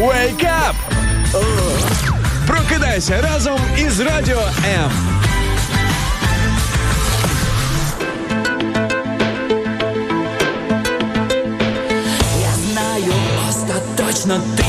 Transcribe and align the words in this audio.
Wake 0.00 0.44
up! 0.44 0.74
Прокидайся 2.46 3.20
разом 3.20 3.60
із 3.78 4.00
радіо 4.00 4.40
М. 4.66 4.90
Я 12.42 12.52
знаю 12.72 13.12
остаточно 13.48 14.40
ти 14.56 14.64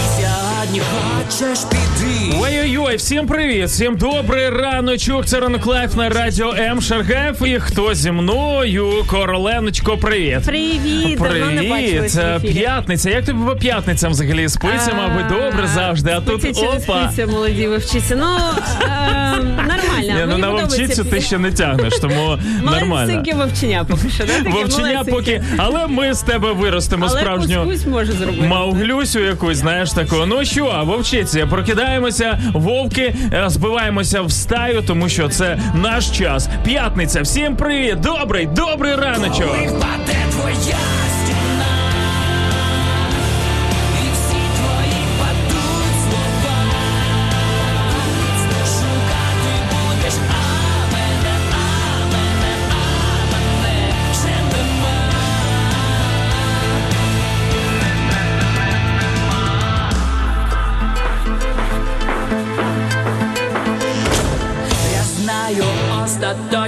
хочеш 0.70 1.60
піти. 1.70 2.38
Ой-ой-ой, 2.42 2.96
всім 2.96 3.28
привіт, 3.28 3.66
всім 3.68 3.98
добрий 3.98 4.50
раночок. 4.50 5.26
Це 5.26 5.40
ранок 5.40 5.66
live 5.66 5.96
на 5.96 6.10
радіо 6.10 6.54
М 6.58 6.82
Шаргаєв. 6.82 7.48
І 7.48 7.60
хто 7.60 7.94
зі 7.94 8.12
мною? 8.12 8.92
Короленочко, 9.08 9.98
привіт. 9.98 10.40
Привіт, 10.46 11.18
давно 11.20 11.46
не 11.46 11.56
Привіт, 11.56 11.70
бачились 11.70 12.16
в 12.16 12.20
ефірі. 12.20 12.54
п'ятниця. 12.54 13.10
Як 13.10 13.26
тобі 13.26 13.40
по 13.46 13.56
п'ятницям 13.56 14.12
взагалі 14.12 14.50
спиться, 14.50 14.94
мабуть, 14.94 15.28
добре 15.28 15.68
завжди. 15.76 16.12
А 16.12 16.22
тут 16.22 16.42
Спиться 16.42 16.66
опа. 16.66 17.10
молоді 17.28 17.68
вивчиться. 17.68 18.16
Ну, 18.16 18.26
е, 18.82 19.38
нормально. 19.44 19.78
Ні, 20.02 20.14
ну 20.20 20.28
Мені 20.28 20.42
на 20.42 20.48
подобається 20.48 20.78
вовчицю 20.82 21.04
ти 21.06 21.22
ще 21.22 21.38
не 21.38 21.52
тягнеш, 21.52 22.00
тому 22.00 22.38
нормально. 22.64 22.86
Малесеньке 22.88 23.34
вовчення 23.34 23.86
поки 23.90 24.10
що, 24.10 24.24
да? 24.26 24.34
Таке 24.38 24.50
Вовчення 24.50 24.82
малесеньке. 25.04 25.12
поки, 25.12 25.42
але 25.58 25.88
ми 25.88 26.14
з 26.14 26.22
тебе 26.22 26.52
виростемо 26.52 27.06
Але 27.10 27.20
справжню 27.22 27.74
може 27.88 28.12
зробити. 28.12 28.42
Мауглюсю 28.48 29.20
якусь, 29.20 29.58
знаєш 29.58 29.92
таку. 29.92 30.16
Ну 30.28 30.46
що, 30.52 30.84
вовчиці, 30.86 31.46
прокидаємося, 31.50 32.40
вовки, 32.54 33.16
е, 33.34 33.44
збиваємося 33.48 34.22
в 34.22 34.32
стаю, 34.32 34.84
тому 34.88 35.10
що 35.10 35.30
це 35.30 35.60
наш 35.76 36.10
час. 36.10 36.50
П'ятниця. 36.66 37.22
Всім 37.22 37.56
привіт! 37.56 38.00
Добрий, 38.00 38.46
добрий 38.46 38.96
раночок. 38.96 39.56
Впаде 39.68 40.18
твоя 40.32 41.11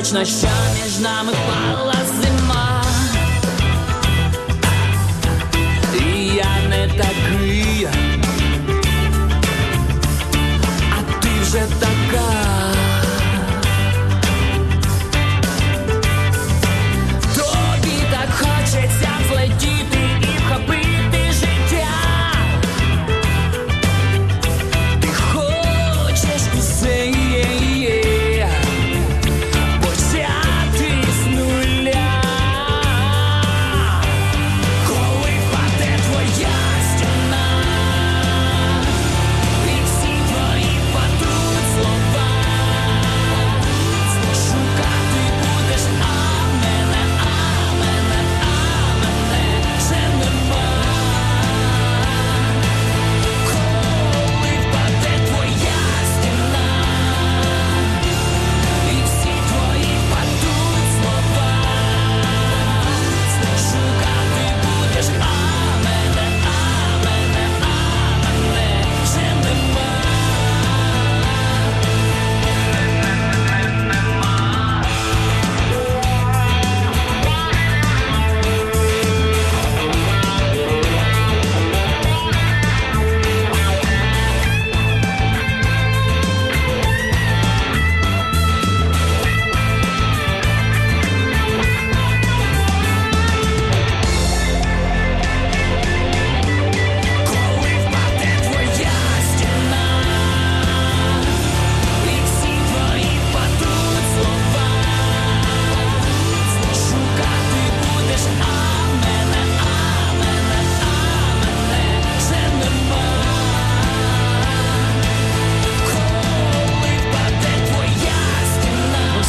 остаточно, 0.03 0.19
ночами 0.19 0.83
між 0.83 0.99
нами 0.99 1.31
пала 1.47 1.93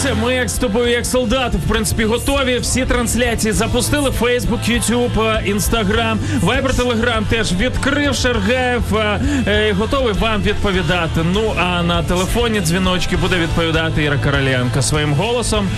все, 0.04 0.14
ми 0.14 0.34
як 0.34 0.48
з 0.48 0.58
тобою, 0.58 0.90
як 0.90 1.06
солдати, 1.06 1.58
в 1.58 1.68
принципі, 1.68 2.04
готові. 2.04 2.58
Всі 2.58 2.84
трансляції 2.84 3.52
запустили. 3.52 4.10
Фейсбук, 4.10 4.68
Ютуб, 4.68 5.10
Інстаграм, 5.44 6.18
Вайбер, 6.40 6.74
Телеграм 6.74 7.24
теж 7.24 7.52
відкрив 7.52 8.14
Шаргаєв. 8.14 8.82
е, 8.96 9.20
е, 9.46 9.72
Готовий 9.72 10.14
вам 10.14 10.42
відповідати. 10.42 11.20
Ну 11.32 11.54
а 11.58 11.82
на 11.82 12.02
телефоні 12.02 12.60
дзвіночки 12.60 13.16
буде 13.16 13.36
відповідати 13.36 14.02
Іра 14.02 14.18
Короленко 14.18 14.82
своїм 14.82 15.12
голосом. 15.12 15.68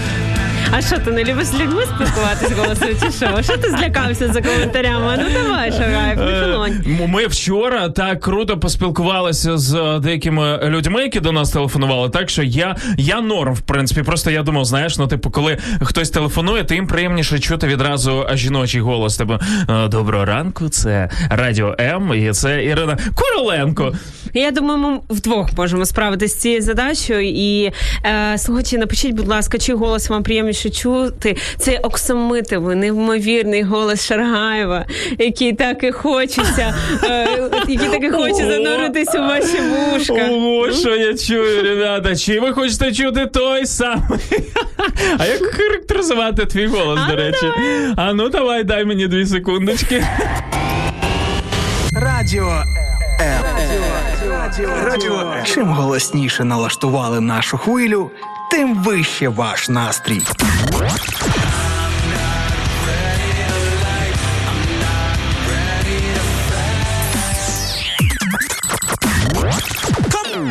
А 0.79 0.83
що, 0.83 0.99
ти 0.99 1.11
не 1.11 1.25
любиш 1.25 1.47
з 1.47 1.55
людьми 1.55 1.83
спілкуватись 1.83 2.53
голосом 2.53 2.89
чи 3.03 3.11
що? 3.13 3.43
Що 3.43 3.57
ти 3.57 3.71
злякався 3.71 4.33
за 4.33 4.43
коментарями? 4.43 5.19
Ну 5.19 5.25
давай, 5.35 5.73
Шагаєв, 5.73 6.19
не 6.19 7.05
Е, 7.05 7.09
Ми 7.09 7.27
вчора 7.27 7.89
так 7.89 8.21
круто 8.21 8.59
поспілкувалися 8.59 9.59
з 9.59 10.01
деякими 10.03 10.59
людьми, 10.65 11.03
які 11.03 11.21
до 11.21 11.33
нас 11.33 11.51
телефонували. 11.51 12.11
Так 12.11 12.31
що 12.31 12.43
я, 12.43 12.77
я 12.99 13.21
норм, 13.21 13.55
в 13.55 13.61
принципі. 13.61 14.03
Просто 14.03 14.31
я 14.31 14.43
думав, 14.43 14.65
знаєш, 14.65 14.99
ну 14.99 15.07
типу, 15.07 15.31
коли 15.31 15.59
хтось 15.83 16.11
телефонує, 16.11 16.65
то 16.65 16.75
їм 16.75 16.87
приємніше 16.87 17.39
чути 17.39 17.67
відразу 17.67 18.27
жіночий 18.35 18.81
голос. 18.81 19.17
Типу, 19.17 19.39
«Е, 19.69 19.89
доброго 19.89 20.25
ранку, 20.25 20.69
це 20.69 21.11
Радіо 21.31 21.77
М, 21.81 22.15
і 22.15 22.33
це 22.33 22.65
Ірина 22.65 22.99
Короленко. 23.15 23.93
Я 24.35 24.51
думаю, 24.51 24.79
ми 24.79 24.99
вдвох 25.11 25.49
можемо 25.57 25.87
справитися 25.87 26.35
з 26.37 26.41
цією 26.41 26.63
задачею. 26.63 27.29
І 27.29 27.73
е, 28.05 28.39
слухачі, 28.39 28.79
напишіть, 28.79 29.15
будь 29.15 29.29
ласка, 29.29 29.59
чи 29.59 29.75
голос 29.75 30.09
вам 30.09 30.23
приємніше 30.23 30.66
чути? 30.71 31.37
Це 31.59 31.79
оксамитовий, 31.79 32.77
неймовірний 32.77 33.63
голос 33.63 34.07
Шаргаєва, 34.07 34.87
який 35.19 35.53
так 35.53 35.85
і 35.85 35.93
хочеться, 35.93 36.75
е, 37.05 37.29
який 37.69 37.89
так 37.89 38.05
і 38.05 38.11
хоче 38.11 38.47
зануритись 38.47 39.15
у 39.15 39.19
ваші 39.19 39.61
вушка. 39.61 40.29
Ого, 40.31 40.73
що 40.73 40.97
я 40.97 41.15
чую, 41.15 41.63
ребята. 41.63 42.17
Чи 42.17 42.41
ви 42.41 42.53
хочете 42.53 42.93
чути 42.93 43.27
той 43.27 43.67
самий? 43.67 44.21
А 45.19 45.27
як 45.27 45.43
характеризувати 45.43 46.47
твій 46.47 46.67
голос, 46.67 47.01
до 47.11 47.17
речі? 47.17 47.47
А 47.97 48.13
ну 48.13 48.29
давай, 48.29 48.65
дай 48.65 48.85
мені 48.85 49.07
дві 49.07 49.27
секундочки. 49.27 50.05
Радіо 51.93 52.63
М. 53.21 53.45
Радіо 54.85 55.35
Чим 55.45 55.69
голосніше 55.69 56.45
налаштували 56.45 57.21
нашу 57.21 57.59
хвилю, 57.59 58.11
тим 58.51 58.83
вище 58.83 59.29
ваш 59.29 59.69
настрій. 59.69 60.23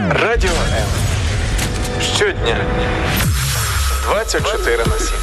Радіо 0.09 0.51
М. 0.51 0.87
Щодня 2.15 2.57
24 4.09 4.77
на 4.77 4.99
7. 4.99 5.15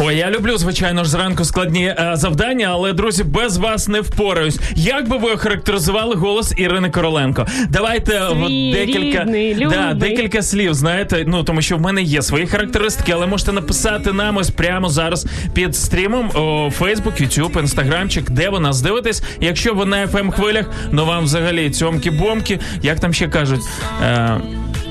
Ой, 0.00 0.16
я 0.16 0.30
люблю, 0.30 0.56
звичайно 0.58 1.04
ж, 1.04 1.10
зранку 1.10 1.44
складні 1.44 1.84
е, 1.86 2.10
завдання, 2.14 2.68
але 2.70 2.92
друзі, 2.92 3.24
без 3.24 3.56
вас 3.56 3.88
не 3.88 4.00
впораюсь. 4.00 4.58
Як 4.74 5.08
би 5.08 5.16
ви 5.16 5.30
охарактеризували 5.32 6.14
голос 6.14 6.52
Ірини 6.56 6.90
Короленко? 6.90 7.46
Давайте 7.68 8.20
от 8.20 8.46
Свій, 8.46 8.72
декілька 8.72 9.20
рідний, 9.24 9.54
да, 9.54 9.60
любий. 9.64 9.94
декілька 10.10 10.42
слів. 10.42 10.74
Знаєте, 10.74 11.24
ну 11.26 11.42
тому 11.44 11.62
що 11.62 11.76
в 11.76 11.80
мене 11.80 12.02
є 12.02 12.22
свої 12.22 12.46
характеристики, 12.46 13.12
але 13.12 13.26
можете 13.26 13.52
написати 13.52 14.12
нам 14.12 14.36
ось 14.36 14.50
прямо 14.50 14.88
зараз 14.88 15.26
під 15.54 15.76
стрімом 15.76 16.30
о, 16.34 16.38
Facebook, 16.80 17.22
YouTube, 17.22 17.60
Інстаграмчик, 17.60 18.30
де 18.30 18.48
ви 18.48 18.60
нас 18.60 18.80
дивитесь. 18.80 19.22
Якщо 19.40 19.74
ви 19.74 19.84
на 19.86 20.06
fm 20.06 20.30
хвилях, 20.32 20.66
ну 20.92 21.06
вам 21.06 21.24
взагалі 21.24 21.70
цьомки-бомки, 21.70 22.60
як 22.82 23.00
там 23.00 23.14
ще 23.14 23.28
кажуть. 23.28 23.60
Е, 24.02 24.40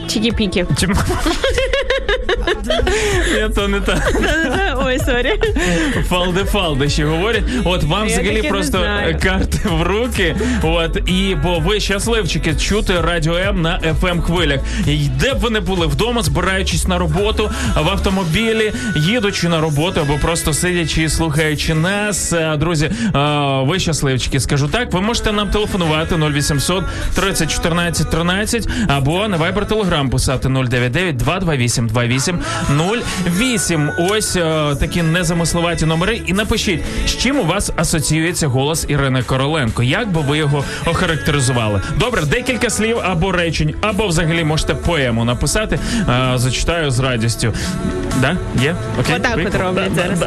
Чікі-пікі. 0.08 0.66
чим... 0.80 0.96
Ні, 3.34 3.50
то 3.56 3.68
не 3.68 3.80
так. 3.80 4.12
Ой, 4.86 5.00
sorry. 5.00 5.34
Фалди-фалди 6.10 6.90
ще 6.90 7.06
говорять. 7.06 7.44
От 7.64 7.84
вам 7.84 8.08
Я 8.08 8.14
взагалі 8.14 8.42
не 8.42 8.50
просто 8.50 8.78
знаю. 8.78 9.18
карти 9.24 9.60
в 9.70 9.82
руки. 9.82 10.36
От 10.64 10.98
і 11.10 11.36
бо 11.44 11.60
ви 11.60 11.80
щасливчики 11.80 12.56
чути 12.56 13.02
радіо 13.02 13.36
М 13.38 13.62
на 13.62 13.80
FM 14.02 14.22
хвилях. 14.22 14.60
І 14.88 14.98
де 15.20 15.34
б 15.34 15.38
ви 15.40 15.50
не 15.50 15.60
були 15.60 15.88
вдома, 15.88 16.22
збираючись 16.24 16.88
на 16.88 16.98
роботу, 16.98 17.50
в 17.76 17.90
автомобілі, 17.90 18.74
їдучи 18.96 19.50
на 19.50 19.62
роботу 19.62 20.02
або 20.02 20.14
просто 20.22 20.54
сидячи 20.54 21.02
і 21.04 21.10
слухаючи 21.10 21.74
нас. 21.74 22.34
Е, 22.34 22.58
Друзі, 22.58 22.86
е, 22.86 23.20
ви 23.64 23.80
щасливчики. 23.80 24.40
Скажу 24.40 24.68
так. 24.68 24.94
Ви 24.94 25.02
можете 25.02 25.32
нам 25.32 25.50
телефонувати 25.50 26.16
0800 26.16 26.84
30 27.16 27.52
14 27.52 28.10
13 28.12 28.68
або 28.88 29.28
на 29.28 29.38
Viber 29.38 29.68
Telegram 29.68 30.10
писати 30.10 30.50
099 30.50 31.16
228 31.18 31.88
28 31.88 32.15
08. 33.30 33.92
Ось 33.98 34.36
е, 34.36 34.76
такі 34.80 35.02
незамисловаті 35.02 35.86
номери. 35.86 36.22
І 36.26 36.34
напишіть, 36.34 36.84
з 37.08 37.18
чим 37.18 37.40
у 37.40 37.46
вас 37.46 37.72
асоціюється 37.76 38.48
голос 38.48 38.86
Ірини 38.88 39.24
Короленко. 39.24 39.84
Як 39.84 40.12
би 40.12 40.22
ви 40.22 40.38
його 40.38 40.64
охарактеризували? 40.86 41.82
Добре, 42.00 42.22
декілька 42.22 42.70
слів 42.70 42.98
або 43.04 43.32
речень, 43.32 43.76
або 43.82 44.08
взагалі 44.08 44.44
можете 44.44 44.76
поему 44.76 45.26
написати. 45.26 45.80
Е, 46.10 46.32
зачитаю 46.36 46.92
з 46.92 47.00
радістю. 47.00 47.54
Да? 48.22 48.38
Є? 48.62 48.76
Окей? 49.00 49.16
Отак 49.16 49.40
от 49.48 49.56
роблять 49.56 49.92
зараз. 49.96 50.20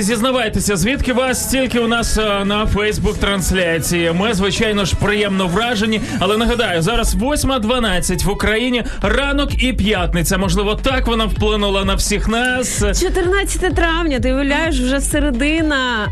Друзі, 0.00 0.14
зізнавайтеся, 0.14 0.76
звідки 0.76 1.12
вас 1.12 1.44
стільки 1.44 1.78
у 1.78 1.88
нас 1.88 2.18
е, 2.18 2.44
на 2.44 2.66
Фейсбук 2.66 3.18
трансляції. 3.18 4.12
Ми, 4.12 4.34
звичайно 4.34 4.84
ж, 4.84 4.96
приємно 4.96 5.46
вражені, 5.46 6.00
але 6.18 6.36
нагадаю, 6.36 6.82
зараз 6.82 7.16
8.12 7.16 8.24
в 8.24 8.30
Україні 8.30 8.84
ранок 9.02 9.62
і 9.62 9.72
п'ятниця. 9.72 10.38
Можливо, 10.38 10.74
так 10.74 11.06
вона 11.06 11.24
вплинула 11.24 11.84
на 11.84 11.94
всіх 11.94 12.28
нас. 12.28 12.78
14 13.00 13.74
травня, 13.74 14.20
ти 14.20 14.32
уявляєш, 14.32 14.80
вже 14.80 15.00
середина 15.00 16.06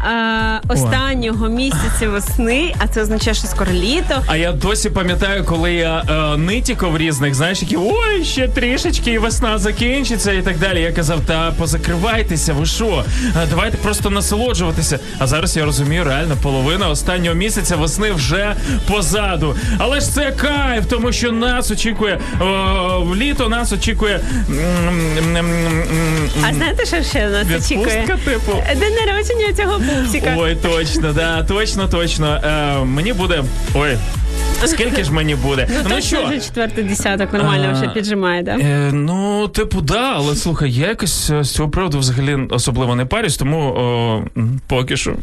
е, 0.65 0.69
останнього 0.73 1.49
місяця 1.49 2.09
весни, 2.09 2.75
а 2.79 2.89
це 2.89 3.03
означає, 3.03 3.35
що 3.35 3.47
скоро 3.47 3.71
літо. 3.73 4.23
А 4.27 4.37
я 4.37 4.53
досі 4.53 4.91
пам'ятаю, 4.91 5.45
коли 5.45 5.73
я 5.73 6.03
е, 6.35 6.37
нитіков 6.37 6.99
різних, 6.99 7.35
знаєш, 7.35 7.63
які 7.63 7.77
ой, 7.77 8.25
ще 8.25 8.49
трішечки, 8.49 9.13
і 9.13 9.19
весна 9.19 9.59
закінчиться, 9.59 10.33
і 10.33 10.43
так 10.43 10.59
далі. 10.59 10.81
Я 10.81 10.93
казав, 10.93 11.21
та 11.27 11.53
позакривайтеся, 11.59 12.53
ви 12.53 12.67
що? 12.67 13.05
Е, 13.37 13.47
Давайте 13.51 13.78
просто 13.83 14.11
насолоджуватися. 14.11 14.99
А 15.19 15.27
зараз 15.27 15.57
я 15.57 15.65
розумію, 15.65 16.05
реально 16.05 16.37
половина 16.43 16.89
останнього 16.89 17.35
місяця 17.35 17.77
весни 17.77 18.13
вже 18.13 18.55
позаду. 18.89 19.57
Але 19.79 20.01
ж 20.01 20.11
це 20.11 20.33
кайф, 20.33 20.87
тому 20.91 21.13
що 21.13 21.33
нас 21.33 21.71
очікує 21.71 22.21
е, 22.41 22.45
літо, 23.17 23.49
нас 23.49 23.73
очікує. 23.73 24.21
А 26.49 26.55
знаєте, 26.55 26.87
що 26.87 27.03
ще 27.03 27.29
нас 27.29 27.65
очікує? 27.65 28.09
Типу. 28.25 28.53
День 28.81 28.95
народження 29.07 29.53
цього 29.57 29.81
пупсика. 29.81 30.35
Ой, 30.39 30.57
точно, 30.57 31.13
да, 31.13 31.43
точно, 31.43 31.89
точно. 31.89 32.41
Е, 32.45 32.85
мені 32.85 33.13
буде. 33.13 33.45
Ой. 33.75 33.97
Скільки 34.65 35.05
ж 35.05 35.13
мені 35.13 35.35
буде? 35.35 35.69
Ну, 35.91 36.01
що 36.01 36.25
вже 36.27 36.41
четвертий 36.41 36.85
десяток 36.85 37.33
нормально 37.33 37.67
А, 37.71 37.73
вже 37.73 37.89
піджимає, 37.89 38.43
да? 38.43 38.51
Е, 38.53 38.91
ну, 38.93 39.49
типу, 39.49 39.81
да, 39.81 40.13
але 40.15 40.37
слухай, 40.37 40.71
я 40.73 40.87
якось 40.89 41.31
е, 41.31 41.45
з 41.45 41.51
цього 41.55 41.69
приводу 41.71 41.99
взагалі 41.99 42.39
особливо 42.51 42.95
не 42.95 43.05
парюсь, 43.05 43.37
тому 43.37 43.59
о, 43.69 44.25
поки 44.67 44.97
що. 44.97 45.15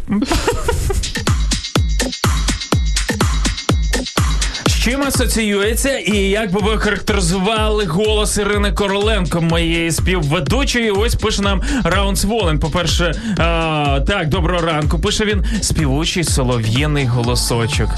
Чим 4.85 5.03
асоціюється 5.03 5.97
і 5.97 6.17
як 6.17 6.51
би 6.51 6.61
ви 6.61 6.77
характеризували 6.77 7.85
голос 7.85 8.37
Ірини 8.37 8.71
Короленко, 8.71 9.41
моєї 9.41 9.91
співведучої? 9.91 10.91
Ось 10.91 11.15
пише 11.15 11.41
нам 11.41 11.61
Раунд 11.83 12.17
Сволен. 12.17 12.59
По-перше, 12.59 13.13
а, 13.37 13.99
так, 14.07 14.29
доброго 14.29 14.65
ранку. 14.65 14.99
Пише 14.99 15.25
він 15.25 15.45
співучий 15.61 16.23
солов'їний 16.23 17.05
голосочок. 17.05 17.89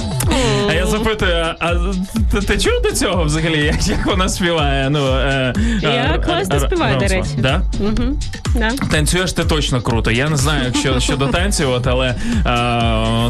А 0.70 0.74
я 0.74 0.86
запитую, 0.86 1.46
а 1.60 1.74
ти, 2.32 2.42
ти 2.42 2.58
чув 2.58 2.82
до 2.84 2.92
цього 2.92 3.24
взагалі? 3.24 3.66
Як, 3.66 3.88
як 3.88 4.06
вона 4.06 4.30
співає? 4.30 4.90
Ну, 4.90 5.08
е, 5.08 5.54
Я 5.82 6.22
класно 6.26 6.56
а, 6.56 6.60
співаю, 6.60 7.00
до 7.00 7.08
речі. 7.08 7.30
Да? 7.38 7.62
Угу. 7.80 8.20
Да. 8.56 8.72
Танцюєш 8.92 9.34
ти 9.34 9.44
точно 9.44 9.82
круто. 9.82 10.12
Я 10.12 10.30
не 10.30 10.38
знаю, 10.38 10.62
якщо 10.66 11.00
щодо 11.00 11.28
танців, 11.28 11.70
от, 11.70 11.88
але 11.88 12.08
е, 12.08 12.16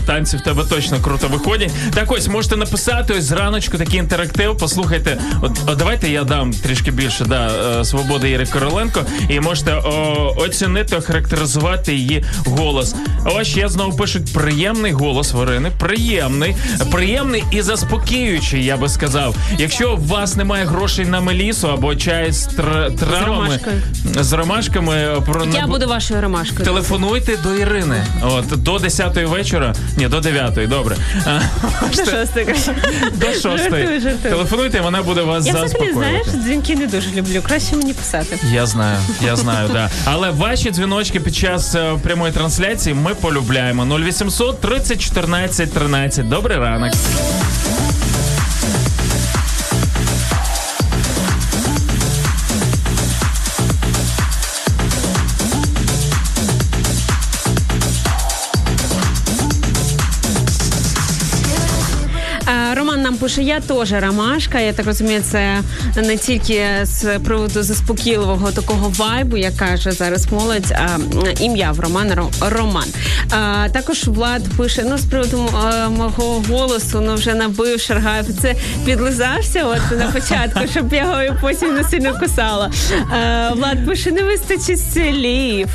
танці 0.06 0.38
в 0.38 0.42
тебе 0.42 0.64
точно 0.70 0.98
круто 1.02 1.28
виходять. 1.28 1.72
Так 1.94 2.12
ось 2.12 2.28
можете 2.28 2.56
написати 2.56 3.14
ось 3.14 3.24
зраночку 3.48 3.78
такий 3.78 4.00
інтерактив. 4.00 4.58
Послухайте, 4.58 5.18
от, 5.42 5.52
от 5.68 5.78
давайте 5.78 6.10
я 6.10 6.24
дам 6.24 6.52
трішки 6.52 6.92
більше 6.92 7.26
да, 7.26 7.52
е, 7.80 7.86
свободи 7.86 8.30
Іри 8.30 8.46
Короленко, 8.46 9.02
і 9.30 9.40
можете 9.40 9.74
о, 9.74 10.34
оцінити, 10.38 10.96
охарактеризувати 10.96 11.94
її 11.96 12.24
голос. 12.46 12.96
Ось 13.26 13.48
ще 13.48 13.70
знову 13.70 13.98
пишуть 13.98 14.34
приємний 14.34 14.92
голос 14.92 15.34
Варини. 15.34 15.72
Приємний, 15.80 16.56
приємний 16.92 17.44
і 17.52 17.62
заспокіюючий, 17.62 18.66
я 18.66 18.78
би 18.78 18.90
сказав. 18.90 19.36
Якщо 19.58 19.94
у 19.94 19.98
вас 19.98 20.36
немає 20.36 20.66
грошей 20.66 21.06
на 21.06 21.22
мелісу 21.22 21.70
або 21.70 21.96
чай 21.96 22.32
з 22.32 22.48
тр- 22.48 22.96
травами 22.96 23.26
ромашкою. 23.26 23.82
з 24.20 24.34
ромашками 24.34 25.22
про 25.26 25.46
Я 25.46 25.68
буду 25.68 25.88
вашою 25.88 26.22
ромашкою. 26.22 26.66
Телефонуйте 26.66 27.38
до 27.38 27.56
Ірини. 27.56 28.06
От 28.24 28.64
до 28.64 28.76
10-ї 28.78 29.26
вечора. 29.26 29.76
Ні, 29.98 30.08
до 30.08 30.20
9-ї, 30.20 30.68
добре. 30.68 30.96
До 31.82 32.12
шостої. 32.12 32.56
До 33.14 33.37
6-ї. 33.38 33.58
Жартую, 33.58 34.02
жартую. 34.02 34.34
Телефонуйте, 34.34 34.82
вона 34.82 35.02
буде 35.02 35.22
вас 35.22 35.46
Я 35.46 35.54
взагалі, 35.54 35.94
знаєш, 35.94 36.28
дзвінки 36.28 36.76
не 36.76 36.88
дуже 36.88 37.12
люблю. 37.12 37.42
Краще 37.48 37.76
мені 37.76 37.94
писати. 37.94 38.40
Я 38.54 38.66
знаю, 38.66 38.98
я 39.22 39.36
знаю, 39.36 39.70
да. 39.74 39.90
Але 40.06 40.30
ваші 40.30 40.72
дзвіночки 40.72 41.20
під 41.20 41.36
час 41.36 41.76
е, 41.76 41.94
прямої 42.04 42.34
трансляції 42.34 42.96
ми 42.96 43.16
полюбляємо. 43.16 43.98
0800 43.98 44.62
30 44.62 45.02
14 45.02 45.74
13. 45.74 46.30
Добрий 46.30 46.58
ранок. 46.58 46.94
Я 63.36 63.60
теж 63.60 63.92
ромашка. 63.92 64.60
Я 64.60 64.74
так 64.74 64.86
розумію, 64.86 65.22
це 65.32 65.62
не 65.96 66.18
тільки 66.18 66.66
з 66.84 67.20
приводу 67.20 67.64
заспокійливого 67.64 68.52
такого 68.52 68.90
вайбу, 68.90 69.38
як 69.38 69.56
каже 69.56 69.92
зараз 69.92 70.32
молодь, 70.32 70.72
а 70.72 70.98
ім'я 71.40 71.72
в 71.72 71.80
Роман 71.80 72.12
Роман. 72.42 72.88
А, 73.32 73.70
також 73.70 74.08
Влад 74.08 74.44
пише: 74.58 74.84
ну 74.90 74.98
з 74.98 75.06
приводу 75.06 75.50
мого 75.90 76.44
голосу, 76.50 77.02
ну 77.02 77.14
вже 77.16 77.34
набив 77.34 77.80
Шаргаєв. 77.82 78.26
Це 78.42 78.56
підлизався 78.86 79.66
от 79.66 80.00
на 80.00 80.06
початку, 80.12 80.60
щоб 80.72 80.94
я 80.94 81.24
його 81.24 81.38
потім 81.42 81.76
не 81.76 81.84
сильно 81.84 82.20
кусала. 82.20 82.72
Е, 82.92 83.52
Влад 83.56 83.86
пише: 83.86 84.12
не 84.12 84.24
вистачить 84.24 84.80
слів. 84.94 85.70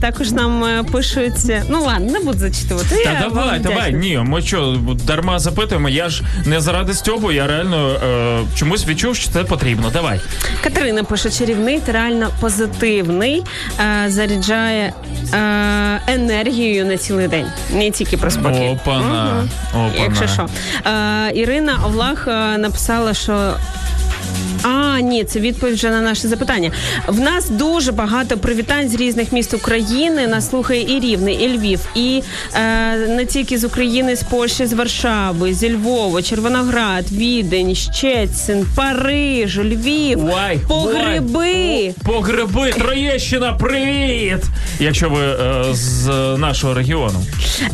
Також 0.00 0.32
нам 0.32 0.64
е, 0.64 0.84
пишуть. 0.92 1.52
Ну 1.68 1.82
ладно, 1.82 2.12
не 2.12 2.20
буду 2.20 2.38
зачитувати. 2.38 2.96
Та 3.04 3.12
Я 3.12 3.20
давай, 3.20 3.60
давай. 3.60 3.92
Ні, 3.94 4.18
ми 4.18 4.42
що, 4.42 4.76
дарма 5.06 5.38
запитуємо. 5.38 5.88
Я 5.88 6.08
ж 6.08 6.22
не 6.44 6.60
заради 6.60 6.94
Стьобу, 6.96 7.32
я 7.32 7.46
реально 7.46 7.90
е, 7.90 8.38
чомусь 8.56 8.86
відчув, 8.86 9.16
що 9.16 9.30
це 9.30 9.44
потрібно. 9.44 9.90
Давай. 9.90 10.20
Катерина 10.62 11.04
пише: 11.04 11.30
чарівний 11.30 11.80
та 11.80 11.92
реально 11.92 12.30
позитивний, 12.40 13.42
е, 13.80 14.10
заряджає 14.10 14.92
е, 15.34 16.00
енергією 16.06 16.86
на 16.86 16.96
цілий 16.96 17.28
день, 17.28 17.46
не 17.72 17.90
тільки 17.90 18.16
про 18.16 18.30
спокій. 18.30 18.68
Опана. 18.68 19.48
Опана. 19.74 19.92
Якщо 20.02 20.26
що. 20.26 20.46
Е, 20.90 21.32
Ірина 21.34 21.80
Овлах 21.86 22.28
е, 22.28 22.58
написала, 22.58 23.14
що. 23.14 23.54
А, 24.62 25.00
ні, 25.00 25.24
це 25.24 25.40
відповідь 25.40 25.74
вже 25.74 25.90
на 25.90 26.00
наше 26.00 26.28
запитання. 26.28 26.70
В 27.06 27.20
нас 27.20 27.50
дуже 27.50 27.92
багато 27.92 28.38
привітань 28.38 28.88
з 28.88 28.94
різних 28.94 29.32
міст 29.32 29.54
України. 29.54 30.26
Нас 30.26 30.50
слухає 30.50 30.96
і 30.96 31.00
Рівне, 31.00 31.32
і 31.32 31.58
Львів, 31.58 31.80
і 31.94 32.22
е, 32.54 32.96
не 32.96 33.26
тільки 33.26 33.58
з 33.58 33.64
України, 33.64 34.16
з 34.16 34.22
Польщі, 34.22 34.66
з 34.66 34.72
Варшави, 34.72 35.54
зі 35.54 35.74
Львова, 35.74 36.22
Червоноград, 36.22 37.12
Відень, 37.12 37.74
Щецин, 37.74 38.66
Париж, 38.76 39.58
Львів, 39.58 40.18
Вай, 40.18 40.58
Погреби. 40.68 41.94
Погреби, 42.04 42.70
Троєщина, 42.72 43.52
привіт! 43.52 44.42
Якщо 44.80 45.10
ви 45.10 45.20
е, 45.24 45.64
з 45.72 46.08
нашого 46.36 46.74
регіону. 46.74 47.22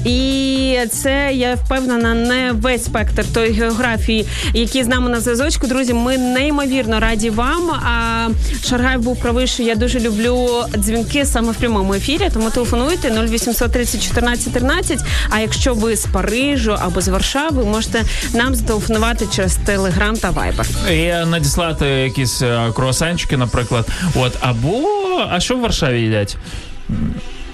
І 0.05 0.79
це 0.91 1.31
я 1.33 1.55
впевнена 1.55 2.15
не 2.15 2.53
весь 2.53 2.85
спектр 2.85 3.25
тої 3.35 3.53
географії, 3.53 4.27
які 4.55 4.83
з 4.85 4.87
нами 4.87 5.11
на 5.11 5.21
зв'язочку. 5.21 5.67
Друзі, 5.67 5.95
ми 5.95 6.19
неймовірно 6.53 7.01
раді 7.01 7.31
вам. 7.31 7.71
А 7.71 8.29
Шаргаєв 8.65 9.01
був 9.01 9.21
правий, 9.21 9.47
що 9.47 9.63
я 9.63 9.75
дуже 9.75 10.01
люблю 10.01 10.65
дзвінки 10.77 11.27
саме 11.27 11.53
в 11.53 11.57
прямому 11.57 11.95
ефірі. 11.95 12.31
Тому 12.33 12.51
телефонуйте 12.51 13.11
0800 13.11 13.73
30 13.73 14.03
14 14.03 14.53
13. 14.53 14.99
А 15.31 15.41
якщо 15.41 15.75
ви 15.75 15.97
з 15.97 16.07
Парижу 16.07 16.77
або 16.79 17.01
з 17.01 17.09
Варшави, 17.09 17.65
можете 17.65 18.03
нам 18.35 18.55
зателефонувати 18.55 19.27
через 19.35 19.57
Телеграм 19.57 20.17
та 20.17 20.31
Вайбер. 20.31 20.67
І 20.91 21.27
надіслати 21.27 21.87
якісь 21.87 22.43
е, 22.43 22.73
круасанчики, 22.75 23.37
наприклад. 23.37 23.89
От, 24.15 24.33
або 24.41 24.83
а 25.31 25.41
що 25.41 25.57
в 25.57 25.61
Варшаві 25.61 26.01
їдять? 26.01 26.37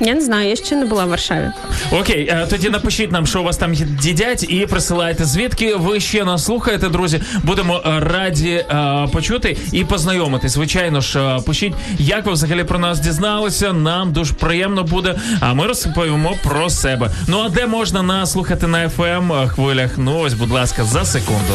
Я 0.01 0.15
не 0.15 0.21
знаю, 0.21 0.49
я 0.49 0.57
ще 0.57 0.77
не 0.77 0.85
була 0.85 1.05
в 1.05 1.09
Варшаві. 1.09 1.51
Окей, 1.93 2.29
е, 2.29 2.47
тоді 2.51 2.69
напишіть 2.69 3.13
нам, 3.13 3.27
що 3.27 3.41
у 3.41 3.45
вас 3.45 3.57
там 3.57 3.75
їдять, 4.03 4.47
і 4.51 4.67
присилайте 4.67 5.25
звідки 5.25 5.75
ви 5.75 6.01
ще 6.01 6.25
нас 6.25 6.45
слухаєте, 6.45 6.89
друзі. 6.89 7.21
Будемо 7.43 7.83
е, 7.87 8.01
раді 8.01 8.51
е, 8.51 9.09
почути 9.13 9.57
і 9.73 9.85
познайомитись. 9.85 10.53
Звичайно 10.53 11.01
ж, 11.01 11.39
пишіть, 11.47 11.75
як 11.99 12.27
ви 12.27 12.33
взагалі 12.33 12.65
про 12.65 12.79
нас 12.79 13.01
дізналися. 13.01 13.73
Нам 13.73 14.13
дуже 14.13 14.35
приємно 14.35 14.83
буде. 14.83 15.15
А 15.41 15.55
ми 15.55 15.67
розповімо 15.67 16.35
про 16.43 16.71
себе. 16.71 17.11
Ну 17.27 17.41
а 17.41 17.49
де 17.49 17.67
можна 17.67 18.03
нас 18.03 18.33
слухати 18.33 18.67
на 18.67 18.89
FM 18.89 19.49
хвилях? 19.49 19.91
Ну 19.97 20.19
ось, 20.19 20.35
будь 20.35 20.51
ласка, 20.51 20.85
за 20.85 21.05
секунду. 21.05 21.55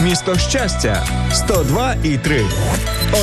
місто 0.00 0.38
Щастя 0.38 1.06
102 1.32 1.94
і 2.04 2.18
3. 2.18 2.44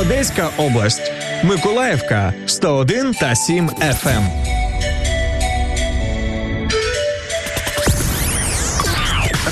Одеська 0.00 0.48
область, 0.56 1.12
Миколаївка 1.42 2.32
101 2.46 3.14
та 3.14 3.34
7 3.34 3.68
FM. 3.70 4.22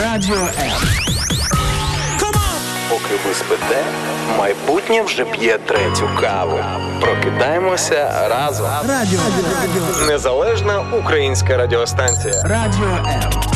Радіо 0.00 0.34
М. 0.36 0.72
Поки 2.90 3.14
ви 3.28 3.34
спите, 3.34 3.82
майбутнє 4.38 5.02
вже 5.02 5.24
п'є 5.24 5.58
третю 5.58 6.08
каву. 6.20 6.58
Прокидаємося 7.00 8.28
разом. 8.30 8.66
Радіо, 8.88 9.20
радіо, 9.60 10.06
Незалежна 10.06 10.84
українська 10.98 11.56
радіостанція. 11.56 12.42
радіо 12.44 12.86
М. 13.06 13.53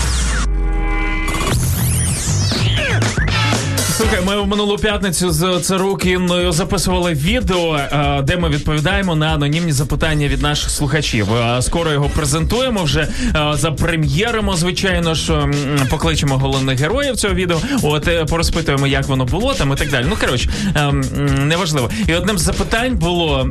Слухай, 3.98 4.20
ми 4.26 4.40
в 4.40 4.46
минулу 4.46 4.76
п'ятницю 4.76 5.30
з 5.30 5.60
Царукіною 5.60 6.52
записували 6.52 7.12
відео, 7.12 7.76
е, 7.76 8.22
де 8.22 8.36
ми 8.36 8.48
відповідаємо 8.48 9.16
на 9.16 9.26
анонімні 9.26 9.72
запитання 9.72 10.28
від 10.28 10.42
наших 10.42 10.70
слухачів. 10.70 11.34
Е, 11.34 11.62
Скоро 11.62 11.92
його 11.92 12.08
презентуємо 12.08 12.82
вже 12.82 13.00
е, 13.00 13.08
запрем'єримо, 13.54 14.56
звичайно 14.56 15.14
ж, 15.14 15.46
покличемо 15.90 16.38
головних 16.38 16.80
героїв 16.80 17.16
цього 17.16 17.34
відео. 17.34 17.60
От 17.82 18.28
порозпитуємо, 18.30 18.86
як 18.86 19.06
воно 19.06 19.24
було 19.24 19.54
там 19.54 19.72
і 19.72 19.76
так 19.76 19.90
далі. 19.90 20.06
Ну 20.08 20.16
коротше, 20.20 20.50
неважливо. 21.38 21.90
І 22.06 22.14
одним 22.14 22.38
з 22.38 22.42
запитань 22.42 22.96
було. 22.96 23.50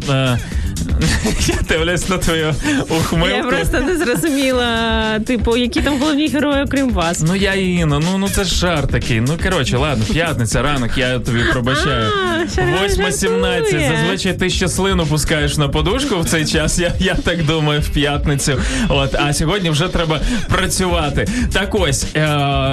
Я 1.48 1.56
дивлюсь 1.70 2.10
на 2.10 2.18
твою 2.18 2.54
ухмилку. 2.90 3.38
Я 3.38 3.44
просто 3.44 3.80
не 3.80 3.98
зрозуміла, 3.98 5.20
типу, 5.20 5.58
які 5.58 5.82
там 5.82 6.00
головні 6.00 6.28
герої, 6.28 6.64
окрім 6.64 6.90
вас. 6.90 7.24
Ну 7.28 7.36
я 7.36 7.54
Інна, 7.54 8.00
ну 8.00 8.18
ну 8.18 8.30
це 8.30 8.44
ж 8.44 8.56
жарт 8.56 8.92
такий. 8.92 9.22
Ну 9.22 9.38
коротше, 9.44 9.78
ладно, 9.78 10.06
п'ятниця, 10.38 10.62
ранок, 10.62 10.98
я 10.98 11.20
тобі 11.20 11.40
пробачаю. 11.52 12.12
А, 12.12 12.56
Шаргай 12.56 12.90
8.17. 12.90 13.98
Зазвичай 13.98 14.34
ти 14.34 14.50
ще 14.50 14.68
слину 14.68 15.06
пускаєш 15.06 15.58
на 15.58 15.68
подушку 15.70 16.20
в 16.20 16.26
цей 16.26 16.46
час. 16.46 16.80
Я, 16.80 16.94
я 17.00 17.16
так 17.16 17.46
думаю, 17.46 17.82
в 17.82 17.90
п'ятницю. 17.90 18.62
От, 18.90 19.16
а 19.16 19.34
сьогодні 19.34 19.70
вже 19.70 19.88
треба 19.88 20.20
працювати. 20.50 21.28
Так 21.54 21.76
ось 21.76 22.06
е, 22.16 22.20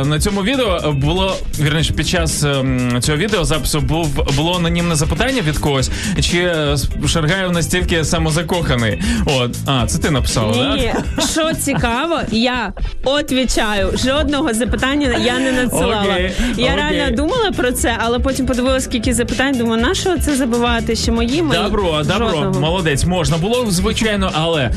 на 0.05 0.21
цьому 0.21 0.43
відео 0.43 0.93
було 0.93 1.37
вірніше, 1.61 1.93
під 1.93 2.09
час 2.09 2.45
ем, 2.45 3.03
цього 3.03 3.19
відеозапису 3.19 3.81
був 3.81 4.35
було 4.37 4.57
анонімне 4.57 4.95
запитання 4.95 5.43
від 5.49 5.59
когось, 5.59 5.91
чи 6.21 6.39
е, 6.39 6.77
Шаргаєв 7.09 7.53
настільки 7.53 8.05
самозакоханий. 8.05 9.03
От, 9.27 9.57
а 9.67 9.87
це 9.87 9.99
ти 9.99 10.11
написала, 10.11 10.77
так? 10.77 11.05
Що 11.31 11.55
цікаво, 11.55 12.21
я 12.31 12.73
отвічаю. 13.05 13.91
Жодного 14.05 14.55
запитання 14.55 15.17
я 15.25 15.39
не 15.39 15.53
надсилала. 15.53 16.03
Окей, 16.03 16.33
я 16.57 16.73
окей. 16.73 16.77
реально 16.77 17.17
думала 17.17 17.51
про 17.57 17.73
це, 17.73 17.97
але 17.99 18.19
потім 18.19 18.47
подивилася, 18.47 18.85
скільки 18.87 19.15
запитань. 19.15 19.59
Думаю, 19.59 19.83
на 19.83 19.95
що 19.95 20.19
це 20.19 20.37
забивати? 20.37 20.97
Ще 20.97 21.13
мої 21.13 21.43
мої? 21.43 21.61
Добро, 21.63 22.03
добро, 22.05 22.29
Жодного. 22.31 22.61
молодець. 22.61 23.05
Можна 23.05 23.37
було, 23.37 23.67
звичайно, 23.69 24.31
але 24.35 24.63
е, 24.63 24.71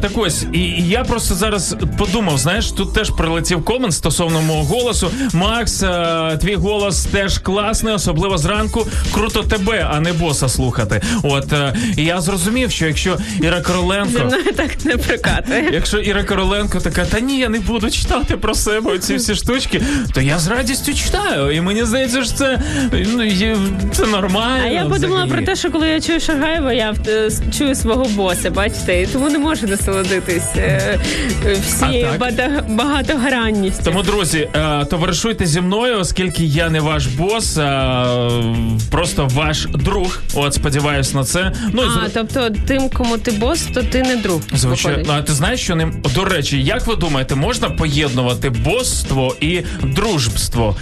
так 0.00 0.10
ось, 0.14 0.46
і, 0.52 0.58
і 0.58 0.88
я 0.88 1.04
просто 1.04 1.34
зараз 1.34 1.76
подумав: 1.98 2.38
знаєш, 2.38 2.70
тут 2.70 2.94
теж 2.94 3.10
прилетів 3.10 3.64
комент 3.64 3.94
стосовно 3.94 4.42
мого 4.42 4.62
голосу. 4.62 5.10
Макс, 5.32 5.82
е, 5.82 6.38
твій 6.40 6.54
голос 6.54 7.04
теж 7.04 7.38
класний, 7.38 7.94
особливо 7.94 8.38
зранку. 8.38 8.86
Круто 9.14 9.42
тебе, 9.42 9.86
а 9.92 10.00
не 10.00 10.12
боса 10.12 10.48
слухати. 10.48 11.00
От 11.22 11.52
е, 11.52 11.74
і 11.96 12.04
я 12.04 12.20
зрозумів, 12.20 12.70
що 12.70 12.86
якщо 12.86 13.16
Іра 13.42 13.56
Зі 13.58 13.62
Короленко. 13.64 14.24
мною 14.24 14.52
так 14.56 14.84
не 14.84 14.96
прокатує. 14.96 15.70
Якщо 15.72 15.98
Іра 15.98 16.24
Короленко 16.24 16.80
така, 16.80 17.04
та 17.04 17.20
ні, 17.20 17.38
я 17.38 17.48
не 17.48 17.60
буду 17.60 17.90
читати 17.90 18.36
про 18.36 18.54
себе 18.54 18.98
ці 18.98 19.16
всі 19.16 19.34
штучки, 19.34 19.82
то 20.14 20.20
я 20.20 20.38
з 20.38 20.48
радістю 20.48 20.94
читаю. 20.94 21.50
І 21.50 21.60
мені 21.60 21.84
здається, 21.84 22.19
це, 22.28 22.60
ну, 22.92 23.24
є- 23.24 23.56
це 23.92 24.06
нормально. 24.06 24.64
А 24.64 24.68
я 24.68 24.80
подумала 24.84 25.24
взагалі. 25.24 25.30
про 25.30 25.42
те, 25.42 25.56
що 25.56 25.70
коли 25.70 25.88
я 25.88 26.00
чую 26.00 26.20
Шагаєва, 26.20 26.72
я 26.72 26.94
е, 27.08 27.30
чую 27.58 27.74
свого 27.74 28.04
боса, 28.04 28.50
бачите, 28.50 29.02
і 29.02 29.06
тому 29.06 29.28
не 29.30 29.38
можу 29.38 29.66
насолодитись 29.66 30.56
е, 30.56 30.98
всією 31.66 32.08
багатогранністю. 32.68 33.82
Тому, 33.84 34.02
друзі, 34.02 34.48
е, 34.54 34.84
товаришуйте 34.84 35.46
зі 35.46 35.60
мною, 35.60 35.98
оскільки 35.98 36.44
я 36.44 36.70
не 36.70 36.80
ваш 36.80 37.06
бос, 37.06 37.56
а 37.58 38.40
просто 38.90 39.28
ваш 39.34 39.66
друг. 39.74 40.18
От 40.34 40.54
сподіваюсь 40.54 41.14
на 41.14 41.24
це. 41.24 41.52
Ну 41.72 41.82
А, 41.82 41.86
зр- 41.86 42.10
тобто 42.14 42.50
тим, 42.66 42.88
кому 42.88 43.18
ти 43.18 43.30
бос, 43.30 43.62
то 43.74 43.82
ти 43.82 44.02
не 44.02 44.16
друг. 44.16 44.40
Звичайно, 44.54 45.12
а 45.12 45.22
ти 45.22 45.32
знаєш, 45.32 45.60
що 45.60 45.74
ним 45.76 46.02
до 46.14 46.24
речі, 46.24 46.62
як 46.62 46.86
ви 46.86 46.96
думаєте, 46.96 47.34
можна 47.34 47.70
поєднувати 47.70 48.50
босство 48.50 49.36
і 49.40 49.60
дружбство? 49.82 50.76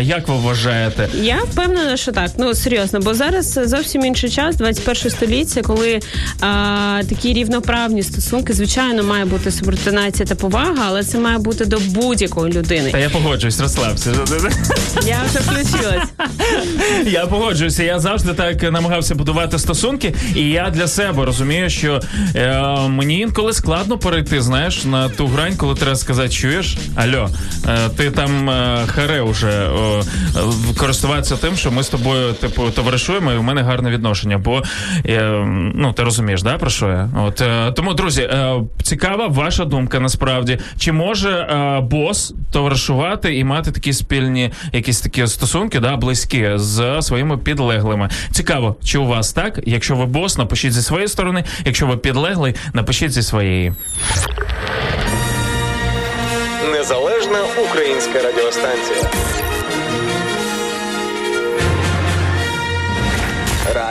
Як 0.00 0.28
ви 0.28 0.34
вважаєте? 0.34 0.81
Я 1.14 1.36
впевнена, 1.36 1.96
що 1.96 2.12
так. 2.12 2.30
Ну 2.38 2.54
серйозно, 2.54 3.00
бо 3.00 3.14
зараз 3.14 3.60
зовсім 3.64 4.04
інший 4.04 4.30
час, 4.30 4.56
21 4.56 5.10
століття, 5.10 5.62
коли 5.62 6.00
а, 6.40 7.00
такі 7.08 7.32
рівноправні 7.32 8.02
стосунки, 8.02 8.52
звичайно, 8.52 9.02
має 9.02 9.24
бути 9.24 9.50
субординація 9.50 10.26
та 10.26 10.34
повага, 10.34 10.84
але 10.86 11.04
це 11.04 11.18
має 11.18 11.38
бути 11.38 11.64
до 11.64 11.78
будь-якої 11.78 12.52
людини. 12.52 12.90
Та 12.90 12.98
я 12.98 13.10
погоджуюсь, 13.10 13.60
розслабся. 13.60 14.10
Я 15.06 15.20
вже 15.28 15.38
включилась. 15.38 16.08
Я 17.06 17.26
погоджуюся. 17.26 17.82
Я 17.82 17.98
завжди 18.00 18.34
так 18.34 18.62
намагався 18.62 19.14
будувати 19.14 19.58
стосунки, 19.58 20.14
і 20.34 20.42
я 20.42 20.70
для 20.70 20.88
себе 20.88 21.24
розумію, 21.24 21.70
що 21.70 22.00
е, 22.36 22.60
мені 22.88 23.18
інколи 23.18 23.52
складно 23.52 23.98
перейти, 23.98 24.42
знаєш, 24.42 24.84
на 24.84 25.08
ту 25.08 25.26
грань, 25.26 25.56
коли 25.56 25.74
треба 25.74 25.96
сказати, 25.96 26.28
чуєш, 26.28 26.76
альо, 26.94 27.30
е, 27.68 27.88
ти 27.96 28.10
там 28.10 28.50
е, 28.50 28.78
харе 28.86 29.20
уже 29.22 29.48
е, 29.50 30.02
користуватися 30.78 31.36
тим, 31.36 31.56
що 31.56 31.70
ми 31.70 31.82
з 31.82 31.88
тобою 31.88 32.32
типу 32.32 32.70
товаришуємо, 32.70 33.32
і 33.32 33.36
в 33.36 33.42
мене 33.42 33.62
гарне 33.62 33.90
відношення. 33.90 34.38
Бо 34.38 34.62
е, 35.06 35.22
ну 35.74 35.92
ти 35.92 36.02
розумієш, 36.02 36.42
да 36.42 36.58
про 36.58 36.70
що 36.70 36.88
я? 36.88 37.08
От 37.16 37.40
е, 37.40 37.72
тому, 37.72 37.94
друзі, 37.94 38.22
е, 38.22 38.60
цікава 38.82 39.26
ваша 39.26 39.64
думка 39.64 40.00
насправді. 40.00 40.58
Чи 40.78 40.92
може 40.92 41.48
бос 41.82 42.34
товаришувати 42.52 43.36
і 43.36 43.44
мати 43.44 43.72
такі 43.72 43.92
спільні 43.92 44.52
якісь 44.72 45.00
такі 45.00 45.26
стосунки, 45.26 45.80
да, 45.80 45.96
близькі 45.96 46.50
з 46.54 47.02
своїми 47.02 47.38
підлеглими? 47.38 48.08
Цікаво, 48.30 48.76
чи 48.84 48.98
у 48.98 49.06
вас 49.06 49.32
так? 49.32 49.60
Якщо 49.66 49.96
ви 49.96 50.06
бос, 50.06 50.38
напишіть 50.38 50.72
зі 50.72 50.82
своєї 50.82 51.08
сторони. 51.08 51.44
Якщо 51.64 51.86
ви 51.86 51.96
підлеглий, 51.96 52.54
напишіть 52.72 53.12
зі 53.12 53.22
своєї. 53.22 53.72
Незалежна 56.72 57.38
українська 57.68 58.22
радіостанція. 58.22 59.31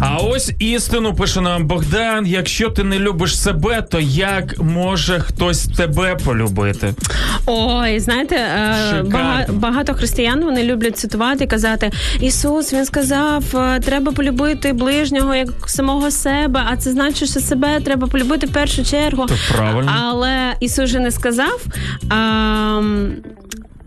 А 0.00 0.16
ось 0.16 0.52
істину 0.58 1.14
пише 1.14 1.40
нам 1.40 1.66
Богдан: 1.66 2.26
якщо 2.26 2.70
ти 2.70 2.84
не 2.84 2.98
любиш 2.98 3.38
себе, 3.38 3.82
то 3.82 4.00
як 4.00 4.58
може 4.58 5.20
хтось 5.20 5.64
тебе 5.68 6.16
полюбити? 6.24 6.94
Ой, 7.46 8.00
знаєте, 8.00 8.36
е, 8.36 8.74
Шикарно. 8.90 9.08
бага- 9.18 9.52
багато 9.52 9.94
християн 9.94 10.44
вони 10.44 10.64
люблять 10.64 10.96
цитувати, 10.98 11.44
і 11.44 11.46
казати: 11.46 11.90
Ісус 12.20 12.72
він 12.72 12.84
сказав, 12.84 13.44
е, 13.56 13.80
треба 13.80 14.12
полюбити 14.12 14.72
ближнього 14.72 15.34
як 15.34 15.48
самого 15.66 16.10
себе. 16.10 16.62
А 16.70 16.76
це 16.76 16.90
значить, 16.92 17.30
що 17.30 17.40
себе 17.40 17.80
треба 17.80 18.06
полюбити 18.06 18.46
в 18.46 18.52
першу 18.52 18.84
чергу. 18.84 19.26
Так 19.26 19.38
правильно. 19.56 19.92
Але 20.02 20.54
Ісус 20.60 20.90
же 20.90 21.00
не 21.00 21.10
сказав. 21.10 21.60
А, 22.10 22.82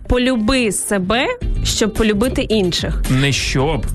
Полюби 0.08 0.72
себе, 0.72 1.26
щоб 1.64 1.94
полюбити 1.94 2.42
інших. 2.42 3.02
Не 3.10 3.32
щоб. 3.32 3.86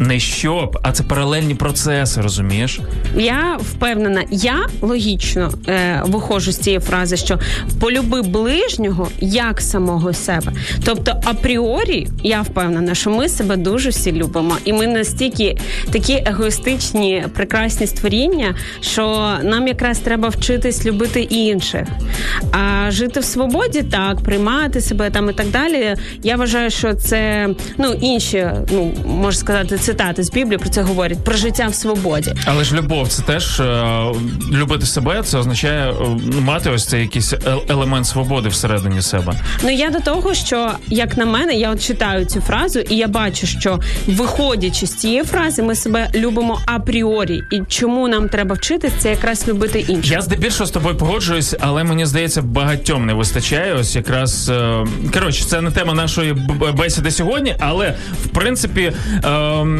Не 0.00 0.20
щоб, 0.20 0.78
а 0.82 0.92
це 0.92 1.02
паралельні 1.02 1.54
процеси, 1.54 2.20
розумієш? 2.20 2.80
Я 3.16 3.58
впевнена, 3.60 4.24
я 4.30 4.66
логічно 4.80 5.52
е, 5.68 6.02
виходжу 6.06 6.52
з 6.52 6.58
цієї 6.58 6.80
фрази, 6.80 7.16
що 7.16 7.38
полюби 7.80 8.22
ближнього 8.22 9.08
як 9.20 9.60
самого 9.60 10.12
себе. 10.12 10.52
Тобто, 10.84 11.20
апріорі, 11.24 12.08
я 12.22 12.42
впевнена, 12.42 12.94
що 12.94 13.10
ми 13.10 13.28
себе 13.28 13.56
дуже 13.56 13.90
всі 13.90 14.12
любимо, 14.12 14.56
і 14.64 14.72
ми 14.72 14.86
настільки 14.86 15.56
такі 15.92 16.22
егоїстичні, 16.26 17.24
прекрасні 17.34 17.86
створіння, 17.86 18.54
що 18.80 19.32
нам 19.42 19.68
якраз 19.68 19.98
треба 19.98 20.28
вчитись 20.28 20.86
любити 20.86 21.20
інших. 21.20 21.88
А 22.52 22.90
жити 22.90 23.20
в 23.20 23.24
свободі, 23.24 23.82
так, 23.82 24.20
приймати 24.20 24.80
себе 24.80 25.10
там 25.10 25.30
і 25.30 25.32
так 25.32 25.50
далі. 25.50 25.96
Я 26.22 26.36
вважаю, 26.36 26.70
що 26.70 26.94
це 26.94 27.48
ну 27.78 27.92
інші, 28.00 28.46
ну 28.72 28.92
можна 29.06 29.40
сказати, 29.40 29.78
цитати 29.90 30.22
з 30.22 30.30
Біблії 30.30 30.58
про 30.58 30.68
це 30.68 30.82
говорять 30.82 31.24
про 31.24 31.36
життя 31.36 31.66
в 31.68 31.74
свободі. 31.74 32.34
Але 32.44 32.64
ж 32.64 32.74
любов 32.74 33.08
це 33.08 33.22
теж 33.22 33.60
е, 33.60 34.04
любити 34.52 34.86
себе, 34.86 35.22
це 35.22 35.38
означає 35.38 35.90
е, 35.90 35.94
мати 36.40 36.70
ось 36.70 36.86
цей 36.86 37.00
якийсь 37.00 37.32
е- 37.32 37.38
елемент 37.68 38.06
свободи 38.06 38.48
всередині 38.48 39.02
себе. 39.02 39.34
Ну 39.62 39.70
я 39.70 39.90
до 39.90 40.00
того, 40.00 40.34
що 40.34 40.70
як 40.88 41.16
на 41.16 41.26
мене, 41.26 41.54
я 41.54 41.70
от 41.70 41.82
читаю 41.82 42.24
цю 42.24 42.40
фразу, 42.40 42.78
і 42.80 42.96
я 42.96 43.08
бачу, 43.08 43.46
що 43.46 43.80
виходячи 44.06 44.86
з 44.86 44.94
цієї 44.94 45.22
фрази, 45.24 45.62
ми 45.62 45.74
себе 45.74 46.10
любимо 46.14 46.60
апріорі. 46.66 47.42
І 47.50 47.60
чому 47.68 48.08
нам 48.08 48.28
треба 48.28 48.54
вчитись, 48.54 48.92
це 48.98 49.10
якраз 49.10 49.48
любити 49.48 49.80
інших. 49.80 50.12
Я 50.12 50.20
здебільшого 50.20 50.66
з 50.66 50.70
тобою 50.70 50.96
погоджуюсь, 50.96 51.54
але 51.60 51.84
мені 51.84 52.06
здається, 52.06 52.42
багатьом 52.42 53.06
не 53.06 53.14
вистачає. 53.14 53.74
Ось 53.74 53.96
якраз 53.96 54.52
коротше, 55.14 55.44
це 55.44 55.60
не 55.60 55.70
тема 55.70 55.94
нашої 55.94 56.32
бесіди 56.76 57.10
сьогодні, 57.10 57.56
але 57.58 57.94
в 58.24 58.28
принципі. 58.28 58.92
ем, 59.24 59.79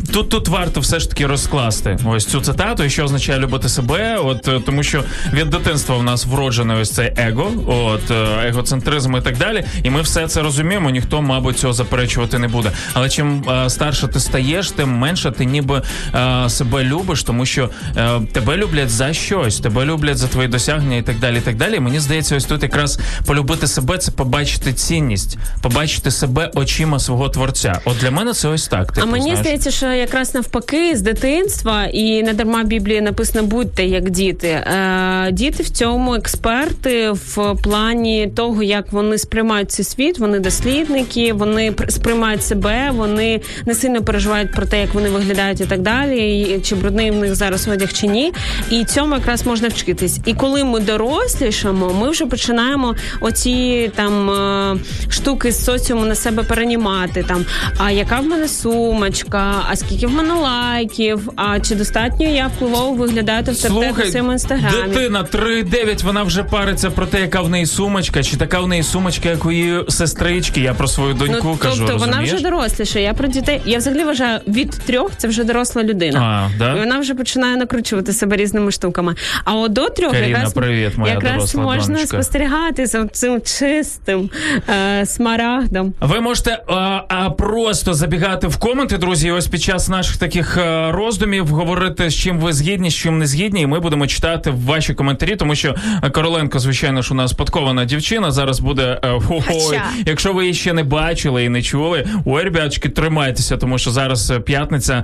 Тут 0.13 0.29
тут 0.29 0.47
варто 0.47 0.79
все 0.79 0.99
ж 0.99 1.09
таки 1.09 1.27
розкласти 1.27 1.97
ось 2.05 2.25
цю 2.25 2.41
цитату, 2.41 2.83
і 2.83 2.89
що 2.89 3.03
означає 3.03 3.39
любити 3.39 3.69
себе. 3.69 4.17
От 4.17 4.47
е, 4.47 4.59
тому, 4.65 4.83
що 4.83 5.03
від 5.33 5.49
дитинства 5.49 5.97
в 5.97 6.03
нас 6.03 6.25
вроджене 6.25 6.75
ось 6.75 6.91
це 6.91 7.13
его, 7.17 7.51
от 7.67 8.11
е, 8.11 8.47
егоцентризм 8.47 9.17
і 9.17 9.21
так 9.21 9.37
далі. 9.37 9.63
І 9.83 9.89
ми 9.89 10.01
все 10.01 10.27
це 10.27 10.41
розуміємо. 10.41 10.89
Ніхто, 10.89 11.21
мабуть, 11.21 11.59
цього 11.59 11.73
заперечувати 11.73 12.39
не 12.39 12.47
буде. 12.47 12.71
Але 12.93 13.09
чим 13.09 13.43
е, 13.49 13.69
старше 13.69 14.07
ти 14.07 14.19
стаєш, 14.19 14.71
тим 14.71 14.89
менше 14.89 15.31
ти 15.31 15.45
ніби 15.45 15.81
е, 16.15 16.49
себе 16.49 16.83
любиш, 16.83 17.23
тому 17.23 17.45
що 17.45 17.69
е, 17.97 18.19
тебе 18.33 18.57
люблять 18.57 18.89
за 18.89 19.13
щось, 19.13 19.59
тебе 19.59 19.85
люблять 19.85 20.17
за 20.17 20.27
твої 20.27 20.47
досягнення 20.47 20.95
і 20.97 21.01
так 21.01 21.19
далі. 21.19 21.37
І 21.37 21.41
так 21.41 21.55
далі. 21.55 21.79
Мені 21.79 21.99
здається, 21.99 22.35
ось 22.35 22.45
тут 22.45 22.63
якраз 22.63 22.99
полюбити 23.25 23.67
себе 23.67 23.97
це 23.97 24.11
побачити 24.11 24.73
цінність, 24.73 25.37
побачити 25.61 26.11
себе 26.11 26.51
очима 26.55 26.99
свого 26.99 27.29
творця. 27.29 27.79
От 27.85 27.97
для 27.97 28.11
мене 28.11 28.33
це 28.33 28.47
ось 28.47 28.67
так. 28.67 28.87
А 28.91 28.95
типу, 28.95 29.07
мені 29.07 29.23
знаєш. 29.23 29.39
здається, 29.39 29.71
що 29.71 30.00
якраз 30.01 30.35
навпаки 30.35 30.95
з 30.95 31.01
дитинства, 31.01 31.85
і 31.85 32.23
не 32.23 32.33
дарма 32.33 32.63
в 32.63 32.65
Біблії 32.65 33.01
написано 33.01 33.47
будьте 33.47 33.85
як 33.85 34.09
діти. 34.09 34.47
Е, 34.47 35.29
діти 35.31 35.63
в 35.63 35.69
цьому 35.69 36.15
експерти 36.15 37.11
в 37.11 37.55
плані 37.63 38.31
того, 38.35 38.63
як 38.63 38.91
вони 38.91 39.17
сприймають 39.17 39.71
цей 39.71 39.85
світ. 39.85 40.19
Вони 40.19 40.39
дослідники, 40.39 41.33
вони 41.33 41.71
пр- 41.71 41.91
сприймають 41.91 42.43
себе, 42.43 42.91
вони 42.93 43.41
не 43.65 43.75
сильно 43.75 44.01
переживають 44.01 44.51
про 44.51 44.65
те, 44.65 44.81
як 44.81 44.93
вони 44.93 45.09
виглядають 45.09 45.61
і 45.61 45.65
так 45.65 45.81
далі, 45.81 46.41
і 46.41 46.61
чи 46.61 46.75
брудний 46.75 47.11
в 47.11 47.15
них 47.15 47.35
зараз 47.35 47.67
одяг 47.67 47.93
чи 47.93 48.07
ні. 48.07 48.33
І 48.69 48.85
цьому 48.85 49.15
якраз 49.15 49.45
можна 49.45 49.67
вчитись. 49.67 50.19
І 50.25 50.33
коли 50.33 50.63
ми 50.63 50.79
дорослішаємо, 50.79 51.93
ми 52.01 52.09
вже 52.09 52.25
починаємо 52.25 52.95
оці 53.21 53.91
там 53.95 54.29
е, 54.29 54.77
штуки 55.09 55.51
з 55.51 55.63
соціуму 55.65 56.05
на 56.05 56.15
себе 56.15 56.43
перенімати. 56.43 57.25
Там 57.27 57.45
а 57.77 57.91
яка 57.91 58.19
в 58.19 58.25
мене 58.25 58.47
сумочка, 58.47 59.63
а 59.69 59.75
скільки 59.85 60.07
в 60.07 60.11
мене 60.11 60.33
лайків, 60.33 61.29
а 61.35 61.59
чи 61.59 61.75
достатньо 61.75 62.27
я 62.27 62.47
впливово 62.47 62.93
виглядаю 62.93 63.43
в 63.43 63.55
Слухай, 63.55 64.09
своєму 64.09 64.31
інстаграмі. 64.31 64.87
дитина 64.93 65.23
3,9, 65.23 66.03
вона 66.03 66.23
вже 66.23 66.43
париться 66.43 66.89
про 66.91 67.05
те, 67.05 67.21
яка 67.21 67.41
в 67.41 67.49
неї 67.49 67.65
сумочка, 67.65 68.23
чи 68.23 68.37
така 68.37 68.59
в 68.59 68.67
неї 68.67 68.83
сумочка, 68.83 69.29
як 69.29 69.45
у 69.45 69.51
її 69.51 69.79
сестрички. 69.89 70.61
Я 70.61 70.73
про 70.73 70.87
свою 70.87 71.13
доньку 71.13 71.47
Ну, 71.47 71.57
кажу. 71.57 71.83
тобто 71.87 71.97
вона 71.97 72.21
вже 72.23 72.39
доросліша. 72.39 72.99
Я 72.99 73.13
про 73.13 73.27
дітей. 73.27 73.61
Я 73.65 73.77
взагалі 73.77 74.03
вважаю, 74.03 74.39
від 74.47 74.69
трьох 74.71 75.11
це 75.17 75.27
вже 75.27 75.43
доросла 75.43 75.83
людина. 75.83 76.21
А, 76.21 76.57
да? 76.59 76.75
І 76.75 76.79
вона 76.79 76.99
вже 76.99 77.13
починає 77.15 77.55
накручувати 77.57 78.13
себе 78.13 78.35
різними 78.37 78.71
штуками. 78.71 79.15
А 79.45 79.55
от 79.55 79.73
до 79.73 79.89
трьох 79.89 80.11
Каріна, 80.11 80.27
якраз, 80.27 80.53
привіт, 80.53 80.97
моя 80.97 81.13
якраз 81.13 81.55
можна 81.55 81.85
донечка. 81.93 82.07
спостерігати 82.07 82.85
за 82.85 83.05
цим 83.07 83.41
чистим 83.41 84.29
е, 84.69 85.05
смарагдом. 85.05 85.93
Ви 86.01 86.21
можете 86.21 86.63
а, 86.67 87.01
а, 87.07 87.29
просто 87.29 87.93
забігати 87.93 88.47
в 88.47 88.57
коменти, 88.57 88.97
друзі. 88.97 89.27
і 89.27 89.31
Ось 89.31 89.47
під 89.47 89.61
час 89.61 89.70
наших 89.79 90.17
таких 90.17 90.57
роздумів 90.89 91.47
говорити, 91.47 92.09
з 92.09 92.15
чим 92.15 92.39
ви 92.39 92.53
згідні, 92.53 92.89
з 92.89 92.95
чим 92.95 93.17
не 93.17 93.27
згідні, 93.27 93.61
і 93.61 93.67
ми 93.67 93.79
будемо 93.79 94.07
читати 94.07 94.53
ваші 94.65 94.93
коментарі, 94.93 95.35
тому 95.35 95.55
що 95.55 95.75
Короленко, 96.11 96.59
звичайно 96.59 97.01
ж, 97.01 97.13
у 97.13 97.17
нас 97.17 97.33
подкована 97.33 97.85
дівчина. 97.85 98.31
Зараз 98.31 98.59
буде 98.59 98.99
е, 99.03 99.19
хо-хо. 99.27 99.73
Якщо 100.05 100.33
ви 100.33 100.43
її 100.43 100.53
ще 100.53 100.73
не 100.73 100.83
бачили 100.83 101.43
і 101.43 101.49
не 101.49 101.61
чули, 101.61 102.05
ой, 102.25 102.43
ребяточки, 102.43 102.89
тримайтеся, 102.89 103.57
тому 103.57 103.77
що 103.77 103.91
зараз 103.91 104.31
е, 104.31 104.39
п'ятниця, 104.39 105.03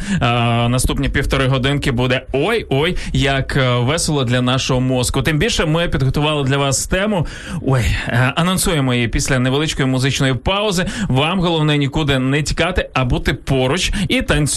наступні 0.69 1.09
півтори 1.09 1.47
годинки 1.47 1.91
буде 1.91 2.21
ой, 2.33 2.65
ой, 2.69 2.97
як 3.13 3.57
е, 3.57 3.75
весело 3.79 4.23
для 4.23 4.41
нашого 4.41 4.81
мозку. 4.81 5.21
Тим 5.21 5.37
більше 5.37 5.65
ми 5.65 5.87
підготували 5.87 6.43
для 6.43 6.57
вас 6.57 6.87
тему. 6.87 7.27
Ой, 7.61 7.81
е, 8.07 8.33
анонсуємо 8.35 8.93
її 8.93 9.07
після 9.07 9.39
невеличкої 9.39 9.87
музичної 9.87 10.33
паузи. 10.33 10.85
Вам 11.07 11.39
головне 11.39 11.77
нікуди 11.77 12.19
не 12.19 12.43
тікати, 12.43 12.89
а 12.93 13.05
бути 13.05 13.33
поруч 13.33 13.91
і 14.07 14.21
танцювати. 14.21 14.56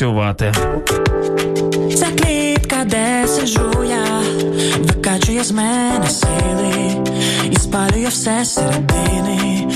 Ця 1.97 2.07
клітка, 2.07 2.85
де 2.85 3.27
сижу 3.29 3.85
я, 3.89 4.23
викачує 4.79 5.45
з 5.45 5.53
мене 5.53 6.09
сили 6.11 7.05
і 7.51 7.57
спалює 7.57 8.09
все 8.09 8.45
середини. 8.45 9.69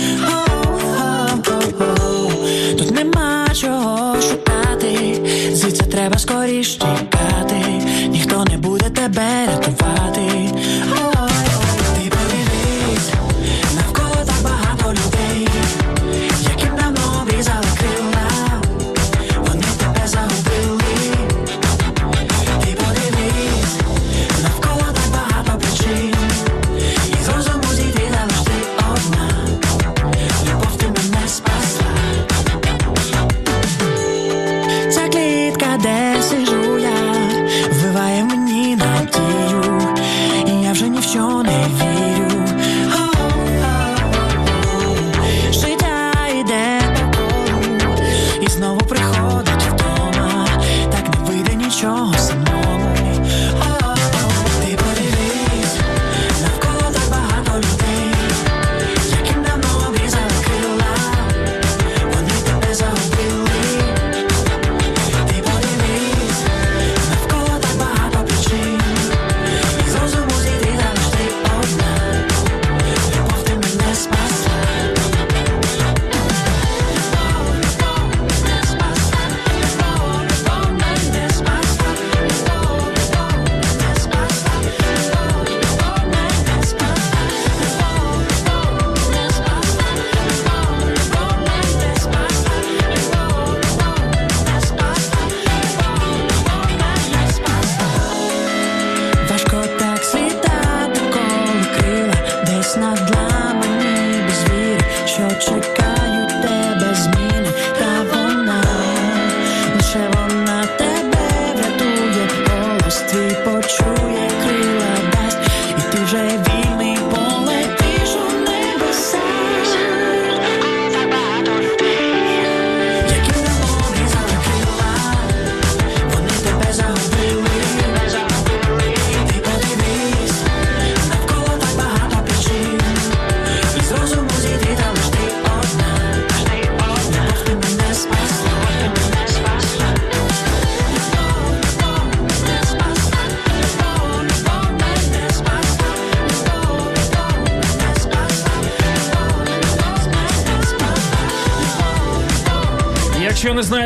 Тут 2.79 2.91
нема 2.91 3.49
чого 3.55 4.17
шукати, 4.23 5.21
звідси 5.53 5.85
треба 5.85 6.19
скоріш 6.19 6.69
тікати, 6.75 7.65
ніхто 8.09 8.45
не 8.45 8.57
буде 8.57 8.91
тебе 8.91 9.47
рятувати. 9.47 10.51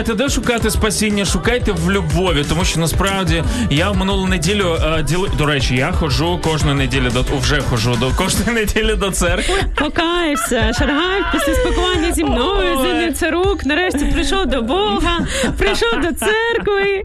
Знаєте, 0.09 0.25
де 0.25 0.31
шукати 0.31 0.71
спасіння, 0.71 1.25
шукайте 1.25 1.73
в 1.73 1.91
любові, 1.91 2.45
тому 2.49 2.65
що 2.65 2.81
насправді 2.81 3.45
я 3.71 3.91
в 3.91 3.97
минулу 3.97 4.27
неділю 4.27 4.77
е, 4.85 5.03
діли... 5.03 5.31
До 5.39 5.47
речі, 5.47 5.77
я 5.77 5.93
ходжу 5.93 6.41
кожну 6.45 6.75
неділю 6.75 7.11
до 7.11 7.25
вже 7.41 7.61
ходжу 7.61 7.97
до 8.01 8.11
кожної 8.11 8.51
неділі 8.61 8.95
до 8.95 9.11
церкви. 9.11 9.55
Покаєшся, 9.75 10.73
Шаргай 10.79 11.23
після 11.33 11.55
спілкування 11.55 12.13
зі 12.13 12.25
мною, 12.25 12.79
Ой. 13.23 13.31
рук, 13.31 13.67
нарешті 13.67 14.05
прийшов 14.05 14.47
до 14.47 14.63
Бога, 14.63 15.27
прийшов 15.59 15.93
до 15.93 16.27
церкви. 16.27 17.03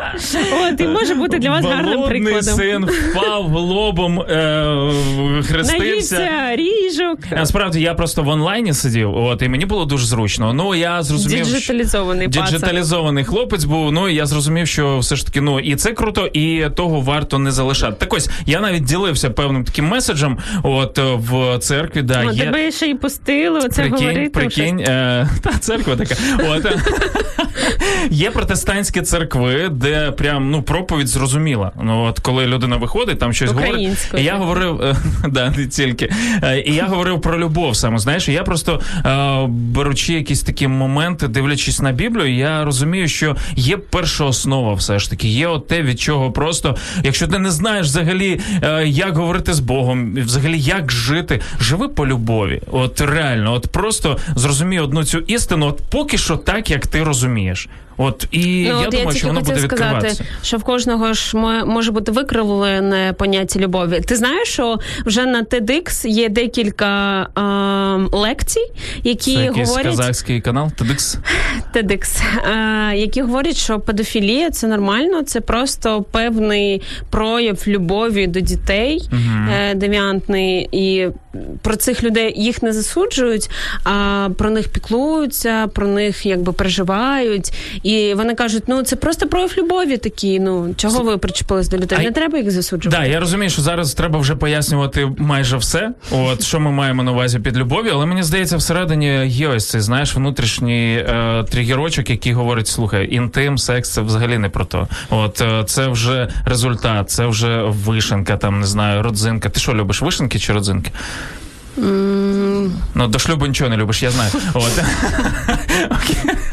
От, 0.62 0.82
і 0.82 0.88
може 0.88 1.16
бути 1.16 1.40
для 1.40 1.50
вас 1.50 1.66
гарним 1.66 2.04
прикладом. 2.04 2.44
син 2.44 2.86
впав 2.86 3.52
лобом, 3.52 4.20
е, 4.20 4.92
хрестився. 5.48 5.78
Наївся 5.78 6.56
ріжок. 7.00 7.18
Насправді 7.32 7.82
я 7.82 7.94
просто 7.94 8.24
в 8.24 8.28
онлайні 8.28 8.74
сидів, 8.74 9.16
от 9.18 9.42
і 9.42 9.50
мені 9.50 9.66
було 9.66 9.86
дуже 9.86 10.06
зручно. 10.08 10.54
Ну 10.54 10.76
я 10.76 11.04
зрозумів, 11.04 11.46
Діджиталізований 11.46 12.28
пацан. 12.28 12.46
Діджиталізований 12.46 13.24
хлопець 13.24 13.64
був. 13.64 13.92
Ну 13.92 14.10
і 14.10 14.16
я 14.16 14.26
зрозумів, 14.26 14.68
що 14.68 14.98
все 15.00 15.16
ж 15.16 15.26
таки, 15.26 15.42
ну 15.42 15.60
і 15.60 15.76
це 15.76 15.92
круто, 15.92 16.28
і 16.34 16.70
того 16.76 17.02
варто 17.02 17.40
не 17.40 17.52
залишати. 17.52 17.96
Так 18.00 18.14
ось 18.14 18.30
я 18.46 18.62
навіть 18.62 18.84
ділився 18.84 19.30
певним 19.30 19.64
таким 19.64 19.88
меседжем. 19.88 20.38
От 20.64 20.98
е, 20.98 21.04
в 21.04 21.58
церкві, 21.60 22.02
да 22.02 22.26
О, 22.28 22.32
є. 22.32 22.44
тебе 22.46 22.72
ще 22.72 22.86
й 22.86 22.96
пустили, 22.96 23.60
оце 23.60 23.82
Прикинь, 23.82 24.08
говорити. 24.08 24.30
прикинь, 24.30 24.80
е, 24.80 25.30
та 25.42 25.52
церква 25.54 25.96
така. 25.96 26.16
От, 26.50 26.66
е, 26.66 26.80
є 28.10 28.32
протестантські 28.32 29.02
церкви, 29.02 29.70
де 29.72 30.12
прям 30.12 30.52
ну 30.52 30.62
проповідь 30.62 31.08
зрозуміла. 31.08 31.72
Ну 31.84 32.04
от 32.04 32.20
коли 32.20 32.48
людина 32.48 32.76
виходить, 32.78 33.20
там 33.20 33.34
щось 33.34 33.52
говорить. 33.52 34.12
І 34.18 34.24
я 34.24 34.38
говорив, 34.38 34.82
е, 34.82 34.96
да, 35.28 35.54
не 35.58 35.68
тільки. 35.68 36.14
Е, 36.44 36.64
І 36.66 36.74
я 36.74 36.86
говорив 36.86 37.22
про 37.22 37.40
любов 37.40 37.76
саме. 37.76 38.00
Знаєш, 38.00 38.30
я 38.30 38.44
просто 38.44 38.82
е, 39.06 39.48
беручи 39.48 40.14
якісь 40.14 40.42
такі 40.42 40.68
моменти, 40.68 41.28
дивлячись 41.28 41.82
на 41.82 41.92
Біблію, 41.92 42.36
я 42.36 42.64
розумію, 42.66 43.08
що 43.08 43.36
є 43.56 43.78
перша 43.78 44.26
основа, 44.26 44.74
все 44.74 45.00
ж 45.00 45.10
таки. 45.10 45.28
Є 45.28 45.48
от 45.48 45.68
те, 45.68 45.82
від 45.82 46.00
чого 46.00 46.32
просто, 46.32 46.76
якщо 47.04 47.28
ти 47.28 47.40
не 47.40 47.52
знаєш 47.52 47.88
взагалі, 47.88 48.40
як 48.86 49.18
говорити 49.18 49.54
з 49.54 49.60
Богом, 49.60 50.16
взагалі 50.16 50.60
як 50.60 50.92
жити, 50.92 51.42
живи 51.60 51.88
по 51.88 52.08
любові. 52.08 52.62
От 52.72 53.02
реально, 53.02 53.54
от 53.54 53.68
просто 53.68 54.18
зрозумій 54.36 54.80
одну 54.80 55.04
цю 55.04 55.18
істину, 55.18 55.68
от 55.68 55.82
поки 55.90 56.18
що 56.18 56.38
так, 56.38 56.70
як 56.70 56.88
ти 56.88 57.04
розумієш. 57.04 57.68
От 57.98 58.28
і 58.32 58.66
Ну, 58.70 58.82
я 58.82 58.88
от 58.88 58.90
думаю, 58.90 59.10
я 59.10 59.16
що 59.16 59.28
воно 59.28 59.42
буде 59.42 59.60
сказати, 59.60 60.26
що 60.44 60.58
в 60.58 60.64
кожного 60.64 61.14
ж 61.14 61.38
може 61.66 61.92
бути 61.92 62.12
викривлене 62.12 63.14
поняття 63.18 63.60
любові. 63.60 64.02
Ти 64.06 64.16
знаєш, 64.16 64.48
що 64.48 64.80
вже 65.06 65.26
на 65.26 65.44
TEDx 65.44 66.08
є 66.08 66.30
декілька 66.30 67.22
е, 67.22 68.18
лекцій, 68.18 68.72
які 69.04 69.36
Це 69.36 69.50
говорять 69.50 69.86
казахський 69.86 70.42
канал, 70.42 70.72
TEDx. 70.82 71.18
TEDx, 71.76 72.22
е, 72.92 72.98
які 72.98 73.22
говорять, 73.22 73.58
що 73.58 73.80
педофілія 73.80 74.50
це 74.50 74.68
нормально, 74.68 75.24
це 75.24 75.42
просто 75.42 76.04
певний 76.12 76.82
прояв 77.10 77.58
любові 77.68 78.28
до 78.28 78.40
дітей 78.40 79.10
е, 79.54 79.76
девіантний, 79.76 80.70
і 80.72 81.08
про 81.62 81.76
цих 81.76 82.04
людей 82.04 82.34
їх 82.38 82.64
не 82.64 82.74
засуджують, 82.74 83.50
а 83.84 84.30
про 84.38 84.50
них 84.50 84.70
піклуються, 84.70 85.68
про 85.68 85.88
них 85.88 86.26
якби 86.26 86.54
переживають. 86.54 87.54
І 87.84 88.14
вони 88.14 88.36
кажуть: 88.36 88.64
ну 88.68 88.84
це 88.84 88.96
просто 88.96 89.28
прояв 89.28 89.54
любові 89.58 89.98
такі. 89.98 90.40
Ну 90.40 90.74
чого 90.78 91.04
ви 91.04 91.18
причепились 91.18 91.70
до 91.70 91.78
людей? 91.78 92.00
Не 92.04 92.12
треба 92.12 92.38
їх 92.38 92.52
засуджувати. 92.52 93.02
Да, 93.02 93.06
я 93.06 93.20
розумію, 93.20 93.50
що 93.50 93.62
зараз 93.62 93.94
треба 93.94 94.20
вже 94.20 94.36
пояснювати 94.36 95.12
майже 95.18 95.58
все. 95.58 95.92
От 96.12 96.44
що 96.44 96.60
ми 96.60 96.72
маємо 96.72 97.04
на 97.04 97.12
увазі 97.12 97.40
під 97.40 97.58
любов'ю, 97.58 97.92
але 97.94 98.06
мені 98.06 98.24
здається, 98.24 98.58
всередині 98.58 99.28
є 99.28 99.48
ось 99.48 99.70
цей 99.70 99.82
знаєш 99.82 100.16
внутрішній 100.16 100.96
е, 100.96 101.46
тригерочок, 101.52 102.10
який 102.10 102.34
говорить: 102.34 102.68
слухай, 102.68 103.16
інтим, 103.16 103.58
секс 103.58 103.90
це 103.90 104.02
взагалі 104.02 104.38
не 104.38 104.50
про 104.50 104.66
то. 104.66 104.88
От 105.10 105.42
е, 105.42 105.64
це 105.66 105.88
вже 105.88 106.30
результат, 106.46 107.10
це 107.10 107.26
вже 107.26 107.64
вишенка, 107.64 108.38
там 108.38 108.60
не 108.60 108.68
знаю, 108.68 109.04
родзинка. 109.04 109.50
Ти 109.50 109.60
що 109.60 109.74
любиш, 109.74 110.02
вишенки 110.02 110.40
чи 110.40 110.54
родзинки? 110.54 110.92
Ну, 112.96 113.08
до 113.08 113.20
шлюбу 113.20 113.48
нічого 113.48 113.70
не 113.70 113.78
любиш, 113.78 114.04
я 114.04 114.12
знаю. 114.12 114.32
От. 114.54 114.84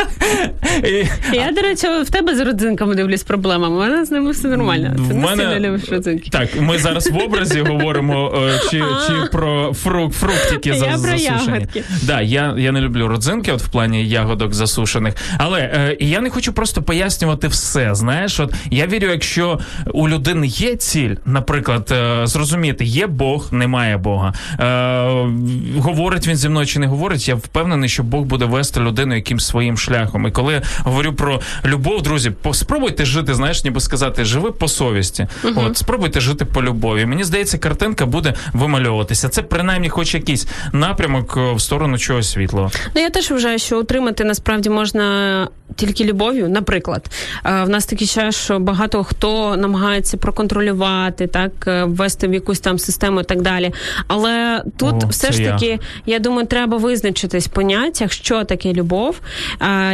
І, 0.85 1.07
Я, 1.37 1.53
до 1.53 1.61
речі, 1.61 1.87
в 2.07 2.11
тебе 2.11 2.35
з 2.37 2.41
родзинками 2.41 2.95
дивлюсь 2.95 3.23
проблема. 3.23 3.69
У 3.69 3.79
мене 3.79 4.05
з 4.05 4.11
ними 4.11 4.31
все 4.31 4.49
нормально. 4.49 4.93
Ти 5.09 5.15
не 5.15 5.21
мене- 5.21 5.43
сильно 5.43 5.69
любиш 5.69 5.89
родзинки. 5.91 6.31
Так, 6.31 6.61
ми 6.61 6.79
зараз 6.79 7.11
в 7.11 7.17
образі 7.19 7.61
говоримо 7.61 8.33
е, 8.49 8.61
чи, 8.71 8.79
чи 8.79 9.29
про 9.33 9.75
фрук, 9.75 10.13
фруктики 10.13 10.75
за, 10.75 10.97
засушені. 10.99 11.67
Да, 12.03 12.21
я, 12.21 12.55
я 12.59 12.73
не 12.73 12.81
люблю 12.81 13.09
родзинки, 13.09 13.53
от 13.53 13.63
в 13.63 13.69
плані 13.69 14.09
ягодок 14.09 14.55
засушених. 14.55 15.15
Але 15.39 15.61
е, 15.61 15.97
я 16.01 16.21
не 16.21 16.31
хочу 16.31 16.53
просто 16.53 16.83
пояснювати 16.83 17.49
все. 17.49 17.95
Знаєш, 17.95 18.41
от 18.41 18.55
я 18.71 18.87
вірю, 18.87 19.07
якщо 19.11 19.59
у 19.93 20.09
людини 20.09 20.47
є 20.47 20.77
ціль, 20.77 21.15
наприклад, 21.25 21.89
е, 21.93 22.27
зрозуміти, 22.27 22.85
є 22.85 23.07
Бог, 23.07 23.49
немає 23.53 23.97
Бога. 23.97 24.35
Е, 24.61 25.81
говорить 25.81 26.27
він 26.27 26.37
зі 26.37 26.49
мною 26.49 26.67
чи 26.67 26.79
не 26.79 26.87
говорить, 26.87 27.29
я 27.29 27.35
впевнений, 27.35 27.89
що 27.89 28.03
Бог 28.03 28.23
буде 28.25 28.45
вести 28.45 28.81
людину 28.81 29.15
якимсь 29.15 29.47
своїм 29.47 29.79
шляхом. 29.79 30.27
І 30.27 30.31
коли 30.31 30.63
говорю 30.79 31.13
про 31.13 31.41
любов, 31.65 32.03
друзі, 32.03 32.33
спробуйте 32.53 33.05
жити, 33.05 33.35
знаєш, 33.35 33.65
ніби 33.65 33.81
сказати, 33.81 34.25
живи 34.25 34.53
по 34.53 34.69
совісті. 34.69 35.27
От 35.57 35.77
спробуйте 35.77 36.21
жити 36.21 36.45
по 36.45 36.63
любові. 36.63 37.07
Мені 37.07 37.25
здається, 37.25 37.59
картинка 37.59 38.07
буде 38.07 38.35
вимальовуватися. 38.53 39.29
Це 39.29 39.43
принаймні, 39.43 39.89
хоч 39.89 40.15
якийсь 40.15 40.47
напрямок 40.73 41.35
е, 41.37 41.53
в 41.53 41.61
сторону 41.61 41.99
чогось 41.99 42.31
світлого. 42.31 42.71
Ну 42.95 43.03
я 43.03 43.11
теж 43.11 43.31
вважаю, 43.31 43.59
що 43.59 43.81
утримати 43.81 44.25
насправді 44.25 44.71
можна 44.71 45.49
тільки 45.77 46.05
любов'ю. 46.05 46.49
Наприклад, 46.49 47.11
Е, 47.45 47.65
в 47.65 47.69
нас 47.69 47.87
такий 47.87 48.07
час, 48.07 48.37
що 48.37 48.59
багато 48.59 49.05
хто 49.05 49.57
намагається 49.57 50.17
проконтролювати, 50.17 51.27
так 51.27 51.53
е, 51.67 51.85
ввести 51.85 52.29
в 52.29 52.35
якусь 52.35 52.61
там 52.61 52.79
систему 52.79 53.21
і 53.21 53.25
так 53.25 53.43
далі. 53.43 53.73
Але 54.07 54.63
тут 54.77 55.05
О, 55.05 55.07
все 55.07 55.33
ж 55.33 55.43
я. 55.43 55.53
таки, 55.53 55.79
я 56.07 56.19
думаю, 56.19 56.47
треба 56.47 56.77
визначитись 56.77 57.47
в 57.47 57.51
поняттях, 57.51 58.13
що 58.13 58.45
таке 58.45 58.73
любов. 58.73 59.21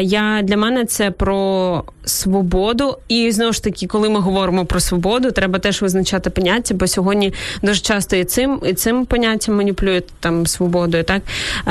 Я 0.00 0.40
для 0.42 0.55
мене 0.56 0.84
це 0.84 1.10
про 1.10 1.84
свободу. 2.04 2.98
І 3.08 3.30
знову 3.30 3.52
ж 3.52 3.62
таки, 3.62 3.86
коли 3.86 4.08
ми 4.08 4.20
говоримо 4.20 4.64
про 4.64 4.80
свободу, 4.80 5.30
треба 5.30 5.58
теж 5.58 5.82
визначати 5.82 6.30
поняття, 6.30 6.74
бо 6.74 6.86
сьогодні 6.86 7.32
дуже 7.62 7.80
часто 7.80 8.16
і 8.16 8.24
цим 8.24 8.60
і 8.66 8.72
цим 8.74 9.06
поняттям 9.06 9.56
маніпулюють 9.56 10.06
там 10.20 10.46
свободою, 10.46 11.04
так 11.04 11.22
е, 11.22 11.70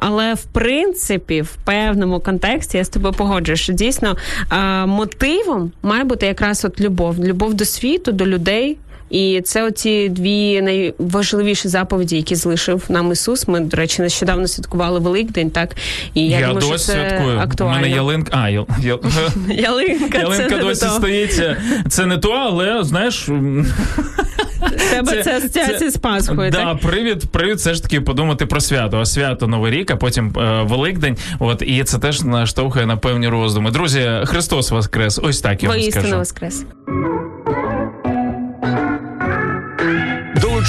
але 0.00 0.34
в 0.34 0.44
принципі, 0.44 1.42
в 1.42 1.56
певному 1.64 2.20
контексті 2.20 2.76
я 2.76 2.84
з 2.84 2.88
тобою 2.88 3.14
погоджуюсь, 3.14 3.60
що 3.60 3.72
дійсно 3.72 4.16
е, 4.52 4.86
мотивом 4.86 5.72
має 5.82 6.04
бути 6.04 6.26
якраз 6.26 6.64
от 6.64 6.80
любов, 6.80 7.24
любов 7.24 7.54
до 7.54 7.64
світу, 7.64 8.12
до 8.12 8.26
людей. 8.26 8.78
І 9.12 9.40
це 9.44 9.64
оці 9.64 10.08
дві 10.08 10.62
найважливіші 10.62 11.68
заповіді, 11.68 12.16
які 12.16 12.34
залишив 12.34 12.84
нам 12.88 13.12
Ісус. 13.12 13.48
Ми, 13.48 13.60
до 13.60 13.76
речі, 13.76 14.02
нещодавно 14.02 14.46
святкували 14.48 14.98
Великдень, 14.98 15.50
так 15.50 15.76
і 16.14 16.26
я, 16.28 16.38
Я, 16.38 16.46
думаю, 16.46 16.60
що 16.62 16.70
досі 16.72 16.86
це 16.86 16.92
святкую. 16.92 17.36
У 17.36 17.40
актуально. 17.40 17.80
мене 17.80 17.90
ялинка. 17.96 18.30
А, 18.34 18.48
ял, 18.48 18.66
ял, 18.82 19.00
Ялинка, 19.48 20.18
ялинка 20.18 20.48
це 20.48 20.58
досі 20.58 20.86
стоїть. 20.86 21.42
Це- 21.88 22.06
не 22.06 22.18
то, 22.18 22.30
але 22.30 22.84
знаєш. 22.84 23.28
Тебе 24.90 25.22
це, 25.22 25.36
асоціація 25.36 25.90
з 25.90 25.96
Пасхою, 25.96 26.50
Да, 26.50 26.64
так? 26.64 26.78
привід, 26.80 27.30
привід 27.30 27.56
все 27.56 27.74
ж 27.74 27.82
таки 27.82 28.00
подумати 28.00 28.46
про 28.46 28.60
свято. 28.60 28.98
А 28.98 29.06
свято 29.06 29.46
Новий 29.46 29.72
рік, 29.72 29.90
а 29.90 29.96
потім 29.96 30.32
е, 30.38 30.62
Великдень. 30.62 31.16
От 31.38 31.62
і 31.66 31.84
це 31.84 31.98
теж 31.98 32.22
наштовхує 32.22 32.86
на 32.86 32.96
певні 32.96 33.28
роздуми. 33.28 33.70
Друзі, 33.70 34.10
Христос 34.24 34.70
Воскрес. 34.70 35.20
Ось 35.22 35.40
так 35.40 35.62
я 35.62 35.68
вам 35.68 35.78
Воістину 35.78 36.18
воскрес. 36.18 36.64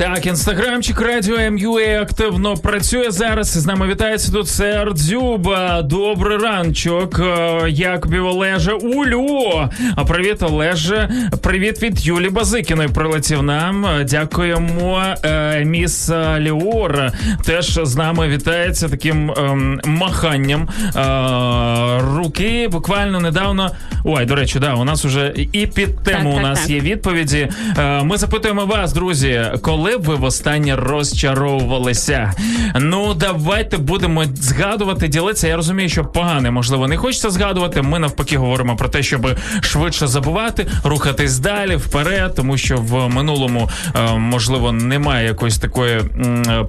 Так, 0.00 0.26
інстаграмчик 0.26 1.00
радіо 1.00 1.50
МЮА 1.50 2.02
активно 2.02 2.54
працює 2.54 3.10
зараз. 3.10 3.48
З 3.48 3.66
нами 3.66 3.86
вітається 3.86 4.32
тут 4.32 4.48
Сердзюба. 4.48 5.82
Добрий 5.82 6.38
ранчок. 6.38 7.18
Е, 7.18 7.60
Як 7.68 8.06
Олеже? 8.06 8.72
Улю. 8.72 9.68
А 9.96 10.04
привіт, 10.04 10.42
Олеже. 10.42 11.10
Привіт 11.42 11.82
від 11.82 12.06
Юлі 12.06 12.30
Базикіної 12.30 12.88
прилетів 12.88 13.42
нам. 13.42 13.86
Дякуємо. 14.10 15.02
Е, 15.24 15.64
Міс 15.64 16.10
Ліор 16.38 17.12
теж 17.44 17.80
з 17.82 17.96
нами 17.96 18.28
вітається 18.28 18.88
таким 18.88 19.30
ем, 19.30 19.80
маханням 19.84 20.68
е, 20.96 22.00
руки. 22.16 22.68
Буквально 22.72 23.20
недавно. 23.20 23.70
Ой, 24.04 24.24
до 24.24 24.34
речі, 24.34 24.58
да, 24.58 24.74
у 24.74 24.84
нас 24.84 25.04
уже 25.04 25.34
і 25.52 25.66
під 25.66 26.02
тему 26.04 26.30
Так, 26.30 26.32
у 26.32 26.34
так, 26.34 26.42
нас 26.42 26.60
так. 26.60 26.70
є 26.70 26.80
відповіді. 26.80 27.48
Е, 27.78 28.02
Ми 28.02 28.16
запитуємо 28.16 28.66
вас, 28.66 28.92
друзі, 28.92 29.42
коли 29.62 29.89
б 29.98 30.02
ви 30.02 30.14
востаннє 30.14 30.76
розчаровувалися? 30.76 32.32
Ну, 32.80 33.14
давайте 33.14 33.76
будемо 33.76 34.24
згадувати, 34.24 35.08
ділитися. 35.08 35.48
Я 35.48 35.56
розумію, 35.56 35.88
що 35.88 36.04
погане, 36.04 36.50
можливо, 36.50 36.88
не 36.88 36.96
хочеться 36.96 37.30
згадувати. 37.30 37.82
Ми 37.82 37.98
навпаки 37.98 38.38
говоримо 38.38 38.76
про 38.76 38.88
те, 38.88 39.02
щоб 39.02 39.36
швидше 39.60 40.06
забувати, 40.06 40.66
рухатись 40.84 41.38
далі 41.38 41.76
вперед, 41.76 42.34
тому 42.34 42.58
що 42.58 42.76
в 42.76 43.08
минулому 43.08 43.70
е, 43.94 44.16
можливо 44.16 44.72
немає 44.72 45.26
якоїсь 45.26 45.58
такої 45.58 46.00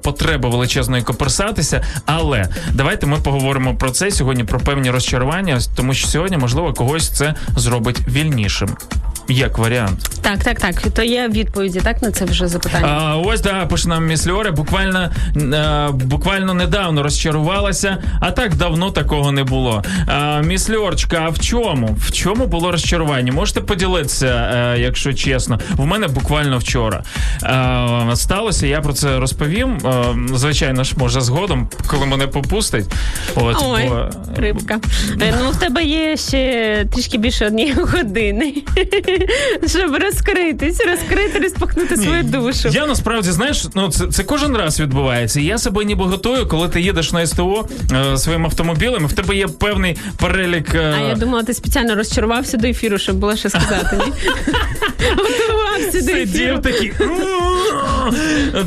потреби 0.02 0.48
величезної 0.48 1.02
коперсатися. 1.02 1.84
Але 2.06 2.48
давайте 2.72 3.06
ми 3.06 3.18
поговоримо 3.18 3.74
про 3.74 3.90
це 3.90 4.10
сьогодні, 4.10 4.44
про 4.44 4.60
певні 4.60 4.90
розчарування, 4.90 5.58
тому 5.76 5.94
що 5.94 6.08
сьогодні, 6.08 6.36
можливо, 6.36 6.72
когось 6.72 7.10
це 7.10 7.34
зробить 7.56 8.08
вільнішим. 8.08 8.68
Як 9.28 9.58
варіант. 9.58 10.08
Так, 10.22 10.44
так, 10.44 10.58
так. 10.60 10.74
То 10.94 11.02
є 11.02 11.28
відповіді, 11.28 11.80
так, 11.80 12.02
на 12.02 12.10
це 12.10 12.24
вже 12.24 12.48
запитання. 12.48 12.86
А, 12.88 13.16
ось 13.16 13.40
да, 13.40 13.66
пише 13.66 13.88
нам 13.88 14.06
місльоре. 14.06 14.50
Буквально, 14.50 15.10
е, 15.36 15.88
буквально 15.92 16.54
недавно 16.54 17.02
розчарувалася, 17.02 17.96
а 18.20 18.30
так 18.30 18.54
давно 18.54 18.90
такого 18.90 19.32
не 19.32 19.44
було. 19.44 19.82
А, 20.06 20.40
Місльорчка, 20.42 21.22
а 21.26 21.28
в 21.28 21.38
чому? 21.38 21.96
В 22.00 22.12
чому 22.12 22.46
було 22.46 22.72
розчарування? 22.72 23.32
Можете 23.32 23.60
поділитися, 23.60 24.26
е, 24.26 24.80
якщо 24.80 25.12
чесно. 25.12 25.60
В 25.76 25.86
мене 25.86 26.08
буквально 26.08 26.58
вчора 26.58 27.02
е, 27.42 28.16
сталося, 28.16 28.66
я 28.66 28.80
про 28.80 28.92
це 28.92 29.18
розповім. 29.18 29.78
Е, 29.86 30.04
звичайно 30.36 30.84
ж, 30.84 30.94
може, 30.96 31.20
згодом, 31.20 31.68
коли 31.86 32.06
мене 32.06 32.26
попустить. 32.26 32.86
От, 33.34 33.56
Ой, 33.68 33.88
бо- 33.88 34.10
рибка. 34.36 34.80
Е, 35.22 35.34
Ну, 35.44 35.50
в 35.50 35.56
тебе 35.56 35.82
є 35.84 36.16
ще 36.16 36.86
трішки 36.94 37.18
більше 37.18 37.46
однієї 37.46 37.74
години, 37.74 38.54
щоб 39.66 39.96
розкритись, 39.96 40.80
розкрити, 40.86 41.38
розпахнути 41.38 41.96
свою 41.96 42.22
душу. 42.22 42.68
Я 42.72 42.86
насправді 42.86 43.30
знаєш, 43.30 43.64
ну 43.74 43.88
це, 43.90 44.06
це 44.06 44.22
кожен 44.22 44.56
раз 44.56 44.80
відбувається. 44.80 45.40
Я 45.40 45.58
себе 45.58 45.84
ніби 45.84 46.04
готую, 46.04 46.46
коли 46.46 46.68
ти 46.68 46.80
їдеш 46.80 47.12
на 47.12 47.26
СТО 47.26 47.68
е, 48.12 48.16
своїм 48.16 48.44
автомобілем, 48.46 49.02
і 49.04 49.06
в 49.06 49.12
тебе 49.12 49.36
є 49.36 49.48
певний 49.48 49.96
перелік. 50.16 50.74
е, 50.74 50.94
А 50.98 51.08
я 51.08 51.14
думала, 51.14 51.42
ти 51.42 51.54
спеціально 51.54 51.94
розчарувався 51.94 52.56
до 52.56 52.66
ефіру, 52.68 52.98
щоб 52.98 53.16
було 53.16 53.36
що 53.36 53.50
сказати. 53.50 53.96
Ні? 54.06 54.12
Готувався 55.16 56.00
до 56.06 56.12
ефіру. 56.12 56.26
Сидів 56.32 56.62
такий. 56.62 56.92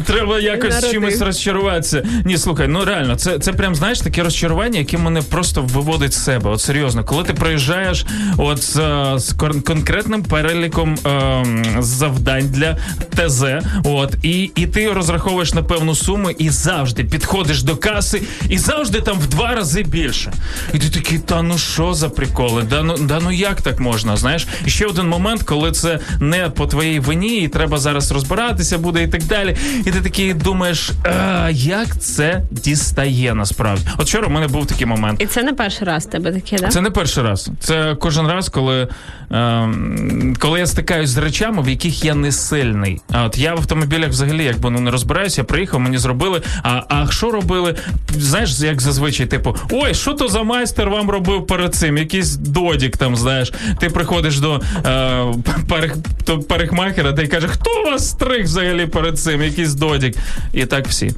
Треба 0.05 0.39
якось 0.39 0.69
Народив. 0.69 0.91
чимось 0.91 1.21
розчаруватися. 1.21 2.05
Ні, 2.25 2.37
слухай, 2.37 2.67
ну 2.67 2.85
реально, 2.85 3.15
це, 3.15 3.39
це 3.39 3.53
прям 3.53 3.75
знаєш 3.75 3.99
таке 3.99 4.23
розчарування, 4.23 4.79
яке 4.79 4.97
мене 4.97 5.21
просто 5.21 5.61
виводить 5.61 6.13
з 6.13 6.23
себе. 6.23 6.49
От 6.49 6.61
серйозно, 6.61 7.03
коли 7.03 7.23
ти 7.23 7.33
приїжджаєш 7.33 8.05
от 8.37 8.63
з, 8.63 8.71
з 9.17 9.33
кон- 9.35 9.61
конкретним 9.61 10.23
переліком 10.35 10.97
ем, 11.05 11.63
завдань 11.79 12.49
для 12.49 12.77
ТЗ, 13.15 13.43
от 13.83 14.15
і, 14.23 14.51
і 14.55 14.67
ти 14.67 14.93
розраховуєш 14.93 15.53
на 15.53 15.63
певну 15.63 15.95
суму 15.95 16.29
і 16.29 16.49
завжди 16.49 17.03
підходиш 17.03 17.63
до 17.63 17.77
каси, 17.77 18.21
і 18.49 18.57
завжди 18.57 19.01
там 19.01 19.19
в 19.19 19.27
два 19.27 19.55
рази 19.55 19.83
більше. 19.83 20.33
І 20.73 20.79
ти 20.79 20.89
такий, 20.89 21.19
та 21.19 21.41
ну 21.41 21.57
що 21.57 21.93
за 21.93 22.09
приколи? 22.09 22.63
Да 22.69 22.83
ну, 22.83 22.97
да 22.97 23.19
ну 23.23 23.31
як 23.31 23.61
так 23.61 23.79
можна? 23.79 24.17
Знаєш, 24.17 24.47
і 24.65 24.69
ще 24.69 24.85
один 24.85 25.07
момент, 25.07 25.43
коли 25.43 25.71
це 25.71 25.99
не 26.19 26.49
по 26.49 26.67
твоїй 26.67 26.99
вині, 26.99 27.37
і 27.37 27.47
треба 27.47 27.77
зараз 27.77 28.11
розбиратися 28.11 28.77
буде 28.77 29.03
і 29.03 29.07
так 29.07 29.23
далі. 29.23 29.57
І 29.85 29.91
ти 29.91 30.01
такий 30.01 30.33
думаєш, 30.33 30.91
а, 31.03 31.49
як 31.53 31.99
це 31.99 32.41
дістає 32.51 33.33
насправді? 33.33 33.87
От 33.97 34.07
вчора 34.07 34.27
в 34.27 34.31
мене 34.31 34.47
був 34.47 34.65
такий 34.65 34.87
момент. 34.87 35.21
І 35.21 35.25
це 35.25 35.43
не 35.43 35.53
перший 35.53 35.87
раз 35.87 36.05
тебе 36.05 36.31
таке, 36.31 36.57
так? 36.57 36.71
Це 36.71 36.81
не 36.81 36.89
перший 36.89 37.23
раз. 37.23 37.49
Це 37.59 37.95
кожен 37.99 38.27
раз, 38.27 38.49
коли 38.49 38.87
ем, 39.31 40.24
коли 40.39 40.59
я 40.59 40.67
стикаюсь 40.67 41.09
з 41.09 41.17
речами, 41.17 41.61
в 41.61 41.69
яких 41.69 42.05
я 42.05 42.15
не 42.15 42.31
сильний. 42.31 43.01
А 43.11 43.23
от 43.23 43.37
я 43.37 43.55
в 43.55 43.57
автомобілях 43.57 44.09
взагалі 44.09 44.43
якби 44.43 44.69
ну 44.69 44.79
не 44.79 44.91
розбираюся, 44.91 45.41
я 45.41 45.45
приїхав, 45.45 45.79
мені 45.79 45.97
зробили. 45.97 46.41
А, 46.63 46.81
а 46.89 47.11
що 47.11 47.31
робили? 47.31 47.75
Знаєш, 48.17 48.59
як 48.59 48.81
зазвичай, 48.81 49.25
типу, 49.25 49.55
ой, 49.71 49.93
що 49.93 50.13
то 50.13 50.27
за 50.27 50.43
майстер 50.43 50.89
вам 50.89 51.09
робив 51.09 51.47
перед 51.47 51.75
цим? 51.75 51.97
Якийсь 51.97 52.35
додік 52.35 52.97
там, 52.97 53.15
знаєш. 53.15 53.53
Ти 53.79 53.89
приходиш 53.89 54.39
до 54.39 54.61
е, 54.85 56.37
парикмахера, 56.49 57.11
де 57.11 57.23
й 57.23 57.27
каже, 57.27 57.47
хто 57.47 57.83
вас 57.85 58.09
стриг 58.09 58.43
взагалі 58.43 58.85
перед 58.85 59.19
цим? 59.19 59.41
Якийсь 59.41 59.73
додік. 59.73 60.15
І 60.53 60.65
так 60.65 60.87
всі. 60.87 61.11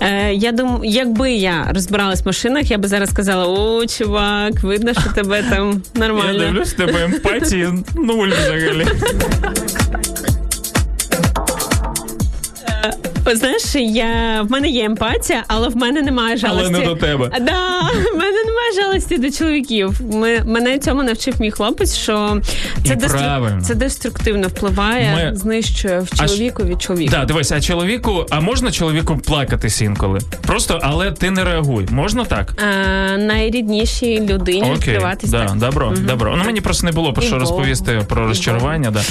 Е, 0.00 0.34
я 0.34 0.52
думаю, 0.52 0.80
якби 0.84 1.32
я 1.32 1.66
розбиралась 1.74 2.22
в 2.22 2.26
машинах, 2.26 2.70
я 2.70 2.78
би 2.78 2.88
зараз 2.88 3.10
сказала: 3.10 3.46
о, 3.46 3.86
чувак, 3.86 4.62
видно, 4.62 4.92
що 4.92 5.10
тебе 5.14 5.42
там 5.50 5.82
нормально. 5.94 6.32
Я 6.32 6.38
дивлюсь, 6.38 6.72
тебе 6.72 7.04
емпатії 7.04 7.68
нуль 7.94 8.28
взагалі. 8.56 8.86
Знаєш, 13.32 13.74
я 13.74 14.42
в 14.42 14.50
мене 14.50 14.68
є 14.68 14.84
емпатія, 14.84 15.44
але 15.48 15.68
в 15.68 15.76
мене 15.76 16.02
немає 16.02 16.36
жалості. 16.36 16.66
Але 16.70 16.78
не 16.78 16.86
до 16.86 16.94
тебе. 16.96 17.28
Да, 17.40 17.80
в 18.12 18.16
мене 18.18 18.44
немає 18.46 18.72
жалості 18.82 19.18
до 19.18 19.30
чоловіків. 19.30 20.00
Ми, 20.12 20.40
мене 20.44 20.78
цьому 20.78 21.02
навчив 21.02 21.34
мій 21.40 21.50
хлопець, 21.50 21.96
що 21.96 22.40
це, 22.84 22.96
правильно. 22.96 23.62
це 23.62 23.74
деструктивно 23.74 24.48
впливає, 24.48 25.30
Ми- 25.30 25.36
знищує 25.36 26.00
в 26.00 26.08
А 26.18 26.28
чоловіку 26.28 26.62
від 26.64 26.82
чоловіка. 26.82 27.16
Да, 27.18 27.24
дивись, 27.24 27.52
а 27.52 27.60
чоловіку, 27.60 28.26
а 28.30 28.40
можна 28.40 28.70
чоловіку 28.70 29.16
плакатись 29.18 29.80
інколи? 29.82 30.18
Просто, 30.46 30.80
але 30.82 31.10
ти 31.12 31.30
не 31.30 31.44
реагуй. 31.44 31.86
Можна 31.90 32.24
так? 32.24 32.62
А, 32.62 33.16
найріднішій 33.16 34.20
людині 34.20 34.60
Окей, 34.62 34.74
відкриватись. 34.74 35.30
да, 35.30 35.46
так. 35.46 35.56
добро, 35.56 35.92
добро. 36.06 36.34
Ну 36.36 36.44
мені 36.44 36.60
просто 36.60 36.86
не 36.86 36.92
було 36.92 37.12
про 37.12 37.22
І 37.22 37.26
що 37.26 37.36
Богу. 37.36 37.46
розповісти 37.50 38.00
про 38.08 38.26
розчарування. 38.28 38.90
Да. 38.90 39.02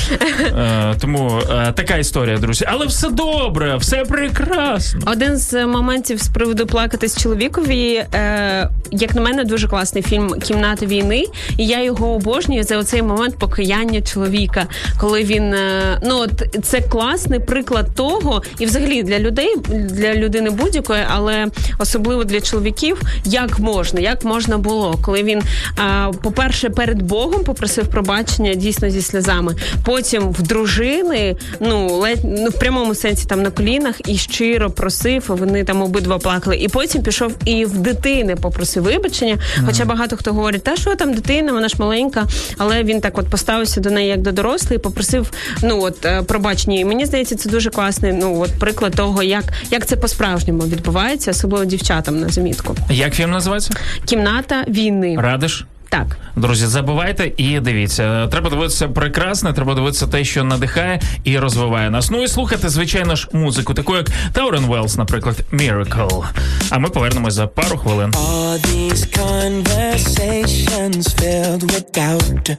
Е, 0.44 0.96
тому 1.02 1.40
е, 1.52 1.72
така 1.76 1.96
історія, 1.98 2.38
друзі. 2.38 2.66
Але 2.68 2.86
все 2.86 3.10
добре, 3.10 3.76
все 3.76 4.03
прекрасно. 4.04 5.02
Один 5.06 5.38
з 5.38 5.66
моментів 5.66 6.22
з 6.22 6.28
приводу 6.28 6.68
плакатись 6.68 7.22
чоловікові, 7.22 7.94
е, 7.94 8.70
як 8.94 9.16
на 9.16 9.22
мене, 9.22 9.44
дуже 9.44 9.68
класний 9.68 10.04
фільм 10.04 10.40
Кімната 10.40 10.86
війни. 10.86 11.24
І 11.58 11.66
я 11.68 11.84
його 11.84 12.14
обожнюю 12.14 12.64
за 12.64 12.78
оцей 12.78 13.02
момент 13.02 13.38
покаяння 13.38 14.02
чоловіка, 14.02 14.68
коли 15.00 15.24
він 15.24 15.54
е, 15.54 16.00
ну 16.04 16.18
от 16.18 16.32
це 16.64 16.82
класний 16.82 17.40
приклад 17.40 17.96
того, 17.96 18.42
і 18.60 18.66
взагалі 18.66 19.04
для 19.04 19.20
людей, 19.20 19.56
для 19.70 20.14
людини 20.14 20.50
будь-якої, 20.50 21.04
але 21.10 21.48
особливо 21.80 22.24
для 22.24 22.42
чоловіків, 22.42 23.02
як 23.26 23.60
можна, 23.60 24.00
як 24.00 24.26
можна 24.26 24.58
було, 24.58 25.00
коли 25.02 25.24
він, 25.24 25.42
е, 25.80 26.12
по-перше, 26.24 26.70
перед 26.70 27.02
Богом 27.02 27.44
попросив 27.44 27.88
пробачення 27.88 28.54
дійсно 28.54 28.90
зі 28.90 29.02
сльозами. 29.02 29.56
Потім 29.86 30.30
в 30.30 30.42
дружини, 30.42 31.36
ну 31.60 31.88
ледь 31.98 32.24
ну 32.24 32.50
в 32.50 32.60
прямому 32.60 32.96
сенсі 32.96 33.28
там 33.28 33.44
на 33.44 33.52
колінах 33.52 33.96
і 34.08 34.18
щиро 34.18 34.72
просив. 34.72 35.24
Вони 35.28 35.64
там 35.64 35.82
обидва 35.82 36.18
плакали. 36.18 36.56
І 36.56 36.68
потім 36.68 37.04
пішов 37.04 37.36
і 37.46 37.66
в 37.66 37.78
дитини 37.78 38.36
попросив 38.36 38.83
вибачення. 38.84 39.38
Хоча 39.66 39.86
багато 39.86 40.18
хто 40.18 40.34
говорить, 40.34 40.64
та 40.64 40.76
що 40.76 40.96
там 40.96 41.14
дитина, 41.14 41.52
вона 41.52 41.68
ж 41.68 41.76
маленька, 41.80 42.28
але 42.58 42.84
він 42.84 43.02
так 43.02 43.18
от 43.18 43.28
поставився 43.30 43.82
до 43.82 43.90
неї 43.92 44.08
як 44.10 44.22
до 44.22 44.32
дорослої, 44.32 44.80
попросив 44.80 45.32
ну 45.64 45.82
от 45.82 46.06
е, 46.06 46.24
пробачення. 46.24 46.80
І 46.80 46.86
мені 46.86 47.06
здається, 47.06 47.36
це 47.36 47.50
дуже 47.50 47.70
класний. 47.70 48.14
Ну 48.14 48.40
от 48.40 48.52
приклад 48.60 48.96
того, 48.96 49.24
як, 49.24 49.44
як 49.72 49.86
це 49.86 49.96
по-справжньому 49.96 50.64
відбувається, 50.64 51.32
особливо 51.32 51.66
дівчатам 51.66 52.20
на 52.20 52.30
замітку. 52.30 52.76
Як 52.90 53.14
фільм 53.14 53.32
називається? 53.32 53.74
Кімната 54.06 54.64
війни. 54.68 55.18
Радиш? 55.20 55.66
Так. 55.94 56.18
Друзі, 56.36 56.68
забувайте 56.68 57.32
і 57.38 57.60
дивіться. 57.60 58.28
Треба 58.28 58.50
дивитися 58.50 58.88
прекрасне, 58.88 59.54
треба 59.54 59.76
дивитися 59.76 60.08
те, 60.08 60.24
що 60.24 60.44
надихає 60.44 61.02
і 61.24 61.40
розвиває 61.40 61.90
нас. 61.90 62.12
Ну 62.12 62.24
і 62.24 62.28
слухати, 62.28 62.70
звичайно 62.70 63.16
ж, 63.16 63.28
музику, 63.34 63.74
таку 63.74 63.96
як 63.96 64.12
Таурен 64.32 64.66
Велс, 64.66 64.98
наприклад, 64.98 65.36
Miracle. 65.52 66.26
А 66.70 66.80
ми 66.80 66.90
повернемось 66.90 67.34
за 67.34 67.48
пару 67.48 67.78
хвилин. 67.78 68.12
All 68.12 68.58
these 68.58 69.06
conversations 69.06 71.08
filled 71.20 71.64
with 71.64 71.86
doubt. 71.98 72.58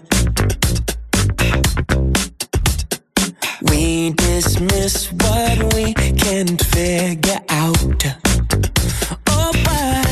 We 3.70 3.84
dismiss 4.10 4.94
what 5.22 5.56
we 5.74 5.84
can't 6.22 6.60
figure 6.74 7.40
out. 7.64 8.00
Oh, 9.34 9.50
why? 9.64 10.02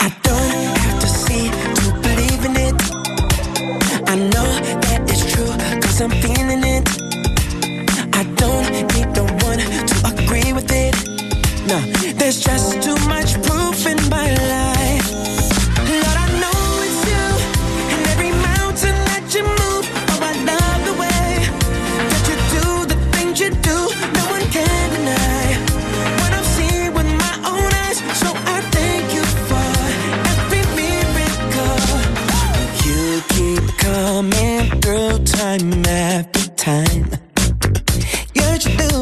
I 0.00 0.08
don't 0.26 0.76
have 0.84 0.98
to 1.04 1.08
see 1.22 1.46
I 4.10 4.14
know 4.16 4.48
that 4.86 5.02
it's 5.06 5.30
true, 5.30 5.52
cause 5.82 6.00
I'm 6.00 6.10
feeling 6.22 6.64
it. 6.64 6.88
I 8.16 8.24
don't 8.40 8.72
need 8.94 9.14
the 9.14 9.24
one 9.44 9.60
to 9.90 9.96
agree 10.12 10.54
with 10.54 10.72
it. 10.72 10.94
No, 11.68 11.78
there's 12.14 12.40
just 12.40 12.82
too 12.82 12.96
much 13.06 13.34
proof 13.42 13.86
in 13.86 13.98
my 14.08 14.34
life. 14.48 14.67
Time. 36.68 37.06
Yes, 38.34 38.66
you 38.66 38.76
do 38.76 38.92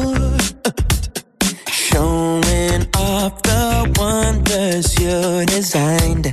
showing 1.87 2.81
off 2.95 3.33
the 3.49 3.65
wonders 3.99 4.87
you 5.01 5.45
designed. 5.55 6.25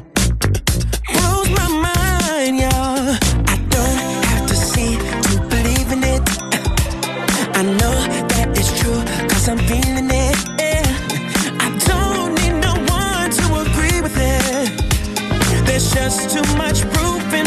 Blows 1.12 1.50
my 1.58 1.68
mind, 1.86 2.54
y'all. 2.62 3.16
I 3.52 3.56
don't 3.74 4.00
have 4.30 4.46
to 4.52 4.56
see 4.70 4.92
to 5.26 5.32
believe 5.52 5.88
in 5.96 6.02
it. 6.14 6.22
I 7.60 7.62
know 7.80 7.96
that 8.30 8.46
it's 8.58 8.72
true, 8.78 9.00
cause 9.30 9.48
I'm 9.48 9.60
feeling 9.70 10.10
it. 10.26 10.38
I 11.64 11.68
don't 11.90 12.30
need 12.38 12.56
no 12.68 12.74
one 13.00 13.28
to 13.38 13.44
agree 13.64 14.00
with 14.06 14.16
it. 14.36 14.70
There's 15.66 15.88
just 15.98 16.30
too 16.34 16.46
much 16.62 16.78
proof 16.94 17.24
in 17.40 17.46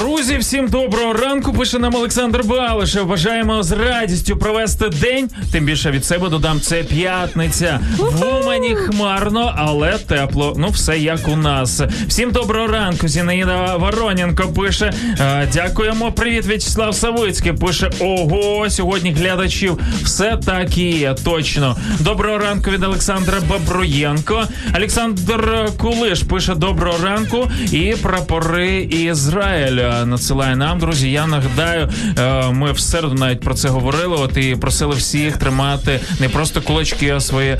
Друзі, 0.00 0.38
всім 0.38 0.68
доброго 0.68 1.12
ранку. 1.12 1.52
Пише 1.52 1.78
нам 1.78 1.94
Олександр 1.94 2.42
Балишев. 2.44 3.06
Бажаємо 3.06 3.62
з 3.62 3.72
радістю 3.72 4.36
провести 4.36 4.88
день. 4.88 5.30
Тим 5.52 5.64
більше 5.64 5.90
від 5.90 6.04
себе 6.04 6.28
додам 6.28 6.60
це 6.60 6.82
п'ятниця. 6.82 7.80
В 7.98 8.40
Умані 8.40 8.74
хмарно, 8.74 9.54
але 9.56 9.98
тепло. 9.98 10.54
Ну, 10.58 10.68
все 10.68 10.98
як 10.98 11.28
у 11.28 11.36
нас. 11.36 11.82
Всім 12.08 12.30
доброго 12.30 12.66
ранку. 12.66 13.08
Зінаїда 13.08 13.76
Вороненко 13.76 14.48
пише. 14.48 14.92
«Е, 15.20 15.48
Дякуємо. 15.52 16.12
Привіт, 16.12 16.46
В'ячеслав 16.46 16.94
Савицький. 16.94 17.52
Пише: 17.52 17.90
Ого, 18.00 18.70
сьогодні 18.70 19.12
глядачів. 19.12 19.78
Все 20.02 20.38
так 20.46 20.78
і 20.78 20.90
є. 20.90 21.14
Точно. 21.24 21.76
Доброго 21.98 22.38
ранку 22.38 22.70
від 22.70 22.84
Олександра 22.84 23.38
Бабруєнко. 23.48 24.44
Олександр 24.76 25.68
Кулиш 25.78 26.22
пише 26.22 26.54
доброго 26.54 27.04
ранку. 27.04 27.50
І 27.72 27.94
прапори 28.02 28.76
Ізраїля 28.82 29.89
надсилає 30.04 30.56
нам, 30.56 30.78
друзі. 30.78 31.10
Я 31.10 31.26
нагадаю, 31.26 31.88
е, 32.18 32.50
ми 32.50 32.72
в 32.72 32.80
середу 32.80 33.14
навіть 33.14 33.40
про 33.40 33.54
це 33.54 33.68
говорили. 33.68 34.16
От 34.16 34.36
і 34.36 34.56
просили 34.56 34.94
всіх 34.94 35.36
тримати 35.36 36.00
не 36.20 36.28
просто 36.28 36.60
кулачки, 36.62 37.10
а 37.10 37.20
свої 37.20 37.50
е, 37.50 37.58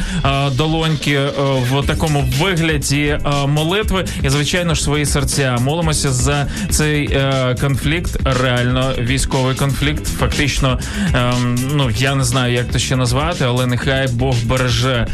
долоньки 0.50 1.12
е, 1.12 1.30
в 1.70 1.86
такому 1.86 2.24
вигляді 2.40 3.18
молитви. 3.48 4.04
І 4.22 4.28
звичайно 4.28 4.74
ж 4.74 4.82
свої 4.82 5.06
серця. 5.06 5.58
Молимося 5.60 6.12
за 6.12 6.46
цей 6.70 7.20
конфлікт, 7.60 8.18
реально 8.24 8.94
військовий 8.98 9.54
конфлікт. 9.54 10.06
Фактично, 10.06 10.78
е, 11.14 11.32
ну 11.74 11.90
я 11.90 12.14
не 12.14 12.24
знаю, 12.24 12.54
як 12.54 12.68
то 12.72 12.78
ще 12.78 12.96
назвати, 12.96 13.44
але 13.44 13.66
нехай 13.66 14.08
Бог 14.08 14.36
береже 14.44 15.06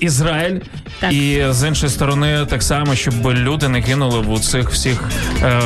Ізраїль. 0.00 0.60
Так. 1.04 1.12
І 1.12 1.44
з 1.50 1.68
іншої 1.68 1.92
сторони, 1.92 2.46
так 2.50 2.62
само, 2.62 2.94
щоб 2.94 3.14
люди 3.26 3.68
не 3.68 3.80
гинули 3.80 4.20
в 4.28 4.40
цих 4.40 4.70
всіх 4.70 5.10
е, 5.42 5.60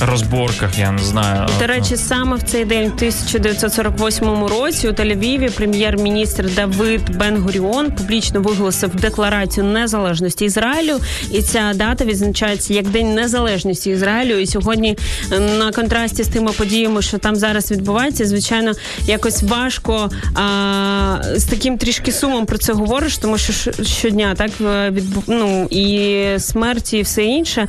розборках. 0.00 0.78
Я 0.78 0.92
не 0.92 1.02
знаю. 1.02 1.48
До 1.58 1.66
речі, 1.66 1.96
саме 1.96 2.36
в 2.36 2.42
цей 2.42 2.64
день, 2.64 2.90
в 2.90 2.94
1948 2.94 4.44
році, 4.44 4.88
у 4.88 4.92
Тель-Авіві 4.92 5.50
прем'єр-міністр 5.50 6.54
Давид 6.54 7.16
Бен-Гуріон 7.16 7.90
публічно 7.90 8.40
виголосив 8.40 8.94
декларацію 8.94 9.66
незалежності 9.66 10.44
Ізраїлю, 10.44 11.00
і 11.30 11.42
ця 11.42 11.72
дата 11.74 12.04
відзначається 12.04 12.74
як 12.74 12.88
День 12.88 13.14
Незалежності 13.14 13.90
Ізраїлю. 13.90 14.38
І 14.38 14.46
сьогодні 14.46 14.98
е, 15.32 15.38
на 15.38 15.72
контрасті 15.72 16.22
з 16.22 16.28
тими 16.28 16.52
подіями, 16.52 17.02
що 17.02 17.18
там 17.18 17.36
зараз 17.36 17.70
відбувається, 17.70 18.26
звичайно, 18.26 18.72
якось 19.06 19.42
важко 19.42 20.10
а, 20.34 21.16
з 21.36 21.44
таким 21.44 21.78
трішки 21.78 22.12
сумом 22.12 22.46
про 22.46 22.58
це 22.58 22.72
говориш, 22.72 23.18
тому 23.18 23.38
що 23.38 23.72
щодня 23.82 24.34
так 24.34 24.50
е, 24.60 24.90
відбу... 24.90 25.22
ну, 25.26 25.66
і 25.70 26.24
смерті, 26.38 26.98
і 26.98 27.02
все 27.02 27.24
інше. 27.24 27.68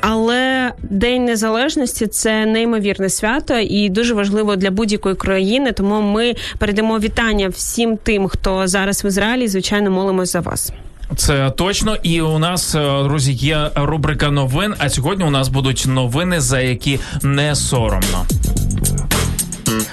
Але 0.00 0.72
День 0.82 1.24
Незалежності 1.24 2.06
це 2.06 2.46
неймовірне 2.46 3.08
свято 3.08 3.58
і 3.58 3.88
дуже 3.88 4.14
важливо 4.14 4.56
для 4.56 4.70
будь-якої 4.70 5.14
країни. 5.14 5.72
Тому 5.72 6.00
ми 6.00 6.34
передамо 6.58 6.98
вітання 6.98 7.48
всім 7.48 7.96
тим, 7.96 8.28
хто 8.28 8.66
зараз 8.66 9.04
в 9.04 9.06
Ізраїлі. 9.06 9.48
Звичайно, 9.48 9.90
молимось 9.90 10.32
за 10.32 10.40
вас. 10.40 10.72
Це 11.16 11.50
точно. 11.50 11.96
І 12.02 12.20
у 12.20 12.38
нас, 12.38 12.74
е, 12.74 13.02
друзі, 13.04 13.32
є 13.32 13.70
рубрика 13.74 14.30
новин. 14.30 14.74
А 14.78 14.88
сьогодні 14.88 15.24
у 15.24 15.30
нас 15.30 15.48
будуть 15.48 15.84
новини, 15.88 16.40
за 16.40 16.60
які 16.60 17.00
не 17.22 17.54
соромно. 17.54 18.26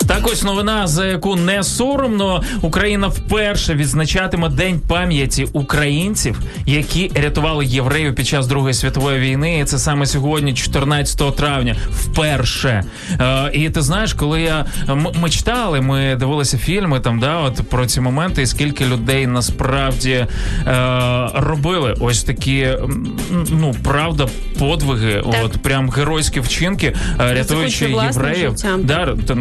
Так 0.08 0.28
ось 0.28 0.44
новина, 0.44 0.88
за 0.88 1.06
яку 1.06 1.36
не 1.36 1.64
соромно, 1.64 2.44
Україна 2.62 3.08
вперше 3.08 3.74
відзначатиме 3.76 4.50
День 4.50 4.80
пам'яті 4.88 5.48
українців, 5.54 6.40
які 6.66 7.12
рятували 7.16 7.66
євреїв 7.66 8.16
під 8.16 8.28
час 8.28 8.48
Другої 8.48 8.74
світової 8.74 9.20
війни. 9.20 9.60
І 9.60 9.66
це 9.66 9.78
саме 9.80 10.06
сьогодні, 10.06 10.54
14 10.54 11.36
травня, 11.36 11.76
вперше. 11.92 12.84
Е, 13.22 13.50
і 13.54 13.70
ти 13.70 13.82
знаєш, 13.82 14.14
коли 14.14 14.42
я 14.42 14.66
м- 14.90 15.08
ми 15.22 15.30
читали, 15.30 15.82
ми 15.82 16.16
дивилися 16.16 16.58
фільми 16.58 17.00
там, 17.00 17.20
да, 17.20 17.38
от 17.40 17.70
про 17.70 17.86
ці 17.86 18.02
моменти, 18.02 18.42
і 18.42 18.46
скільки 18.46 18.86
людей 18.86 19.28
насправді 19.28 20.12
е, 20.12 20.28
робили 21.36 21.96
ось 22.00 22.24
такі, 22.24 22.68
ну 23.52 23.76
правда, 23.84 24.28
подвиги, 24.60 25.14
Так. 25.32 25.42
от 25.46 25.52
прям 25.62 25.90
геройські 25.90 26.40
вчинки, 26.40 26.88
е, 26.88 27.34
рятуючи 27.34 27.86
євреїв. 28.18 28.54
Да, 28.84 29.16
та, 29.28 29.36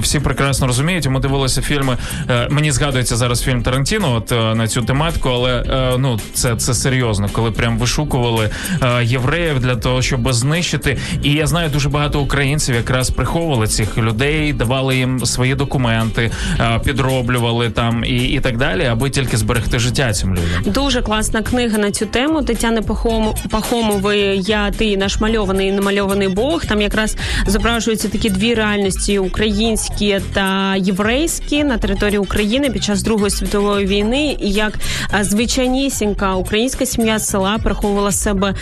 всі 0.00 0.20
прекрасно 0.20 0.66
розуміють. 0.66 1.06
Ми 1.08 1.20
дивилися 1.20 1.62
фільми. 1.62 1.96
Е, 2.30 2.48
мені 2.50 2.72
згадується 2.72 3.16
зараз 3.16 3.42
фільм 3.42 3.62
Тарантіно, 3.62 4.14
от 4.14 4.32
е, 4.32 4.54
на 4.54 4.68
цю 4.68 4.82
тематику, 4.82 5.28
але 5.28 5.62
е, 5.62 5.98
ну 5.98 6.20
це, 6.34 6.56
це 6.56 6.74
серйозно, 6.74 7.28
коли 7.32 7.50
прям 7.50 7.78
вишукували 7.78 8.50
євреїв 9.02 9.60
для 9.60 9.76
того, 9.76 10.02
щоб 10.02 10.32
знищити. 10.32 10.98
І 11.22 11.32
я 11.32 11.46
знаю, 11.46 11.70
дуже 11.70 11.88
багато 11.88 12.20
українців 12.20 12.74
якраз 12.74 13.10
приховували 13.10 13.66
цих 13.66 13.98
людей, 13.98 14.52
давали 14.52 14.96
їм 14.96 15.26
свої 15.26 15.54
документи, 15.54 16.30
підроблювали 16.84 17.70
там 17.70 18.04
і, 18.04 18.16
і 18.16 18.40
так 18.40 18.56
далі, 18.56 18.84
аби 18.86 19.10
тільки 19.10 19.36
зберегти 19.36 19.78
життя 19.78 20.12
цим 20.12 20.30
людям. 20.30 20.72
Дуже 20.72 21.02
класна 21.02 21.42
книга 21.42 21.78
на 21.78 21.90
цю 21.90 22.06
тему 22.06 22.42
Тетяни 22.42 22.80
Пахому- 22.80 23.34
Пахомової 23.50 24.42
Я, 24.42 24.70
ти 24.70 24.96
наш 24.96 25.20
мальований 25.20 25.68
і 25.68 25.72
намальований 25.72 26.28
Бог. 26.28 26.64
Там 26.66 26.80
якраз 26.80 27.16
зображуються 27.46 28.08
такі 28.08 28.30
дві 28.30 28.54
реальності: 28.54 29.18
українські 29.44 30.20
та 30.32 30.76
єврейські 30.76 31.64
на 31.64 31.78
території 31.78 32.18
України 32.18 32.70
під 32.70 32.84
час 32.84 33.02
Другої 33.02 33.30
світової 33.30 33.86
війни. 33.86 34.36
І 34.40 34.50
як 34.50 34.78
звичайнісінька 35.20 36.34
українська 36.34 36.86
сім'я 36.86 37.18
з 37.18 37.28
села 37.28 37.58
переховувала 37.62 38.10
з 38.10 38.22
себе 38.22 38.54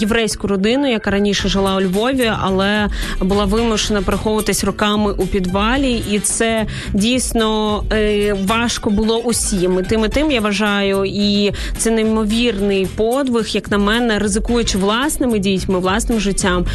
єврейську 0.00 0.46
родину, 0.46 0.90
яка 0.90 1.10
раніше 1.10 1.48
жила 1.48 1.76
у 1.76 1.80
Львові, 1.80 2.32
але 2.40 2.88
була 3.20 3.44
вимушена 3.44 4.02
переховуватись 4.02 4.64
роками 4.64 5.12
у 5.12 5.26
підвалі, 5.26 6.02
і 6.10 6.18
це 6.18 6.66
дійсно 6.92 7.82
е, 7.92 8.36
важко 8.46 8.90
було 8.90 9.18
усім. 9.18 9.78
І 9.80 9.82
тим 9.82 10.04
і 10.04 10.08
тим 10.08 10.30
я 10.30 10.40
вважаю, 10.40 11.04
і 11.04 11.52
це 11.78 11.90
неймовірний 11.90 12.86
подвиг, 12.86 13.46
як 13.46 13.70
на 13.70 13.78
мене, 13.78 14.18
ризикуючи 14.18 14.78
власними 14.78 15.38
дітьми, 15.38 15.78
власним 15.78 16.20
життям, 16.20 16.66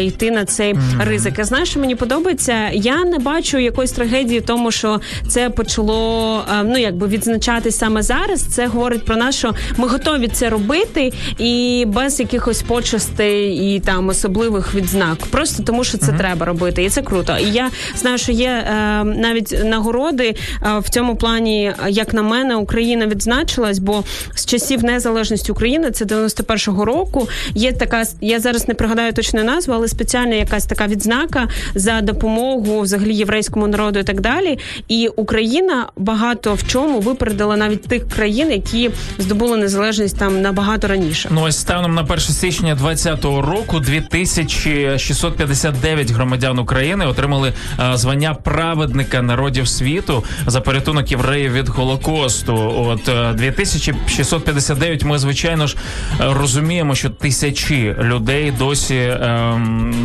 йти 0.00 0.30
на 0.30 0.44
цей 0.44 0.74
ризик. 0.98 1.38
А 1.38 1.44
знаєш, 1.44 1.68
що 1.70 1.80
мені 1.80 1.94
подобається? 1.94 2.70
Я 2.72 2.89
не 2.96 3.18
бачу 3.18 3.58
якоїсь 3.58 3.92
трагедії 3.92 4.40
в 4.40 4.46
тому, 4.46 4.70
що 4.70 5.00
це 5.28 5.50
почало 5.50 6.44
ну 6.64 6.78
якби 6.78 7.06
відзначатись 7.06 7.78
саме 7.78 8.02
зараз. 8.02 8.40
Це 8.40 8.66
говорить 8.66 9.04
про 9.04 9.16
нас, 9.16 9.36
що 9.36 9.54
ми 9.76 9.88
готові 9.88 10.28
це 10.28 10.50
робити, 10.50 11.12
і 11.38 11.84
без 11.88 12.20
якихось 12.20 12.62
почестей 12.62 13.74
і 13.74 13.80
там 13.80 14.08
особливих 14.08 14.74
відзнак, 14.74 15.18
просто 15.30 15.62
тому, 15.62 15.84
що 15.84 15.98
це 15.98 16.12
треба 16.12 16.46
робити, 16.46 16.84
і 16.84 16.90
це 16.90 17.02
круто. 17.02 17.38
І 17.38 17.50
я 17.50 17.70
знаю, 17.96 18.18
що 18.18 18.32
є 18.32 18.48
е, 18.48 19.04
навіть 19.04 19.64
нагороди 19.64 20.34
е, 20.62 20.78
в 20.78 20.88
цьому 20.88 21.16
плані, 21.16 21.72
як 21.88 22.14
на 22.14 22.22
мене, 22.22 22.56
Україна 22.56 23.06
відзначилась, 23.06 23.78
бо 23.78 24.04
з 24.34 24.46
часів 24.46 24.84
незалежності 24.84 25.52
України, 25.52 25.90
це 25.90 26.04
91-го 26.04 26.84
року. 26.84 27.28
Є 27.54 27.72
така, 27.72 28.02
я 28.20 28.40
зараз 28.40 28.68
не 28.68 28.74
пригадаю 28.74 29.12
точну 29.12 29.44
назву, 29.44 29.74
але 29.74 29.88
спеціальна 29.88 30.34
якась 30.34 30.66
така 30.66 30.86
відзнака 30.86 31.48
за 31.74 32.00
допомогу 32.00 32.79
взагалі 32.80 33.14
єврейському 33.14 33.66
народу 33.66 33.98
і 33.98 34.02
так 34.02 34.20
далі. 34.20 34.58
І 34.88 35.08
Україна 35.16 35.86
багато 35.96 36.54
в 36.54 36.66
чому 36.66 37.00
випередила 37.00 37.56
навіть 37.56 37.82
тих 37.82 38.08
країн, 38.08 38.50
які 38.50 38.90
здобули 39.18 39.56
незалежність 39.56 40.18
там 40.18 40.42
набагато 40.42 40.88
раніше. 40.88 41.28
Ну 41.32 41.42
ось 41.42 41.58
станом 41.58 41.94
на 41.94 42.02
1 42.02 42.18
січня 42.18 42.74
2020 42.74 43.24
року 43.24 43.80
2659 43.80 46.10
громадян 46.10 46.58
України 46.58 47.06
отримали 47.06 47.52
е, 47.80 47.96
звання 47.96 48.34
праведника 48.34 49.22
народів 49.22 49.68
світу 49.68 50.24
за 50.46 50.60
порятунок 50.60 51.10
євреїв 51.10 51.52
від 51.52 51.68
голокосту. 51.68 52.74
От 52.78 53.08
е, 53.08 53.32
2659 53.36 55.04
Ми 55.04 55.18
звичайно 55.18 55.66
ж 55.66 55.76
е, 56.20 56.24
розуміємо, 56.32 56.94
що 56.94 57.10
тисячі 57.10 57.94
людей 58.02 58.52
досі 58.58 58.94
е, 58.94 59.60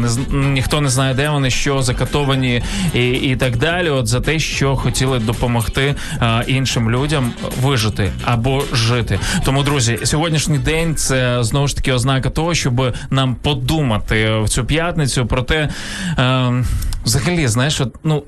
з- 0.06 0.20
ніхто 0.32 0.82
не 0.82 0.90
знає, 0.90 1.14
де 1.14 1.30
вони, 1.30 1.50
що 1.50 1.82
закатовані 1.82 2.64
і, 2.94 3.12
і 3.12 3.36
так 3.36 3.58
далі. 3.58 3.90
От 3.90 4.08
за 4.08 4.22
те, 4.22 4.40
що 4.40 4.76
хотіли 4.76 5.20
допомогти 5.20 5.96
е, 6.22 6.44
іншим 6.48 6.92
людям 6.92 7.34
вижити 7.62 8.12
або 8.24 8.64
жити. 8.74 9.20
Тому, 9.46 9.64
друзі, 9.64 10.00
сьогоднішній 10.04 10.58
день 10.58 10.96
це 10.96 11.44
знову 11.44 11.68
ж 11.68 11.76
таки 11.76 11.94
ознака 11.94 12.30
того, 12.30 12.54
щоб 12.54 12.96
нам 13.10 13.36
подумати 13.36 14.38
в 14.44 14.50
цю 14.50 14.66
п'ятницю 14.66 15.26
про 15.26 15.42
те, 15.42 15.70
е, 16.20 16.54
взагалі, 17.06 17.48
знаєш, 17.48 17.82
от, 17.82 17.96
ну. 18.04 18.24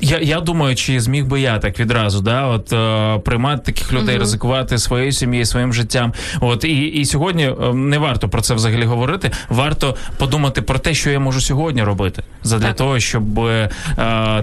Я, 0.00 0.18
я 0.18 0.40
думаю, 0.40 0.76
чи 0.76 1.00
зміг 1.00 1.26
би 1.26 1.40
я 1.40 1.58
так 1.58 1.80
відразу, 1.80 2.20
да, 2.20 2.46
от 2.46 2.72
е, 2.72 3.18
приймати 3.24 3.72
таких 3.72 3.92
людей, 3.92 4.14
Мгм. 4.14 4.18
ризикувати 4.20 4.78
своєю 4.78 5.12
сім'єю, 5.12 5.46
своїм 5.46 5.74
життям. 5.74 6.12
От 6.40 6.64
і, 6.64 6.84
і 6.86 7.04
сьогодні 7.04 7.44
е, 7.44 7.74
не 7.74 7.98
варто 7.98 8.28
про 8.28 8.40
це 8.42 8.54
взагалі 8.54 8.84
говорити. 8.84 9.30
Варто 9.48 9.96
подумати 10.18 10.62
про 10.62 10.78
те, 10.78 10.94
що 10.94 11.10
я 11.10 11.20
можу 11.20 11.40
сьогодні 11.40 11.82
робити, 11.82 12.22
задля 12.42 12.66
Так. 12.66 12.76
того, 12.76 13.00
щоб 13.00 13.38
е, 13.40 13.70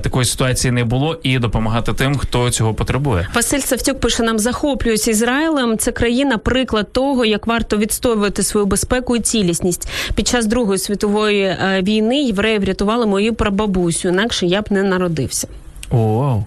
такої 0.02 0.26
ситуації 0.26 0.72
не 0.72 0.84
було, 0.84 1.20
і 1.24 1.40
допомагати 1.40 1.94
тим, 1.94 2.18
хто 2.18 2.50
цього 2.50 2.74
потребує. 2.74 3.28
Василь 3.36 3.60
Савтюк 3.60 4.00
пише 4.00 4.24
нам 4.24 4.40
захоплююсь 4.40 5.08
Ізраїлем. 5.08 5.78
Це 5.78 5.92
країна 5.92 6.38
приклад 6.38 6.92
того, 6.94 7.26
як 7.26 7.48
варто 7.48 7.78
відстоювати 7.78 8.44
свою 8.44 8.66
безпеку 8.66 9.16
і 9.16 9.20
цілісність. 9.20 9.90
Під 10.16 10.28
час 10.28 10.46
Другої 10.46 10.80
світової 10.80 11.42
е, 11.44 11.82
війни 11.84 12.22
євреї 12.22 12.60
врятували 12.60 13.06
мою 13.06 13.34
прабабусю, 13.34 14.10
інакше 14.10 14.46
я 14.46 14.62
б 14.62 14.66
не 14.70 14.84
народився. 14.84 15.47
О, 15.92 16.44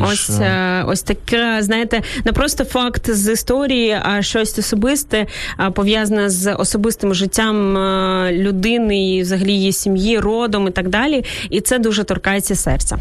Ось 0.00 0.30
е, 0.30 0.44
е, 0.44 0.84
ось 0.86 1.02
таке, 1.02 1.58
знаєте, 1.60 2.02
не 2.24 2.32
просто 2.32 2.64
факт 2.64 3.10
з 3.10 3.32
історії, 3.32 3.98
а 4.02 4.22
щось 4.22 4.58
особисте, 4.58 5.26
пов'язане 5.72 6.30
з 6.30 6.54
особистим 6.54 7.14
життям 7.14 7.76
е, 7.76 8.32
людини 8.32 9.14
і 9.14 9.22
взагалі 9.22 9.52
її 9.52 9.72
сім'ї, 9.72 10.18
родом 10.18 10.68
і 10.68 10.70
так 10.70 10.88
далі. 10.88 11.24
І 11.50 11.60
це 11.60 11.78
дуже 11.78 12.04
торкається 12.04 12.54
серця. 12.54 12.98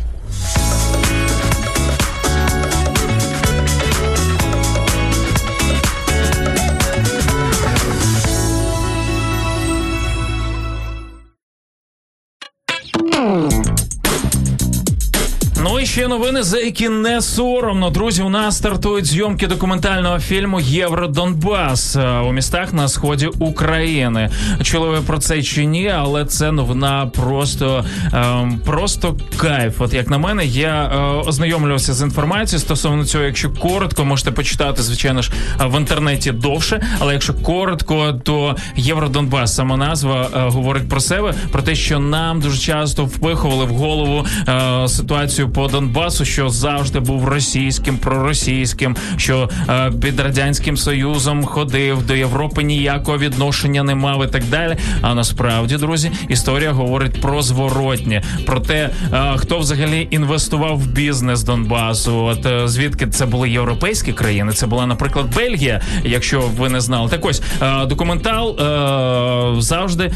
Ще 15.99 16.07
новини, 16.07 16.43
за 16.43 16.59
які 16.59 16.89
не 16.89 17.21
соромно. 17.21 17.89
Друзі, 17.89 18.21
у 18.21 18.29
нас 18.29 18.57
стартують 18.57 19.05
зйомки 19.05 19.47
документального 19.47 20.19
фільму 20.19 20.59
Євродонбас 20.59 21.95
е, 21.95 22.19
у 22.19 22.31
містах 22.31 22.73
на 22.73 22.87
сході 22.87 23.27
України. 23.27 24.29
Чули 24.63 24.89
ви 24.89 25.01
про 25.01 25.17
це 25.17 25.43
чи 25.43 25.65
ні? 25.65 25.87
Але 25.87 26.25
це 26.25 26.51
новина 26.51 27.11
просто, 27.15 27.85
ем, 28.13 28.61
просто 28.65 29.17
кайф. 29.37 29.81
От 29.81 29.93
як 29.93 30.09
на 30.09 30.17
мене, 30.17 30.45
я 30.45 30.85
е, 30.85 30.97
ознайомлювався 31.27 31.93
з 31.93 32.01
інформацією 32.01 32.59
стосовно 32.59 33.05
цього. 33.05 33.23
Якщо 33.23 33.49
коротко, 33.49 34.05
можете 34.05 34.31
почитати, 34.31 34.81
звичайно 34.81 35.21
ж, 35.21 35.31
е, 35.61 35.65
в 35.65 35.79
інтернеті 35.79 36.31
довше. 36.31 36.81
Але 36.99 37.13
якщо 37.13 37.33
коротко, 37.33 38.19
то 38.23 38.55
Євродонбас, 38.75 39.55
сама 39.55 39.77
назва 39.77 40.29
е, 40.35 40.39
говорить 40.39 40.89
про 40.89 40.99
себе, 40.99 41.33
про 41.51 41.61
те, 41.61 41.75
що 41.75 41.99
нам 41.99 42.41
дуже 42.41 42.57
часто 42.57 43.05
впихували 43.05 43.65
в 43.65 43.69
голову 43.69 44.25
е, 44.47 44.87
ситуацію 44.87 45.49
по 45.49 45.67
Донбасу, 45.67 45.88
що 46.21 46.49
завжди 46.49 46.99
був 46.99 47.27
російським, 47.27 47.97
проросійським, 47.97 48.95
що 49.17 49.49
е, 49.69 49.91
під 50.01 50.19
радянським 50.19 50.77
союзом 50.77 51.45
ходив 51.45 52.05
до 52.07 52.15
Європи 52.15 52.63
ніякого 52.63 53.17
відношення 53.17 53.83
не 53.83 53.95
мав 53.95 54.25
і 54.25 54.27
так 54.27 54.43
далі. 54.43 54.77
А 55.01 55.15
насправді, 55.15 55.77
друзі, 55.77 56.11
історія 56.29 56.71
говорить 56.71 57.21
про 57.21 57.41
зворотнє, 57.41 58.23
про 58.45 58.59
те, 58.59 58.89
е, 59.13 59.33
хто 59.37 59.59
взагалі 59.59 60.07
інвестував 60.11 60.79
в 60.79 60.87
бізнес 60.87 61.43
Донбасу. 61.43 62.15
От 62.15 62.45
е, 62.45 62.67
звідки 62.67 63.07
це 63.07 63.25
були 63.25 63.49
європейські 63.49 64.13
країни? 64.13 64.51
Це 64.53 64.67
була, 64.67 64.85
наприклад, 64.85 65.35
Бельгія, 65.35 65.81
якщо 66.03 66.41
ви 66.57 66.69
не 66.69 66.81
знали. 66.81 67.09
Так 67.09 67.25
ось 67.25 67.41
е, 67.61 67.85
документал 67.85 68.59
е, 68.59 69.61
завжди 69.61 70.11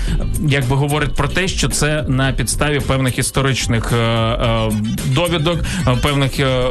якби 0.48 0.76
говорить 0.76 1.14
про 1.14 1.28
те, 1.28 1.48
що 1.48 1.70
це 1.70 2.06
на 2.08 2.32
підставі 2.32 2.80
певних 2.80 3.20
історичних 3.20 3.94
е, 3.94 4.72
довідок, 5.06 5.53
е, 5.88 5.98
певних 6.04 6.40
е, 6.40 6.64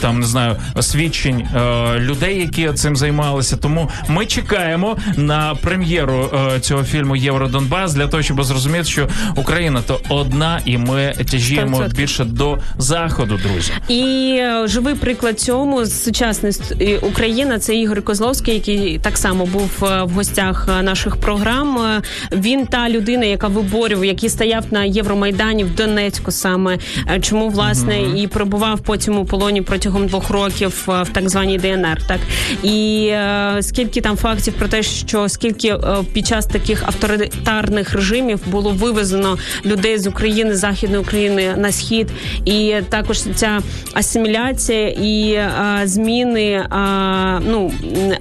там 0.00 0.20
не 0.20 0.26
знаю 0.26 0.56
свідчень 0.80 1.40
е, 1.40 1.98
людей, 1.98 2.40
які 2.40 2.72
цим 2.72 2.96
займалися. 2.96 3.56
Тому 3.56 3.90
ми 4.08 4.26
чекаємо 4.26 4.96
на 5.16 5.54
прем'єру 5.54 6.30
цього 6.60 6.84
фільму 6.84 7.16
Євродонбас 7.16 7.94
для 7.94 8.06
того, 8.06 8.22
щоб 8.22 8.44
зрозуміти, 8.44 8.84
що 8.84 9.08
Україна 9.36 9.82
то 9.86 10.00
одна, 10.08 10.60
і 10.64 10.78
ми 10.78 11.14
тяжіємо 11.30 11.76
100%. 11.78 11.94
більше 11.96 12.24
до 12.24 12.58
заходу, 12.78 13.38
друзі. 13.42 13.72
І 13.88 14.38
живий 14.64 14.94
приклад 14.94 15.40
цьому 15.40 15.80
ст- 15.80 16.98
Україна 17.02 17.58
це 17.58 17.74
Ігор 17.76 18.02
Козловський, 18.02 18.54
який 18.54 18.98
так 18.98 19.18
само 19.18 19.46
був 19.46 19.70
в 19.80 20.08
гостях 20.14 20.68
наших 20.82 21.16
програм. 21.16 21.78
Він 22.32 22.66
та 22.66 22.88
людина, 22.88 23.24
яка 23.24 23.48
виборював, 23.48 24.04
який 24.04 24.28
стояв 24.28 24.64
на 24.70 24.84
Євромайдані 24.84 25.64
в 25.64 25.74
Донецьку, 25.74 26.30
саме 26.30 26.78
чому 27.20 27.48
власне 27.48 28.02
і 28.02 28.21
перебував 28.26 28.80
потім 28.80 29.18
у 29.18 29.24
полоні 29.24 29.62
протягом 29.62 30.06
двох 30.06 30.30
років 30.30 30.88
е, 30.88 31.02
в 31.02 31.08
так 31.08 31.28
званій 31.28 31.58
ДНР. 31.58 32.02
Так 32.08 32.20
і 32.62 33.06
е, 33.06 33.58
скільки 33.60 34.00
там 34.00 34.16
фактів 34.16 34.54
про 34.54 34.68
те, 34.68 34.82
що 34.82 35.28
скільки 35.28 35.68
е, 35.68 35.78
під 36.12 36.26
час 36.26 36.46
таких 36.46 36.82
авторитарних 36.82 37.92
режимів 37.92 38.40
було 38.46 38.70
вивезено 38.70 39.38
людей 39.64 39.98
з 39.98 40.06
України, 40.06 40.54
західної 40.54 41.02
України 41.02 41.54
на 41.56 41.72
схід, 41.72 42.08
і 42.44 42.74
також 42.88 43.22
ця 43.34 43.60
асиміляція 43.92 44.88
і 44.88 45.32
е, 45.32 45.80
зміни 45.84 46.42
е, 46.42 46.66
ну 47.50 47.72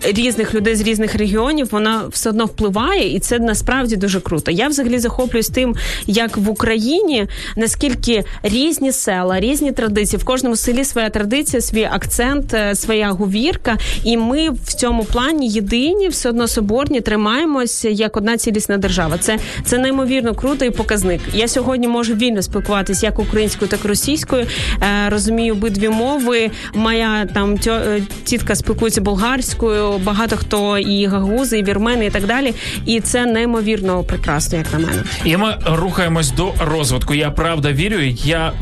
різних 0.03 0.53
людей 0.53 0.75
з 0.75 0.81
різних 0.81 1.15
регіонів, 1.15 1.67
вона 1.71 2.01
все 2.11 2.29
одно 2.29 2.45
впливає, 2.45 3.15
і 3.15 3.19
це 3.19 3.39
насправді 3.39 3.95
дуже 3.95 4.19
круто. 4.19 4.51
Я 4.51 4.67
взагалі 4.67 4.99
захоплююсь 4.99 5.49
тим, 5.49 5.75
як 6.07 6.37
в 6.37 6.49
Україні 6.49 7.27
наскільки 7.55 8.23
різні 8.43 8.91
села, 8.91 9.39
різні 9.39 9.71
традиції. 9.71 9.90
В 9.91 10.23
кожному 10.23 10.55
селі 10.55 10.85
своя 10.85 11.09
традиція, 11.09 11.61
свій 11.61 11.83
акцент, 11.83 12.53
е, 12.53 12.75
своя 12.75 13.11
говірка. 13.11 13.77
І 14.03 14.17
ми 14.17 14.49
в 14.49 14.73
цьому 14.73 15.03
плані 15.03 15.47
єдині, 15.47 16.07
все 16.07 16.29
одно 16.29 16.47
соборні, 16.47 17.01
тримаємося 17.01 17.89
як 17.89 18.17
одна 18.17 18.37
цілісна 18.37 18.77
держава. 18.77 19.17
Це, 19.17 19.39
це 19.65 19.77
неймовірно 19.77 20.35
круто 20.35 20.65
і 20.65 20.69
показник. 20.69 21.21
Я 21.33 21.47
сьогодні 21.47 21.87
можу 21.87 22.13
вільно 22.13 22.41
спілкуватися 22.41 23.05
як 23.05 23.19
українською, 23.19 23.71
так 23.71 23.79
і 23.85 23.87
російською. 23.87 24.45
Е, 24.81 25.09
розумію 25.09 25.53
обидві 25.53 25.89
мови. 25.89 26.51
Моя 26.73 27.25
там 27.33 27.55
е, 27.67 28.01
тітка 28.23 28.55
спілкується 28.55 29.01
болгарською. 29.01 29.97
Багато 29.97 30.37
хто 30.37 30.77
і 30.77 31.05
гагузи, 31.05 31.59
і 31.59 31.63
вірмени, 31.63 32.05
і 32.05 32.09
так 32.09 32.25
далі. 32.25 32.53
І 32.85 32.99
це 32.99 33.25
неймовірно 33.25 34.03
прекрасно, 34.03 34.57
як 34.57 34.73
на 34.73 34.79
мене. 34.79 35.03
І 35.25 35.37
ми 35.37 35.57
рухаємось 35.65 36.31
до 36.31 36.53
розвитку. 36.65 37.13
Я 37.13 37.31
правда 37.31 37.71
вірю. 37.71 38.01
Я 38.23 38.53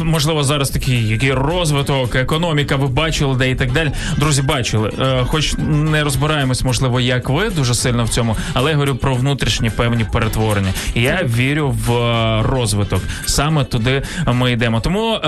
можливо 0.00 0.44
зараз 0.44 0.65
такий, 0.70 1.08
який 1.08 1.32
розвиток, 1.32 2.14
економіка, 2.14 2.76
ви 2.76 2.86
бачили, 2.86 3.36
де 3.36 3.50
і 3.50 3.54
так 3.54 3.72
далі. 3.72 3.90
Друзі, 4.16 4.42
бачили. 4.42 4.90
Е, 5.00 5.24
хоч 5.24 5.54
не 5.58 6.04
розбираємось, 6.04 6.64
можливо, 6.64 7.00
як 7.00 7.28
ви 7.28 7.50
дуже 7.50 7.74
сильно 7.74 8.04
в 8.04 8.08
цьому, 8.08 8.36
але 8.54 8.70
я 8.70 8.76
говорю 8.76 8.96
про 8.96 9.14
внутрішні 9.14 9.70
певні 9.70 10.06
перетворення. 10.12 10.72
І 10.94 11.02
я 11.02 11.20
вірю 11.36 11.74
в 11.86 11.92
е, 11.92 12.42
розвиток. 12.42 13.00
Саме 13.26 13.64
туди 13.64 14.02
ми 14.26 14.52
йдемо. 14.52 14.80
Тому 14.80 15.14
е, 15.14 15.18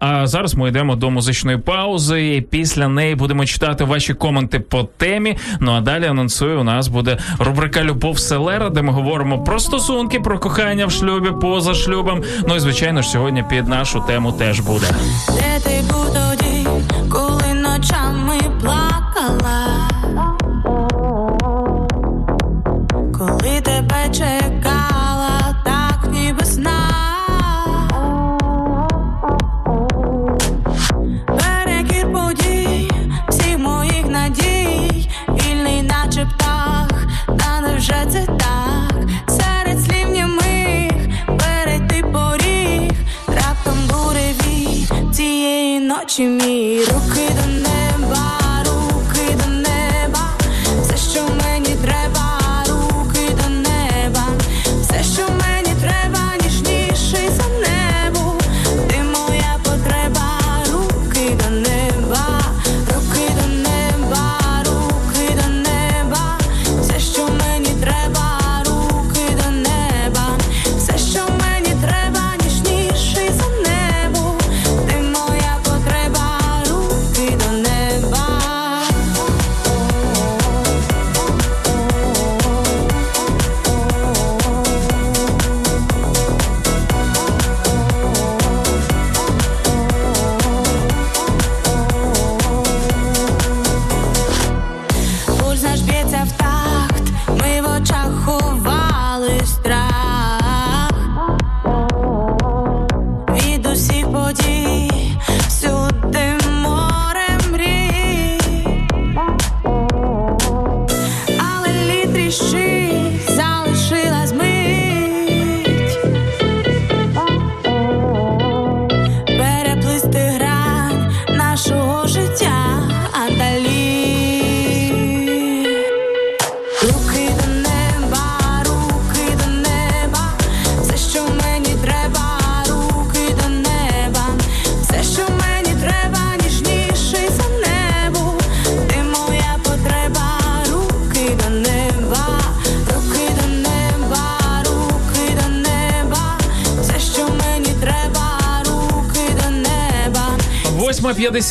а 0.00 0.22
зараз 0.24 0.54
ми 0.54 0.68
йдемо 0.68 0.96
до 0.96 1.10
музичної 1.10 1.58
паузи. 1.58 2.36
І 2.36 2.40
після 2.40 2.88
неї 2.88 3.14
будемо 3.14 3.46
читати 3.46 3.84
ваші 3.84 4.14
коменти 4.14 4.60
по 4.60 4.82
темі. 4.84 5.36
Ну 5.60 5.72
а 5.72 5.80
далі 5.80 6.06
анонсую, 6.06 6.60
у 6.60 6.64
нас 6.64 6.88
буде 6.88 7.18
рубрика 7.38 7.84
Любов 7.84 8.18
Селера, 8.18 8.70
де 8.70 8.82
ми 8.82 8.92
говоримо 8.92 9.44
про 9.44 9.58
стосунки, 9.58 10.20
про 10.20 10.38
кохання 10.38 10.86
в 10.86 10.92
шлюбі, 10.92 11.30
поза 11.40 11.74
шлюбом. 11.74 12.22
Ну 12.48 12.56
і 12.56 12.60
звичайно 12.60 13.02
ж, 13.02 13.08
сьогодні 13.08 13.44
під 13.50 13.68
нашу 13.68 14.00
тему 14.00 14.32
теж 14.32 14.60
буде. 14.60 14.83
Де 15.28 15.60
ти 15.64 15.82
був 15.90 16.23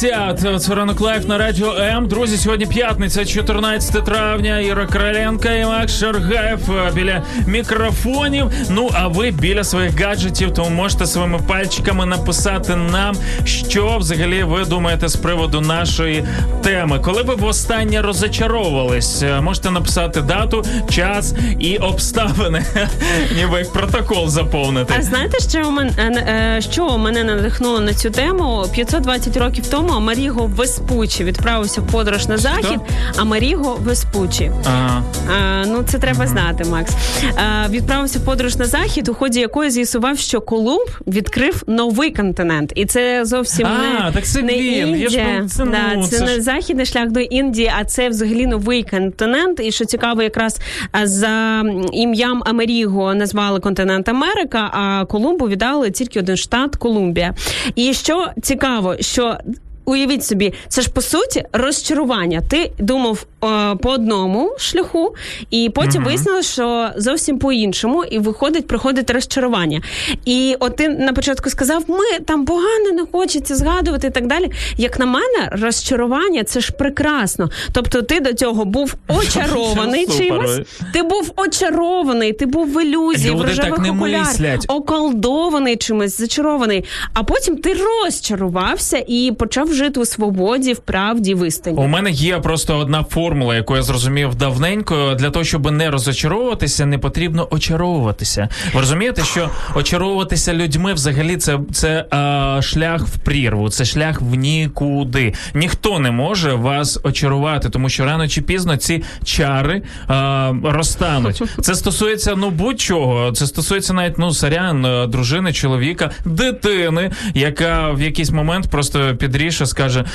Valencia. 0.04 0.23
Це 0.44 0.76
ранок 0.76 1.02
live 1.02 1.28
на 1.28 1.38
радіо 1.38 1.76
М. 1.78 2.08
Друзі, 2.08 2.38
сьогодні 2.38 2.66
п'ятниця, 2.66 3.26
14 3.26 4.06
травня. 4.06 4.60
Іра 4.60 4.88
Короленко 4.88 5.48
і 5.48 5.66
Макс 5.66 6.00
Шаргаєв 6.00 6.72
е, 6.72 6.92
біля 6.96 7.24
мікрофонів. 7.48 8.52
Ну 8.70 8.90
а 8.94 9.08
ви 9.08 9.32
біля 9.32 9.64
своїх 9.64 10.02
гаджетів, 10.02 10.54
тому 10.54 10.70
можете 10.70 11.06
своїми 11.06 11.40
пальчиками 11.48 12.06
написати 12.06 12.76
нам, 12.76 13.16
що 13.46 13.98
взагалі 13.98 14.44
ви 14.44 14.66
думаєте 14.66 15.08
з 15.08 15.16
приводу 15.16 15.62
нашої 15.62 16.24
теми. 16.64 17.00
Коли 17.00 17.24
ви 17.24 17.36
востаннє 17.36 18.02
розочаровувались, 18.02 19.24
Е, 19.24 19.42
можете 19.42 19.72
написати 19.72 20.22
дату, 20.22 20.64
час 20.90 21.34
і 21.60 21.78
обставини, 21.78 22.66
ніби 23.36 23.58
як 23.58 23.74
протокол 23.74 24.28
заповнити. 24.28 24.94
А 24.98 25.02
знаєте, 25.02 25.38
що 25.40 25.72
мене 25.72 25.92
е, 25.98 26.62
що 26.72 26.98
мене 26.98 27.24
надихнуло 27.24 27.80
на 27.80 27.94
цю 27.94 28.10
тему? 28.10 28.66
520 28.74 29.38
років 29.38 29.68
тому 29.68 29.94
Маріго 30.34 30.52
Веспучі 30.56 31.24
відправився 31.24 31.82
в 31.82 31.88
подорож 31.88 32.28
на 32.28 32.38
захід. 32.38 32.80
А 33.18 33.24
Маріго 33.24 33.78
Веспучі. 33.82 34.52
Ага. 34.66 35.04
А, 35.38 35.66
ну 35.68 35.84
це 35.86 36.00
треба 36.00 36.28
знати, 36.28 36.64
Макс. 36.72 36.92
А, 37.36 37.70
відправився 37.70 38.20
в 38.20 38.26
подорож 38.26 38.56
на 38.58 38.66
захід, 38.66 39.08
у 39.10 39.14
ході 39.14 39.40
якої 39.40 39.70
з'ясував, 39.70 40.18
що 40.18 40.42
Колумб 40.42 40.88
відкрив 41.08 41.64
новий 41.68 42.12
континент, 42.12 42.72
і 42.76 42.86
це 42.86 43.26
зовсім 43.26 43.68
А, 43.68 44.06
не, 44.06 44.12
так 44.12 44.26
це 44.26 44.42
не 44.42 44.54
він. 44.54 44.96
Я 44.96 45.10
ж 45.10 45.18
Індія. 45.18 45.46
це, 45.50 45.66
ну, 45.66 45.72
да, 45.72 46.02
це, 46.04 46.18
це 46.18 46.26
не 46.26 46.32
ж- 46.32 46.42
західний 46.42 46.86
шлях 46.86 47.12
до 47.12 47.20
Індії, 47.20 47.72
а 47.80 47.86
це 47.86 48.10
взагалі 48.10 48.48
новий 48.48 48.84
континент. 48.84 49.60
І 49.64 49.72
що 49.72 49.86
цікаво, 49.86 50.22
якраз 50.24 50.60
за 51.04 51.64
ім'ям 51.94 52.44
Америго 52.46 53.16
назвали 53.16 53.60
континент 53.60 54.10
Америка, 54.10 54.70
а 54.74 55.06
Колумбу 55.06 55.48
віддали 55.48 55.92
тільки 55.92 56.20
один 56.20 56.38
штат 56.38 56.76
Колумбія. 56.76 57.34
І 57.76 57.94
що 57.94 58.28
цікаво, 58.42 58.96
що. 59.00 59.38
Уявіть 59.86 60.26
собі, 60.26 60.54
це 60.68 60.82
ж 60.82 60.90
по 60.90 61.02
суті 61.02 61.44
розчарування. 61.54 62.42
Ти 62.50 62.72
думав 62.80 63.26
е, 63.44 63.76
по 63.76 63.90
одному 63.90 64.56
шляху, 64.58 65.16
і 65.50 65.72
потім 65.76 66.04
вияснилось, 66.04 66.52
що 66.54 66.90
зовсім 66.98 67.40
по-іншому, 67.40 68.04
і 68.04 68.20
виходить, 68.20 68.68
приходить 68.68 69.10
розчарування. 69.10 69.82
І 70.26 70.56
от 70.60 70.76
ти 70.76 70.90
на 70.90 71.14
початку 71.14 71.50
сказав, 71.50 71.84
ми 71.88 72.20
там 72.26 72.46
погано 72.46 72.92
не 72.94 73.06
хочеться 73.12 73.56
згадувати 73.56 74.08
і 74.08 74.12
так 74.12 74.28
далі. 74.28 74.52
Як 74.78 75.00
на 75.00 75.06
мене, 75.06 75.50
розчарування 75.52 76.44
це 76.44 76.60
ж 76.60 76.72
прекрасно. 76.72 77.50
Тобто, 77.72 78.02
ти 78.02 78.20
до 78.20 78.34
цього 78.34 78.66
був 78.66 78.96
очарований 79.08 80.08
чимось, 80.08 80.60
ти 80.94 81.04
був 81.04 81.34
очарований, 81.36 82.34
ти 82.34 82.46
був 82.46 82.68
в 82.74 82.84
ілюзії, 82.84 83.32
в 83.36 83.42
рожевих 83.42 83.80
окулярах, 83.96 84.28
околдований 84.68 85.76
чимось, 85.76 86.18
зачарований. 86.18 86.84
А 87.14 87.24
потім 87.24 87.58
ти 87.58 87.74
розчарувався 87.74 89.04
і 89.08 89.32
почав 89.40 89.73
жити 89.74 90.00
у 90.00 90.06
свободі, 90.06 90.74
в 90.74 90.80
правді, 90.80 91.36
в 91.36 91.48
істині. 91.48 91.78
У 91.78 91.88
мене 91.88 92.12
є 92.12 92.40
просто 92.40 92.78
одна 92.78 93.04
формула, 93.04 93.56
яку 93.56 93.76
я 93.76 93.84
зрозумів 93.84 94.36
давненько. 94.36 95.16
Для 95.20 95.30
того, 95.30 95.46
щоб 95.46 95.72
не 95.72 95.92
розочаровуватися, 95.92 96.86
не 96.86 96.98
потрібно 96.98 97.48
очаровуватися. 97.52 98.50
Ви 98.74 98.80
розумієте, 98.80 99.24
що 99.24 99.50
очаровуватися 99.76 100.54
людьми 100.54 100.94
взагалі 100.94 101.38
це, 101.38 101.60
це 101.72 102.06
а, 102.10 102.60
шлях 102.62 103.08
в 103.08 103.18
прірву, 103.18 103.70
це 103.70 103.86
шлях 103.86 104.22
в 104.22 104.36
нікуди. 104.36 105.34
Ніхто 105.54 106.00
не 106.00 106.12
може 106.12 106.54
вас 106.54 107.00
очарувати, 107.04 107.70
тому 107.70 107.90
що 107.90 108.06
рано 108.06 108.28
чи 108.28 108.42
пізно 108.42 108.78
ці 108.78 109.04
чари 109.24 109.82
а, 110.08 110.54
розтануть. 110.64 111.44
Це 111.62 111.76
стосується 111.76 112.36
ну 112.36 112.50
будь-чого. 112.50 113.32
Це 113.32 113.48
стосується 113.48 113.94
навіть 113.94 114.18
ну 114.18 114.34
сорян, 114.34 114.86
е, 114.86 115.08
дружини, 115.08 115.54
чоловіка, 115.54 116.12
дитини, 116.26 117.12
яка 117.34 117.92
в 117.92 118.02
якийсь 118.02 118.32
момент 118.32 118.68
просто 118.70 119.16
підріше 119.16 119.63
скаже: 119.66 120.06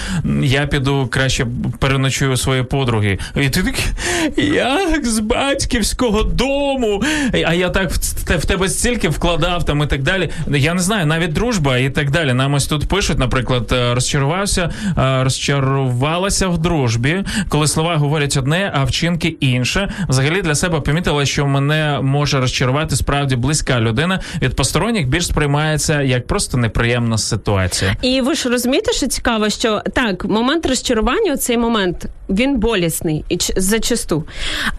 Я 0.42 0.66
піду 0.66 1.08
краще 1.10 1.46
переночую 1.78 2.32
у 2.32 2.36
своєї 2.36 2.64
подруги. 2.64 3.18
І 3.36 3.48
ти 3.48 3.62
такий, 3.62 4.54
як 4.54 5.06
з 5.06 5.18
батьківського 5.18 6.22
дому. 6.22 7.02
А 7.46 7.54
я 7.54 7.70
так 7.70 7.92
в 7.92 8.38
в 8.38 8.44
тебе 8.44 8.68
стільки 8.68 9.08
вкладав 9.08 9.64
там 9.64 9.82
і 9.82 9.86
так 9.86 10.02
далі. 10.02 10.30
Я 10.48 10.74
не 10.74 10.80
знаю, 10.80 11.06
навіть 11.06 11.32
дружба 11.32 11.78
і 11.78 11.90
так 11.90 12.10
далі. 12.10 12.32
Нам 12.32 12.54
ось 12.54 12.66
тут 12.66 12.88
пишуть, 12.88 13.18
наприклад, 13.18 13.72
е, 13.72 13.94
розчарувався, 13.94 14.70
е, 14.98 15.24
розчарувалася 15.24 16.48
в 16.48 16.58
дружбі, 16.58 17.24
коли 17.48 17.66
слова 17.66 17.96
говорять 17.96 18.36
одне, 18.36 18.72
а 18.74 18.84
вчинки 18.84 19.28
інше. 19.28 19.92
Взагалі 20.08 20.42
для 20.42 20.54
себе 20.54 20.80
помітила, 20.80 21.26
що 21.26 21.46
мене 21.46 22.00
може 22.02 22.40
розчарувати 22.40 22.96
справді 22.96 23.36
близька 23.36 23.80
людина. 23.80 24.20
Від 24.42 24.56
посторонніх 24.56 25.08
більш 25.08 25.26
сприймається 25.26 26.02
як 26.02 26.26
просто 26.26 26.58
неприємна 26.58 27.18
ситуація. 27.18 27.96
І 28.02 28.20
ви 28.20 28.34
ж 28.34 28.48
розумієте, 28.48 28.92
що 28.92 29.06
цікаво, 29.06 29.37
що 29.48 29.82
так, 29.94 30.24
момент 30.24 30.66
розчарування, 30.66 31.36
цей 31.36 31.58
момент 31.58 32.06
він 32.30 32.56
болісний 32.58 33.24
і 33.28 33.36
ч- 33.36 33.52
зачасту. 33.56 34.24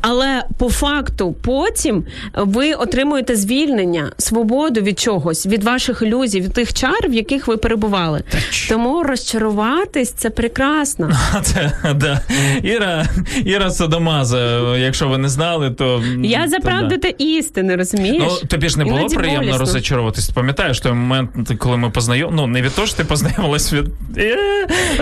Але 0.01 0.43
по 0.57 0.69
факту 0.69 1.35
потім 1.41 2.03
ви 2.35 2.73
отримуєте 2.73 3.35
звільнення, 3.35 4.11
свободу 4.17 4.81
від 4.81 4.99
чогось, 4.99 5.45
від 5.45 5.63
ваших 5.63 6.01
ілюзій, 6.01 6.41
від 6.41 6.53
тих 6.53 6.73
чар, 6.73 7.09
в 7.09 7.13
яких 7.13 7.47
ви 7.47 7.57
перебували. 7.57 8.23
Тому 8.69 9.03
розчаруватись 9.03 10.11
це 10.11 10.29
прекрасно. 10.29 11.11
Це 11.43 11.71
да. 11.95 12.21
Іра, 12.63 13.05
Іра 13.45 13.71
Содомаза. 13.71 14.39
Якщо 14.77 15.07
ви 15.07 15.17
не 15.17 15.29
знали, 15.29 15.71
то 15.71 16.03
Я 16.23 16.47
за 16.47 16.59
правду 16.59 16.97
та 16.97 17.07
істини, 17.07 17.75
розумієш? 17.75 18.23
Ну, 18.41 18.47
тобі 18.47 18.69
ж 18.69 18.77
не 18.79 18.85
було 18.85 19.07
приємно 19.07 19.39
болісно. 19.39 19.57
розочаруватись. 19.59 20.29
Пам'ятаєш 20.29 20.79
той 20.79 20.91
момент, 20.91 21.29
коли 21.57 21.77
ми 21.77 21.89
познайом... 21.89 22.35
Ну, 22.35 22.47
не 22.47 22.61
від 22.61 22.75
того, 22.75 22.87
що 22.87 22.97
ти 22.97 23.03
познайомилась 23.03 23.73
від. 23.73 23.85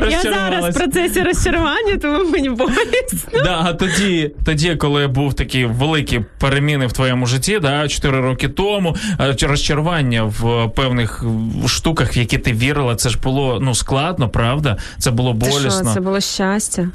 Я 0.10 0.22
зараз 0.22 0.76
в 0.76 0.80
процесі 0.80 1.22
розчарування, 1.22 1.98
тому 2.02 2.30
мені 2.30 2.50
болісно. 2.50 3.42
Да, 3.44 3.62
а 3.66 3.74
тоді, 3.74 4.32
тоді, 4.46 4.76
коли 4.76 5.08
був 5.08 5.34
такі 5.34 5.66
великі 5.66 6.22
переміни 6.40 6.88
в 6.88 6.94
твоєму 6.94 7.26
житті, 7.26 7.60
да, 7.60 7.88
4 7.88 8.22
роки 8.22 8.50
тому, 8.50 8.96
е, 9.20 9.36
розчарування 9.42 10.24
в 10.24 10.70
певних 10.76 11.24
штуках, 11.68 12.16
в 12.16 12.18
які 12.18 12.38
ти 12.38 12.54
вірила, 12.54 12.96
це 12.96 13.10
ж 13.10 13.20
було 13.24 13.60
ну 13.62 13.76
складно, 13.76 14.30
правда? 14.30 14.78
Це 14.98 15.12
було 15.12 15.34
болісно. 15.34 15.92
це 15.94 16.00
було 16.00 16.20
щастя. 16.22 16.88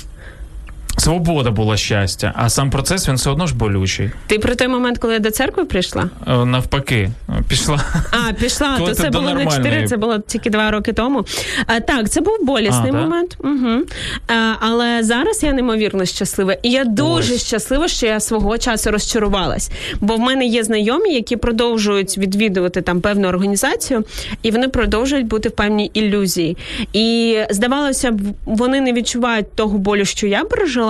Свобода 0.97 1.51
була 1.51 1.77
щастя, 1.77 2.33
а 2.37 2.49
сам 2.49 2.71
процес 2.71 3.09
він 3.09 3.15
все 3.17 3.31
одно 3.31 3.47
ж 3.47 3.55
болючий. 3.55 4.11
Ти 4.27 4.39
про 4.39 4.55
той 4.55 4.69
момент, 4.69 4.99
коли 4.99 5.13
я 5.13 5.19
до 5.19 5.31
церкви 5.31 5.65
прийшла? 5.65 6.11
Е, 6.27 6.45
Навпаки, 6.45 7.11
е, 7.29 7.43
пішла. 7.49 7.85
А, 8.11 8.33
пішла, 8.33 8.75
Коли 8.79 8.89
то 8.89 8.95
це 8.95 9.11
було 9.11 9.35
не. 9.35 9.47
4, 9.47 9.89
це 9.89 9.97
було 9.97 10.19
тільки 10.19 10.51
2 10.51 10.71
роки 10.71 10.93
тому. 10.93 11.25
А, 11.67 11.81
так, 11.81 12.11
це 12.11 12.21
був 12.21 12.37
болісний 12.43 12.91
А, 12.91 12.93
да? 12.93 13.01
момент. 13.01 13.37
Угу. 13.39 13.83
А, 14.29 14.53
але 14.61 15.03
зараз 15.03 15.43
я 15.43 15.53
неймовірно 15.53 16.05
щаслива. 16.05 16.53
І 16.63 16.71
я 16.71 16.85
дуже 16.85 17.35
Ось. 17.35 17.47
щаслива, 17.47 17.89
що 17.89 18.07
я 18.07 18.21
свого 18.21 18.59
часу 18.59 18.91
розчарувалась. 18.91 19.71
Бо 20.01 20.17
в 20.17 20.21
мене 20.21 20.47
є 20.47 20.65
знайомі, 20.65 21.15
які 21.15 21.37
продовжують 21.37 22.19
відвідувати 22.19 22.83
там 22.83 23.01
певну 23.01 23.29
організацію, 23.29 24.05
і 24.43 24.51
вони 24.51 24.69
продовжують 24.69 25.27
бути 25.27 25.49
в 25.49 25.53
певній 25.53 25.91
ілюзії. 25.95 26.57
І 26.93 27.39
здавалося 27.51 28.11
б, 28.11 28.21
вони 28.45 28.81
не 28.81 28.93
відчувають 28.93 29.55
того 29.55 29.79
болю, 29.79 30.05
що 30.05 30.27
я 30.27 30.45
пережила, 30.45 30.82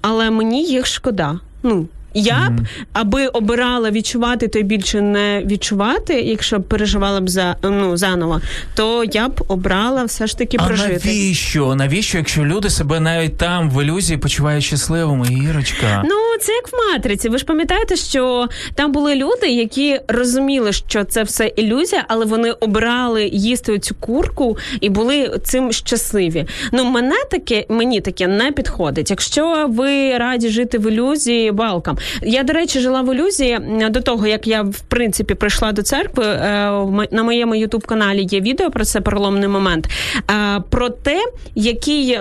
але 0.00 0.30
мені 0.30 0.64
їх 0.64 0.86
шкода. 0.86 1.40
Ну. 1.62 1.88
Я 2.14 2.50
б, 2.50 2.60
аби 2.92 3.26
обирала 3.26 3.90
відчувати, 3.90 4.48
то 4.48 4.58
й 4.58 4.62
більше 4.62 5.00
не 5.00 5.42
відчувати, 5.46 6.14
якщо 6.20 6.58
б 6.58 6.62
переживала 6.62 7.20
б 7.20 7.28
за 7.28 7.56
ну 7.62 7.96
заново, 7.96 8.40
то 8.74 9.04
я 9.04 9.28
б 9.28 9.40
обрала 9.48 10.04
все 10.04 10.26
ж 10.26 10.38
таки 10.38 10.56
А 10.60 10.66
прожити. 10.66 10.92
навіщо? 11.08 11.74
Навіщо, 11.74 12.18
якщо 12.18 12.44
люди 12.44 12.70
себе 12.70 13.00
навіть 13.00 13.36
там 13.36 13.70
в 13.70 13.82
ілюзії 13.84 14.18
почувають 14.18 14.64
щасливими, 14.64 15.26
Ірочка? 15.50 16.02
Ну, 16.04 16.16
це 16.40 16.52
як 16.52 16.68
в 16.72 16.76
матриці. 16.94 17.28
Ви 17.28 17.38
ж 17.38 17.44
пам'ятаєте, 17.44 17.96
що 17.96 18.48
там 18.74 18.92
були 18.92 19.14
люди, 19.14 19.48
які 19.48 20.00
розуміли, 20.08 20.72
що 20.72 21.04
це 21.04 21.22
все 21.22 21.46
ілюзія, 21.46 22.04
але 22.08 22.24
вони 22.24 22.50
обирали 22.52 23.24
їсти 23.32 23.78
цю 23.78 23.94
курку 23.94 24.58
і 24.80 24.88
були 24.88 25.40
цим 25.44 25.72
щасливі. 25.72 26.46
Ну, 26.72 26.84
мене 26.84 27.16
таке, 27.30 27.64
мені 27.68 28.00
таке 28.00 28.26
не 28.26 28.52
підходить. 28.52 29.10
Якщо 29.10 29.66
ви 29.68 30.18
раді 30.18 30.48
жити 30.48 30.78
в 30.78 30.90
ілюзії, 30.92 31.52
балкам. 31.52 31.96
Я, 32.22 32.42
до 32.42 32.52
речі, 32.52 32.80
жила 32.80 33.02
в 33.02 33.14
ілюзії 33.14 33.58
до 33.90 34.00
того, 34.00 34.26
як 34.26 34.46
я 34.46 34.62
в 34.62 34.80
принципі 34.80 35.34
прийшла 35.34 35.72
до 35.72 35.82
церкви. 35.82 36.24
е, 36.24 37.06
На 37.10 37.22
моєму 37.22 37.54
ютуб 37.54 37.86
каналі 37.86 38.26
є 38.30 38.40
відео 38.40 38.70
про 38.70 38.84
це 38.84 39.00
переломний 39.00 39.48
момент. 39.48 39.88
е, 40.30 40.60
Про 40.70 40.88
те, 40.88 41.20
який 41.54 42.12
е, 42.12 42.20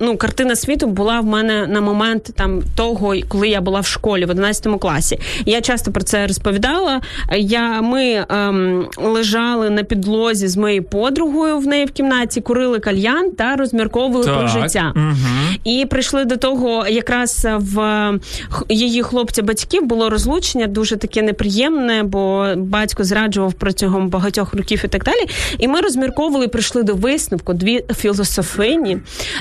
ну 0.00 0.16
картина 0.16 0.56
світу 0.56 0.86
була 0.86 1.20
в 1.20 1.24
мене 1.26 1.66
на 1.66 1.80
момент 1.80 2.30
там 2.36 2.62
того, 2.76 3.14
коли 3.28 3.48
я 3.48 3.60
була 3.60 3.80
в 3.80 3.86
школі 3.86 4.24
в 4.24 4.30
11 4.30 4.80
класі. 4.80 5.18
Я 5.46 5.60
часто 5.60 5.92
про 5.92 6.02
це 6.02 6.26
розповідала. 6.26 7.00
Я 7.36 7.82
ми 7.82 8.24
ем, 8.28 8.86
лежали 8.96 9.70
на 9.70 9.82
підлозі 9.82 10.48
з 10.48 10.56
моєю 10.56 10.82
подругою 10.84 11.58
в 11.58 11.66
неї 11.66 11.84
в 11.84 11.90
кімнаті, 11.90 12.40
курили 12.40 12.78
кальян 12.78 13.30
та 13.30 13.56
розмірковували 13.56 14.26
про 14.26 14.48
життя. 14.48 14.92
мгм. 14.94 15.45
І 15.64 15.86
прийшли 15.90 16.24
до 16.24 16.36
того, 16.36 16.86
якраз 16.86 17.46
в 17.50 18.12
її 18.68 19.02
хлопця 19.02 19.42
батьків 19.42 19.82
було 19.86 20.10
розлучення 20.10 20.66
дуже 20.66 20.96
таке 20.96 21.22
неприємне, 21.22 22.02
бо 22.02 22.46
батько 22.56 23.04
зраджував 23.04 23.52
протягом 23.52 24.08
багатьох 24.08 24.54
років 24.54 24.82
і 24.84 24.88
так 24.88 25.04
далі. 25.04 25.26
І 25.58 25.68
ми 25.68 25.80
розмірковували, 25.80 26.48
прийшли 26.48 26.82
до 26.82 26.94
висновку 26.94 27.52
дві 27.54 27.84
філософині 27.96 28.98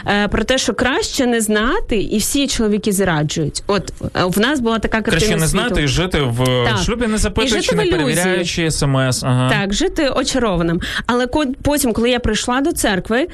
е, 0.08 0.28
про 0.28 0.44
те, 0.44 0.58
що 0.58 0.74
краще 0.74 1.26
не 1.26 1.42
знати, 1.42 1.98
і 2.02 2.18
всі 2.18 2.48
чоловіки 2.48 2.92
зраджують. 2.92 3.64
От 3.68 3.94
е, 4.16 4.24
в 4.26 4.40
нас 4.40 4.60
була 4.60 4.80
така 4.80 5.02
картина 5.02 5.18
Краще 5.20 5.36
не 5.38 5.48
світу. 5.48 5.66
знати 5.68 5.84
і 5.84 5.88
жити 5.88 6.20
в 6.22 6.38
Так. 6.66 6.78
шлюбі, 6.86 7.08
не 7.08 7.18
запитуючи, 7.18 7.76
не 7.76 7.86
перевіряючи 7.86 8.72
смс. 8.72 9.24
Ага. 9.24 9.50
Так, 9.50 9.74
жити 9.74 10.10
очарованим. 10.10 10.82
Але 11.06 11.28
потім, 11.62 11.94
коли 11.94 12.10
я 12.10 12.20
прийшла 12.20 12.62
до 12.62 12.72
церкви, 12.72 13.28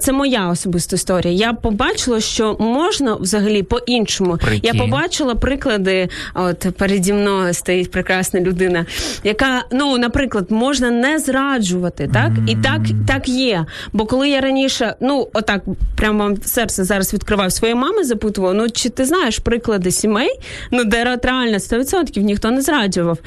це 0.00 0.12
моя 0.12 0.48
особиста 0.48 0.96
історія. 0.96 1.34
Я 1.34 1.52
побачила, 1.52 2.20
що 2.24 2.56
можна 2.58 3.14
взагалі 3.14 3.62
по-іншому. 3.62 4.36
Прикинь. 4.36 4.60
Я 4.62 4.74
побачила 4.74 5.34
приклади. 5.34 6.08
От 6.34 6.66
переді 6.78 7.12
мною 7.12 7.54
стоїть 7.54 7.90
прекрасна 7.90 8.40
людина, 8.40 8.86
яка, 9.24 9.64
ну, 9.72 9.98
наприклад, 9.98 10.46
можна 10.50 10.90
не 10.90 11.18
зраджувати, 11.18 12.10
так? 12.12 12.32
І 12.46 12.56
так, 12.56 12.80
так 13.08 13.28
є. 13.28 13.66
Бо 13.92 14.06
коли 14.06 14.28
я 14.28 14.40
раніше, 14.40 14.94
ну, 15.00 15.28
отак, 15.32 15.62
прямо 15.96 16.18
вам 16.18 16.36
серце 16.42 16.84
зараз 16.84 17.14
відкривав 17.14 17.52
своєї 17.52 17.80
мами, 17.80 18.04
запитувала, 18.04 18.54
ну 18.54 18.70
чи 18.70 18.88
ти 18.88 19.04
знаєш 19.04 19.38
приклади 19.38 19.90
сімей, 19.90 20.40
ну 20.70 20.84
де 20.84 21.04
реально 21.04 21.58
100% 21.58 22.20
ніхто 22.20 22.50
не 22.50 22.62
зраджував. 22.62 23.18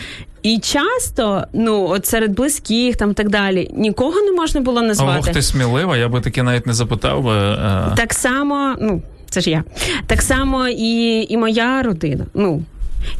І 0.47 0.59
часто, 0.59 1.43
ну 1.53 1.87
от 1.89 2.05
серед 2.05 2.31
близьких 2.35 2.95
там 2.95 3.13
так 3.13 3.29
далі, 3.29 3.69
нікого 3.73 4.21
не 4.21 4.31
можна 4.31 4.61
було 4.61 4.81
назвати. 4.81 5.19
Ох, 5.19 5.29
ти 5.33 5.41
смілива, 5.41 5.97
я 5.97 6.09
би 6.09 6.21
таки 6.21 6.43
навіть 6.43 6.67
не 6.67 6.73
запитав 6.73 7.23
би. 7.23 7.35
е, 7.37 7.93
Так 7.97 8.13
само, 8.13 8.75
ну 8.81 9.01
це 9.29 9.41
ж 9.41 9.49
я. 9.49 9.63
Так 10.07 10.21
само 10.21 10.67
і, 10.67 11.25
і 11.29 11.37
моя 11.37 11.81
родина. 11.83 12.25
Ну. 12.33 12.61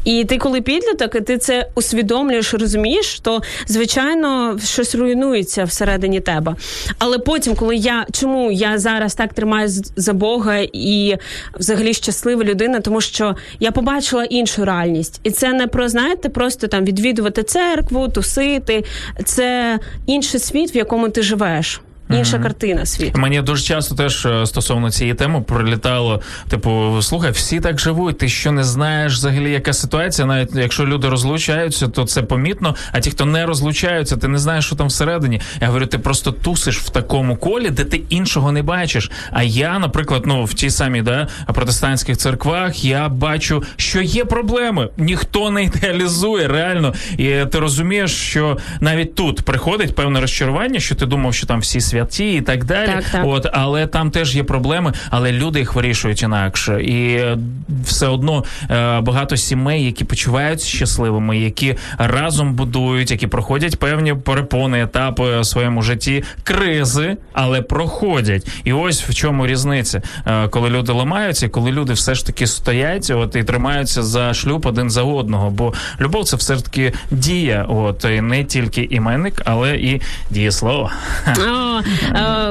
І 0.04 0.24
ти, 0.24 0.38
коли 0.38 0.60
підліток, 0.60 1.14
і 1.14 1.20
ти 1.20 1.38
це 1.38 1.66
усвідомлюєш, 1.74 2.54
розумієш, 2.54 3.20
то 3.20 3.42
звичайно 3.66 4.58
щось 4.64 4.94
руйнується 4.94 5.64
всередині 5.64 6.20
тебе. 6.20 6.54
Але 6.98 7.18
потім, 7.18 7.54
коли 7.54 7.76
я 7.76 8.06
чому 8.12 8.52
я 8.52 8.78
зараз 8.78 9.14
так 9.14 9.34
тримаюсь 9.34 9.92
за 9.96 10.12
Бога 10.12 10.58
і 10.72 11.16
взагалі 11.58 11.94
щаслива 11.94 12.44
людина, 12.44 12.80
тому 12.80 13.00
що 13.00 13.36
я 13.60 13.72
побачила 13.72 14.24
іншу 14.24 14.64
реальність, 14.64 15.20
і 15.22 15.30
це 15.30 15.52
не 15.52 15.66
про 15.66 15.88
знаєте, 15.88 16.28
просто 16.28 16.66
там 16.66 16.84
відвідувати 16.84 17.42
церкву, 17.42 18.08
тусити. 18.08 18.84
Це 19.24 19.78
інший 20.06 20.40
світ, 20.40 20.74
в 20.74 20.76
якому 20.76 21.08
ти 21.08 21.22
живеш, 21.22 21.80
інша 22.10 22.38
картина 22.38 22.86
світу. 22.86 23.18
Мені 23.18 23.42
дуже 23.42 23.62
часто 23.62 23.94
теж 23.94 24.26
е, 24.26 24.46
стосовно 24.46 24.90
цієї 24.90 25.14
теми 25.14 25.40
прилітало. 25.40 26.22
Типу, 26.48 26.98
слухай, 27.02 27.30
всі 27.30 27.60
так 27.60 27.80
живуть. 27.80 28.18
Ти 28.18 28.28
що 28.28 28.52
не 28.52 28.64
знаєш 28.64 29.12
взагалі, 29.12 29.50
яка 29.50 29.72
ситуація? 29.72 30.26
Навіть 30.26 30.54
якщо 30.54 30.86
люди 30.86 31.08
розлучаються, 31.08 31.88
то 31.88 32.04
це 32.04 32.22
помітно. 32.22 32.74
А 32.92 33.00
ті, 33.00 33.10
хто 33.10 33.24
не 33.24 33.46
розлучаються, 33.46 34.16
ти 34.16 34.28
не 34.28 34.38
знаєш, 34.38 34.66
що 34.66 34.76
там 34.76 34.86
всередині. 34.86 35.40
Я 35.60 35.66
говорю, 35.66 35.86
ти 35.86 35.98
просто 35.98 36.32
тусиш 36.32 36.78
в 36.78 36.88
такому 36.88 37.36
колі, 37.36 37.70
де 37.70 37.84
ти 37.84 38.02
іншого 38.08 38.52
не 38.52 38.62
бачиш. 38.62 39.10
А 39.32 39.42
я, 39.42 39.78
наприклад, 39.78 40.22
ну 40.26 40.44
в 40.44 40.54
тій 40.54 40.70
самій 40.70 41.02
да, 41.02 41.28
протестантських 41.46 42.16
церквах 42.16 42.84
я 42.84 43.08
бачу, 43.08 43.62
що 43.76 44.02
є 44.02 44.24
проблеми. 44.24 44.88
Ніхто 44.96 45.50
не 45.50 45.64
ідеалізує 45.64 46.48
реально. 46.48 46.94
І 47.18 47.34
ти 47.52 47.58
розумієш, 47.58 48.10
що 48.14 48.58
навіть 48.80 49.14
тут 49.14 49.42
приходить 49.42 49.94
певне 49.94 50.20
розчарування, 50.20 50.80
що 50.80 50.94
ти 50.94 51.06
думав, 51.06 51.34
що 51.34 51.46
там 51.46 51.60
всі 51.60 51.80
святі 51.80 51.97
і 52.18 52.40
так 52.40 52.64
далі. 52.64 52.86
Так, 52.86 53.04
так. 53.12 53.22
От, 53.26 53.46
але 53.52 53.86
там 53.86 54.10
теж 54.10 54.36
є 54.36 54.44
проблеми, 54.44 54.92
але 55.10 55.32
люди 55.32 55.58
їх 55.58 55.74
вирішують 55.74 56.22
інакше. 56.22 56.82
І 56.82 57.14
е, 57.14 57.38
все 57.84 58.06
одно 58.06 58.44
е, 58.70 59.00
багато 59.00 59.36
сімей, 59.36 59.84
які 59.84 60.04
почуваються 60.04 60.66
щасливими, 60.66 61.38
які 61.38 61.74
разом 61.98 62.54
будують, 62.54 63.10
які 63.10 63.26
проходять 63.26 63.78
певні 63.78 64.14
перепони, 64.14 64.82
етапи 64.82 65.40
в 65.40 65.44
своєму 65.44 65.82
житті, 65.82 66.24
кризи, 66.44 67.16
але 67.32 67.62
проходять. 67.62 68.48
І 68.64 68.72
ось 68.72 69.02
в 69.02 69.14
чому 69.14 69.46
різниця, 69.46 70.02
Е, 70.26 70.48
коли 70.48 70.70
люди 70.70 70.92
ламаються, 70.92 71.48
коли 71.48 71.72
люди 71.72 71.92
все 71.92 72.14
ж 72.14 72.26
таки 72.26 72.46
стоять, 72.46 73.10
от 73.10 73.36
і 73.36 73.44
тримаються 73.44 74.02
за 74.02 74.34
шлюб 74.34 74.66
один 74.66 74.90
за 74.90 75.02
одного. 75.02 75.50
Бо 75.50 75.72
любов 76.00 76.24
це 76.24 76.36
все 76.36 76.54
ж 76.54 76.64
таки 76.64 76.92
дія, 77.10 77.66
от 77.68 78.04
і 78.04 78.20
не 78.20 78.44
тільки 78.44 78.82
іменник, 78.82 79.42
але 79.44 79.76
і 79.76 80.00
дієслово. 80.30 80.90
О, 81.26 81.80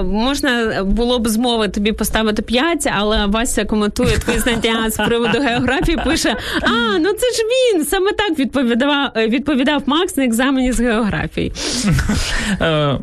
можна 0.04 0.84
було 0.84 1.20
б 1.20 1.28
з 1.28 1.38
мови 1.38 1.68
тобі 1.68 1.92
поставити 1.92 2.42
5, 2.42 2.90
але 2.98 3.26
Вася 3.26 3.66
коментує 3.66 4.18
твої 4.18 4.40
знання 4.40 4.90
з 4.90 4.96
приводу 4.96 5.40
географії. 5.40 5.98
Пише: 6.06 6.36
А, 6.62 6.98
ну 7.00 7.14
це 7.14 7.28
ж 7.36 7.44
він 7.44 7.86
саме 7.86 8.12
так 8.12 8.40
відповідав 8.40 9.12
відповідав 9.16 9.84
Макс 9.86 10.18
на 10.18 10.26
екзамені 10.26 10.72
з 10.72 10.80
географії. 10.80 11.54
Е, 12.62 12.98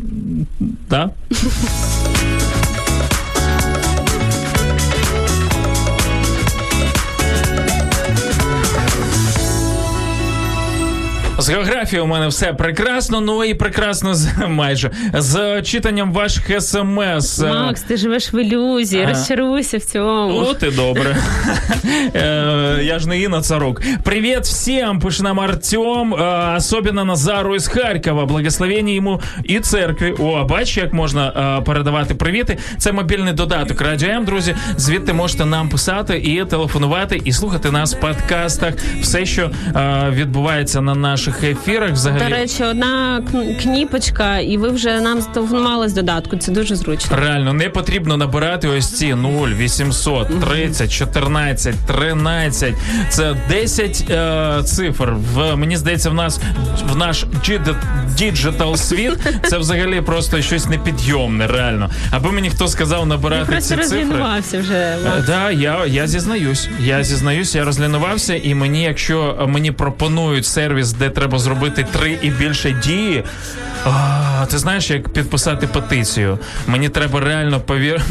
З 11.44 11.48
географією 11.50 12.04
у 12.04 12.08
мене 12.08 12.28
все 12.28 12.52
прекрасно, 12.52 13.20
ну 13.20 13.44
і 13.44 13.54
прекрасно 13.54 14.14
з 14.14 14.28
майже 14.48 14.90
з 15.14 15.62
читанням 15.62 16.12
ваших 16.12 16.62
смс. 16.62 17.38
Макс, 17.40 17.82
ти 17.82 17.96
живеш 17.96 18.34
в 18.34 18.42
ілюзії, 18.42 19.06
розчаруйся 19.06 19.78
в 19.78 19.80
цьому. 19.84 20.38
От 20.38 20.62
і 20.62 20.70
добре. 20.70 21.16
Е, 22.14 22.80
Я 22.82 22.98
ж 22.98 23.08
не 23.08 23.20
Інна 23.20 23.40
Царук. 23.40 23.82
Привет 24.02 24.44
всем, 24.44 25.00
пише 25.00 25.22
нам 25.22 25.40
Артем, 25.40 26.14
е, 26.14 26.54
особенно 26.56 27.04
Назару 27.04 27.54
із 27.54 27.68
Харкова. 27.68 28.26
Благословення 28.26 28.92
йому 28.92 29.20
і 29.44 29.60
церкві. 29.60 30.14
О, 30.18 30.44
бач, 30.44 30.76
як 30.76 30.92
можна 30.92 31.56
е, 31.58 31.64
передавати 31.64 32.14
привіти. 32.14 32.58
Це 32.78 32.92
мобільний 32.92 33.32
додаток 33.32 33.80
Радіо 33.80 34.08
М, 34.08 34.24
друзі. 34.24 34.56
Звідти 34.76 35.12
можете 35.12 35.46
нам 35.46 35.68
писати 35.68 36.18
і 36.18 36.44
телефонувати, 36.44 37.20
і 37.24 37.32
слухати 37.32 37.70
нас 37.70 37.94
в 37.94 38.00
подкастах. 38.00 38.74
Все, 39.00 39.26
що 39.26 39.50
відбувається 40.10 40.80
на 40.80 40.94
наших 40.94 41.33
ефірах, 41.42 41.92
взагалі. 41.92 42.22
До 42.24 42.28
речі, 42.28 42.64
одна 42.64 43.22
кніпочка, 43.62 44.38
і 44.38 44.56
ви 44.56 44.68
вже 44.68 45.00
нам 45.00 45.20
зателефонували 45.20 45.88
з 45.88 45.92
додатку. 45.92 46.36
Це 46.36 46.52
дуже 46.52 46.76
зручно. 46.76 47.16
Реально 47.16 47.52
не 47.52 47.68
потрібно 47.68 48.16
набирати 48.16 48.68
ось 48.68 48.98
ці 48.98 49.14
0, 49.14 49.48
800, 49.48 50.40
30, 50.40 50.92
14, 50.92 51.74
13. 51.86 52.74
Це 53.08 53.36
10 53.48 54.04
е, 54.10 54.62
цифр. 54.64 55.12
В 55.34 55.56
мені 55.56 55.76
здається, 55.76 56.10
в 56.10 56.14
нас 56.14 56.40
в 56.92 56.96
наш 56.96 57.24
digital 58.16 58.76
світ 58.76 59.12
це 59.44 59.58
взагалі 59.58 60.00
просто 60.00 60.42
щось 60.42 60.68
непідйомне. 60.68 61.46
Реально. 61.46 61.90
Аби 62.10 62.32
мені 62.32 62.50
хто 62.50 62.68
сказав 62.68 63.06
набирати 63.06 63.52
Просто 63.52 63.76
ці 63.76 63.82
цифри. 63.82 64.24
вже. 64.52 64.74
Е, 64.74 65.24
Да, 65.26 65.50
я, 65.50 65.86
я 65.86 66.06
зізнаюсь. 66.06 66.68
Я 66.80 67.04
зізнаюсь, 67.04 67.54
я 67.54 67.64
розлінувався, 67.64 68.34
і 68.34 68.54
мені, 68.54 68.82
якщо 68.82 69.46
мені 69.48 69.72
пропонують 69.72 70.46
сервіс, 70.46 70.92
де 70.92 71.10
треба 71.10 71.23
зробити 71.32 71.86
три 71.92 72.18
і 72.22 72.30
більше 72.30 72.70
дії. 72.72 73.24
А, 73.86 74.46
ти 74.50 74.58
знаєш, 74.58 74.90
як 74.90 75.08
підписати 75.08 75.66
петицію? 75.66 76.38
Мені 76.66 76.88
треба 76.88 77.20
реально 77.20 77.60
повір. 77.60 78.02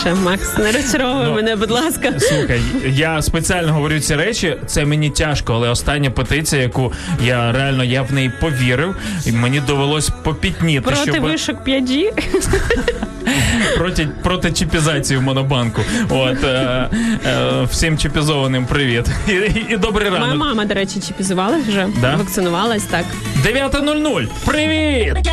Ще, 0.00 0.14
Макс, 0.14 0.58
не 0.58 0.72
розчаровуй 0.72 1.24
Ну, 1.26 1.34
мене, 1.34 1.56
будь 1.56 1.70
ласка. 1.70 2.12
Слухай, 2.20 2.60
я 2.86 3.22
спеціально 3.22 3.72
говорю 3.72 4.00
ці 4.00 4.16
речі. 4.16 4.56
Це 4.66 4.84
мені 4.84 5.10
тяжко, 5.10 5.54
але 5.54 5.68
остання 5.68 6.10
петиція, 6.10 6.62
яку 6.62 6.92
я 7.24 7.52
реально 7.52 7.84
я 7.84 8.02
в 8.02 8.12
неї 8.12 8.32
повірив, 8.40 8.96
і 9.26 9.32
мені 9.32 9.60
довелось 9.60 10.10
попітніти, 10.22 10.80
Проти 10.80 11.12
щоб 11.12 11.22
вишок 11.22 11.66
5G. 11.66 12.04
проти, 13.76 14.08
проти 14.22 14.52
чіпізації 14.52 15.18
в 15.18 15.22
монобанку. 15.22 15.82
От 16.08 16.44
е, 16.44 16.88
е, 17.26 17.62
всім 17.70 17.98
чіпізованим 17.98 18.66
привіт. 18.66 19.06
І, 19.28 19.32
і, 19.32 19.66
і 19.68 19.76
добрий 19.76 20.10
Моя 20.10 20.34
мама, 20.34 20.64
до 20.64 20.74
речі, 20.74 21.00
чіпізувалась 21.00 21.64
вже. 21.66 21.86
Да? 22.00 22.16
Вакцинувалась, 22.16 22.82
так. 22.82 23.04
9.00. 23.44 24.26
Привіт! 24.44 25.28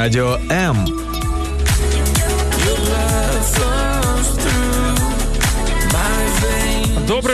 Радіо 0.00 0.38
М. 0.50 0.99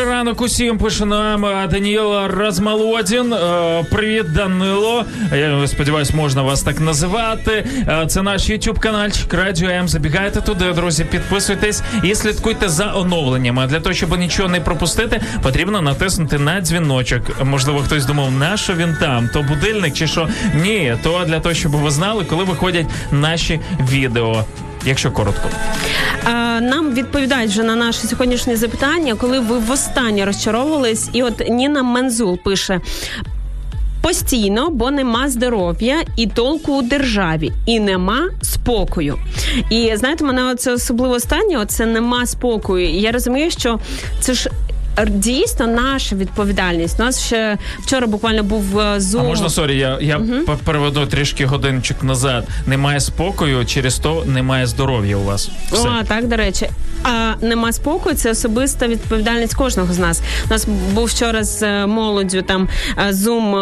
ранок 0.06 0.40
усім 0.40 0.78
пише 0.78 1.04
нам 1.04 1.44
е, 1.44 1.68
Даніел 1.70 2.26
Размолодін. 2.26 3.32
Е, 3.32 3.84
Привіт, 3.90 4.32
Данило. 4.32 5.04
Я 5.32 5.66
сподіваюсь, 5.66 6.14
можна 6.14 6.42
вас 6.42 6.62
так 6.62 6.80
називати. 6.80 7.66
Е, 7.88 8.06
Це 8.08 8.22
наш 8.22 8.50
YouTube 8.50 8.78
каналчик 8.78 9.34
Радіо 9.34 9.68
М. 9.70 9.88
Забігайте 9.88 10.40
туди, 10.40 10.72
друзі, 10.72 11.04
підписуйтесь 11.04 11.82
і 12.02 12.14
слідкуйте 12.14 12.68
за 12.68 12.92
оновленнями. 12.94 13.62
А 13.62 13.66
Для 13.66 13.80
того, 13.80 13.94
щоб 13.94 14.18
нічого 14.18 14.48
не 14.48 14.60
пропустити, 14.60 15.20
потрібно 15.42 15.80
натиснути 15.82 16.38
на 16.38 16.60
дзвіночок. 16.60 17.44
Можливо, 17.44 17.78
хтось 17.80 18.04
думав, 18.06 18.32
на 18.32 18.56
що 18.56 18.74
він 18.74 18.96
там? 19.00 19.28
То 19.32 19.42
будильник 19.42 19.94
чи 19.94 20.06
що? 20.06 20.28
Ні, 20.62 20.96
то 21.02 21.24
для 21.26 21.40
того, 21.40 21.54
щоб 21.54 21.72
ви 21.72 21.90
знали, 21.90 22.24
коли 22.24 22.44
виходять 22.44 22.86
наші 23.12 23.60
відео. 23.90 24.44
Якщо 24.86 25.10
коротко. 25.10 25.48
Нам 26.60 26.94
відповідають 26.94 27.50
вже 27.50 27.62
на 27.62 27.76
наше 27.76 28.06
сьогоднішнє 28.06 28.56
запитання, 28.56 29.14
коли 29.14 29.40
ви 29.40 29.58
востаннє 29.58 30.24
розчаровувались, 30.24 31.10
і 31.12 31.22
от 31.22 31.48
Ніна 31.48 31.82
Мензул 31.82 32.38
пише. 32.44 32.80
Постійно, 34.02 34.70
бо 34.70 34.90
нема 34.90 35.28
здоров'я 35.28 36.02
і 36.16 36.26
толку 36.26 36.72
у 36.72 36.82
державі, 36.82 37.52
і 37.66 37.80
нема 37.80 38.28
спокою. 38.42 39.18
І 39.70 39.92
знаєте, 39.94 40.24
мене 40.24 40.54
це 40.54 40.72
особливо 40.72 41.14
останнє, 41.14 41.66
це 41.66 41.86
нема 41.86 42.26
спокою. 42.26 42.88
І 42.88 43.00
я 43.00 43.12
розумію, 43.12 43.50
що 43.50 43.80
це 44.20 44.34
ж. 44.34 44.50
Дійсно, 45.04 45.66
наша 45.66 46.16
відповідальність. 46.16 47.00
У 47.00 47.02
нас 47.02 47.26
ще 47.26 47.58
вчора 47.78 48.06
буквально 48.06 48.42
був 48.42 48.80
е, 48.80 49.00
зум. 49.00 49.20
А 49.20 49.24
можна 49.24 49.50
sorry, 49.50 49.78
я, 49.78 49.98
я 50.00 50.18
е 50.18 50.56
переведу 50.64 51.06
трішки 51.06 51.46
годинчик 51.46 52.02
назад. 52.02 52.48
Немає 52.66 53.00
спокою, 53.00 53.66
через 53.66 53.98
то 53.98 54.24
немає 54.26 54.66
здоров'я 54.66 55.16
у 55.16 55.24
вас. 55.24 55.50
Все. 55.72 55.88
О, 55.88 56.04
так, 56.08 56.28
до 56.28 56.36
речі. 56.36 56.68
А 57.02 57.34
нема 57.40 57.72
спокою, 57.72 58.16
це 58.16 58.30
особиста 58.30 58.88
відповідальність 58.88 59.54
кожного 59.54 59.92
з 59.92 59.98
нас. 59.98 60.22
У 60.46 60.50
нас 60.50 60.68
був 60.94 61.04
вчора 61.04 61.44
з 61.44 61.62
е, 61.62 61.86
молоддю 61.86 62.42
там 62.42 62.68
Zoom 63.10 63.56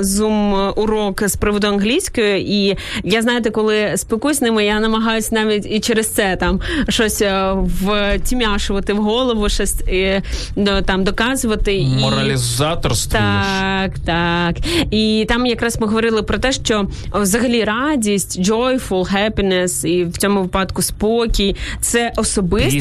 Zoom 0.00 0.72
урок 0.76 1.28
з 1.28 1.36
приводу 1.36 1.66
англійської, 1.66 2.52
і 2.52 2.76
я 3.04 3.22
знаєте, 3.22 3.50
коли 3.50 3.96
спілкуюсь 3.96 4.38
з 4.38 4.42
ними, 4.42 4.64
я 4.64 4.80
намагаюся 4.80 5.28
навіть 5.34 5.66
і 5.66 5.80
через 5.80 6.08
це 6.08 6.36
там 6.36 6.60
щось 6.88 7.22
е, 7.22 7.54
втімяшувати 7.82 8.92
в 8.92 8.96
голову, 8.96 9.48
щось 9.48 9.80
і, 9.80 10.20
там 10.86 11.04
доказувати. 11.04 11.86
Моралізаторство. 12.00 13.18
Так, 13.18 13.98
так. 13.98 14.56
І 14.90 15.26
там 15.28 15.46
якраз 15.46 15.80
ми 15.80 15.86
говорили 15.86 16.22
про 16.22 16.38
те, 16.38 16.52
що 16.52 16.86
взагалі 17.12 17.64
радість, 17.64 18.40
joyful, 18.40 19.14
happiness, 19.14 19.86
і 19.86 20.04
в 20.04 20.18
цьому 20.18 20.42
випадку 20.42 20.82
спокій, 20.82 21.56
це 21.80 22.12
особисте. 22.16 22.78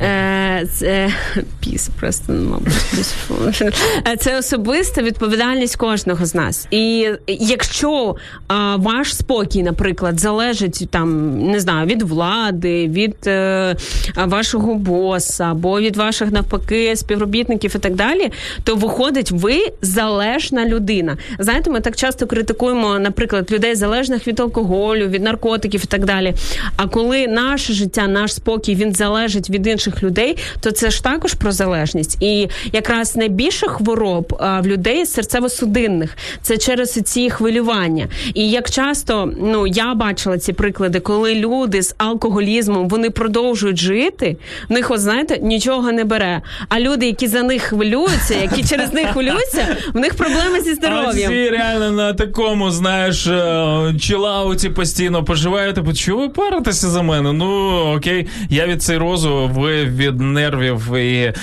Е, 0.00 0.66
це 0.72 1.08
піс, 1.60 1.90
просто 2.00 2.32
мабуть. 2.32 3.74
Це 4.18 4.38
особиста 4.38 5.02
відповідальність 5.02 5.76
кожного 5.76 6.26
з 6.26 6.34
нас. 6.34 6.66
І 6.70 7.08
якщо 7.26 8.16
а, 8.48 8.76
ваш 8.76 9.16
спокій, 9.16 9.62
наприклад, 9.62 10.20
залежить 10.20 10.88
там, 10.90 11.38
не 11.50 11.60
знаю, 11.60 11.86
від 11.86 12.02
влади, 12.02 12.88
від 12.88 13.16
е, 13.26 13.76
вашого 14.16 14.74
боса 14.74 15.44
або 15.44 15.80
від 15.80 15.96
ваших 15.96 16.30
навпаки 16.30 16.93
співробітників 16.96 17.72
і 17.76 17.78
так 17.78 17.94
далі, 17.94 18.32
то 18.64 18.76
виходить, 18.76 19.30
ви 19.30 19.72
залежна 19.82 20.66
людина. 20.66 21.16
Знаєте, 21.38 21.70
ми 21.70 21.80
так 21.80 21.96
часто 21.96 22.26
критикуємо, 22.26 22.98
наприклад, 22.98 23.52
людей 23.52 23.74
залежних 23.74 24.26
від 24.26 24.40
алкоголю, 24.40 25.06
від 25.06 25.22
наркотиків 25.22 25.80
і 25.84 25.86
так 25.86 26.04
далі. 26.04 26.34
А 26.76 26.88
коли 26.88 27.26
наше 27.26 27.72
життя, 27.72 28.06
наш 28.06 28.34
спокій 28.34 28.74
він 28.74 28.94
залежить 28.94 29.50
від 29.50 29.66
інших 29.66 30.02
людей, 30.02 30.36
то 30.60 30.70
це 30.70 30.90
ж 30.90 31.04
також 31.04 31.34
про 31.34 31.52
залежність. 31.52 32.22
І 32.22 32.48
якраз 32.72 33.16
найбільше 33.16 33.66
хвороб 33.66 34.36
а, 34.40 34.60
в 34.60 34.66
людей 34.66 35.04
серцево-судинних 35.04 36.08
це 36.42 36.56
через 36.56 36.92
ці 36.92 37.30
хвилювання. 37.30 38.08
І 38.34 38.50
як 38.50 38.70
часто 38.70 39.32
ну 39.40 39.66
я 39.66 39.94
бачила 39.94 40.38
ці 40.38 40.52
приклади, 40.52 41.00
коли 41.00 41.34
люди 41.34 41.82
з 41.82 41.94
алкоголізмом 41.98 42.88
вони 42.88 43.10
продовжують 43.10 43.78
жити, 43.78 44.36
в 44.68 44.72
них, 44.72 44.90
от 44.90 45.00
знаєте, 45.00 45.38
нічого 45.42 45.92
не 45.92 46.04
бере. 46.04 46.42
А 46.68 46.80
люди, 46.84 47.06
які 47.06 47.28
за 47.28 47.42
них 47.42 47.62
хвилюються, 47.62 48.34
які 48.34 48.64
через 48.64 48.92
них 48.92 49.06
хвилюються, 49.06 49.76
в 49.94 49.98
них 49.98 50.14
проблеми 50.14 50.60
зі 50.60 50.74
здоров'ям. 50.74 51.06
А 51.06 51.10
всі 51.10 51.48
реально 51.50 51.90
на 51.90 52.12
такому, 52.12 52.70
знаєш, 52.70 53.26
е, 53.26 53.94
чилауті 54.00 54.68
постійно 54.68 55.24
поживаєте. 55.24 55.74
Типу, 55.74 55.92
чого 55.92 56.20
ви 56.20 56.28
паритеся 56.28 56.88
за 56.88 57.02
мене? 57.02 57.32
Ну 57.32 57.78
окей, 57.96 58.26
я 58.50 58.66
від 58.66 58.82
цирозу, 58.82 59.50
ви 59.54 59.84
від 59.84 60.20
нервів 60.20 60.94
і 60.96 61.14
е, 61.24 61.34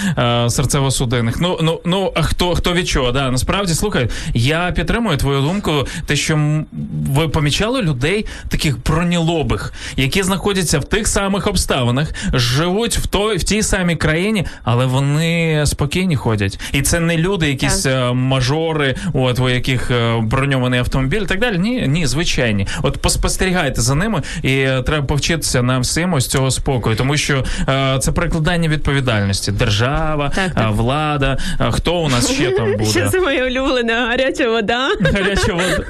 серцево-судинних. 0.47 1.37
Ну 1.39 1.59
ну 1.61 1.79
ну 1.85 2.11
а 2.15 2.21
хто 2.21 2.55
хто 2.55 2.73
від 2.73 2.87
чого? 2.87 3.11
Да, 3.11 3.31
насправді 3.31 3.73
слухай, 3.73 4.07
я 4.33 4.71
підтримую 4.71 5.17
твою 5.17 5.41
думку, 5.41 5.71
те, 6.05 6.15
що 6.15 6.63
ви 7.09 7.27
помічали 7.27 7.81
людей 7.81 8.25
таких 8.49 8.83
бронілобих, 8.83 9.73
які 9.97 10.23
знаходяться 10.23 10.79
в 10.79 10.85
тих 10.85 11.07
самих 11.07 11.47
обставинах, 11.47 12.13
живуть 12.33 12.97
в 12.97 13.07
той 13.07 13.37
в 13.37 13.43
тій 13.43 13.63
самій 13.63 13.95
країні, 13.95 14.45
але 14.63 14.85
вони 14.85 15.30
спокійні 15.65 16.15
ходять. 16.15 16.59
І 16.73 16.82
це 16.82 16.99
не 16.99 17.17
люди, 17.17 17.47
якісь 17.49 17.84
так. 17.84 18.13
мажори, 18.13 18.95
от 19.13 19.39
у 19.39 19.49
яких 19.49 19.91
е, 19.91 20.19
броньований 20.21 20.79
автомобіль, 20.79 21.21
і 21.21 21.25
так 21.25 21.39
далі. 21.39 21.57
Ні, 21.57 21.88
ні, 21.88 22.07
звичайні. 22.07 22.67
От 22.82 22.97
поспостерігайте 22.97 23.82
за 23.82 23.95
ними, 23.95 24.21
і 24.43 24.67
треба 24.86 25.05
повчитися 25.05 25.61
нам 25.61 25.82
всім 25.82 26.13
ось 26.13 26.27
цього 26.27 26.51
спокою, 26.51 26.95
тому 26.95 27.17
що 27.17 27.43
е, 27.69 27.99
це 27.99 28.11
перекладання 28.11 28.69
відповідальності. 28.69 29.51
Держава, 29.51 30.32
так, 30.36 30.53
так. 30.53 30.71
влада. 30.71 31.38
Хто 31.71 31.99
у 31.99 32.09
нас 32.09 32.32
ще 32.32 32.51
там 32.51 32.71
буде? 32.77 32.89
Ще 32.89 33.09
це 33.09 33.19
моя 33.19 33.45
улюблена 33.45 34.07
гаряча 34.07 34.49
вода. 34.49 34.88
Гаряча 34.99 35.53
вода. 35.53 35.86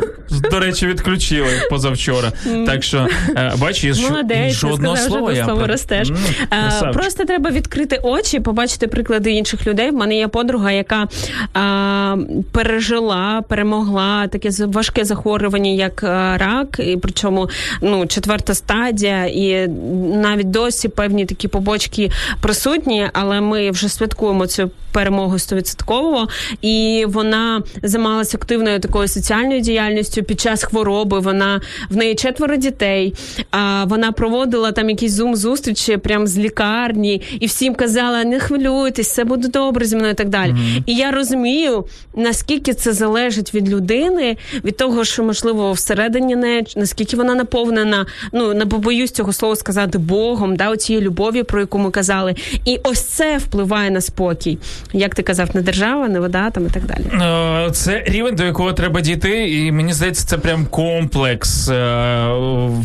До 0.52 0.60
речі, 0.60 0.88
відключили 0.88 1.68
позавчора. 1.70 2.32
Так 2.66 2.84
що 2.84 3.08
бачиш, 3.58 3.98
жодного 4.50 4.98
слова 4.98 5.34
я 5.34 5.46
слово 5.46 5.68
ростеш. 5.68 6.10
Mm, 6.10 6.94
Просто 6.94 7.26
треба 7.26 7.50
відкрити 7.50 8.00
очі, 8.04 8.40
побачити 8.40 8.88
приклади 8.88 9.31
інших 9.36 9.68
людей. 9.68 9.92
В 9.92 9.94
мене 9.94 10.16
є 10.16 10.28
подруга, 10.28 10.72
яка 10.72 11.08
а, 11.54 12.18
пережила, 12.52 13.44
перемогла 13.48 14.28
таке 14.28 14.50
важке 14.60 15.06
захворювання, 15.06 15.72
як 15.72 16.04
рак, 16.38 16.80
і 16.80 16.98
причому 16.98 17.50
ну 17.82 18.08
четверта 18.08 18.54
стадія, 18.54 19.26
і 19.26 19.68
навіть 20.14 20.52
досі 20.52 20.90
певні 20.90 21.26
такі 21.26 21.48
побочки 21.48 22.12
присутні, 22.42 23.10
але 23.14 23.42
ми 23.42 23.72
вже 23.72 23.90
святкуємо 23.90 24.48
цю 24.48 24.72
перемогу 24.92 25.40
стовідсотково. 25.40 26.28
І 26.62 27.06
вона 27.08 27.64
займалася 27.84 28.38
активною 28.38 28.80
такою 28.80 29.08
соціальною 29.08 29.62
діяльністю 29.62 30.24
під 30.24 30.40
час 30.40 30.64
хвороби. 30.64 31.20
Вона 31.20 31.62
в 31.90 31.96
неї 31.96 32.16
четверо 32.16 32.56
дітей. 32.56 33.14
А 33.52 33.86
вона 33.86 34.12
проводила 34.12 34.72
там 34.72 34.90
якісь 34.90 35.12
зум-зустрічі 35.12 35.98
прямо 35.98 36.28
з 36.28 36.38
лікарні, 36.38 37.22
і 37.40 37.46
всім 37.46 37.76
казала: 37.76 38.24
не 38.24 38.40
хвилюйтесь, 38.40 39.11
все 39.12 39.24
буде 39.24 39.48
добре 39.48 39.86
зі 39.86 39.96
мною 39.96 40.12
і 40.12 40.16
так 40.16 40.30
далі. 40.30 40.52
Mm-hmm. 40.52 40.84
І 40.86 40.96
я 40.96 41.12
розумію, 41.12 41.86
наскільки 42.16 42.74
це 42.74 42.94
залежить 42.94 43.54
від 43.54 43.70
людини, 43.70 44.38
від 44.64 44.78
того, 44.78 45.04
що 45.04 45.24
можливо 45.24 45.72
всередині 45.72 46.36
неї, 46.36 46.64
наскільки 46.76 47.18
вона 47.18 47.36
наповнена. 47.36 48.06
Ну 48.34 48.54
не 48.54 48.66
побоюсь 48.66 49.12
цього 49.12 49.34
слова 49.34 49.56
сказати 49.56 49.98
Богом, 49.98 50.56
да, 50.56 50.70
оцією 50.70 51.06
любов'ю, 51.06 51.46
про 51.46 51.60
яку 51.60 51.80
ми 51.80 51.92
казали. 51.92 52.36
І 52.66 52.80
ось 52.84 53.02
це 53.02 53.38
впливає 53.38 53.92
на 53.92 54.02
спокій. 54.02 54.58
Як 54.94 55.16
ти 55.16 55.24
казав, 55.24 55.50
не 55.54 55.62
держава, 55.62 56.08
не 56.08 56.20
вода 56.20 56.50
там 56.50 56.66
і 56.66 56.70
так 56.70 56.84
далі. 56.86 57.72
Це 57.72 58.04
рівень, 58.06 58.36
до 58.36 58.44
якого 58.44 58.74
треба 58.74 59.02
дійти, 59.02 59.52
і 59.52 59.72
мені 59.72 59.94
здається, 59.94 60.28
це 60.28 60.38
прям 60.38 60.66
комплекс 60.66 61.70
е, 61.70 62.28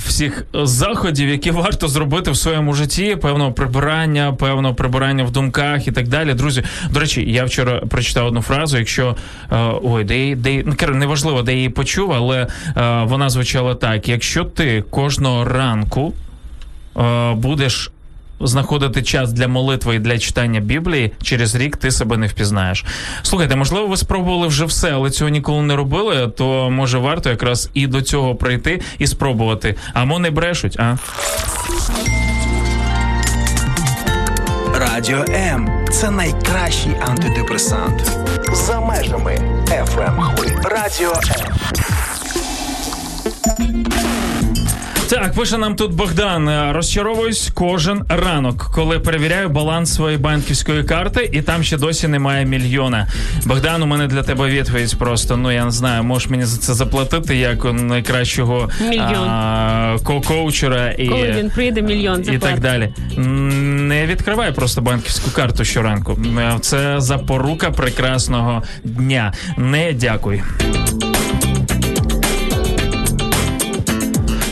всіх 0.07 0.47
заходів, 0.55 1.29
які 1.29 1.51
варто 1.51 1.89
зробити 1.89 2.31
в 2.31 2.37
своєму 2.37 2.75
житті. 2.75 3.17
Певного 3.23 3.53
прибирання, 3.53 4.33
певного 4.33 4.75
прибирання 4.75 5.25
в 5.25 5.31
думках 5.31 5.89
і 5.89 5.93
так 5.93 6.09
далі. 6.09 6.16
Друзі, 6.25 6.63
до 6.91 7.01
речі, 7.01 7.33
я 7.33 7.45
вчора 7.45 7.81
прочитав 7.91 8.27
одну 8.27 8.43
фразу. 8.43 8.79
Якщо 8.79 9.17
е, 9.53 9.57
ой, 9.83 10.05
де 10.05 10.35
де 10.35 10.63
ну, 10.67 10.95
неважливо, 10.95 11.43
де 11.43 11.55
її 11.55 11.69
почув, 11.69 12.13
але 12.13 12.47
е, 12.77 13.03
вона 13.05 13.31
звучала 13.31 13.75
так: 13.75 14.09
якщо 14.09 14.45
ти 14.45 14.85
кожного 14.91 15.45
ранку 15.45 16.13
будеш 17.35 17.91
знаходити 18.41 19.03
час 19.03 19.33
для 19.33 19.49
молитви 19.49 19.95
і 19.95 19.99
для 19.99 20.19
читання 20.19 20.61
Біблії, 20.61 21.13
через 21.23 21.55
рік 21.55 21.77
ти 21.77 21.91
себе 21.91 22.17
не 22.17 22.27
впізнаєш. 22.27 22.85
Слухайте, 23.23 23.57
можливо, 23.57 23.87
ви 23.87 23.97
спробували 23.97 24.47
вже 24.47 24.65
все, 24.65 24.93
але 24.93 25.11
цього 25.11 25.31
ніколи 25.31 25.63
не 25.63 25.77
робили. 25.77 26.29
То 26.29 26.71
може 26.71 26.99
варто 26.99 27.31
якраз 27.31 27.71
і 27.75 27.87
до 27.87 28.03
цього 28.03 28.35
прийти 28.35 28.81
і 28.99 29.07
спробувати. 29.07 29.75
А 29.93 30.05
мо 30.05 30.19
не 30.19 30.31
брешуть, 30.31 30.81
а? 30.81 30.97
Радіо 34.79 35.25
М 35.29 35.76
це 35.93 36.11
найкращий 36.11 36.93
антидепресант. 37.09 38.11
За 38.53 38.81
межами 38.81 39.39
FM 39.69 40.21
хвиль. 40.23 40.51
Радіо 40.65 41.13
Так, 45.11 45.33
пише 45.35 45.59
нам 45.59 45.77
тут 45.77 45.95
Богдан. 45.95 46.73
Розчаровуюсь 46.73 47.51
кожен 47.55 48.03
ранок, 48.09 48.71
коли 48.75 48.99
перевіряю 48.99 49.49
баланс 49.49 49.95
своєї 49.95 50.19
банківської 50.19 50.85
карти, 50.85 51.31
і 51.33 51.43
там 51.43 51.63
ще 51.63 51.77
досі 51.77 52.09
немає 52.09 52.45
мільйона. 52.47 53.07
Богдан, 53.45 53.83
у 53.83 53.87
мене 53.87 54.07
для 54.07 54.23
тебе 54.23 54.47
відповідь 54.49 54.99
просто. 54.99 55.37
Ну 55.37 55.53
я 55.53 55.65
не 55.65 55.71
знаю, 55.71 56.05
можеш 56.05 56.29
мені 56.31 56.45
за 56.45 56.59
це 56.59 56.75
заплатити 56.75 57.37
як 57.37 57.65
у 57.65 57.73
найкращого 57.73 58.69
а, 59.01 59.97
ко- 60.05 60.21
коучера 60.21 60.91
і, 60.91 61.09
Коли 61.09 61.33
він 61.33 61.51
прийде, 61.51 61.83
мільйон 61.83 62.25
і 62.33 62.39
так 62.39 62.61
далі. 62.61 62.95
Не 63.89 64.07
відкривай 64.07 64.53
просто 64.53 64.81
банківську 64.81 65.31
карту 65.31 65.65
щоранку. 65.65 66.19
Е, 66.39 66.59
Це 66.61 67.01
запорука 67.01 67.71
прекрасного 67.71 68.63
дня. 68.85 69.33
Не 69.57 69.93
дякуй. 69.93 70.43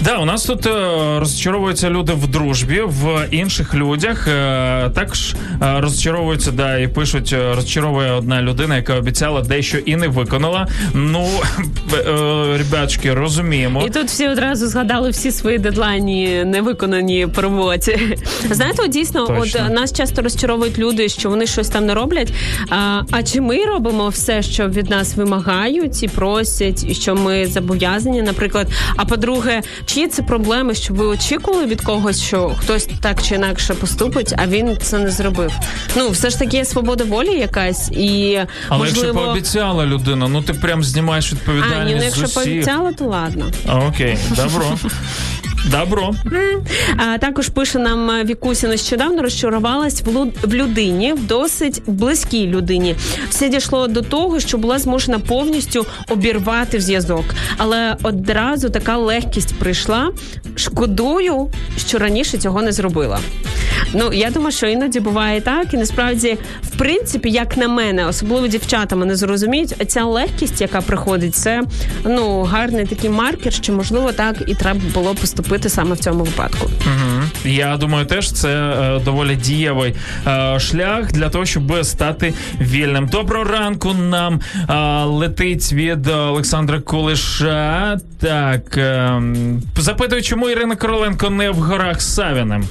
Да, 0.04 0.18
у 0.18 0.24
нас 0.24 0.44
тут 0.44 0.66
е, 0.66 0.70
розчаровуються 1.18 1.90
люди 1.90 2.12
в 2.12 2.26
дружбі, 2.26 2.82
в 2.86 3.28
інших 3.30 3.74
людях. 3.74 4.28
Е, 4.28 4.90
також 4.94 5.34
е, 5.62 5.80
розчаровуються, 5.80 6.50
да, 6.50 6.78
і 6.78 6.88
пишуть, 6.88 7.34
розчаровує 7.54 8.12
одна 8.12 8.42
людина, 8.42 8.76
яка 8.76 8.94
обіцяла 8.94 9.42
дещо 9.42 9.78
і 9.78 9.96
не 9.96 10.08
виконала. 10.08 10.68
Ну, 10.94 11.28
е, 13.04 13.14
розуміємо. 13.14 13.82
І 13.86 13.90
тут 13.90 14.06
всі 14.06 14.28
одразу 14.28 14.66
згадали 14.66 15.10
всі 15.10 15.30
свої 15.30 15.58
дедлайні 15.58 16.44
не 16.44 16.60
виконані 16.60 17.26
по 17.34 17.42
роботі. 17.42 18.18
Знаєте, 18.50 18.82
от 18.84 18.90
дійсно, 18.90 19.26
Точно. 19.26 19.60
от 19.66 19.72
нас 19.72 19.92
часто 19.92 20.22
розчаровують 20.22 20.78
люди, 20.78 21.08
що 21.08 21.30
вони 21.30 21.46
щось 21.46 21.68
там 21.68 21.86
не 21.86 21.94
роблять. 21.94 22.32
А, 22.70 23.02
а 23.10 23.22
чи 23.22 23.40
ми 23.40 23.64
робимо 23.64 24.08
все, 24.08 24.42
що 24.42 24.68
від 24.68 24.90
нас 24.90 25.16
вимагають 25.16 26.02
і 26.02 26.08
просять, 26.08 26.84
і 26.84 26.94
що 26.94 27.14
ми 27.14 27.46
зобов'язані, 27.46 28.22
наприклад. 28.22 28.68
А 28.96 29.04
по-друге, 29.04 29.62
чиї 29.94 30.08
це 30.08 30.22
проблеми, 30.22 30.74
що 30.74 30.94
ви 30.94 31.06
очікували 31.06 31.66
від 31.66 31.80
когось, 31.80 32.22
що 32.22 32.48
хтось 32.58 32.88
так 33.00 33.22
чи 33.22 33.34
інакше 33.34 33.74
поступить, 33.74 34.34
а 34.36 34.46
він 34.46 34.78
це 34.82 34.98
не 34.98 35.10
зробив. 35.10 35.52
Ну, 35.96 36.10
все 36.10 36.30
ж 36.30 36.38
таки 36.38 36.56
є 36.56 36.64
свобода 36.64 37.04
волі 37.04 37.28
якась, 37.28 37.90
і 37.90 38.40
Але 38.68 38.86
якщо 38.86 39.14
пообіцяла 39.14 39.86
людина, 39.86 40.28
ну 40.28 40.42
ти 40.42 40.54
прям 40.54 40.84
знімаєш 40.84 41.32
А, 41.32 41.34
відповідальність 41.34 41.86
ні, 41.86 41.94
ну 41.94 42.00
з 42.00 42.04
якщо 42.04 42.24
усіх. 42.24 42.34
пообіцяла, 42.34 42.92
то 42.92 43.04
ладно. 43.04 43.46
А, 43.66 43.78
Окей, 43.78 44.18
добро. 44.36 44.64
Добро. 45.70 46.14
А 46.96 47.18
також 47.18 47.48
пише 47.48 47.78
нам 47.78 48.24
Вікуся 48.24 48.68
нещодавно 48.68 49.22
розчарувалась 49.22 50.02
в, 50.02 50.08
лу- 50.08 50.32
в 50.42 50.54
людині, 50.54 51.12
в 51.12 51.26
досить 51.26 51.82
близькій 51.86 52.46
людині. 52.46 52.96
Все 53.28 53.48
дійшло 53.48 53.88
до 53.88 54.02
того, 54.02 54.40
що 54.40 54.58
була 54.58 54.78
змушена 54.78 55.18
повністю 55.18 55.86
обірвати 56.10 56.80
зв'язок. 56.80 57.24
Але 57.56 57.96
одразу 58.02 58.70
така 58.70 58.96
легкість 58.96 59.54
прийшла. 59.58 60.10
Шкодую, 60.56 61.50
що 61.86 61.98
раніше 61.98 62.38
цього 62.38 62.62
не 62.62 62.72
зробила. 62.72 63.18
Ну 63.94 64.12
я 64.12 64.30
думаю, 64.30 64.52
що 64.52 64.66
іноді 64.66 65.00
буває 65.00 65.40
так, 65.40 65.74
і 65.74 65.76
насправді, 65.76 66.38
в 66.62 66.78
принципі, 66.78 67.30
як 67.30 67.56
на 67.56 67.68
мене, 67.68 68.06
особливо 68.06 68.46
дівчата 68.46 68.96
мене 68.96 69.16
зрозуміють, 69.16 69.74
ця 69.88 70.04
легкість, 70.04 70.60
яка 70.60 70.80
приходить, 70.80 71.34
це 71.34 71.62
ну 72.04 72.42
гарний 72.42 72.86
такий 72.86 73.10
маркер, 73.10 73.52
що 73.52 73.72
можливо 73.72 74.12
так 74.12 74.36
і 74.46 74.54
треба 74.54 74.80
було 74.94 75.14
поступити 75.14 75.53
саме 75.68 75.94
в 75.94 75.98
цьому 75.98 76.24
випадку. 76.24 76.70
Угу. 76.80 77.22
Я 77.44 77.76
думаю, 77.76 78.06
теж 78.06 78.32
це 78.32 78.48
е, 78.48 79.00
доволі 79.04 79.36
дієвий 79.36 79.94
е, 80.26 80.60
шлях 80.60 81.12
для 81.12 81.28
того, 81.28 81.44
щоб 81.44 81.84
стати 81.84 82.34
вільним. 82.60 83.06
Доброго 83.06 83.44
ранку 83.44 83.92
нам 83.92 84.40
е, 84.68 84.74
летить 85.04 85.72
від 85.72 86.08
Олександра 86.08 86.80
Кулиша. 86.80 87.98
Так 88.20 88.78
е, 88.78 89.22
запитую, 89.76 90.22
чому 90.22 90.50
Ірина 90.50 90.76
Короленко 90.76 91.30
не 91.30 91.50
в 91.50 91.54
горах 91.54 92.00
з 92.00 92.14
Савіним? 92.14 92.64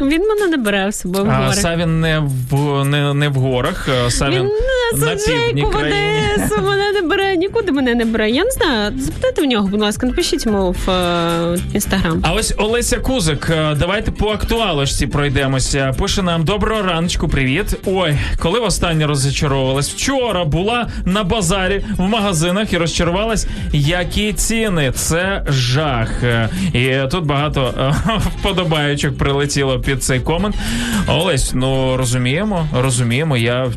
Він 0.00 0.22
мене 0.28 0.46
не 0.50 0.56
бере 0.56 0.88
в 0.88 0.94
собою 0.94 1.24
в 1.24 1.28
А 1.30 1.42
гори. 1.42 1.54
Савін 1.56 2.00
не 2.00 2.18
в 2.50 2.84
не, 2.84 3.14
не 3.14 3.28
в 3.28 3.34
горах. 3.34 3.88
е, 4.06 4.10
Савін 4.10 4.38
Він 4.94 5.00
на 5.00 5.16
півдні 5.16 5.62
в. 5.62 5.68
Одесу 5.68 6.62
мене 6.62 6.92
не 6.92 7.02
бере, 7.02 7.36
нікуди 7.36 7.72
мене 7.72 7.94
не 7.94 8.04
бере. 8.04 8.30
Я 8.30 8.44
не 8.44 8.50
знаю. 8.50 8.92
Запитайте 8.98 9.42
в 9.42 9.44
нього, 9.44 9.68
будь 9.68 9.80
ласка, 9.80 10.06
напишіть 10.06 10.46
йому 10.46 10.74
в 10.86 10.90
е, 10.90 11.58
інстаграм. 11.74 12.20
А 12.22 12.32
ось 12.32 12.54
Олеся 12.58 12.98
Кузик, 12.98 13.50
е, 13.50 13.74
давайте 13.78 14.10
по 14.10 14.28
актуалочці 14.28 15.06
пройдемося. 15.06 15.94
Пише 15.98 16.22
нам 16.22 16.44
доброго 16.44 16.82
раночку, 16.82 17.28
привіт. 17.28 17.76
Ой, 17.86 18.18
коли 18.38 18.60
востаннє 18.60 19.06
розчаровувалась? 19.06 19.90
Вчора 19.90 20.44
була 20.44 20.88
на 21.04 21.24
базарі 21.24 21.84
в 21.98 22.02
магазинах 22.02 22.72
і 22.72 22.78
розчарувалась, 22.78 23.46
які 23.72 24.32
ціни. 24.32 24.92
Це 24.94 25.44
жах. 25.48 26.22
Е, 26.22 26.48
І 26.72 27.08
тут 27.10 27.24
багато 27.26 27.74
е, 27.78 27.94
вподобаючих 28.72 29.16
прилетіло 29.18 29.80
під 29.80 30.02
цей 30.04 30.20
комент. 30.20 30.56
Олесь, 31.08 31.52
ну 31.54 31.96
розуміємо, 31.96 32.68
розуміємо. 32.74 33.36
Я 33.36 33.72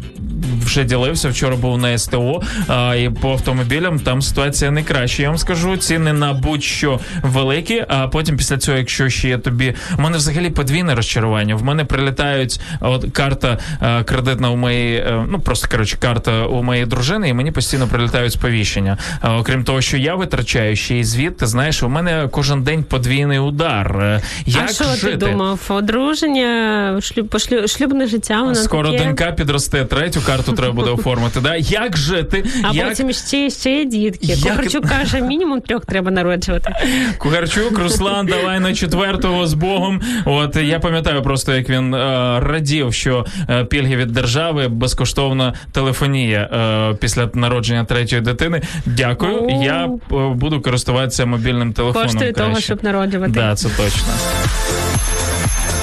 вже 0.65 0.83
ділився. 0.83 1.29
Вчора 1.29 1.55
був 1.55 1.77
на 1.77 1.97
СТО 1.97 2.41
а, 2.67 2.95
і 2.95 3.09
по 3.09 3.31
автомобілям 3.31 3.99
там 3.99 4.21
ситуація 4.21 4.71
не 4.71 4.83
краща. 4.83 5.23
Я 5.23 5.29
вам 5.29 5.37
скажу, 5.37 5.77
ціни 5.77 6.13
на 6.13 6.33
будь-що 6.33 6.99
великі. 7.23 7.85
А 7.87 8.07
потім 8.07 8.37
після 8.37 8.57
цього, 8.57 8.77
якщо 8.77 9.09
ще 9.09 9.27
є 9.29 9.37
тобі, 9.37 9.73
у 9.97 10.01
мене 10.01 10.17
взагалі 10.17 10.49
подвійне 10.49 10.95
розчарування. 10.95 11.55
В 11.55 11.63
мене 11.63 11.85
прилітають 11.85 12.59
от 12.79 13.05
карта 13.11 13.57
а, 13.79 14.03
кредитна 14.03 14.49
у 14.49 14.55
моєї, 14.55 14.97
е, 14.97 15.25
ну 15.29 15.39
просто 15.39 15.67
коротше, 15.71 15.97
карта 15.99 16.45
у 16.45 16.63
моєї 16.63 16.85
дружини, 16.85 17.29
і 17.29 17.33
мені 17.33 17.51
постійно 17.51 17.87
прилітають 17.87 18.33
сповіщення. 18.33 18.97
А, 19.21 19.37
окрім 19.37 19.63
того, 19.63 19.81
що 19.81 19.97
я 19.97 20.15
витрачаю 20.15 20.75
ще 20.75 20.95
й 20.95 21.03
звіт, 21.03 21.37
ти 21.37 21.47
знаєш, 21.47 21.83
у 21.83 21.89
мене 21.89 22.27
кожен 22.31 22.63
день 22.63 22.83
подвійний 22.83 23.39
удар. 23.39 23.97
Е, 24.01 24.21
Як 24.45 24.65
а 24.69 24.73
що 24.73 24.83
жити? 24.83 25.17
ти 25.17 25.31
думав? 25.31 25.59
Одруження, 25.69 26.99
шлюб, 27.01 27.27
пошлю- 27.27 27.67
шлюбне 27.67 28.07
життя, 28.07 28.41
воно 28.41 28.55
Скоро 28.55 28.91
таке. 28.91 29.03
донька 29.03 29.31
підросте, 29.31 29.85
третю 29.85 30.21
карту 30.25 30.53
треба 30.53 30.73
буде 30.73 30.89
оформити. 30.89 31.41
Да? 31.41 31.55
Як 31.55 31.97
жити? 31.97 32.45
А 32.63 32.73
Як... 32.73 32.89
потім 32.89 33.13
ще, 33.13 33.49
ще 33.49 33.71
є 33.71 33.85
дітки. 33.85 34.25
Як- 34.27 34.39
Кухарчук 34.39 34.87
каже, 34.87 35.21
мінімум 35.21 35.61
трьох 35.61 35.85
треба 35.85 36.11
народжувати. 36.11 36.73
Кугарчук, 37.17 37.79
Руслан, 37.79 38.25
давай 38.25 38.59
на 38.59 38.73
четвертого 38.73 39.47
з 39.47 39.53
Богом. 39.53 40.01
От 40.25 40.55
я 40.55 40.79
пам'ятаю 40.79 41.21
просто, 41.21 41.55
як 41.55 41.69
він 41.69 41.93
е, 41.93 41.97
радів, 42.39 42.93
що 42.93 43.25
е, 43.49 43.65
пільги 43.65 43.95
від 43.95 44.11
держави, 44.11 44.67
безкоштовна 44.67 45.53
телефонія 45.71 46.39
е, 46.41 46.95
після 46.95 47.29
народження 47.33 47.83
третьої 47.85 48.21
дитини. 48.21 48.61
Дякую. 48.85 49.43
О. 49.43 49.63
Я 49.63 49.85
е, 49.85 49.89
буду 50.33 50.61
користуватися 50.61 51.25
мобільним 51.25 51.73
телефоном. 51.73 52.07
Коштує 52.07 52.33
того, 52.33 52.59
щоб 52.59 52.83
народжувати. 52.83 53.31
Да, 53.31 53.55
це 53.55 53.69
точно. 53.69 54.13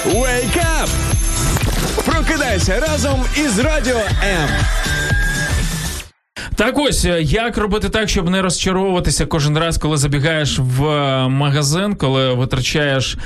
Wake 0.06 0.58
up! 0.58 1.11
Прокидайся 2.52 2.92
разом 2.92 3.24
із 3.36 3.58
Радіо 3.58 4.00
М. 4.24 4.48
Так 6.54 6.78
ось 6.78 7.04
е, 7.04 7.22
як 7.22 7.58
робити 7.58 7.88
так, 7.88 8.08
щоб 8.08 8.30
не 8.30 8.42
розчаровуватися 8.42 9.26
кожен 9.26 9.58
раз, 9.58 9.78
коли 9.78 9.96
забігаєш 9.96 10.58
в 10.58 10.84
е, 10.84 11.28
магазин, 11.28 11.94
коли 11.94 12.34
витрачаєш 12.34 13.16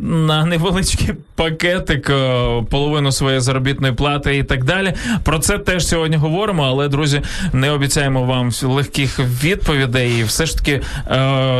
на 0.00 0.44
невеличкий 0.44 1.14
пакетик 1.34 2.10
е, 2.10 2.44
половину 2.70 3.12
своєї 3.12 3.40
заробітної 3.40 3.92
плати 3.92 4.36
і 4.36 4.42
так 4.42 4.64
далі. 4.64 4.94
Про 5.22 5.38
це 5.38 5.58
теж 5.58 5.86
сьогодні 5.86 6.16
говоримо. 6.16 6.62
Але 6.62 6.88
друзі, 6.88 7.22
не 7.52 7.70
обіцяємо 7.70 8.24
вам 8.24 8.50
легких 8.62 9.18
відповідей. 9.18 10.20
І 10.20 10.24
все 10.24 10.46
ж 10.46 10.56
таки 10.56 10.80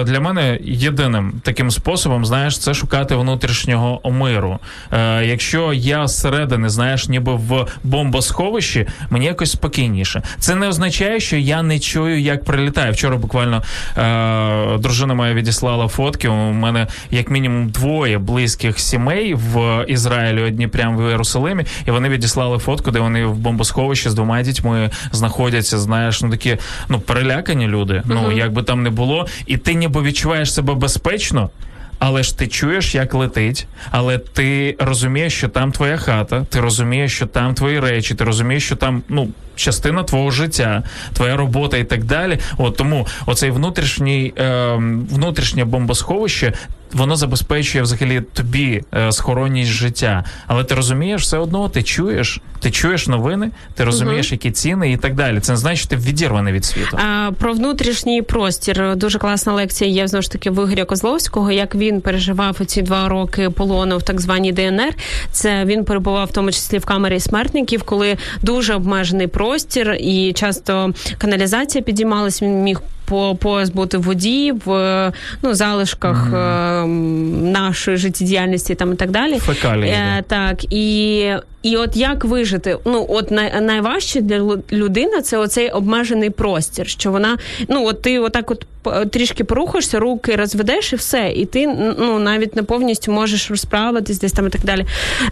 для 0.05 0.21
мене 0.21 0.59
єдиним 0.65 1.33
таким 1.43 1.71
способом, 1.71 2.25
знаєш, 2.25 2.59
це 2.59 2.75
шукати 2.75 3.15
внутрішнього 3.15 4.01
миру. 4.11 4.59
Якщо 5.23 5.73
я 5.73 6.07
зсередини, 6.07 6.69
знаєш, 6.69 7.09
ніби 7.09 7.35
в 7.35 7.67
бомбосховищі, 7.85 8.87
мені 9.11 9.27
якось 9.27 9.51
спокійніше. 9.51 10.23
Це 10.39 10.55
не 10.55 10.69
означає, 10.69 10.84
що 10.91 11.37
я 11.37 11.63
не 11.63 11.79
чую, 11.79 12.21
як 12.21 12.45
прилітає. 12.45 12.91
Вчора 12.93 13.17
буквально 13.17 13.63
е, 13.97 14.79
дружина 14.79 15.15
моя 15.15 15.35
відіслала 15.35 15.89
фотки. 15.89 16.29
У 16.29 16.35
мене 16.35 16.87
як 17.11 17.31
мінімум 17.31 17.69
двоє 17.69 18.19
близьких 18.19 18.79
сімей 18.79 19.35
в 19.35 19.85
Ізраїлі, 19.89 20.43
одні 20.43 20.69
прямо 20.69 21.07
в 21.07 21.11
Єрусалимі, 21.11 21.65
і 21.87 21.91
вони 21.91 22.09
відіслали 22.09 22.59
фотку, 22.59 22.91
де 22.91 23.01
вони 23.01 23.25
в 23.25 23.37
бомбосховищі 23.37 24.09
з 24.11 24.15
двома 24.15 24.43
дітьми 24.43 24.91
знаходяться. 25.13 25.79
Знаєш, 25.79 26.23
ну 26.23 26.31
такі 26.31 26.57
ну 26.89 27.01
перелякані 27.01 27.67
люди. 27.67 28.03
Ну 28.05 28.33
як 28.33 28.53
би 28.53 28.63
там 28.63 28.83
не 28.83 28.91
було, 28.91 29.27
і 29.47 29.57
ти 29.57 29.75
ніби 29.75 30.03
відчуваєш 30.03 30.55
себе 30.55 30.75
безпечно. 30.75 31.51
Але 31.99 32.23
ж 32.23 32.39
ти 32.39 32.47
чуєш, 32.47 32.95
як 32.95 33.15
летить, 33.15 33.67
але 33.91 34.19
ти 34.19 34.77
розумієш, 34.79 35.35
що 35.35 35.49
там 35.49 35.73
твоя 35.73 35.97
хата, 35.97 36.45
ти 36.51 36.61
розумієш, 36.61 37.17
що 37.17 37.27
там 37.27 37.55
твої 37.55 37.81
речі, 37.81 38.15
ти 38.15 38.25
розумієш, 38.25 38.65
що 38.65 38.77
там 38.77 39.03
ну 39.09 39.29
частина 39.57 40.03
твого 40.03 40.31
життя, 40.31 40.83
твоя 41.13 41.37
робота 41.37 41.77
і 41.77 41.85
так 41.85 42.05
далі. 42.05 42.39
От 42.59 42.77
тому 42.77 43.07
оцей 43.27 43.51
внутрішній 43.51 44.35
е, 44.39 44.75
внутрішнє 45.11 45.65
бомбосховище. 45.65 46.53
Воно 46.95 47.17
забезпечує 47.17 47.83
взагалі 47.83 48.21
тобі 48.21 48.83
е, 48.95 49.13
схоронність 49.13 49.71
життя, 49.71 50.25
але 50.47 50.65
ти 50.65 50.75
розумієш 50.75 51.23
все 51.23 51.39
одно, 51.39 51.69
ти 51.69 51.83
чуєш, 51.83 52.41
ти 52.61 52.71
чуєш 52.71 53.09
новини, 53.09 53.51
ти 53.75 53.85
розумієш, 53.85 54.33
які 54.33 54.51
ціни 54.51 54.93
і 54.93 54.97
так 54.97 55.15
далі. 55.15 55.41
Це 55.41 55.53
не 55.53 55.59
значить, 55.59 55.79
що 55.79 55.89
ти 55.89 55.97
відірваний 55.97 56.53
від 56.53 56.65
світу. 56.65 56.99
А, 56.99 57.31
про 57.39 57.53
внутрішній 57.53 58.23
простір 58.23 58.97
дуже 58.97 59.19
класна 59.19 59.53
лекція 59.53 59.91
є 59.91 60.09
знову 60.09 60.23
ж 60.23 60.31
таки 60.31 60.51
в 60.51 60.65
Ігоря 60.65 60.85
Козловського. 60.85 61.51
Як 61.53 61.75
він 61.75 62.01
переживав 62.01 62.57
ці 62.67 62.83
два 62.83 63.09
роки 63.09 63.51
полону 63.51 63.99
в 63.99 64.03
так 64.03 64.21
званій 64.21 64.53
ДНР. 64.53 64.95
Це 65.33 65.65
він 65.65 65.85
перебував 65.85 66.27
в 66.27 66.33
тому 66.33 66.53
числі 66.53 66.79
в 66.79 66.85
камері 66.85 67.21
смертників, 67.21 67.83
коли 67.83 68.17
дуже 68.43 68.75
обмежений 68.75 69.27
простір, 69.27 69.44
і 70.01 70.33
часто 70.33 70.93
каналізація 71.19 71.83
підіймалась. 71.83 72.43
Він 72.43 72.63
міг 72.63 72.81
пояс 73.39 73.71
бути 73.71 73.99
в 73.99 74.03
воді, 74.03 74.53
в 74.65 75.13
ну 75.43 75.55
залишках 75.55 76.29
е, 76.35 76.87
нашої 77.43 77.97
життєдіяльності 77.97 78.75
там 78.75 78.93
і 78.93 78.97
так 78.97 79.11
далі. 79.11 79.39
Фекалії, 79.39 79.91
Е, 79.93 80.25
так 80.29 80.73
і. 80.73 81.31
І 81.65 81.77
от 81.77 81.97
як 81.97 82.25
вижити? 82.25 82.79
Ну 82.85 83.07
от 83.09 83.31
най, 83.31 83.61
найважче 83.61 84.21
для 84.21 84.59
людини 84.73 85.23
це 85.23 85.39
оцей 85.39 85.71
обмежений 85.71 86.31
простір, 86.31 86.89
що 86.89 87.11
вона 87.11 87.39
ну 87.69 87.87
от 87.87 88.03
ти 88.03 88.19
отак, 88.19 88.51
от 88.51 88.67
трішки 89.11 89.45
порухаєшся, 89.45 89.99
руки 89.99 90.37
розведеш 90.37 90.93
і 90.93 90.97
все, 90.97 91.33
і 91.37 91.47
ти 91.47 91.67
ну 91.99 92.19
навіть 92.19 92.57
не 92.57 92.63
повністю 92.63 93.13
можеш 93.13 93.51
розправитись 93.51 94.19
десь 94.21 94.33
там 94.33 94.47
і 94.47 94.51
так 94.51 94.65
далі. 94.65 94.85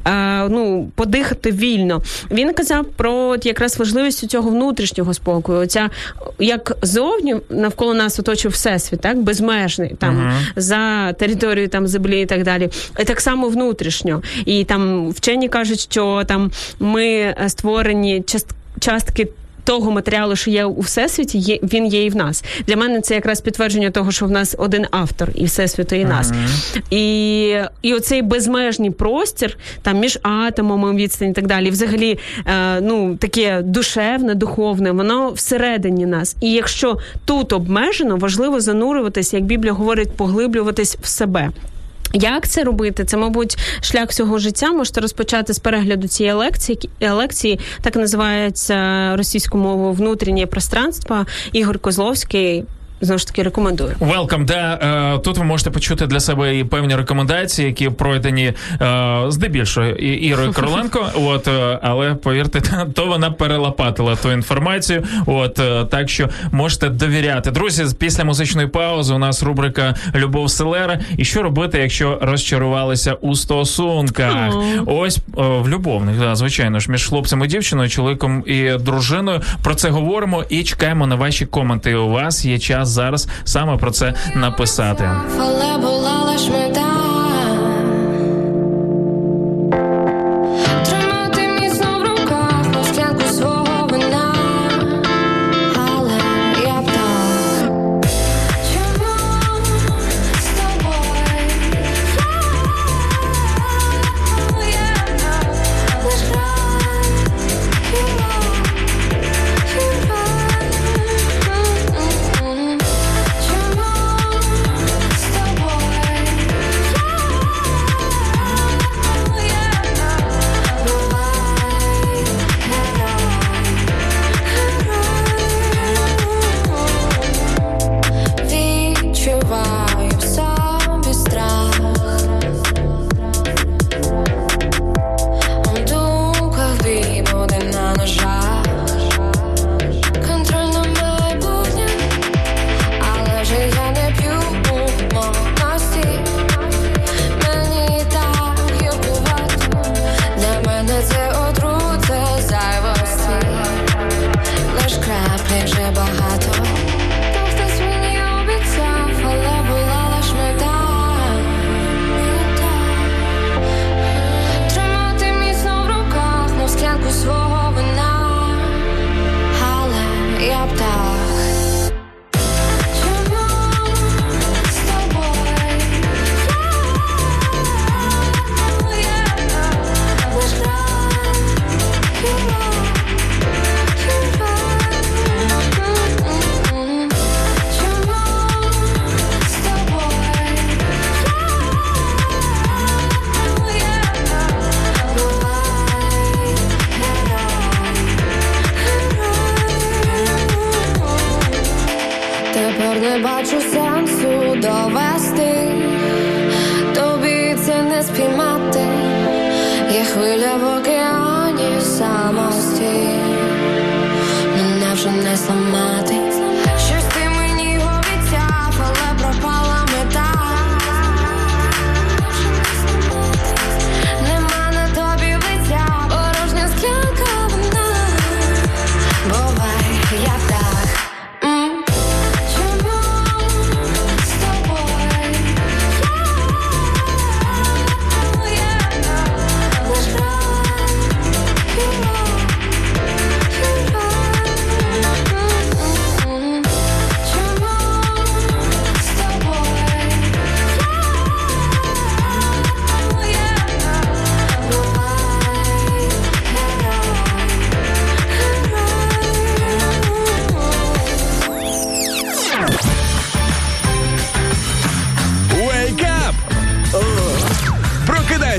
Е, 0.07 0.49
ну 0.49 0.91
подихати 0.95 1.51
вільно. 1.51 2.03
Він 2.31 2.53
казав 2.53 2.85
про 2.85 3.13
от 3.15 3.47
якраз 3.47 3.79
важливість 3.79 4.31
цього 4.31 4.51
внутрішнього 4.51 5.15
спокою. 5.15 5.61
Оця 5.61 5.91
як 6.39 6.77
зовні 6.83 7.37
навколо 7.63 7.95
нас 7.95 8.19
оточує 8.19 8.53
всесвіт, 8.53 9.01
так 9.01 9.19
безмежний 9.23 9.95
там 9.99 10.15
Мгм. 10.17 10.33
за 10.57 11.13
територією 11.13 11.69
там 11.69 11.87
землі 11.87 12.21
і 12.21 12.27
так 12.27 12.43
далі. 12.43 12.69
І 13.01 13.05
так 13.05 13.21
само 13.21 13.49
внутрішньо. 13.49 14.23
І 14.45 14.65
там 14.65 15.11
вчені 15.11 15.49
кажуть, 15.49 15.81
що 15.81 16.25
там 16.27 16.51
ми 16.81 17.07
е, 17.07 17.37
створені 17.49 18.23
част, 18.27 18.49
частки. 18.81 19.29
Того 19.65 19.91
матеріалу, 19.91 20.37
що 20.37 20.51
є 20.51 20.65
у 20.65 20.81
всесвіті, 20.81 21.39
є 21.39 21.59
він 21.63 21.87
є 21.87 22.05
і 22.05 22.11
в 22.11 22.17
нас. 22.17 22.45
Для 22.67 22.77
мене 22.77 23.01
це 23.01 23.15
якраз 23.15 23.41
підтвердження 23.41 23.91
того, 23.91 24.13
що 24.13 24.27
в 24.27 24.31
нас 24.31 24.57
один 24.59 24.87
автор 24.91 25.31
і 25.35 25.45
всесвіту, 25.45 25.97
і 25.97 26.05
нас. 26.05 26.33
І, 26.91 27.57
і 27.83 27.95
оцей 27.95 28.23
безмежний 28.23 28.91
простір 28.91 29.59
там 29.83 29.99
між 29.99 30.19
атомами 30.23 30.95
відстань 30.95 31.31
і 31.31 31.33
так 31.33 31.47
далі. 31.47 31.67
І 31.67 31.71
взагалі, 31.71 32.19
е, 32.47 32.81
ну 32.81 33.17
таке 33.17 33.63
душевне, 33.63 34.35
духовне, 34.35 34.93
воно 34.93 35.31
всередині 35.31 36.07
нас. 36.07 36.37
І 36.41 36.53
якщо 36.53 36.99
тут 37.25 37.53
обмежено, 37.53 38.17
важливо 38.17 38.61
занурюватися, 38.61 39.37
як 39.37 39.47
Біблія 39.47 39.73
говорить, 39.73 40.13
поглиблюватись 40.17 40.97
в 41.03 41.07
себе. 41.07 41.51
Як 42.13 42.49
це 42.49 42.65
робити? 42.65 43.05
Це, 43.05 43.17
мабуть, 43.17 43.59
шлях 43.81 44.09
всього 44.09 44.39
життя. 44.39 44.73
Можете 44.73 45.01
розпочати 45.01 45.53
з 45.53 45.59
перегляду 45.59 46.09
цієї 46.09 46.35
лекції. 46.35 46.79
Лекції 47.01 47.61
так 47.83 47.97
називається 47.97 48.77
російською 49.17 49.63
мовою 49.63 49.93
внутрішнє 49.93 50.47
пространство. 50.47 51.27
Ігор 51.53 51.79
Козловський. 51.79 52.65
Знову 53.03 53.19
ж 53.19 53.27
таки, 53.27 53.43
рекомендую. 53.43 53.97
Welcome, 54.01 54.45
да. 54.45 54.79
Е, 55.15 55.19
Тут 55.19 55.39
ви 55.39 55.45
можете 55.45 55.71
почути 55.71 56.07
для 56.07 56.21
себе 56.21 56.59
і 56.59 56.65
певні 56.65 56.97
рекомендації, 56.97 57.69
які 57.69 57.91
пройдені 57.91 58.53
е, 58.81 59.25
здебільшого 59.29 59.87
Ірою 59.87 60.53
Короленко. 60.57 61.11
От, 61.15 61.49
е, 61.49 61.79
але 61.83 62.15
повірте, 62.15 62.61
то 62.95 63.07
вона 63.07 63.31
перелопатила 63.31 64.17
ту 64.17 64.33
інформацію. 64.33 65.05
От 65.27 65.59
е, 65.59 65.85
так 65.85 66.09
що 66.09 66.29
можете 66.53 66.89
довіряти. 66.89 67.51
Друзі, 67.51 67.85
після 67.99 68.25
музичної 68.25 68.69
паузи 68.69 69.15
у 69.15 69.19
нас 69.19 69.43
рубрика 69.43 69.95
Любов 70.15 70.51
Селера. 70.51 71.01
І 71.17 71.25
що 71.25 71.43
робити, 71.43 71.79
якщо 71.79 72.19
розчарувалися 72.23 73.13
у 73.15 73.35
стосунках? 73.35 74.55
Ось 74.87 75.19
в 75.37 75.69
любовних, 75.69 76.19
да, 76.19 76.35
звичайно 76.37 76.81
ж, 76.81 76.91
між 76.91 77.09
хлопцем 77.09 77.45
і 77.45 77.47
дівчиною, 77.47 77.89
чоловіком 77.89 78.45
і 78.47 78.71
дружиною. 78.81 79.41
Про 79.63 79.75
це 79.75 79.91
говоримо 79.91 80.45
і 80.49 80.63
чекаємо 80.65 81.07
на 81.07 81.15
ваші 81.15 81.47
коменти. 81.47 81.95
У 81.95 82.09
вас 82.09 82.45
є 82.45 82.59
час 82.59 82.92
зараз 82.93 83.29
саме 83.45 83.77
про 83.77 83.91
це 83.91 84.15
написати. 84.35 85.11
Але 85.41 85.79
була 85.79 86.23
лиш 86.25 86.49
мета 86.49 86.92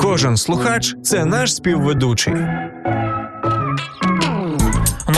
Кожен 0.00 0.36
слухач 0.36 0.96
це 1.02 1.24
наш 1.24 1.54
співведучий. 1.54 2.34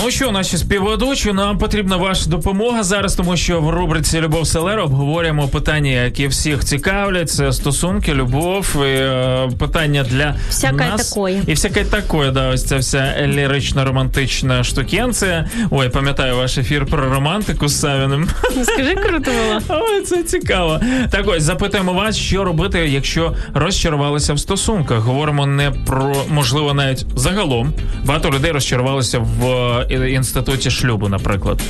Ну 0.05 0.11
що, 0.11 0.33
наші 0.33 0.59
співведучі, 0.59 1.33
нам 1.33 1.59
потрібна 1.59 1.97
ваша 1.97 2.31
допомога 2.31 2.83
зараз, 2.83 3.15
тому 3.15 3.37
що 3.37 3.61
в 3.61 3.71
рубриці 3.71 4.21
Любов 4.21 4.47
Селера 4.47 4.83
обговорюємо 4.83 5.49
питання, 5.49 5.91
які 5.91 6.27
всіх 6.27 6.65
цікавлять. 6.65 7.31
Це 7.31 7.53
стосунки, 7.53 8.15
любов, 8.15 8.77
і, 8.77 8.81
е, 8.81 9.51
питання 9.59 10.03
для 10.03 10.35
Всяке 10.49 10.75
нас. 10.75 11.09
такое. 11.09 11.43
І 11.47 11.51
всяке 11.51 11.85
такое, 11.85 12.31
да, 12.31 12.49
ось 12.49 12.65
ця 12.65 12.77
вся 12.77 13.15
лірично-романтична 13.27 14.65
штукенція. 14.65 15.49
Ой, 15.71 15.89
пам'ятаю 15.89 16.37
ваш 16.37 16.59
ефір 16.59 16.87
про 16.87 17.11
романтику 17.11 17.69
з 17.69 17.81
Савіним. 17.81 18.29
Скажи, 18.63 18.95
круто 18.95 19.31
було. 19.31 19.81
Ой, 19.83 20.03
це 20.03 20.23
цікаво. 20.23 20.81
Так 21.11 21.29
ось 21.29 21.43
запитуємо 21.43 21.93
вас, 21.93 22.17
що 22.17 22.45
робити, 22.45 22.79
якщо 22.79 23.35
розчарувалися 23.55 24.35
в 24.35 24.39
стосунках. 24.39 24.99
Говоримо 24.99 25.47
не 25.47 25.71
про 25.87 26.17
можливо 26.31 26.75
навіть 26.75 27.07
загалом. 27.17 27.73
Багато 28.05 28.31
людей 28.31 28.53
розчарувалися 28.53 29.19
в 29.19 29.47
е, 29.47 29.87
інституті 29.93 30.71
шлюбу, 30.71 31.09
наприклад. 31.09 31.61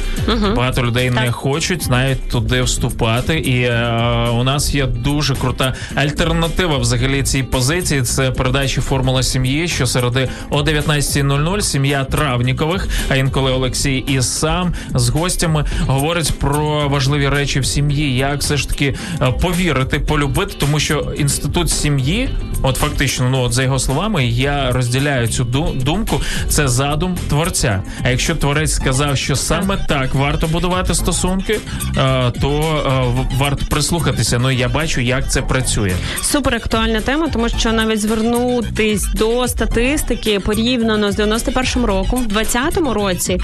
Багато 0.57 0.82
людей 0.82 1.11
не 1.11 1.32
хочуть 1.32 1.90
навіть 1.90 2.28
туди 2.28 2.62
вступати. 2.62 3.39
І 3.39 3.62
е, 3.62 4.28
у 4.32 4.44
нас 4.44 4.74
є 4.74 4.86
дуже 4.86 5.35
крута 5.35 5.74
альтернатива 5.94 6.78
взагалі 6.78 7.23
цій 7.23 7.43
позиції. 7.43 8.03
Це 8.03 8.31
передачі 8.31 8.81
Формула 8.81 9.23
сім'ї, 9.23 9.69
що 9.69 9.86
середи 9.86 10.28
о 10.51 10.62
19.00 10.62 11.61
сім'я 11.61 12.05
Травнікових, 12.05 12.89
а 13.09 13.16
інколи 13.16 13.53
Олексій 13.53 13.97
і 13.97 14.23
сам 14.23 14.73
з 14.94 15.09
гостями 15.09 15.65
говорить 15.86 16.32
про 16.39 16.89
важливі 16.89 17.28
речі 17.28 17.61
в 17.61 17.66
сім'ї, 17.66 18.16
як 18.16 18.40
все 18.40 18.57
ж 18.57 18.69
таки 18.69 18.94
е, 19.23 19.32
повірити, 19.32 19.99
полюбити, 19.99 20.55
тому 20.59 20.81
що 20.81 21.12
інститут 21.19 21.70
сім'ї, 21.70 22.28
от 22.62 22.77
фактично, 22.77 23.31
ну 23.31 23.40
от 23.43 23.53
за 23.53 23.62
його 23.62 23.78
словами, 23.78 24.27
я 24.27 24.73
розділяю 24.73 25.28
цю 25.28 25.44
ду- 25.44 25.82
думку. 25.85 26.20
Це 26.49 26.69
задум 26.69 27.16
творця. 27.28 27.82
А 28.05 28.09
якщо 28.12 28.34
творець 28.34 28.74
сказав, 28.74 29.16
що 29.16 29.36
саме 29.36 29.78
так 29.89 30.14
варто 30.14 30.47
будувати 30.47 30.94
стосунки, 30.94 31.60
е, 31.97 32.32
то 32.40 32.82
е, 32.86 33.36
варто 33.39 33.66
прислухатися. 33.66 34.39
Ну 34.39 34.51
я 34.51 34.68
бачу, 34.68 35.01
як 35.01 35.30
це 35.30 35.43
працює. 35.43 35.93
Супер 36.22 36.55
актуальна 36.55 37.01
тема, 37.01 37.28
тому 37.32 37.48
що 37.48 37.72
навіть 37.72 38.01
звернутись 38.01 39.05
до 39.14 39.48
статистики 39.48 40.40
порівняно 40.40 41.12
з 41.12 41.18
91-м 41.18 41.84
роком, 41.84 42.28
в 42.28 42.36
20-му 42.36 42.94
році 42.94 43.40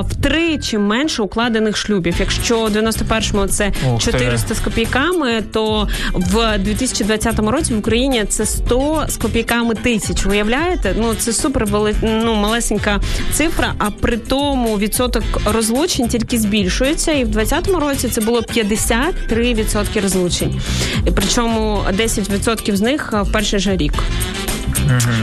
втричі 0.00 0.78
менше 0.78 1.22
укладених 1.22 1.76
шлюбів. 1.76 2.14
Якщо 2.18 2.60
в 2.60 2.68
91-му 2.68 3.46
це 3.46 3.72
Ух 3.92 4.04
ти. 4.04 4.12
400 4.12 4.54
з 4.54 4.60
копійками, 4.60 5.42
то 5.52 5.88
в 6.14 6.58
2020 6.58 7.38
році 7.38 7.74
в 7.74 7.78
Україні 7.78 8.24
це 8.24 8.46
100 8.46 9.04
з 9.08 9.16
копійками 9.16 9.74
тисяч. 9.74 10.26
Уявляєте? 10.26 10.94
Ну 10.98 11.14
це 11.14 11.32
супер 11.32 11.66
вели... 11.66 11.94
ну, 12.02 12.34
малесенька 12.34 13.00
цифра. 13.32 13.74
А 13.88 13.90
при 13.90 14.16
тому 14.16 14.78
відсоток 14.78 15.22
розлучень 15.44 16.08
тільки 16.08 16.38
збільшується. 16.38 17.12
І 17.12 17.24
в 17.24 17.28
2020 17.28 17.80
році 17.80 18.08
це 18.08 18.20
було 18.20 18.40
53% 18.40 20.00
розлучень. 20.02 20.60
І 21.06 21.10
причому 21.10 21.80
10% 21.98 22.76
з 22.76 22.80
них 22.80 23.12
в 23.12 23.32
перший 23.32 23.58
же 23.58 23.76
рік. 23.76 23.92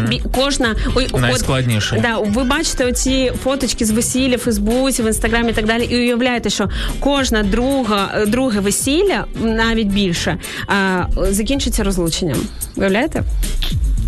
Бі- 0.09 0.21
Кожна 0.31 0.75
ой, 0.95 1.07
от- 1.11 1.21
Да, 2.01 2.17
ви 2.17 2.43
бачите 2.43 2.85
оці 2.85 3.31
фоточки 3.43 3.85
з 3.85 3.91
весілля 3.91 4.35
в 4.35 4.39
Фейсбуці, 4.39 5.03
в 5.03 5.07
інстаграмі 5.07 5.49
і 5.49 5.53
так 5.53 5.65
далі, 5.65 5.83
і 5.83 5.95
уявляєте, 5.95 6.49
що 6.49 6.69
кожна 6.99 7.43
друга, 7.43 8.11
е, 8.15 8.25
друге 8.25 8.59
весілля, 8.59 9.25
навіть 9.41 9.87
більше, 9.87 10.37
а, 10.67 11.03
закінчиться 11.31 11.83
розлученням. 11.83 12.37
Уявляєте? 12.75 13.23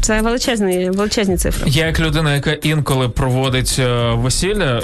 Це 0.02 0.22
величезні, 0.22 0.90
величезні 0.90 1.38
цифри. 1.38 1.70
Я 1.72 1.86
як 1.86 2.00
людина, 2.00 2.36
яка 2.36 2.52
інколи 2.52 3.10
проводить 3.10 3.76
е, 3.80 4.12
весілля, 4.16 4.47
е, 4.52 4.82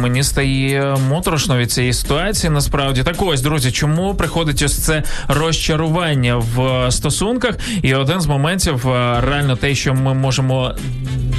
мені 0.00 0.22
стає 0.22 0.96
моторошно 1.08 1.56
від 1.58 1.72
цієї 1.72 1.92
ситуації. 1.92 2.50
Насправді 2.50 3.02
так 3.02 3.16
ось, 3.18 3.42
друзі, 3.42 3.72
чому 3.72 4.14
приходить 4.14 4.62
ось 4.62 4.78
це 4.78 5.02
розчарування 5.28 6.36
в 6.36 6.86
стосунках? 6.90 7.54
І 7.82 7.94
один 7.94 8.20
з 8.20 8.26
моментів 8.26 8.84
реально 9.20 9.56
те, 9.56 9.74
що 9.74 9.94
ми 9.94 10.14
можемо 10.14 10.74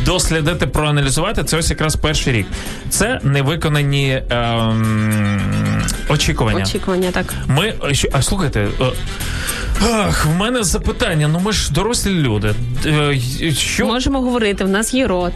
дослідити, 0.06 0.68
проаналізувати, 0.68 1.44
це 1.44 1.57
ось 1.57 1.69
якраз 1.69 1.95
перший 1.95 2.34
рік. 2.34 2.48
Це 2.90 3.19
невиконані 3.23 4.22
ем, 4.30 5.82
очікування. 6.10 6.64
Очікування 6.64 7.11
так. 7.11 7.34
Ми 7.48 7.73
а, 8.11 8.22
слухайте. 8.22 8.68
е, 8.82 8.86
Ах, 9.84 10.26
в 10.26 10.36
мене 10.36 10.64
запитання. 10.64 11.27
Ну 11.27 11.40
ми 11.40 11.52
ж 11.52 11.73
дорослі 11.73 12.10
люди. 12.14 12.53
Е, 12.86 13.19
Що 13.53 13.86
Можемо 13.86 14.22
говорити, 14.22 14.64
в 14.64 14.69
нас 14.69 14.94
є 14.94 15.07
рот. 15.07 15.34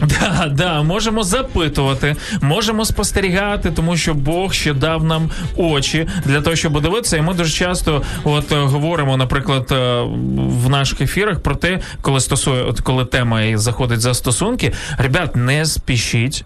Да, 0.00 0.48
да, 0.52 0.82
можемо 0.82 1.22
запитувати, 1.22 2.16
можемо 2.40 2.84
спостерігати, 2.84 3.70
тому 3.70 3.96
що 3.96 4.14
Бог 4.14 4.52
ще 4.52 4.74
дав 4.74 5.04
нам 5.04 5.30
очі 5.56 6.08
для 6.24 6.40
того, 6.40 6.56
щоб 6.56 6.80
дивитися. 6.82 7.16
І 7.16 7.22
ми 7.22 7.34
дуже 7.34 7.52
часто 7.52 8.02
от 8.24 8.52
е, 8.52 8.56
говоримо, 8.56 9.16
наприклад, 9.16 9.68
е, 9.72 10.02
в 10.36 10.68
наших 10.68 11.00
ефірах 11.00 11.40
про 11.40 11.54
те, 11.54 11.80
коли 12.00 12.20
стосує, 12.20 12.62
от 12.62 12.80
коли 12.80 13.04
тема 13.04 13.42
і 13.42 13.56
заходить 13.56 14.00
за 14.00 14.14
стосунки. 14.14 14.72
Ребят, 14.98 15.36
не 15.36 15.66
спішіть. 15.66 16.44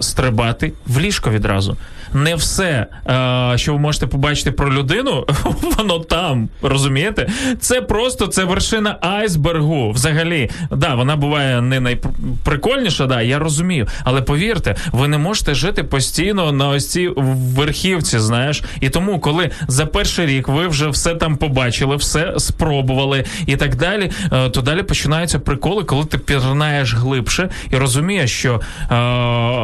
Стрибати 0.00 0.72
в 0.86 1.00
ліжко 1.00 1.30
відразу. 1.30 1.76
Не 2.14 2.34
все, 2.34 2.86
е, 3.06 3.52
що 3.58 3.72
ви 3.72 3.78
можете 3.78 4.06
побачити 4.06 4.52
про 4.52 4.72
людину, 4.72 5.26
воно 5.78 5.98
там, 5.98 6.48
розумієте? 6.62 7.28
Це 7.60 7.82
просто 7.82 8.26
це 8.26 8.44
вершина 8.44 8.96
айсбергу. 9.00 9.90
Взагалі, 9.90 10.50
да, 10.70 10.94
вона 10.94 11.16
буває 11.16 11.60
не 11.60 11.80
найприкольніша, 11.80 13.06
да, 13.06 13.22
я 13.22 13.38
розумію. 13.38 13.86
Але 14.04 14.22
повірте, 14.22 14.76
ви 14.92 15.08
не 15.08 15.18
можете 15.18 15.54
жити 15.54 15.84
постійно 15.84 16.52
на 16.52 16.68
ось 16.68 16.90
цій 16.90 17.10
верхівці, 17.56 18.18
знаєш. 18.18 18.62
І 18.80 18.88
тому, 18.88 19.20
коли 19.20 19.50
за 19.68 19.86
перший 19.86 20.26
рік 20.26 20.48
ви 20.48 20.68
вже 20.68 20.88
все 20.88 21.14
там 21.14 21.36
побачили, 21.36 21.96
все 21.96 22.34
спробували 22.38 23.24
і 23.46 23.56
так 23.56 23.76
далі, 23.76 24.10
е, 24.32 24.48
то 24.50 24.60
далі 24.62 24.82
починаються 24.82 25.38
приколи, 25.38 25.84
коли 25.84 26.04
ти 26.04 26.18
пірнаєш 26.18 26.94
глибше 26.94 27.48
і 27.70 27.76
розумієш, 27.76 28.30
що 28.30 28.60
е, 28.90 28.96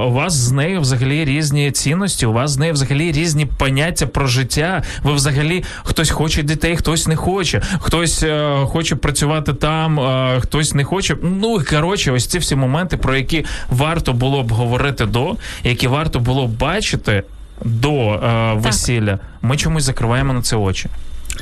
у 0.06 0.12
вас 0.12 0.32
з 0.32 0.52
нею 0.52 0.80
взагалі 0.80 1.24
різні 1.24 1.70
цінності, 1.70 2.26
у 2.26 2.32
вас 2.38 2.50
з 2.50 2.58
нею 2.58 2.72
взагалі 2.72 3.12
різні 3.12 3.46
поняття 3.46 4.06
про 4.06 4.26
життя. 4.26 4.82
Ви 5.02 5.12
взагалі 5.12 5.64
хтось 5.82 6.10
хоче 6.10 6.42
дітей, 6.42 6.76
хтось 6.76 7.06
не 7.06 7.16
хоче, 7.16 7.62
хтось 7.80 8.22
е, 8.22 8.56
хоче 8.66 8.96
працювати 8.96 9.54
там, 9.54 10.00
е, 10.00 10.40
хтось 10.40 10.74
не 10.74 10.84
хоче. 10.84 11.16
Ну 11.22 11.60
коротше, 11.70 12.12
ось 12.12 12.26
ці 12.26 12.38
всі 12.38 12.56
моменти, 12.56 12.96
про 12.96 13.16
які 13.16 13.44
варто 13.68 14.12
було 14.12 14.42
б 14.42 14.52
говорити 14.52 15.06
до, 15.06 15.36
які 15.64 15.88
варто 15.88 16.20
було 16.20 16.46
б 16.46 16.50
бачити 16.50 17.22
до 17.64 18.12
е, 18.12 18.52
весілля. 18.54 19.18
Ми 19.42 19.56
чомусь 19.56 19.84
закриваємо 19.84 20.32
на 20.32 20.42
це 20.42 20.56
очі. 20.56 20.88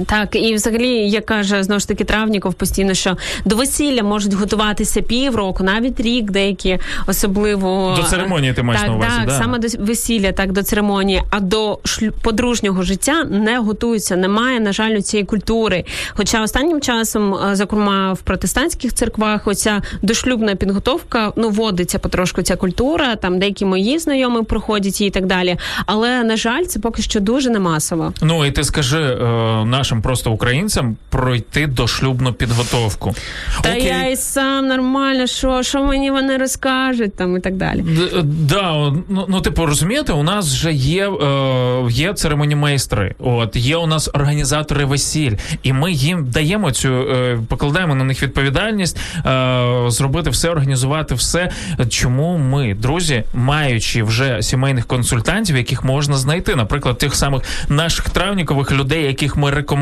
Так, 0.06 0.36
і 0.36 0.54
взагалі, 0.54 1.10
як 1.10 1.26
каже 1.26 1.62
знову 1.62 1.80
ж 1.80 1.88
таки 1.88 2.04
Травніков 2.04 2.54
постійно, 2.54 2.94
що 2.94 3.16
до 3.44 3.56
весілля 3.56 4.02
можуть 4.02 4.32
готуватися 4.32 5.02
півроку, 5.02 5.64
навіть 5.64 6.00
рік, 6.00 6.30
деякі 6.30 6.78
особливо 7.06 7.96
До 7.96 8.02
церемонії 8.02 8.52
ти 8.52 8.62
маєш 8.62 8.80
так, 8.80 8.90
на 8.90 8.96
увазі, 8.96 9.16
Так, 9.16 9.26
да. 9.26 9.38
саме 9.38 9.58
до 9.58 9.68
весілля, 9.78 10.32
так 10.32 10.52
до 10.52 10.62
церемонії, 10.62 11.22
а 11.30 11.40
до 11.40 11.78
шлю... 11.84 12.12
подружнього 12.22 12.82
життя 12.82 13.24
не 13.24 13.58
готуються. 13.58 14.16
Немає, 14.16 14.60
на 14.60 14.72
жаль, 14.72 15.00
цієї 15.00 15.26
культури. 15.26 15.84
Хоча 16.10 16.42
останнім 16.42 16.80
часом, 16.80 17.34
е, 17.34 17.56
зокрема 17.56 18.12
в 18.12 18.20
протестантських 18.20 18.94
церквах, 18.94 19.46
оця 19.46 19.82
дошлюбна 20.02 20.54
підготовка 20.54 21.32
ну 21.36 21.50
вводиться 21.50 21.98
потрошку 21.98 22.42
ця 22.42 22.56
культура. 22.56 23.16
Там 23.16 23.38
деякі 23.38 23.64
мої 23.64 23.98
знайомі 23.98 24.42
проходять 24.42 25.00
її 25.00 25.08
і 25.08 25.10
так 25.10 25.26
далі. 25.26 25.56
Але 25.86 26.24
на 26.24 26.36
жаль, 26.36 26.64
це 26.64 26.80
поки 26.80 27.02
що 27.02 27.20
дуже 27.20 27.50
не 27.50 27.58
масово. 27.58 28.12
Ну 28.22 28.44
і 28.44 28.50
ти 28.50 28.64
скажи 28.64 28.98
е, 28.98 29.64
нашим 29.86 30.02
просто 30.02 30.32
українцям 30.32 30.96
пройти 31.10 31.66
дошлюбну 31.66 32.32
підготовку. 32.32 33.14
Та 33.62 33.74
я 33.74 34.06
і 34.06 34.16
сам 34.16 34.66
нормально, 34.66 35.26
що, 35.26 35.62
що 35.62 35.84
мені 35.84 36.10
вони 36.10 36.36
розкажуть 36.36 37.16
там 37.16 37.36
і 37.36 37.40
так 37.40 37.56
далі. 37.56 37.80
Д- 37.82 38.22
Да, 38.22 38.92
ну, 39.08 39.26
ну 39.28 39.40
типу, 39.40 39.66
розумієте, 39.66 40.12
у 40.12 40.22
нас 40.22 40.54
вже 40.54 40.72
є, 40.72 41.08
е, 41.10 41.86
є 41.90 42.12
церемонімейстри, 42.14 43.14
от 43.18 43.56
є 43.56 43.76
у 43.76 43.86
нас 43.86 44.10
організатори 44.14 44.84
весіль, 44.84 45.32
і 45.62 45.72
ми 45.72 45.92
їм 45.92 46.26
даємо 46.30 46.70
цю, 46.70 46.88
е, 46.88 47.38
покладаємо 47.48 47.94
на 47.94 48.04
них 48.04 48.22
відповідальність 48.22 48.98
е, 49.26 49.84
зробити 49.88 50.30
все, 50.30 50.50
організувати 50.50 51.14
все. 51.14 51.50
Чому 51.88 52.38
ми, 52.38 52.74
друзі, 52.74 53.24
маючи 53.34 54.02
вже 54.02 54.42
сімейних 54.42 54.86
консультантів, 54.86 55.56
яких 55.56 55.84
можна 55.84 56.16
знайти, 56.16 56.56
наприклад, 56.56 56.98
тих 56.98 57.14
самих 57.14 57.42
наших 57.68 58.10
травнікових 58.10 58.72
людей, 58.72 59.04
яких 59.04 59.36
ми 59.36 59.50
рекомендуємо, 59.50 59.75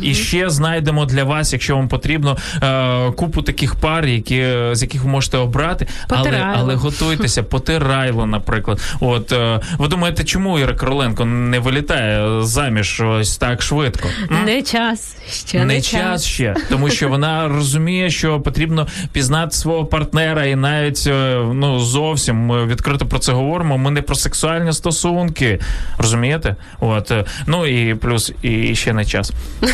і 0.00 0.14
ще 0.14 0.50
знайдемо 0.50 1.04
для 1.04 1.24
вас, 1.24 1.52
якщо 1.52 1.76
вам 1.76 1.88
потрібно, 1.88 2.36
е, 2.62 3.10
купу 3.10 3.42
таких 3.42 3.74
пар, 3.74 4.06
які 4.06 4.44
з 4.72 4.82
яких 4.82 5.04
ви 5.04 5.10
можете 5.10 5.38
обрати, 5.38 5.86
але, 6.08 6.18
Потирайло. 6.18 6.56
але 6.58 6.74
готуйтеся, 6.74 7.42
потирайло, 7.42 8.26
наприклад. 8.26 8.80
От 9.00 9.32
е, 9.32 9.60
ви 9.78 9.88
думаєте, 9.88 10.24
чому 10.24 10.58
Іра 10.58 10.74
Короленко 10.74 11.24
не 11.24 11.58
вилітає 11.58 12.42
заміж 12.42 13.00
ось 13.00 13.36
так 13.36 13.62
швидко? 13.62 14.08
Не 14.44 14.62
час. 14.62 15.16
Ще 15.30 15.58
не, 15.58 15.64
не 15.64 15.80
час 15.80 16.24
ще, 16.24 16.54
тому 16.68 16.90
що 16.90 17.08
вона 17.08 17.48
розуміє, 17.48 18.10
що 18.10 18.40
потрібно 18.40 18.86
пізнати 19.12 19.56
свого 19.56 19.86
партнера, 19.86 20.44
і 20.44 20.56
навіть 20.56 21.04
е, 21.06 21.36
ну 21.54 21.78
зовсім 21.78 22.36
ми 22.36 22.66
відкрито 22.66 23.06
про 23.06 23.18
це 23.18 23.32
говоримо. 23.32 23.78
Ми 23.78 23.90
не 23.90 24.02
про 24.02 24.14
сексуальні 24.14 24.72
стосунки, 24.72 25.60
розумієте? 25.98 26.56
От 26.80 27.12
ну 27.46 27.66
і 27.66 27.94
плюс 27.94 28.32
і 28.42 28.74
ще 28.74 28.92
не 29.04 29.10
час. 29.10 29.32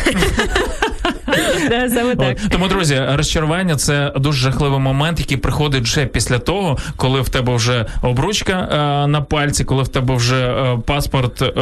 Да, 1.69 1.89
саме 1.89 2.15
так. 2.15 2.37
От. 2.45 2.51
Тому, 2.51 2.67
друзі, 2.67 3.01
розчарування 3.09 3.75
це 3.75 4.13
дуже 4.15 4.39
жахливий 4.39 4.79
момент, 4.79 5.19
який 5.19 5.37
приходить 5.37 5.83
вже 5.83 6.05
після 6.05 6.39
того, 6.39 6.77
коли 6.95 7.21
в 7.21 7.29
тебе 7.29 7.55
вже 7.55 7.85
обручка 8.01 8.53
е, 8.53 9.07
на 9.07 9.21
пальці, 9.21 9.63
коли 9.63 9.83
в 9.83 9.87
тебе 9.87 10.15
вже 10.15 10.49
е, 10.49 10.77
паспорт 10.85 11.41
е, 11.41 11.53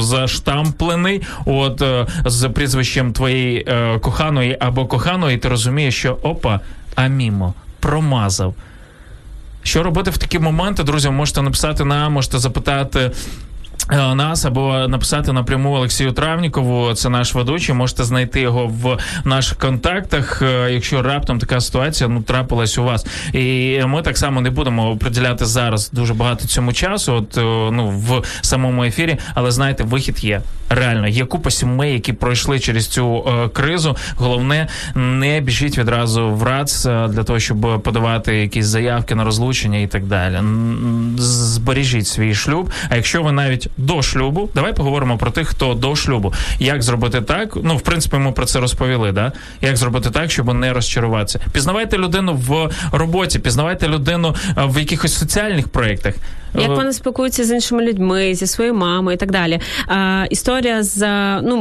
заштамплений, 0.00 1.22
от 1.46 1.82
з 2.24 2.48
прізвищем 2.48 3.12
твоєї 3.12 3.66
коханої 4.00 4.56
або 4.60 4.86
коханої, 4.86 5.38
ти 5.38 5.48
розумієш, 5.48 5.94
що 5.94 6.18
опа, 6.22 6.60
а 6.94 7.06
мімо, 7.06 7.54
промазав. 7.80 8.54
Що 9.62 9.82
робити 9.82 10.10
в 10.10 10.18
такі 10.18 10.38
моменти, 10.38 10.82
друзі? 10.82 11.10
Можете 11.10 11.42
написати 11.42 11.84
нам, 11.84 12.12
можете 12.12 12.38
запитати. 12.38 13.10
Е, 13.90 14.14
Нас 14.14 14.44
або 14.44 14.88
написати 14.88 15.32
напряму 15.32 15.74
Олексію 15.74 16.12
Травнікову, 16.12 16.94
це 16.94 17.08
наш 17.08 17.34
ведучий. 17.34 17.74
Можете 17.74 18.04
знайти 18.04 18.40
його 18.40 18.66
в 18.66 18.98
наших 19.24 19.58
контактах, 19.58 20.42
е, 20.42 20.72
якщо 20.72 21.02
раптом 21.02 21.38
така 21.38 21.60
ситуація 21.60 22.08
ну 22.08 22.22
трапилась 22.22 22.78
у 22.78 22.84
вас. 22.84 23.06
І 23.32 23.80
ми 23.86 24.02
так 24.02 24.18
само 24.18 24.40
не 24.40 24.50
будемо 24.50 24.96
приділяти 24.96 25.44
зараз 25.46 25.90
дуже 25.90 26.14
багато 26.14 26.46
цьому 26.46 26.72
часу, 26.72 27.12
от 27.12 27.38
е, 27.38 27.40
ну 27.72 27.88
в 27.88 28.22
самому 28.40 28.84
ефірі. 28.84 29.16
Але 29.34 29.50
знаєте, 29.50 29.84
вихід 29.84 30.24
є. 30.24 30.40
Реально, 30.70 31.08
є 31.08 31.24
купа 31.24 31.50
сімей, 31.50 31.92
які 31.92 32.12
пройшли 32.12 32.60
через 32.60 32.86
цю 32.86 33.24
е, 33.28 33.48
кризу. 33.48 33.96
Головне, 34.16 34.68
не 34.94 35.40
біжіть 35.40 35.78
відразу 35.78 36.30
в 36.30 36.42
РАЦ 36.42 36.84
для 36.84 37.24
того, 37.24 37.38
щоб 37.38 37.82
подавати 37.82 38.36
якісь 38.36 38.66
заявки 38.66 39.14
на 39.14 39.24
розлучення 39.24 39.78
і 39.78 39.86
так 39.86 40.06
далі. 40.06 40.40
Збережіть 41.18 42.06
свій 42.06 42.34
шлюб. 42.34 42.70
А 42.88 42.96
якщо 42.96 43.22
ви 43.22 43.32
навіть 43.32 43.68
до 43.76 44.02
шлюбу, 44.02 44.48
давай 44.54 44.72
поговоримо 44.72 45.18
про 45.18 45.30
тих, 45.30 45.48
хто 45.48 45.74
до 45.74 45.96
шлюбу. 45.96 46.32
Як 46.58 46.82
зробити 46.82 47.20
так? 47.20 47.56
Ну, 47.62 47.76
в 47.76 47.80
принципі, 47.80 48.16
ми 48.16 48.32
про 48.32 48.46
це 48.46 48.60
розповіли. 48.60 49.12
Да? 49.12 49.32
Як 49.60 49.76
зробити 49.76 50.10
так, 50.10 50.30
щоб 50.30 50.54
не 50.54 50.72
розчаруватися? 50.72 51.40
Пізнавайте 51.52 51.98
людину 51.98 52.34
в 52.48 52.70
роботі, 52.92 53.38
пізнавайте 53.38 53.88
людину 53.88 54.34
е, 54.48 54.52
в 54.56 54.78
якихось 54.78 55.18
соціальних 55.18 55.68
проєктах. 55.68 56.14
Як 56.54 56.70
Е, 56.70 56.74
вони 56.74 56.92
спілкуються 56.92 57.44
з 57.44 57.50
іншими 57.50 57.84
людьми, 57.84 58.34
зі 58.34 58.46
своєю 58.46 58.74
мамою 58.74 59.14
і 59.14 59.18
так 59.18 59.30
далі. 59.30 59.60
А, 59.86 60.24
історія 60.30 60.82
з 60.82 61.02
е, 61.02 61.40
ну 61.42 61.56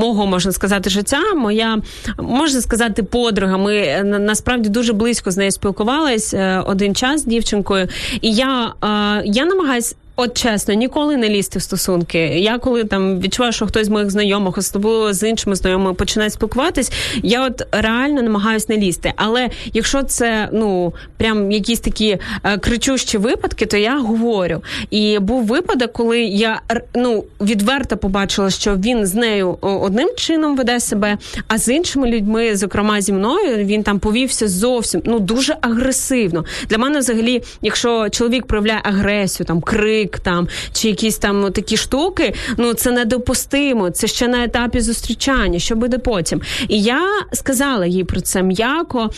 мого 0.00 0.26
можна 0.26 0.52
сказати 0.52 0.90
життя. 0.90 1.34
Моя 1.36 1.78
можна 2.18 2.60
сказати, 2.60 3.02
подруга. 3.02 3.56
Ми 3.56 3.76
е, 3.76 4.02
насправді 4.04 4.68
дуже 4.68 4.92
близько 4.92 5.30
з 5.30 5.36
нею 5.36 5.50
спілкувались 5.50 6.34
е, 6.34 6.62
один 6.66 6.94
час 6.94 7.20
з 7.20 7.24
дівчинкою, 7.24 7.88
і 8.20 8.32
я, 8.32 8.74
е, 8.84 9.22
я 9.24 9.44
намагаюсь. 9.44 9.96
От 10.20 10.36
чесно, 10.36 10.74
ніколи 10.74 11.16
не 11.16 11.28
лізти 11.28 11.58
в 11.58 11.62
стосунки. 11.62 12.18
Я 12.18 12.58
коли 12.58 12.84
там 12.84 13.20
відчуваю, 13.20 13.52
що 13.52 13.66
хтось 13.66 13.86
з 13.86 13.90
моїх 13.90 14.10
знайомих, 14.10 14.58
особливо 14.58 15.12
з 15.12 15.28
іншими 15.28 15.56
знайомими, 15.56 15.94
починає 15.94 16.30
спілкуватись, 16.30 16.92
я 17.22 17.46
от 17.46 17.62
реально 17.72 18.22
намагаюсь 18.22 18.68
не 18.68 18.76
лізти. 18.76 19.12
Але 19.16 19.48
якщо 19.72 20.02
це 20.02 20.48
ну 20.52 20.94
прям 21.16 21.52
якісь 21.52 21.80
такі 21.80 22.18
е, 22.44 22.58
кричущі 22.58 23.18
випадки, 23.18 23.66
то 23.66 23.76
я 23.76 23.98
говорю. 23.98 24.62
І 24.90 25.18
був 25.18 25.46
випадок, 25.46 25.92
коли 25.92 26.20
я 26.20 26.60
ну 26.94 27.24
відверто 27.40 27.96
побачила, 27.96 28.50
що 28.50 28.76
він 28.76 29.06
з 29.06 29.14
нею 29.14 29.58
одним 29.60 30.14
чином 30.16 30.56
веде 30.56 30.80
себе, 30.80 31.18
а 31.48 31.58
з 31.58 31.68
іншими 31.68 32.10
людьми, 32.10 32.56
зокрема 32.56 33.00
зі 33.00 33.12
мною, 33.12 33.56
він 33.56 33.82
там 33.82 33.98
повівся 33.98 34.48
зовсім 34.48 35.02
ну 35.04 35.18
дуже 35.18 35.56
агресивно. 35.60 36.44
Для 36.68 36.78
мене, 36.78 36.98
взагалі, 36.98 37.42
якщо 37.62 38.08
чоловік 38.08 38.46
проявляє 38.46 38.80
агресію, 38.84 39.46
там 39.46 39.60
крик, 39.60 40.07
там 40.16 40.48
чи 40.72 40.88
якісь 40.88 41.18
там 41.18 41.52
такі 41.52 41.76
штуки, 41.76 42.34
ну 42.56 42.74
це 42.74 42.90
недопустимо. 42.90 43.90
Це 43.90 44.06
ще 44.06 44.28
на 44.28 44.44
етапі 44.44 44.80
зустрічання. 44.80 45.58
Що 45.58 45.76
буде 45.76 45.98
потім? 45.98 46.40
І 46.68 46.82
я 46.82 47.00
сказала 47.32 47.86
їй 47.86 48.04
про 48.04 48.20
це 48.20 48.42
м'яко, 48.42 49.10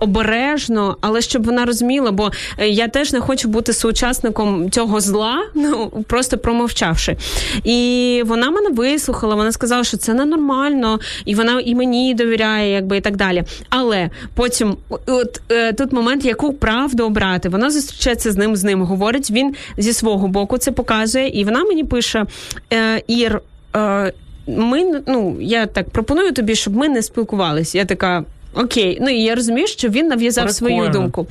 обережно, 0.00 0.96
але 1.00 1.20
щоб 1.20 1.44
вона 1.44 1.64
розуміла, 1.64 2.12
бо 2.12 2.30
е, 2.58 2.68
я 2.68 2.88
теж 2.88 3.12
не 3.12 3.20
хочу 3.20 3.48
бути 3.48 3.72
соучасником 3.72 4.70
цього 4.70 5.00
зла, 5.00 5.38
ну 5.54 6.04
просто 6.08 6.38
промовчавши. 6.38 7.16
І 7.64 8.22
вона 8.26 8.50
мене 8.50 8.68
вислухала. 8.70 9.34
Вона 9.34 9.52
сказала, 9.52 9.84
що 9.84 9.96
це 9.96 10.14
ненормально, 10.14 10.98
і 11.24 11.34
вона 11.34 11.60
і 11.60 11.74
мені 11.74 12.14
довіряє, 12.14 12.72
якби 12.72 12.96
і 12.96 13.00
так 13.00 13.16
далі. 13.16 13.42
Але 13.68 14.10
потім, 14.34 14.76
от 15.06 15.40
е, 15.50 15.72
тут 15.72 15.92
момент, 15.92 16.24
яку 16.24 16.52
правду 16.52 17.04
обрати. 17.04 17.48
Вона 17.48 17.70
зустрічається 17.70 18.32
з 18.32 18.36
ним, 18.36 18.56
з 18.56 18.64
ним 18.64 18.82
говорить. 18.82 19.30
Він 19.30 19.54
зі 19.78 19.92
свого 19.92 20.23
боку 20.28 20.58
це 20.58 20.72
показує, 20.72 21.28
і 21.28 21.44
вона 21.44 21.64
мені 21.64 21.84
пише: 21.84 22.26
е, 22.72 23.02
Ір. 23.06 23.40
Е, 23.76 24.12
ми 24.46 25.02
ну 25.06 25.36
я 25.40 25.66
так 25.66 25.90
пропоную 25.90 26.32
тобі, 26.32 26.54
щоб 26.54 26.76
ми 26.76 26.88
не 26.88 27.02
спілкувалися. 27.02 27.78
Я 27.78 27.84
така. 27.84 28.24
Окей, 28.56 28.98
ну 29.00 29.10
і 29.10 29.22
я 29.22 29.34
розумію, 29.34 29.66
що 29.66 29.88
він 29.88 30.08
нав'язав 30.08 30.50
свою 30.50 30.88
думку. 30.88 31.26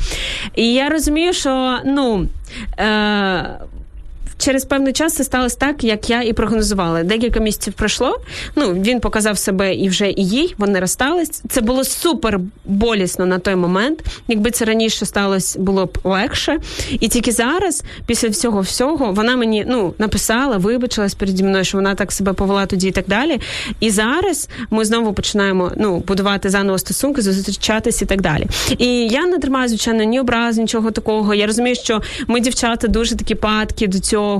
І 0.56 0.74
я 0.74 0.90
розумію, 0.90 1.34
що 1.34 1.80
ну. 1.86 2.28
Е- 2.80 3.60
Через 4.38 4.66
певний 4.66 4.94
час 4.94 5.14
це 5.14 5.24
сталося 5.24 5.58
так, 5.60 5.84
як 5.84 6.10
я 6.10 6.22
і 6.22 6.34
прогнозувала. 6.34 7.04
Декілька 7.04 7.40
місяців 7.40 7.74
пройшло. 7.74 8.20
Ну 8.56 8.74
він 8.74 9.00
показав 9.00 9.38
себе 9.38 9.76
і 9.76 9.90
вже 9.90 10.10
і 10.10 10.28
їй. 10.28 10.56
Вони 10.58 10.80
розстались. 10.80 11.44
Це 11.50 11.62
було 11.62 11.84
супер 11.84 12.40
болісно 12.66 13.26
на 13.26 13.40
той 13.40 13.56
момент. 13.56 14.00
Якби 14.28 14.52
це 14.52 14.66
раніше 14.66 15.06
сталося, 15.06 15.60
було 15.60 15.86
б 15.86 15.98
легше. 16.04 16.60
І 17.00 17.08
тільки 17.08 17.32
зараз, 17.32 17.84
після 18.06 18.30
всього 18.30 18.62
всього, 18.62 19.12
вона 19.12 19.36
мені 19.36 19.66
ну 19.68 19.94
написала, 19.98 20.58
вибачилась 20.58 21.14
переді 21.14 21.44
мною, 21.44 21.64
що 21.64 21.78
вона 21.78 21.96
так 21.96 22.12
себе 22.12 22.34
повела 22.34 22.66
тоді 22.66 22.88
і 22.88 22.92
так 22.92 23.06
далі. 23.08 23.40
І 23.80 23.90
зараз 23.90 24.50
ми 24.70 24.86
знову 24.86 25.14
починаємо 25.14 25.72
ну 25.78 26.00
будувати 26.00 26.50
заново 26.50 26.78
стосунки, 26.78 27.22
зустрічатись 27.22 28.02
і 28.02 28.06
так 28.06 28.22
далі. 28.22 28.48
І 28.78 28.88
я 29.08 29.26
не 29.26 29.40
тримаю, 29.40 29.68
звичайно, 29.70 30.04
ні 30.04 30.20
образ, 30.20 30.58
нічого 30.58 30.92
такого. 30.92 31.34
Я 31.34 31.48
розумію, 31.48 31.76
що 31.76 32.02
ми, 32.28 32.40
дівчата, 32.40 32.88
дуже 32.88 33.16
такі 33.16 33.36
падки 33.36 33.88
до 33.88 34.00
цього. 34.00 34.33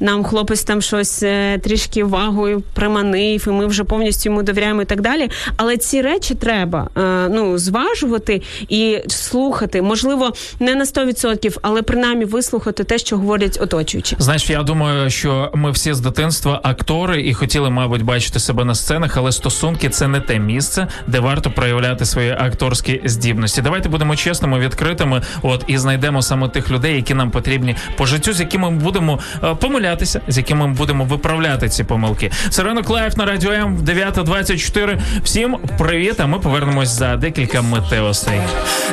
Нам 0.00 0.24
хлопець 0.24 0.64
там 0.64 0.82
щось 0.82 1.22
е, 1.22 1.58
трішки 1.58 2.04
увагою 2.04 2.62
приманив, 2.74 3.44
і 3.48 3.50
ми 3.50 3.66
вже 3.66 3.84
повністю 3.84 4.28
йому 4.30 4.42
довіряємо 4.42 4.82
і 4.82 4.84
так 4.84 5.00
далі. 5.00 5.30
Але 5.56 5.76
ці 5.76 6.02
речі 6.02 6.34
треба 6.34 6.88
е, 6.98 7.28
ну 7.28 7.58
зважувати 7.58 8.42
і 8.68 8.98
слухати. 9.08 9.82
Можливо, 9.82 10.32
не 10.60 10.74
на 10.74 10.84
100%, 10.84 11.58
але 11.62 11.82
принаймні 11.82 12.24
вислухати 12.24 12.84
те, 12.84 12.98
що 12.98 13.16
говорять 13.16 13.58
оточуючі. 13.62 14.16
Знаєш, 14.18 14.50
я 14.50 14.62
думаю, 14.62 15.10
що 15.10 15.50
ми 15.54 15.70
всі 15.70 15.94
з 15.94 16.00
дитинства 16.00 16.60
актори 16.62 17.22
і 17.22 17.34
хотіли, 17.34 17.70
мабуть, 17.70 18.02
бачити 18.02 18.38
себе 18.38 18.64
на 18.64 18.74
сценах, 18.74 19.16
але 19.16 19.32
стосунки 19.32 19.88
це 19.88 20.08
не 20.08 20.20
те 20.20 20.38
місце, 20.38 20.86
де 21.06 21.20
варто 21.20 21.50
проявляти 21.50 22.04
свої 22.04 22.30
акторські 22.30 23.00
здібності. 23.04 23.62
Давайте 23.62 23.88
будемо 23.88 24.16
чесними, 24.16 24.58
відкритими. 24.58 25.22
От 25.42 25.64
і 25.66 25.78
знайдемо 25.78 26.22
саме 26.22 26.48
тих 26.48 26.70
людей, 26.70 26.96
які 26.96 27.14
нам 27.14 27.30
потрібні 27.30 27.76
по 27.96 28.06
життю, 28.06 28.32
з 28.32 28.40
якими 28.40 28.70
ми 28.70 28.76
будемо 28.76 29.18
помилятися, 29.60 30.20
з 30.28 30.36
якими 30.36 30.66
ми 30.66 30.74
будемо 30.74 31.04
виправляти 31.04 31.68
ці 31.68 31.84
помилки. 31.84 32.30
Це 32.50 32.65
ранок 32.65 32.90
live 32.90 33.16
на 33.16 33.24
радіо 33.24 33.52
М 33.52 33.76
9.24. 33.78 35.00
Всім 35.24 35.56
привіт! 35.78 36.14
А 36.20 36.26
ми 36.26 36.38
повернемось 36.38 36.88
за 36.88 37.16
декілька 37.16 37.62
миттєвостей. 37.62 38.40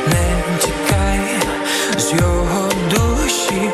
Не 0.07 0.57
тікай 0.61 1.19
з 1.97 2.13
його 2.13 2.69
душі, 2.91 3.69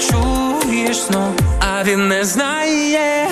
почуєш 0.00 0.96
знов, 0.96 1.34
а 1.60 1.84
він 1.84 2.08
не 2.08 2.24
знає, 2.24 3.28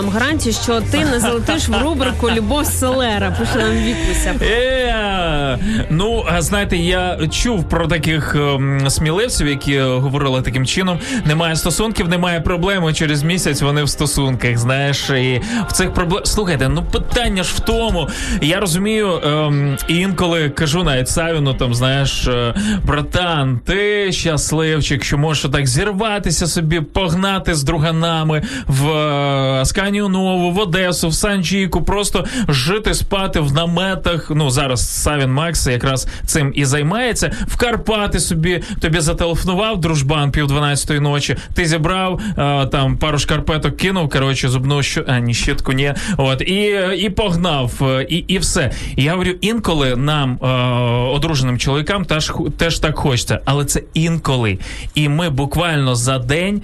проблем. 0.00 0.22
Гарантію, 0.22 0.52
що 0.52 0.80
ти 0.80 1.04
не 1.04 1.20
залетиш 1.20 1.68
в 1.68 1.82
рубрику 1.82 2.30
Любов 2.30 2.66
Селера. 2.66 3.36
Пише 3.38 3.58
нам 3.58 3.76
Вікуся. 3.76 4.34
Е, 4.42 5.58
ну, 5.90 6.24
знаєте, 6.38 6.76
я 6.76 7.18
чув 7.30 7.68
про 7.68 7.86
таких 7.86 8.34
ем, 8.34 8.90
сміливців, 8.90 9.48
які 9.48 9.80
говорили 9.80 10.42
таким 10.42 10.66
чином: 10.66 10.98
немає 11.24 11.56
стосунків, 11.56 12.08
немає 12.08 12.40
проблеми. 12.40 12.92
Через 12.92 13.22
місяць 13.22 13.62
вони 13.62 13.82
в 13.82 13.88
стосунках. 13.88 14.58
Знаєш, 14.58 15.10
і 15.10 15.40
в 15.68 15.72
цих 15.72 15.94
проблем. 15.94 16.24
Слухайте, 16.24 16.68
ну 16.68 16.82
питання 16.92 17.42
ж 17.42 17.54
в 17.56 17.60
тому. 17.60 18.08
Я 18.40 18.60
розумію, 18.60 19.20
ем, 19.24 19.76
інколи 19.88 20.50
кажу 20.50 20.84
навіть 20.84 21.08
Савіну, 21.08 21.54
там 21.54 21.74
знаєш, 21.74 22.26
е, 22.26 22.54
братан, 22.84 23.60
ти 23.66 24.12
щасливчик, 24.12 25.04
що 25.04 25.18
можеш 25.18 25.50
так 25.52 25.66
зірватися 25.66 26.46
собі, 26.46 26.80
погнати 26.80 27.54
з 27.54 27.62
друганами 27.62 28.42
в 28.66 28.88
е, 28.88 29.64
Асканію 29.90 30.50
в 30.52 30.58
Одесу, 30.58 31.08
в 31.08 31.14
Санджіку, 31.14 31.82
просто 31.82 32.24
жити, 32.48 32.94
спати 32.94 33.40
в 33.40 33.52
наметах. 33.52 34.30
Ну 34.34 34.50
зараз 34.50 35.02
Савін 35.02 35.32
Макс 35.32 35.66
якраз 35.66 36.08
цим 36.26 36.52
і 36.54 36.64
займається. 36.64 37.32
В 37.46 37.56
Карпати 37.56 38.20
собі 38.20 38.62
тобі 38.80 39.00
зателефонував 39.00 39.80
дружбан 39.80 40.30
пів 40.30 40.46
дванадцятої 40.46 41.00
ночі. 41.00 41.36
Ти 41.54 41.66
зібрав 41.66 42.20
е, 42.38 42.66
там 42.66 42.96
пару 42.96 43.18
шкарпеток, 43.18 43.76
кинув. 43.76 44.08
Коротше, 44.08 44.48
зубну 44.48 44.82
що 44.82 45.04
а, 45.06 45.18
ні, 45.18 45.34
щітку, 45.34 45.72
ні. 45.72 45.94
От 46.16 46.40
і, 46.40 46.78
і 46.96 47.10
погнав, 47.10 47.72
е, 47.82 48.06
і, 48.08 48.16
і 48.16 48.38
все. 48.38 48.70
Я 48.96 49.12
говорю, 49.12 49.30
інколи 49.40 49.96
нам, 49.96 50.38
е, 50.42 50.46
одруженим 51.16 51.58
чоловікам, 51.58 52.04
теж 52.04 52.32
теж 52.56 52.78
так 52.78 52.98
хочеться, 52.98 53.40
але 53.44 53.64
це 53.64 53.82
інколи. 53.94 54.58
І 54.94 55.08
ми 55.08 55.30
буквально 55.30 55.94
за 55.94 56.18
день 56.18 56.62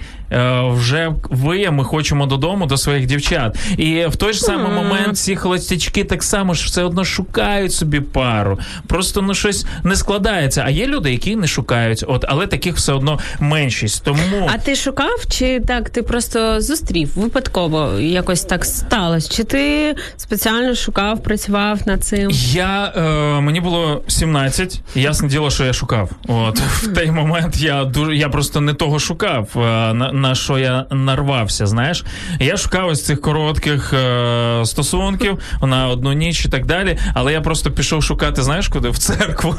вже 0.69 1.11
виє, 1.29 1.71
ми 1.71 1.83
хочемо 1.83 2.25
додому 2.25 2.65
до 2.65 2.77
своїх 2.77 3.05
дівчат. 3.17 3.57
І 3.77 4.05
в 4.05 4.15
той 4.15 4.33
ж 4.33 4.39
самий 4.39 4.71
момент 4.71 5.17
ці 5.17 5.35
холостячки 5.35 6.03
так 6.03 6.23
само 6.23 6.53
ж 6.53 6.65
все 6.65 6.83
одно 6.83 7.05
шукають 7.05 7.73
собі 7.73 7.99
пару. 7.99 8.59
Просто 8.87 9.21
ну 9.21 9.33
щось 9.33 9.65
не 9.83 9.95
складається. 9.95 10.63
А 10.65 10.69
є 10.69 10.87
люди, 10.87 11.11
які 11.11 11.35
не 11.35 11.47
шукають, 11.47 12.03
от 12.07 12.25
але 12.27 12.47
таких 12.47 12.75
все 12.75 12.93
одно 12.93 13.19
меншість. 13.39 14.03
Тому 14.03 14.49
А 14.53 14.57
ти 14.57 14.75
шукав, 14.75 15.25
чи 15.29 15.59
так 15.59 15.89
ти 15.89 16.01
просто 16.01 16.61
зустрів 16.61 17.11
випадково 17.15 17.99
якось 17.99 18.41
так 18.41 18.65
сталося? 18.65 19.33
Чи 19.33 19.43
ти 19.43 19.95
спеціально 20.17 20.75
шукав, 20.75 21.23
працював 21.23 21.79
над 21.85 22.03
цим? 22.03 22.31
Я 22.51 22.93
е, 22.97 23.01
мені 23.41 23.61
було 23.61 24.03
17, 24.07 24.81
і 24.95 25.01
ясне 25.01 25.27
діло, 25.27 25.49
що 25.49 25.65
я 25.65 25.73
шукав. 25.73 26.09
От 26.27 26.59
в 26.59 26.93
той 26.93 27.11
момент 27.11 27.57
я 27.57 27.83
дуже 27.83 28.15
я 28.15 28.29
просто 28.29 28.61
не 28.61 28.73
того 28.73 28.99
шукав, 28.99 29.49
е, 29.55 29.59
на, 29.93 30.11
на 30.11 30.35
що 30.35 30.57
я 30.57 30.85
нарвався. 30.91 31.65
Знаєш, 31.67 32.05
я 32.39 32.57
шукав 32.57 32.87
ось 32.87 33.06
цих 33.07 33.21
коротких 33.21 33.93
е, 33.93 34.65
стосунків 34.65 35.39
на 35.61 35.87
одну 35.87 36.13
ніч 36.13 36.45
і 36.45 36.49
так 36.49 36.65
далі. 36.65 36.97
Але 37.13 37.33
я 37.33 37.41
просто 37.41 37.71
пішов 37.71 38.03
шукати, 38.03 38.43
знаєш, 38.43 38.67
куди 38.67 38.89
в 38.89 38.97
церкву. 38.97 39.55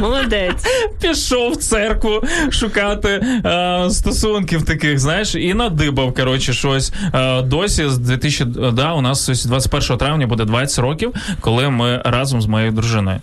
Молодець. 0.00 0.66
Пішов 1.02 1.52
в 1.52 1.56
церкву 1.56 2.22
шукати 2.50 3.08
е, 3.08 3.90
стосунків 3.90 4.62
таких, 4.62 4.98
знаєш, 4.98 5.34
і 5.34 5.54
надибав, 5.54 6.14
коротше, 6.14 6.52
щось. 6.52 6.92
Е, 7.14 7.42
досі 7.42 7.88
з 7.88 7.98
2000, 7.98 8.44
да, 8.72 8.92
у 8.92 9.00
нас 9.00 9.28
ось 9.28 9.44
21 9.44 9.98
травня 9.98 10.26
буде 10.26 10.44
20 10.44 10.78
років, 10.78 11.12
коли 11.40 11.70
ми 11.70 12.02
разом 12.04 12.42
з 12.42 12.46
моєю 12.46 12.72
дружиною. 12.72 13.20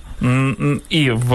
І 0.90 1.12
в, 1.12 1.34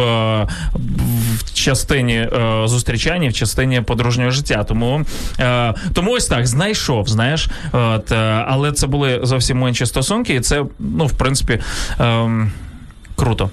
в 0.75 1.55
частині 1.55 2.15
е, 2.15 2.63
зустрічання, 2.65 3.29
в 3.29 3.33
частині 3.33 3.81
подружнього 3.81 4.31
життя. 4.31 4.65
Тому, 4.65 5.05
е, 5.41 5.75
тому 5.95 6.13
ось 6.13 6.27
так, 6.27 6.47
знайшов, 6.47 7.09
знаєш. 7.09 7.49
От, 7.73 8.13
е, 8.13 8.24
але 8.47 8.73
це 8.73 8.87
були 8.87 9.21
зовсім 9.23 9.59
менші 9.59 9.87
стосунки, 9.87 10.35
і 10.35 10.41
це, 10.41 10.65
ну, 10.79 11.07
в 11.07 11.13
принципі, 11.13 11.61
ем, 11.99 12.53
круто. 13.17 13.51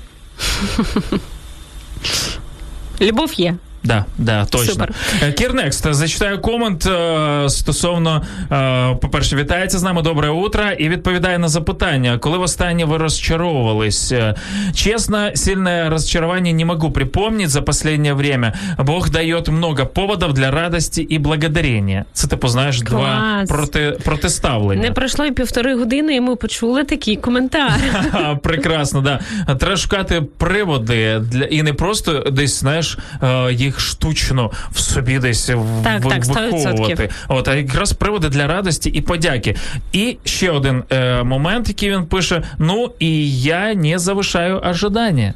Любов 3.01 3.33
є. 3.33 3.55
Да, 3.83 4.05
да, 4.17 4.45
точно. 4.45 4.87
Е, 5.23 5.31
Кірнекст, 5.31 5.93
зачитаю 5.93 6.41
комент 6.41 6.85
е, 6.85 7.49
стосовно, 7.49 8.21
е, 8.51 8.95
по-перше, 9.01 9.35
вітається 9.35 9.79
з 9.79 9.83
нами 9.83 10.01
добре 10.01 10.29
утро 10.29 10.63
і 10.79 10.89
відповідає 10.89 11.39
на 11.39 11.47
запитання, 11.47 12.17
коли 12.17 12.37
востаннє 12.37 12.85
ви 12.85 12.97
розчаровувались. 12.97 14.11
Е, 14.11 14.35
Честно, 14.75 15.31
сильное 15.35 15.89
разочарование 15.89 16.53
не 16.53 16.65
могу 16.65 16.91
припомнить 16.91 17.49
за 17.49 17.61
последнее 17.61 18.13
время. 18.13 18.53
Бог 18.77 19.09
дает 19.09 19.47
много 19.47 19.85
поводов 19.85 20.33
для 20.33 20.51
радости 20.51 21.01
і 21.01 21.19
благодарения. 21.19 22.05
Це 22.13 22.27
типу, 22.27 22.47
знаєш, 22.47 22.81
два 22.81 23.43
проти, 23.47 23.97
протиставлення. 24.03 24.81
Не 24.81 24.91
пройшло 24.91 25.25
і 25.25 25.31
півтори 25.31 25.75
години, 25.75 26.15
і 26.15 26.21
ми 26.21 26.35
почули 26.35 26.83
такий 26.83 27.15
коментар. 27.15 27.71
Прекрасно, 28.43 29.01
да. 29.01 29.19
Треба 29.55 29.77
шукати 29.77 30.21
приводи 30.37 31.19
для 31.19 31.43
і 31.43 31.63
не 31.63 31.73
просто 31.73 32.19
десь, 32.31 32.59
знаєш, 32.59 32.97
е, 33.23 33.53
їх 33.71 33.79
штучно 33.79 34.51
в 34.71 34.79
собі 34.79 35.19
десь 35.19 35.45
Так, 35.83 36.05
в, 36.05 36.09
так, 36.09 36.23
100%. 36.23 36.51
виховувати. 36.51 37.09
От, 37.27 37.47
а 37.47 37.55
якраз 37.55 37.93
приводи 37.93 38.29
для 38.29 38.47
радості 38.47 38.89
і 38.89 39.01
подяки. 39.01 39.55
І 39.93 40.17
ще 40.23 40.51
один 40.51 40.83
е, 40.91 41.23
момент, 41.23 41.67
який 41.67 41.91
він 41.91 42.05
пише: 42.05 42.43
ну 42.59 42.91
і 42.99 43.41
я 43.41 43.73
не 43.73 43.99
завишаю 43.99 44.61
ожидання. 44.65 45.33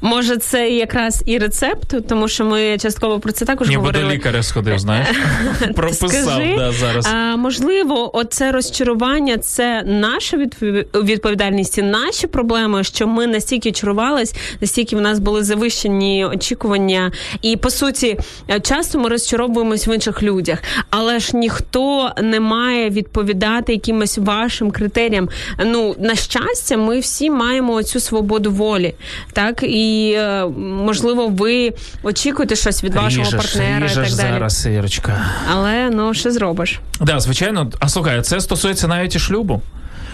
Може, 0.00 0.36
це 0.36 0.70
якраз 0.70 1.22
і 1.26 1.38
рецепт, 1.38 1.94
тому 2.08 2.28
що 2.28 2.44
ми 2.44 2.78
частково 2.78 3.20
про 3.20 3.32
це 3.32 3.44
також 3.44 3.68
Ніби 3.68 3.90
до 3.92 4.02
лікаря 4.02 4.42
сходив, 4.42 4.78
знаєш. 4.78 5.08
Прописав 5.74 6.10
Скажи, 6.10 6.54
да, 6.58 6.72
зараз. 6.72 7.06
А, 7.06 7.36
можливо, 7.36 8.16
оце 8.16 8.52
розчарування 8.52 9.38
це 9.38 9.82
наша 9.86 10.36
відпові- 10.36 11.02
відповідальність 11.02 11.78
і 11.78 11.82
наші 11.82 12.26
проблеми, 12.26 12.84
що 12.84 13.06
ми 13.06 13.26
настільки 13.26 13.72
чарувались, 13.72 14.34
настільки 14.60 14.96
в 14.96 15.00
нас 15.00 15.18
були 15.18 15.42
завищені 15.44 16.24
очікування. 16.24 17.12
І 17.42 17.56
по 17.56 17.70
суті, 17.70 18.18
часто 18.62 18.98
ми 18.98 19.08
розчаровуємось 19.08 19.88
в 19.88 19.94
інших 19.94 20.22
людях, 20.22 20.58
але 20.90 21.18
ж 21.18 21.36
ніхто 21.36 22.12
не 22.22 22.40
має 22.40 22.90
відповідати 22.90 23.72
якимось 23.72 24.18
вашим 24.18 24.70
критеріям. 24.70 25.28
Ну, 25.64 25.96
на 25.98 26.14
щастя, 26.14 26.76
ми 26.76 27.00
всі 27.00 27.30
маємо 27.30 27.82
цю 27.82 28.00
свободу 28.00 28.50
волі. 28.50 28.94
Так 29.32 29.62
і 29.68 30.12
е, 30.16 30.46
можливо, 30.58 31.28
ви 31.28 31.72
очікуєте 32.02 32.56
щось 32.56 32.84
від 32.84 32.94
вашого 32.94 33.26
ріжеш, 33.26 33.40
партнера 33.40 33.86
і 33.86 33.94
так 33.94 34.04
далі. 34.04 34.10
зараз, 34.10 34.66
Ірочка. 34.66 35.26
Але 35.52 35.90
ну 35.90 36.14
що 36.14 36.30
зробиш? 36.32 36.80
Да, 37.00 37.20
звичайно. 37.20 37.70
А 37.78 37.88
слухай, 37.88 38.22
це 38.22 38.40
стосується 38.40 38.88
навіть 38.88 39.16
і 39.16 39.18
шлюбу. 39.18 39.62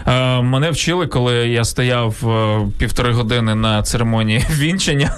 Е, 0.06 0.42
мене 0.42 0.70
вчили, 0.70 1.06
коли 1.06 1.34
я 1.34 1.64
стояв 1.64 2.30
е, 2.30 2.60
півтори 2.78 3.12
години 3.12 3.54
на 3.54 3.82
церемонії 3.82 4.44
вінчання. 4.50 5.10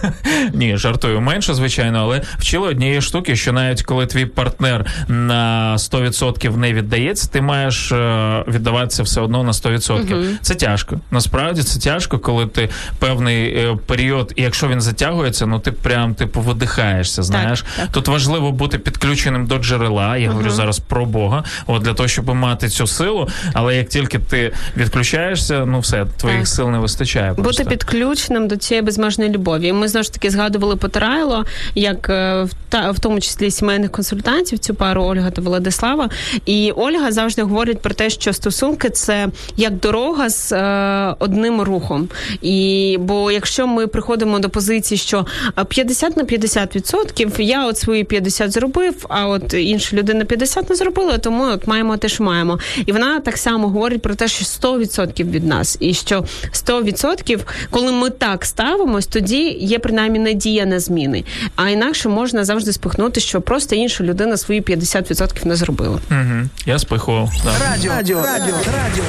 Ні, 0.53 0.77
жартую 0.77 1.21
менше, 1.21 1.55
звичайно, 1.55 1.99
але 1.99 2.23
вчили 2.39 2.69
однієї 2.69 3.01
штуки, 3.03 3.37
що 3.37 3.53
навіть 3.53 3.83
коли 3.83 4.07
твій 4.07 4.27
партнер 4.27 4.87
на 5.09 5.75
100% 5.77 6.57
не 6.57 6.73
віддається, 6.73 7.29
ти 7.29 7.41
маєш 7.41 7.93
е, 7.93 8.45
віддаватися 8.49 9.03
все 9.03 9.21
одно 9.21 9.43
на 9.43 9.53
100%. 9.53 10.35
Це 10.41 10.55
тяжко. 10.55 11.01
Насправді 11.11 11.63
це 11.63 11.81
тяжко, 11.81 12.19
коли 12.19 12.47
ти 12.47 12.69
певний 12.99 13.69
період, 13.87 14.33
і 14.37 14.43
якщо 14.43 14.69
він 14.69 14.81
затягується, 14.81 15.47
ну 15.47 15.59
ти 15.59 15.73
прям 15.73 16.15
типу 16.15 16.41
видихаєшся. 16.41 17.23
Знаєш, 17.23 17.65
так. 17.77 17.89
тут 17.93 18.09
важливо 18.09 18.53
бути 18.53 18.79
підключеним 18.79 19.47
до 19.47 19.59
джерела. 19.59 20.17
Я 20.17 20.31
говорю 20.31 20.51
зараз 20.51 20.79
про 20.79 21.07
Бога, 21.07 21.45
от 21.67 21.83
для 21.83 21.95
того, 21.95 22.09
щоб 22.09 22.35
мати 22.35 22.69
цю 22.69 22.87
силу. 22.87 23.29
Але 23.53 23.77
як 23.77 23.89
тільки 23.89 24.19
ти 24.19 24.53
відключаєшся, 24.77 25.65
ну 25.67 25.81
все, 25.81 26.07
твоїх 26.17 26.39
Так. 26.39 26.49
сил 26.49 26.71
не 26.71 26.79
вистачає. 26.79 27.33
Бути 27.33 27.65
підключеним 27.65 28.49
до 28.49 28.57
цієї 28.57 28.83
безмежної 28.83 29.31
любові. 29.31 29.73
Ми 29.73 29.89
знову 29.89 30.05
ж 30.05 30.13
таки 30.13 30.31
згадували 30.31 30.77
Потирайло, 30.77 31.45
як 31.75 32.11
е, 32.11 32.43
в 32.43 32.51
та 32.69 32.91
в 32.91 32.99
тому 32.99 33.21
числі 33.21 33.51
сімейних 33.51 33.91
консультантів, 33.91 34.59
цю 34.59 34.75
пару 34.75 35.03
Ольга 35.03 35.31
та 35.31 35.43
Владислава. 35.43 36.09
І 36.47 36.73
Ольга 36.77 37.13
завжди 37.13 37.43
говорить 37.43 37.81
про 37.81 37.95
те, 37.95 38.11
що 38.11 38.33
стосунки 38.33 38.91
це 38.91 39.29
як 39.57 39.81
дорога 39.81 40.29
з 40.29 40.53
е, 40.53 41.15
одним 41.19 41.61
рухом. 41.61 42.09
І 42.43 42.97
бо 43.01 43.31
якщо 43.31 43.67
ми 43.67 43.87
приходимо 43.87 44.39
до 44.39 44.51
позиції, 44.51 44.99
що 44.99 45.27
е, 45.59 45.65
50 45.65 46.17
на 46.17 46.25
50%, 46.25 47.41
я 47.41 47.67
от 47.67 47.79
свої 47.79 48.05
50 48.05 48.53
зробив, 48.53 49.07
а 49.09 49.27
от 49.29 49.55
інша 49.55 49.97
людина 49.97 50.25
50 50.25 50.71
не 50.71 50.77
зробила, 50.77 51.19
тому 51.19 51.45
от 51.45 51.67
маємо 51.67 51.97
те, 51.97 52.09
що 52.09 52.25
маємо. 52.25 52.59
І 52.87 52.93
вона 52.93 53.21
так 53.21 53.39
само 53.39 53.69
говорить 53.69 54.03
про 54.03 54.15
те, 54.15 54.29
що 54.29 54.45
100% 54.67 55.31
від 55.31 55.47
нас, 55.47 55.77
і 55.81 55.95
що 55.95 56.25
100%, 56.53 57.41
коли 57.71 57.93
ми 57.93 58.11
так 58.11 58.45
ставимось, 58.45 59.07
тоді 59.07 59.51
є 59.51 59.79
принаймні 59.79 60.19
надія 60.19 60.67
на 60.67 60.81
зміни. 60.81 61.25
А 61.57 61.69
інакше 61.69 62.09
можна 62.09 62.45
завжди 62.45 62.73
спихнути, 62.73 63.21
що 63.21 63.41
просто 63.41 63.77
інша 63.77 64.05
людина 64.05 64.37
свої 64.37 64.63
50% 64.63 65.47
не 65.47 65.57
зробила. 65.57 65.99
Мгм. 66.11 66.51
Я 66.67 66.79
спихував. 66.79 67.31
Да. 67.45 67.71
Радіо, 67.71 67.93
радіо, 67.93 68.23
радіо, 68.23 68.57
радіо, 68.67 69.05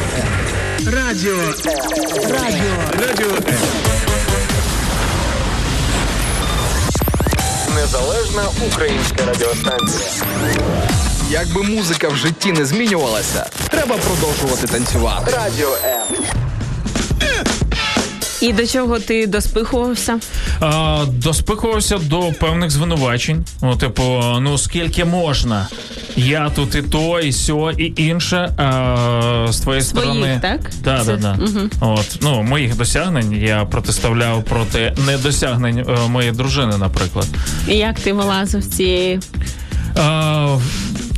радіо, 0.86 1.38
радіо, 2.30 3.08
радіо. 3.08 3.28
Незалежна 7.76 8.44
українська 8.68 9.26
радіостанція. 9.26 11.07
Якби 11.30 11.64
музика 11.64 12.08
в 12.10 12.16
житті 12.16 12.52
не 12.52 12.66
змінювалася, 12.66 13.46
треба 13.70 13.96
продовжувати 13.98 14.68
танцювати. 14.68 15.32
Радіо 15.32 15.70
М. 15.84 16.24
І 18.42 18.54
до 18.54 18.68
чого 18.68 19.00
ти 19.00 19.28
доспихувався? 19.28 20.20
А, 20.60 21.06
доспихувався 21.08 21.98
до 21.98 22.20
певних 22.40 22.72
звинувачень. 22.72 23.46
Ну, 23.62 23.76
типу, 23.76 24.04
ну 24.40 24.58
скільки 24.58 25.06
можна? 25.06 25.68
Я 26.16 26.50
тут 26.50 26.76
і 26.76 26.82
то, 26.82 27.20
і 27.20 27.32
сьо, 27.32 27.72
і 27.78 27.94
інше. 27.96 28.54
А, 28.58 29.48
з 29.50 29.60
твоєї 29.60 29.84
Своїх, 29.84 30.10
сторони. 30.10 30.40
так? 30.42 30.60
Да, 30.84 31.04
Це- 31.06 31.16
да, 31.18 31.38
да. 31.40 31.86
От, 31.86 32.18
ну, 32.22 32.44
моїх 32.44 32.76
досягнень 32.78 33.34
я 33.34 33.66
протиставляв 33.66 34.44
проти 34.44 34.94
недосягнень 35.08 35.86
е, 35.90 36.08
моєї 36.08 36.34
дружини, 36.34 36.78
наприклад. 36.78 37.28
І 37.68 37.76
як 37.76 38.00
ти 38.00 38.14
вилазив 38.14 38.62
з 38.64 38.68
цієї? 38.70 39.20
А, 39.96 40.58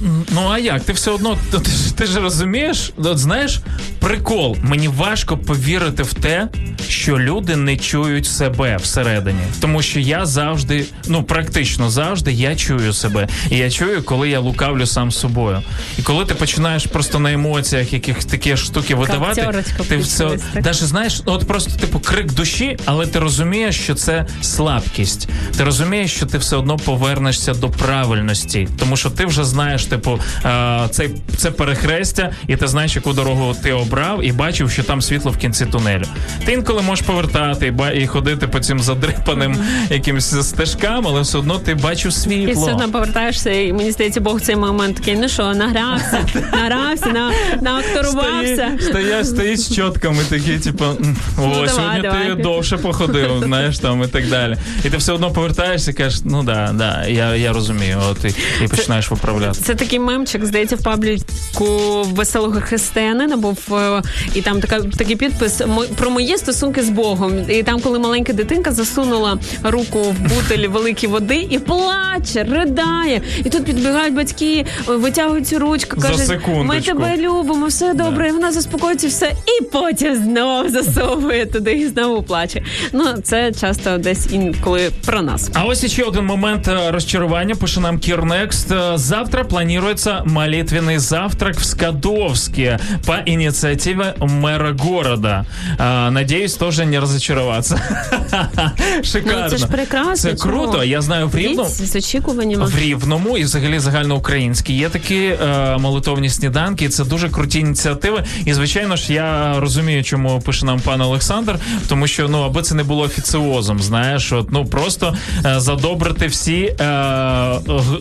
ну 0.01 0.49
а 0.51 0.59
як? 0.59 0.83
Ти 0.83 0.93
все 0.93 1.11
одно 1.11 1.37
ти, 1.51 1.59
ти, 1.59 1.71
ж- 1.71 1.95
ти 1.95 2.05
ж 2.05 2.19
розумієш? 2.19 2.91
От 2.97 3.17
знаєш, 3.17 3.59
прикол. 3.99 4.57
Мені 4.61 4.87
важко 4.87 5.37
повірити 5.37 6.03
в 6.03 6.13
те, 6.13 6.47
що 6.89 7.19
люди 7.19 7.55
не 7.55 7.77
чують 7.77 8.25
себе 8.25 8.77
всередині. 8.77 9.39
Тому 9.61 9.81
що 9.81 9.99
я 9.99 10.25
завжди, 10.25 10.85
ну 11.07 11.23
практично 11.23 11.89
завжди, 11.89 12.31
я 12.31 12.55
чую 12.55 12.93
себе. 12.93 13.27
І 13.51 13.57
я 13.57 13.71
чую, 13.71 14.03
коли 14.03 14.29
я 14.29 14.39
лукавлю 14.39 14.85
сам 14.85 15.11
собою. 15.11 15.61
І 15.97 16.01
коли 16.01 16.25
ти 16.25 16.33
починаєш 16.35 16.85
просто 16.85 17.19
на 17.19 17.31
емоціях 17.33 17.93
яких 17.93 18.23
такі 18.23 18.57
штуки 18.57 18.95
видавати, 18.95 19.63
ти 19.89 19.97
все. 19.97 20.29
Даже 20.61 20.85
знаєш, 20.85 21.21
от 21.25 21.47
просто 21.47 21.71
типу 21.79 21.99
крик 21.99 22.33
душі, 22.33 22.77
але 22.85 23.07
ти 23.07 23.19
розумієш, 23.19 23.79
що 23.79 23.95
це 23.95 24.25
слабкість. 24.41 25.29
Ти 25.57 25.63
розумієш, 25.63 26.11
що 26.15 26.25
ти 26.25 26.37
все 26.37 26.55
одно 26.55 26.77
повернешся 26.77 27.53
до 27.53 27.69
правильності, 27.69 28.67
тому 28.79 28.97
що 28.97 29.09
ти 29.09 29.25
вже 29.25 29.43
знаєш, 29.43 29.85
типу, 29.89 30.19
е, 30.45 30.87
це, 30.91 31.09
це 31.37 31.51
перехрестя, 31.51 32.31
і 32.47 32.55
ти 32.55 32.67
знаєш, 32.67 32.95
яку 32.95 33.13
дорогу 33.13 33.55
ти 33.63 33.73
обрав, 33.73 34.23
і 34.25 34.31
бачив, 34.31 34.71
що 34.71 34.83
там 34.83 35.01
світло 35.01 35.31
в 35.31 35.37
кінці 35.37 35.65
тунелю. 35.65 36.03
Ти 36.45 36.53
інколи 36.53 36.81
можеш 36.81 37.05
повертати 37.05 37.73
і, 37.95 38.01
і 38.03 38.07
ходити 38.07 38.47
по 38.47 38.59
цим 38.59 38.79
задрипаним 38.79 39.57
якимось 39.89 40.47
стежкам, 40.47 41.07
але 41.07 41.21
все 41.21 41.37
одно 41.37 41.59
ти 41.59 41.75
бачив 41.75 42.11
І 42.11 42.15
світло. 42.15 42.61
все 42.63 42.71
одно 42.73 42.91
повертаєшся, 42.91 43.51
і 43.51 43.73
мені 43.73 43.91
здається, 43.91 44.21
Бог 44.21 44.41
цей 44.41 44.55
момент 44.55 44.97
такий, 44.97 45.15
ну 45.15 45.29
що, 45.29 45.53
награвся, 45.53 46.19
награвся, 46.53 47.05
на, 47.05 47.31
наакторувався. 47.61 48.71
Стоїть, 48.81 49.27
стоїть 49.27 49.59
з 49.59 49.75
чотками, 49.75 50.17
такі, 50.29 50.57
типу, 50.57 50.85
о, 50.85 50.95
Ну, 51.37 51.67
сьогодні 51.67 52.01
давай. 52.01 52.27
ти 52.27 52.35
довше 52.35 52.77
походив, 52.77 53.31
знаєш, 53.43 53.79
там 53.79 54.03
і 54.03 54.07
так 54.07 54.27
далі. 54.29 54.55
І 54.85 54.89
ти 54.89 54.97
все 54.97 55.13
одно 55.13 55.31
повертаєшся 55.31 55.91
і 55.91 55.93
кажеш, 55.93 56.21
ну 56.25 56.43
да, 56.43 56.71
да, 56.73 57.05
я, 57.07 57.35
я 57.35 57.53
розумію, 57.53 57.97
от 58.11 58.25
і, 58.25 58.35
і 58.65 58.67
починаєш 58.67 59.11
виправляти. 59.11 59.59
Це 59.61 59.75
такий 59.79 59.99
мемчик, 59.99 60.45
здається, 60.45 60.75
в 60.75 60.83
пабліку 60.83 62.03
веселого 62.03 62.61
християнина 62.61 63.37
був 63.37 63.57
е, 63.71 64.01
і 64.35 64.41
там 64.41 64.61
така 64.61 64.81
такий 64.81 65.15
підпис 65.15 65.61
«Мо- 65.67 65.85
про 65.97 66.09
мої 66.09 66.37
стосунки 66.37 66.83
з 66.83 66.89
Богом. 66.89 67.49
І 67.49 67.63
там, 67.63 67.79
коли 67.81 67.99
маленька 67.99 68.33
дитинка 68.33 68.71
засунула 68.71 69.37
руку 69.63 69.99
в 70.01 70.19
бутель 70.19 70.67
великої 70.67 71.11
води 71.11 71.47
і 71.49 71.59
плаче, 71.59 72.43
ридає. 72.43 73.21
І 73.45 73.49
тут 73.49 73.65
підбігають 73.65 74.13
батьки, 74.15 74.65
витягують 74.87 75.47
цю 75.47 75.59
ручку, 75.59 76.01
кажуть, 76.01 76.19
ми 76.65 76.81
тебе 76.81 77.17
любимо, 77.17 77.65
все 77.65 77.93
добре. 77.93 78.29
І 78.29 78.31
вона 78.31 78.51
заспокоїться, 78.51 79.07
все, 79.07 79.31
і 79.59 79.63
потім 79.63 80.15
знов 80.15 80.69
засовує 80.69 81.45
туди 81.45 81.71
і 81.73 81.87
знову 81.87 82.23
плаче. 82.23 82.63
Ну 82.91 83.05
це 83.23 83.51
часто 83.61 83.97
десь 83.97 84.27
інколи 84.31 84.91
про 85.05 85.21
нас. 85.21 85.49
А 85.53 85.63
ось 85.63 85.85
ще 85.91 86.03
один 86.03 86.25
момент 86.25 86.67
е, 86.67 86.91
розчарування. 86.91 87.55
Пише 87.55 87.79
нам 87.79 87.99
Кірнекст. 87.99 88.71
Е, 88.71 88.91
Завтра 88.95 89.43
планируется 89.69 90.23
молитвенный 90.25 90.97
завтрак 90.97 91.59
в 91.59 91.63
Скадовске 91.63 92.79
по 93.05 93.21
инициативе 93.23 94.15
мэра 94.19 94.73
города. 94.73 95.45
А, 95.77 96.09
надеюсь, 96.09 96.55
тоже 96.55 96.87
не 96.87 96.97
разочароваться. 96.97 97.79
Шикарно. 99.03 99.43
Ну, 99.43 99.49
це 99.49 99.57
ж 99.57 99.67
прекрасно. 99.67 100.15
Це 100.15 100.35
круто. 100.35 100.71
чому? 100.71 100.83
Я 100.83 101.01
знаю 101.01 101.27
в 101.27 101.35
Рівному. 101.35 101.69
З 101.69 101.95
очікуваннями. 101.95 102.65
В 102.65 102.79
Рівному 102.79 103.37
і 103.37 103.43
взагалі 103.43 103.79
загальноукраїнські 103.79 104.73
є 104.73 104.89
такі 104.89 105.17
е, 105.17 105.77
молитовні 105.77 106.29
сніданки. 106.29 106.89
Це 106.89 107.03
дуже 107.03 107.29
круті 107.29 107.59
ініціативи. 107.59 108.23
І 108.45 108.53
звичайно 108.53 108.95
ж, 108.95 109.13
я 109.13 109.59
розумію, 109.59 110.03
чому 110.03 110.41
пише 110.41 110.65
нам 110.65 110.79
пан 110.79 111.01
Олександр, 111.01 111.59
тому 111.87 112.07
що 112.07 112.27
ну 112.29 112.41
аби 112.41 112.61
це 112.61 112.75
не 112.75 112.83
було 112.83 113.03
офіціозом, 113.03 113.79
знаєш, 113.79 114.31
от 114.31 114.51
ну 114.51 114.65
просто 114.65 115.15
е, 115.45 115.59
задобрити 115.59 116.27
всі 116.27 116.61
е, 116.61 116.75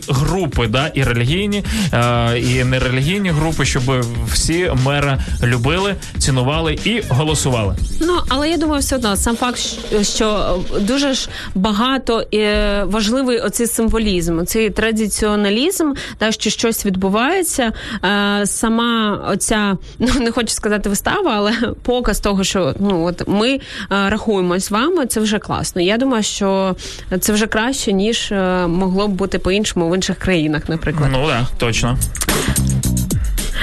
групи, 0.09 0.67
да, 0.67 0.87
і 0.95 1.03
релігійні, 1.03 1.58
е, 1.93 2.39
і 2.39 2.65
нерелігійні 2.65 3.31
групи, 3.31 3.65
щоб 3.65 3.83
всі 4.33 4.71
мера 4.85 5.19
любили, 5.43 5.95
цінували 6.19 6.79
і 6.85 7.03
голосували. 7.09 7.77
Ну 8.01 8.19
але 8.29 8.51
я 8.51 8.57
думаю, 8.57 8.81
все 8.81 8.97
одно 8.97 9.17
сам 9.17 9.37
факт, 9.37 9.59
що- 10.03 10.61
дуже 10.81 11.13
ж 11.15 11.29
багато 11.55 12.25
е, 12.35 12.83
важливий 12.85 13.39
оцей 13.39 13.67
символізм, 13.67 14.45
цей 14.45 14.71
традиціоналізм, 14.71 15.93
та 16.19 16.33
що 16.33 16.51
щось 16.51 16.87
відбувається. 16.87 17.73
Е, 18.05 18.47
сама 18.47 19.21
оця, 19.33 19.77
ну 19.99 20.09
не 20.21 20.31
хочу 20.33 20.49
сказати 20.49 20.89
вистава, 20.89 21.33
але 21.37 21.53
показ 21.83 22.21
того, 22.21 22.45
що 22.45 22.75
ну 22.81 23.05
от 23.05 23.29
ми 23.29 23.51
е, 23.53 23.61
рахуємось 23.91 24.65
з 24.65 24.71
вами, 24.71 25.07
це 25.07 25.21
вже 25.21 25.39
класно. 25.39 25.83
Я 25.83 25.97
думаю, 25.97 26.23
що 26.23 26.77
це 27.21 27.33
вже 27.33 27.47
краще 27.47 27.93
ніж 27.93 28.33
е, 28.33 28.67
могло 28.67 29.09
б 29.09 29.11
бути 29.11 29.39
по-іншому 29.39 29.91
в 29.91 29.95
інших 29.97 30.19
країнах, 30.19 30.69
наприклад. 30.69 31.11
Ну 31.13 31.27
так, 31.29 31.43
точно. 31.59 31.97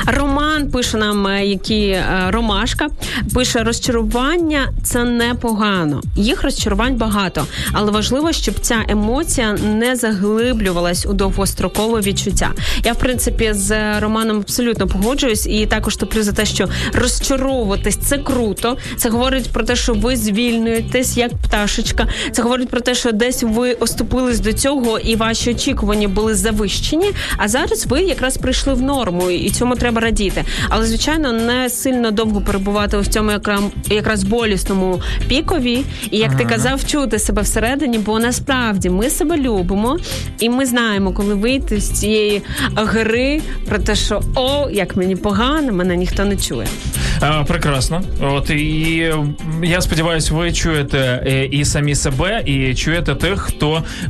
Роман 0.07 0.71
пише 0.71 0.97
нам, 0.97 1.27
е, 1.27 1.45
які 1.45 1.87
е, 1.87 2.05
Ромашка 2.29 2.87
пише 3.33 3.63
розчарування 3.63 4.69
це 4.83 5.03
непогано. 5.03 6.01
Їх 6.15 6.43
розчарувань 6.43 6.95
багато, 6.95 7.45
але 7.71 7.91
важливо, 7.91 8.31
щоб 8.31 8.55
ця 8.61 8.75
емоція 8.87 9.53
не 9.53 9.95
заглиблювалась 9.95 11.05
у 11.05 11.13
довгострокове 11.13 11.99
відчуття. 11.99 12.51
Я 12.83 12.93
в 12.93 12.99
принципі 12.99 13.53
з 13.53 13.99
Романом 13.99 14.37
абсолютно 14.37 14.87
погоджуюсь, 14.87 15.47
і 15.47 15.65
також 15.65 15.95
топлю 15.95 16.23
за 16.23 16.31
те, 16.31 16.45
що 16.45 16.67
розчаровуватись 16.93 17.97
це 17.97 18.17
круто. 18.17 18.77
Це 18.97 19.09
говорить 19.09 19.49
про 19.51 19.63
те, 19.63 19.75
що 19.75 19.93
ви 19.93 20.15
звільнюєтесь 20.15 21.17
як 21.17 21.31
пташечка. 21.33 22.07
Це 22.31 22.41
говорить 22.41 22.69
про 22.69 22.81
те, 22.81 22.95
що 22.95 23.11
десь 23.11 23.43
ви 23.43 23.73
оступились 23.73 24.39
до 24.39 24.53
цього, 24.53 24.99
і 24.99 25.15
ваші 25.15 25.51
очікування 25.51 26.07
були 26.07 26.35
завищені. 26.35 27.11
А 27.37 27.47
зараз 27.47 27.85
ви 27.85 28.01
якраз 28.01 28.37
прийшли 28.37 28.73
в 28.73 28.81
норму, 28.81 29.29
і 29.29 29.49
цьому 29.49 29.75
треба 29.75 29.94
радіти. 29.99 30.43
Але 30.69 30.85
звичайно, 30.85 31.31
не 31.33 31.69
сильно 31.69 32.11
довго 32.11 32.41
перебувати 32.41 32.97
в 32.97 33.07
цьому 33.07 33.31
якрам- 33.31 33.71
якраз 33.89 34.23
болісному 34.23 35.01
пікові. 35.27 35.83
І 36.11 36.17
як 36.17 36.37
ти 36.37 36.45
казав, 36.45 36.85
чути 36.85 37.19
себе 37.19 37.41
всередині, 37.41 37.97
бо 37.97 38.19
насправді 38.19 38.89
ми 38.89 39.09
себе 39.09 39.37
любимо, 39.37 39.97
і 40.39 40.49
ми 40.49 40.65
знаємо, 40.65 41.11
коли 41.11 41.33
вийти 41.33 41.79
з 41.81 41.89
цієї 41.91 42.41
гри 42.75 43.41
про 43.69 43.77
те, 43.79 43.95
що 43.95 44.21
о, 44.35 44.69
як 44.71 44.95
мені 44.95 45.15
погано, 45.15 45.71
мене 45.73 45.95
ніхто 45.97 46.25
не 46.25 46.35
чує. 46.37 46.67
А, 47.21 47.43
прекрасно. 47.43 48.01
От 48.21 48.49
і 48.49 49.13
я 49.63 49.81
сподіваюся, 49.81 50.33
ви 50.35 50.51
чуєте 50.53 51.23
е, 51.27 51.45
і 51.45 51.65
самі 51.65 51.95
себе, 51.95 52.43
і 52.45 52.75
чуєте 52.75 53.15
тих, 53.15 53.39
хто 53.41 53.83
е, 54.03 54.07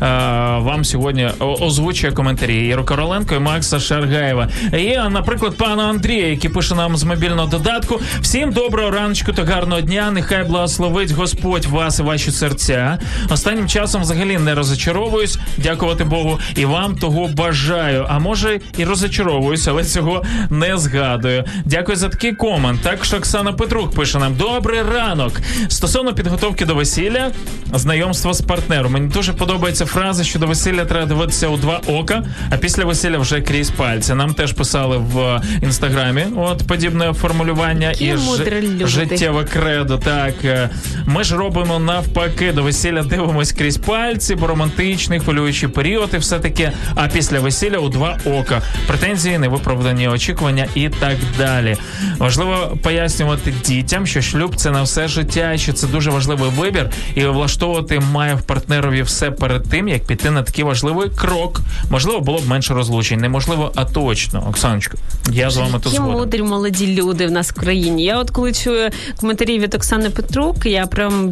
вам 0.59 0.85
сьогодні 0.85 1.29
озвучує 1.39 2.13
коментарі. 2.13 2.67
Іро 2.67 2.83
Короленко 2.85 3.35
і 3.35 3.39
Макса 3.39 3.79
Шаргаєва. 3.79 4.49
Є, 4.77 5.09
наприклад, 5.09 5.55
пана 5.75 5.89
Андрія, 5.89 6.27
який 6.27 6.49
пише 6.49 6.75
нам 6.75 6.97
з 6.97 7.03
мобільного 7.03 7.47
додатку. 7.47 8.01
Всім 8.21 8.51
доброго 8.51 8.91
раночку 8.91 9.33
та 9.33 9.43
гарного 9.43 9.81
дня. 9.81 10.11
Нехай 10.11 10.43
благословить 10.43 11.11
Господь 11.11 11.65
вас 11.65 11.99
і 11.99 12.01
ваші 12.01 12.31
серця. 12.31 12.99
Останнім 13.29 13.67
часом 13.67 14.01
взагалі 14.01 14.37
не 14.37 14.55
розочаровуюсь. 14.55 15.37
Дякувати 15.57 16.03
Богу, 16.03 16.39
і 16.55 16.65
вам 16.65 16.95
того 16.95 17.27
бажаю. 17.27 18.05
А 18.09 18.19
може 18.19 18.59
і 18.77 18.85
розочаровуюсь, 18.85 19.67
але 19.67 19.83
цього 19.83 20.23
не 20.49 20.77
згадую. 20.77 21.43
Дякую 21.65 21.97
за 21.97 22.09
такий 22.09 22.33
комент. 22.33 22.81
Також 22.81 23.13
Оксана 23.13 23.53
Петрук 23.53 23.95
пише 23.95 24.19
нам: 24.19 24.35
Добрий 24.35 24.81
ранок. 24.81 25.41
Стосовно 25.67 26.13
підготовки 26.13 26.65
до 26.65 26.75
весілля, 26.75 27.31
знайомство 27.73 28.33
з 28.33 28.41
партнером. 28.41 28.91
Мені 28.91 29.07
дуже 29.07 29.33
подобається 29.33 29.85
фраза, 29.85 30.23
що 30.23 30.39
до 30.39 30.47
весілля 30.47 30.85
треба 30.85 31.05
дивитися 31.05 31.47
у 31.47 31.57
два 31.57 31.81
ока, 31.87 32.23
а 32.49 32.57
після 32.57 32.85
весілля 32.85 33.17
вже 33.17 33.41
крізь 33.41 33.69
пальці. 33.69 34.13
Нам 34.13 34.33
теж 34.33 34.53
писали 34.53 34.97
в 34.97 35.41
інстаграмі. 35.65 36.25
От 36.37 36.67
подібне 36.67 37.13
формулювання 37.13 37.89
Які 37.89 38.05
і 38.05 38.13
люди. 38.13 38.87
життєве 38.87 39.43
кредо. 39.43 39.97
Так 39.97 40.33
Е, 40.45 40.69
ми 41.05 41.23
ж 41.23 41.35
робимо 41.35 41.79
навпаки. 41.79 42.51
До 42.51 42.63
весілля 42.63 43.03
дивимось 43.03 43.51
крізь 43.51 43.77
пальці, 43.77 44.35
бо 44.35 44.47
романтичний 44.47 45.19
хвилюючий 45.19 45.69
період, 45.69 46.09
і 46.13 46.17
все 46.17 46.39
таке. 46.39 46.71
А 46.95 47.07
після 47.07 47.39
весілля 47.39 47.77
у 47.77 47.89
два 47.89 48.17
ока. 48.25 48.61
Претензії, 48.87 49.37
невиправдані 49.37 50.07
очікування 50.07 50.67
і 50.75 50.89
так 50.89 51.17
далі. 51.37 51.77
Важливо 52.17 52.77
пояснювати 52.83 53.53
дітям, 53.65 54.07
що 54.07 54.21
шлюб 54.21 54.55
це 54.55 54.71
на 54.71 54.83
все 54.83 55.07
життя, 55.07 55.57
що 55.57 55.73
це 55.73 55.87
дуже 55.87 56.11
важливий 56.11 56.49
вибір, 56.49 56.89
і 57.15 57.25
влаштовувати 57.25 57.99
має 57.99 58.35
в 58.35 58.41
партнерові 58.41 59.01
все 59.01 59.31
перед 59.31 59.69
тим, 59.69 59.87
як 59.87 60.05
піти 60.05 60.31
на 60.31 60.43
такий 60.43 60.63
важливий 60.63 61.09
крок. 61.15 61.61
Можливо, 61.89 62.19
було 62.19 62.39
б 62.39 62.47
менше 62.47 62.73
розлучень. 62.73 63.19
Неможливо, 63.19 63.71
а 63.75 63.85
точно. 63.85 64.43
Оксаночко, 64.49 64.97
я 65.31 65.49
з 65.55 65.57
вами 65.57 65.79
тут 65.83 65.93
згоден. 65.93 66.17
мудрі 66.17 66.41
молоді 66.41 66.95
люди 66.95 67.27
в 67.27 67.31
нас 67.31 67.51
в 67.51 67.53
країні. 67.53 68.03
Я 68.03 68.19
от 68.19 68.29
коли 68.29 68.53
чую 68.53 68.89
коментарі 69.19 69.59
від 69.59 69.75
Оксани 69.75 70.09
Петрук, 70.09 70.65
я 70.65 70.85
прям 70.85 71.29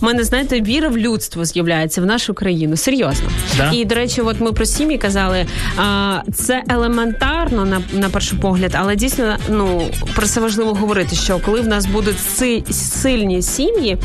в 0.00 0.04
мене 0.04 0.24
знаєте, 0.24 0.60
віра 0.60 0.88
в 0.88 0.98
людство 0.98 1.44
з'являється 1.44 2.00
в 2.00 2.06
нашу 2.06 2.34
країну. 2.34 2.76
Серйозно. 2.76 3.28
Да? 3.56 3.70
І 3.72 3.84
до 3.84 3.94
речі, 3.94 4.20
от 4.20 4.40
ми 4.40 4.52
про 4.52 4.66
сім'ї 4.66 4.98
казали. 4.98 5.46
А, 5.76 6.18
це 6.34 6.62
елементарно 6.68 7.64
на, 7.64 7.82
на 7.92 8.08
перший 8.08 8.38
погляд, 8.38 8.72
але 8.78 8.96
дійсно 8.96 9.36
ну 9.48 9.82
про 10.14 10.26
це 10.26 10.40
важливо 10.40 10.74
говорити. 10.74 11.16
Що 11.16 11.38
коли 11.38 11.60
в 11.60 11.66
нас 11.68 11.86
будуть 11.86 12.20
си- 12.20 12.62
сильні 12.70 13.42
сім'ї, 13.42 13.96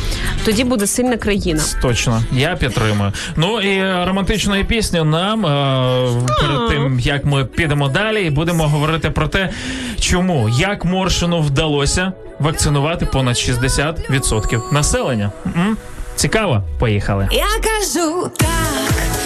тоді 0.45 0.63
буде 0.63 0.87
сильна 0.87 1.17
країна. 1.17 1.63
Точно, 1.81 2.23
я 2.31 2.55
підтримую. 2.55 3.13
Ну 3.35 3.61
і 3.61 3.81
романтичної 4.05 4.63
пісні 4.63 5.03
нам 5.03 5.45
е, 5.45 6.25
перед 6.41 6.69
тим 6.69 6.99
як 6.99 7.25
ми 7.25 7.45
підемо 7.45 7.87
далі, 7.87 8.25
і 8.25 8.29
будемо 8.29 8.67
говорити 8.67 9.09
про 9.09 9.27
те, 9.27 9.48
чому 9.99 10.49
як 10.49 10.85
Моршину 10.85 11.41
вдалося 11.41 12.11
вакцинувати 12.39 13.05
понад 13.05 13.35
60% 13.35 14.73
населення. 14.73 15.31
М? 15.45 15.77
Цікаво, 16.15 16.63
поїхали. 16.79 17.27
Я 17.31 17.45
кажу 17.45 18.29
так, 18.37 19.18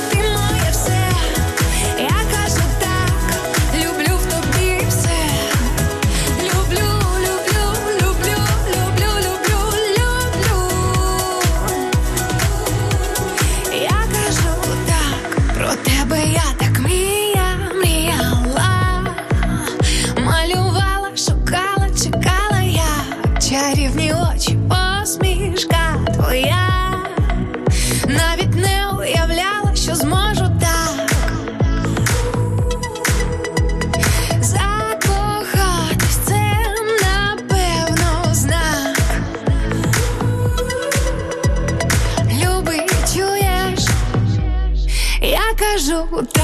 кажу 46.12 46.43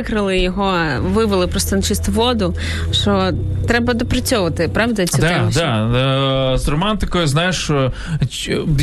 ми 0.00 0.04
викрили 0.04 0.38
його, 0.38 0.78
вивели 1.00 1.46
просто 1.46 1.76
на 1.76 1.82
чисту 1.82 2.12
воду. 2.12 2.54
Що 3.00 3.32
треба 3.68 3.94
допрацьовувати, 3.94 4.68
правда? 4.74 5.06
Цю 5.06 5.18
Да, 5.18 5.28
тему? 5.28 5.50
да. 5.54 6.52
Е, 6.54 6.58
З 6.58 6.68
романтикою, 6.68 7.26
знаєш, 7.26 7.70
е, 7.70 7.90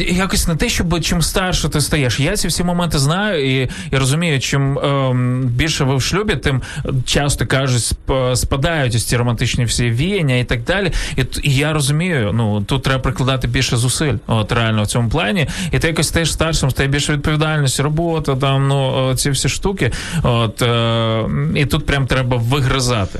якось 0.09 0.47
не 0.47 0.55
те, 0.55 0.69
щоб 0.69 1.01
чим 1.01 1.21
старше 1.21 1.69
ти 1.69 1.81
стаєш. 1.81 2.19
Я 2.19 2.35
ці 2.37 2.47
всі 2.47 2.63
моменти 2.63 2.99
знаю 2.99 3.61
і, 3.61 3.69
і 3.91 3.97
розумію, 3.97 4.39
чим 4.39 4.79
ем, 4.79 5.41
більше 5.43 5.83
ви 5.83 5.95
в 5.95 6.01
шлюбі, 6.01 6.35
тим 6.35 6.61
часто 7.05 7.45
кажуть, 7.45 7.81
сп- 7.81 8.35
спадають 8.35 8.95
ось 8.95 9.05
ці 9.05 9.17
романтичні 9.17 9.65
всі 9.65 9.89
віяння 9.91 10.35
і 10.35 10.43
так 10.43 10.63
далі. 10.63 10.91
І, 11.17 11.21
і 11.43 11.55
я 11.55 11.73
розумію, 11.73 12.31
ну 12.33 12.61
тут 12.61 12.83
треба 12.83 12.99
прикладати 13.01 13.47
більше 13.47 13.77
зусиль, 13.77 14.13
от 14.27 14.51
реально 14.51 14.83
в 14.83 14.87
цьому 14.87 15.09
плані. 15.09 15.47
І 15.71 15.79
ти 15.79 15.87
якось 15.87 16.07
стаєш 16.07 16.33
старшим, 16.33 16.71
стає 16.71 16.89
більше 16.89 17.13
відповідальності, 17.13 17.81
робота, 17.81 18.35
там 18.35 18.67
ну 18.67 19.11
ці 19.15 19.29
всі 19.29 19.49
штуки. 19.49 19.91
От 20.23 20.61
е, 20.61 21.23
і 21.55 21.65
тут 21.65 21.85
прям 21.85 22.07
треба 22.07 22.37
вигризати. 22.37 23.19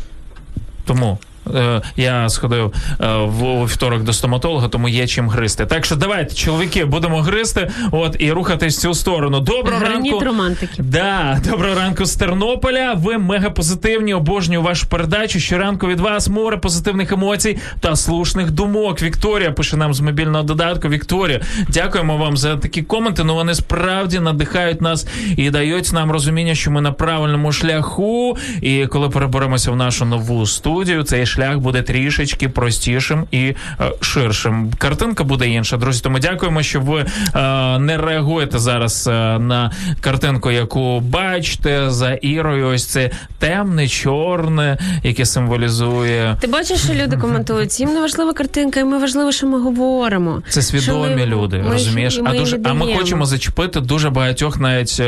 Тому. 0.88 1.18
Е, 1.58 1.82
Я 1.96 2.30
сходив 2.30 2.74
е, 3.02 3.08
в 3.18 3.64
вівторок 3.64 4.04
до 4.04 4.14
стоматолога, 4.14 4.68
тому 4.68 4.90
є 4.90 5.08
чим 5.08 5.30
гризти. 5.30 5.66
Так 5.66 5.86
що 5.86 5.96
давайте, 5.96 6.36
чоловіки, 6.36 6.86
будемо 6.86 7.22
гризти, 7.22 7.72
от 7.92 8.16
і 8.20 8.32
рухатись 8.32 8.78
в 8.78 8.82
цю 8.82 8.94
сторону. 8.94 9.40
Доброго 9.40 9.80
Граніт 9.80 10.12
ранку. 10.12 10.26
романтики. 10.26 10.74
Да, 10.84 11.42
доброго 11.50 11.76
ранку 11.76 12.06
з 12.06 12.16
Тернополя. 12.16 12.94
Ви 12.94 13.18
мега 13.18 13.50
позитивні. 13.50 14.14
Обожнюю 14.14 14.62
вашу 14.62 14.88
передачу. 14.88 15.40
Щоранку 15.40 15.88
від 15.88 16.00
вас 16.00 16.28
море 16.30 16.58
позитивних 16.58 17.12
емоцій 17.12 17.58
та 17.80 17.96
слушних 17.96 18.52
думок. 18.52 19.02
Вікторія 19.02 19.52
пише 19.52 19.78
нам 19.78 19.94
з 19.94 20.00
мобільного 20.00 20.44
додатку. 20.44 20.90
Вікторія, 20.90 21.42
дякуємо 21.70 22.18
вам 22.18 22.38
за 22.38 22.58
такі 22.58 22.82
коменти. 22.82 23.24
Ну 23.24 23.36
вони 23.36 23.56
справді 23.56 24.20
надихають 24.20 24.82
нас 24.82 25.08
і 25.38 25.50
дають 25.50 25.94
нам 25.94 26.12
розуміння, 26.12 26.56
що 26.56 26.72
ми 26.72 26.82
на 26.82 26.92
правильному 26.92 27.52
шляху. 27.52 28.38
І 28.62 28.88
коли 28.88 29.10
переберемося 29.10 29.72
в 29.72 29.76
нашу 29.76 30.06
нову 30.06 30.46
студію, 30.46 31.04
цей 31.04 31.26
шлях 31.26 31.47
буде 31.56 31.82
трішечки 31.82 32.50
простішим 32.50 33.26
і 33.32 33.40
е, 33.40 33.56
ширшим. 34.02 34.72
Картинка 34.78 35.24
буде 35.24 35.50
інша, 35.50 35.78
друзі. 35.78 36.02
Тому 36.04 36.20
дякуємо, 36.20 36.64
що 36.64 36.82
ви 36.82 37.00
е, 37.36 37.80
не 37.80 37.98
реагуєте 37.98 38.60
зараз 38.60 39.08
е, 39.08 39.12
на 39.40 39.72
картинку, 40.02 40.52
яку 40.52 41.00
бачите 41.00 41.90
за 41.90 42.14
Ірою. 42.14 42.68
Ось 42.68 42.86
це 42.86 43.12
темне, 43.40 43.88
чорне, 43.88 44.78
яке 45.04 45.26
символізує. 45.26 46.38
Ти 46.42 46.48
бачиш, 46.48 46.80
що 46.80 46.94
люди 46.94 47.18
коментують, 47.18 47.80
їм 47.80 47.94
не 47.94 48.02
важлива 48.02 48.34
картинка, 48.34 48.80
їм 48.80 49.00
важливо, 49.00 49.32
що 49.32 49.48
ми 49.48 49.62
говоримо. 49.62 50.42
Це 50.50 50.62
свідомі 50.62 51.16
ми- 51.16 51.26
люди, 51.26 51.58
ми- 51.58 51.72
розумієш? 51.72 52.20
ми 52.22 52.30
а 52.30 52.34
дуже 52.34 52.60
а 52.64 52.74
ми 52.74 52.94
хочемо 52.98 53.26
зачепити 53.26 53.80
дуже 53.82 54.10
багатьох, 54.10 54.60
навіть 54.60 55.02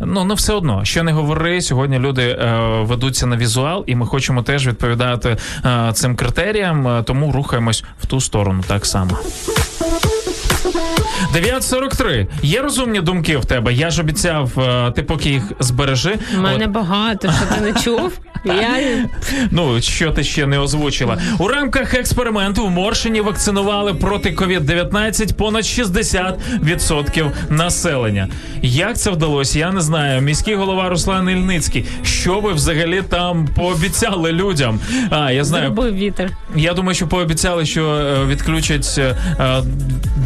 ну 0.00 0.24
ну 0.24 0.34
все 0.34 0.52
одно, 0.52 0.84
що 0.84 1.02
не 1.02 1.12
говори. 1.12 1.60
Сьогодні 1.60 1.98
люди 1.98 2.38
ведуться 2.80 3.26
на 3.26 3.36
візуал, 3.36 3.84
і 3.86 3.94
ми 3.94 4.06
хочемо 4.06 4.42
теж 4.42 4.68
відповідати 4.68 5.36
цим 5.94 6.16
критеріям. 6.16 6.88
е, 6.88 7.02
Тому 7.02 7.32
рухаємось 7.32 7.84
в 8.02 8.06
ту 8.06 8.20
сторону 8.20 8.64
так 8.66 8.86
само. 8.86 9.18
9.43. 11.34 12.26
Є 12.42 12.62
розумні 12.62 13.00
думки 13.00 13.36
в 13.36 13.44
тебе. 13.44 13.72
Я 13.72 13.90
ж 13.90 14.00
обіцяв, 14.00 14.50
е, 14.58 14.90
ти 14.90 15.02
поки 15.02 15.28
їх 15.30 15.52
збережи. 15.60 16.14
У 16.38 16.40
мене 16.40 16.64
От, 16.64 16.70
багато, 16.70 17.32
що 17.32 17.54
ти 17.54 17.60
не 17.60 17.72
чув. 17.82 18.18
Я 18.44 19.06
Ну, 19.50 19.80
що 19.80 20.10
ти 20.10 20.24
ще 20.24 20.46
не 20.46 20.58
озвучила. 20.58 21.18
У 21.38 21.48
рамках 21.48 21.94
експерименту 21.94 22.66
в 22.66 22.70
Моршині 22.70 23.20
вакцинували 23.20 23.94
проти 23.94 24.30
COVID-19 24.30 25.32
понад 25.34 25.62
60% 25.64 27.30
населення. 27.50 28.28
Як 28.62 28.98
це 28.98 29.10
вдалося? 29.10 29.58
Я 29.58 29.72
не 29.72 29.80
знаю. 29.80 30.20
Міський 30.20 30.54
голова 30.54 30.88
Руслан 30.88 31.30
Ільницький. 31.30 31.84
Що 32.02 32.40
ви 32.40 32.52
взагалі 32.52 33.02
там 33.08 33.48
пообіцяли 33.56 34.32
людям? 34.32 34.80
А, 35.10 35.30
я 35.30 35.44
знаю. 35.44 35.64
зробив 35.64 35.94
вітер. 35.94 36.30
Я 36.56 36.74
думаю, 36.74 36.94
що 36.94 37.06
пообіцяли, 37.08 37.66
що 37.66 37.86
е, 37.94 38.24
відключать 38.26 38.94
е, 38.98 39.16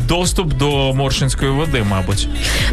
доступ 0.09 0.55
до 0.55 0.78
моршинської 0.79 1.51
води, 1.51 1.85
мабуть. 1.91 2.29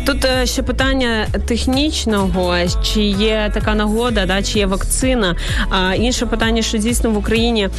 Тут 0.06 0.26
е, 0.26 0.45
ще 0.45 0.64
питання 0.64 1.27
технічного, 1.45 2.57
чи 2.84 3.02
є 3.02 3.52
така 3.53 3.76
нагода, 3.76 4.26
да, 4.26 4.44
чи 4.44 4.60
є 4.60 4.65
вакцина. 4.65 5.36
А 5.69 5.95
інше 5.95 6.26
питання, 6.26 6.61
що 6.61 6.77
дійсно 6.77 7.11
в 7.11 7.18
Україні, 7.18 7.69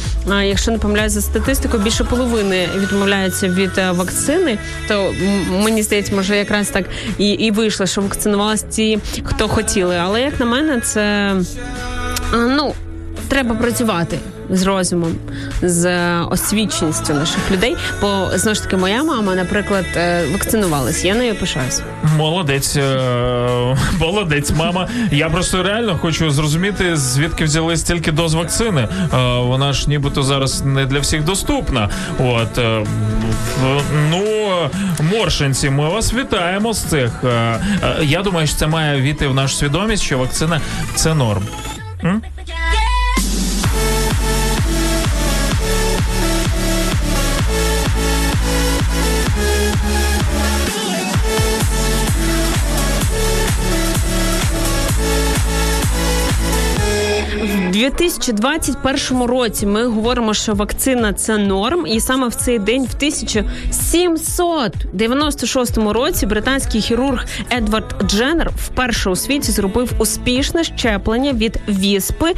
якщо 0.43 0.71
не 0.71 0.77
помиляюсь 0.77 1.11
за 1.11 1.21
статистику, 1.21 1.77
більше 1.77 2.03
половини 2.03 2.67
відмовляються 2.77 3.47
від 3.47 3.77
е, 3.77 3.91
вакцини. 3.91 4.57
То 4.87 5.13
мені 5.63 5.83
здається, 5.83 6.15
може 6.15 6.37
якраз 6.37 6.69
так 6.69 6.85
і, 7.17 7.29
і 7.29 7.51
вийшло, 7.51 7.85
що 7.85 8.01
вакцинувалися 8.01 8.65
ті, 8.67 8.99
хто 9.23 9.47
хотіли. 9.47 9.97
Але 9.97 10.21
як 10.21 10.39
на 10.39 10.45
мене, 10.45 10.79
це 10.79 11.35
ну. 12.33 12.73
Треба 13.29 13.55
працювати 13.55 14.19
з 14.49 14.63
розумом, 14.63 15.15
з 15.61 15.89
освіченістю 16.21 17.13
наших 17.13 17.51
людей. 17.51 17.75
Бо 18.01 18.29
знову 18.33 18.55
ж 18.55 18.63
таки, 18.63 18.77
моя 18.77 19.03
мама, 19.03 19.35
наприклад, 19.35 19.85
е, 19.95 20.25
вакцинувалась. 20.31 21.05
Я 21.05 21.15
нею 21.15 21.35
пишаюсь. 21.35 21.81
Молодець, 22.17 22.75
е, 22.75 23.77
молодець, 23.99 24.51
мама. 24.51 24.87
Я 25.11 25.29
просто 25.29 25.63
реально 25.63 25.97
хочу 26.01 26.31
зрозуміти, 26.31 26.95
звідки 26.97 27.43
взяли 27.43 27.77
стільки 27.77 28.11
доз 28.11 28.33
вакцини. 28.33 28.81
Е, 28.81 29.17
Вона 29.39 29.73
ж 29.73 29.89
нібито 29.89 30.23
зараз 30.23 30.61
не 30.65 30.85
для 30.85 30.99
всіх 30.99 31.23
доступна. 31.23 31.89
От 32.19 32.59
ну 34.09 34.23
моршинці, 35.11 35.69
ми 35.69 35.89
вас 35.89 36.13
вітаємо 36.13 36.73
з 36.73 36.79
цих. 36.83 37.11
Я 38.01 38.21
думаю, 38.21 38.47
що 38.47 38.57
це 38.57 38.67
має 38.67 39.01
війти 39.01 39.27
в 39.27 39.33
нашу 39.33 39.55
свідомість, 39.55 40.03
що 40.03 40.17
вакцина 40.17 40.61
це 40.95 41.13
норм. 41.13 41.43
М? 42.03 42.21
2021 57.77 59.23
році 59.23 59.65
ми 59.65 59.85
говоримо, 59.85 60.33
що 60.33 60.53
вакцина 60.53 61.13
це 61.13 61.37
норм, 61.37 61.87
і 61.87 61.99
саме 61.99 62.27
в 62.27 62.35
цей 62.35 62.59
день, 62.59 62.83
в 62.83 62.95
1796 62.95 65.77
році, 65.77 66.25
британський 66.25 66.81
хірург 66.81 67.25
Едвард 67.51 67.95
Дженнер 68.05 68.51
вперше 68.57 69.09
у 69.09 69.15
світі 69.15 69.51
зробив 69.51 69.91
успішне 69.97 70.63
щеплення 70.63 71.33
від 71.33 71.59
віспи 71.69 72.33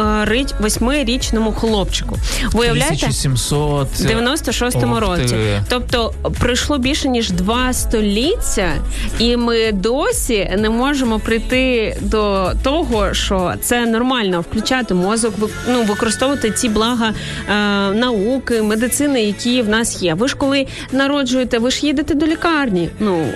е, 0.00 0.24
восьмирічному 0.60 1.52
хлопчику. 1.52 2.16
Виявляєте? 2.52 3.06
1700... 3.06 3.88
В 3.88 4.06
96-му 4.06 5.00
році. 5.00 5.36
Тобто 5.68 6.14
пройшло 6.40 6.78
більше 6.78 7.08
ніж 7.08 7.30
два 7.30 7.72
століття, 7.72 8.72
і 9.18 9.36
ми 9.36 9.72
досі 9.72 10.50
не 10.58 10.70
можемо 10.70 11.18
прийти 11.18 11.96
до 12.00 12.52
того, 12.62 13.14
що 13.14 13.54
це 13.62 13.86
нормально 13.86 14.29
включати 14.38 14.94
мозок, 14.94 15.34
ну, 15.68 15.82
використовувати 15.82 16.50
ті 16.50 16.68
блага 16.68 17.08
е, 17.48 17.52
науки, 17.94 18.62
медицини, 18.62 19.22
які 19.22 19.62
в 19.62 19.68
нас 19.68 20.02
є. 20.02 20.14
Ви 20.14 20.28
ж 20.28 20.36
коли 20.36 20.66
народжуєте, 20.92 21.58
ви 21.58 21.70
ж 21.70 21.86
їдете 21.86 22.14
до 22.14 22.26
лікарні. 22.26 22.90
Ну 23.00 23.26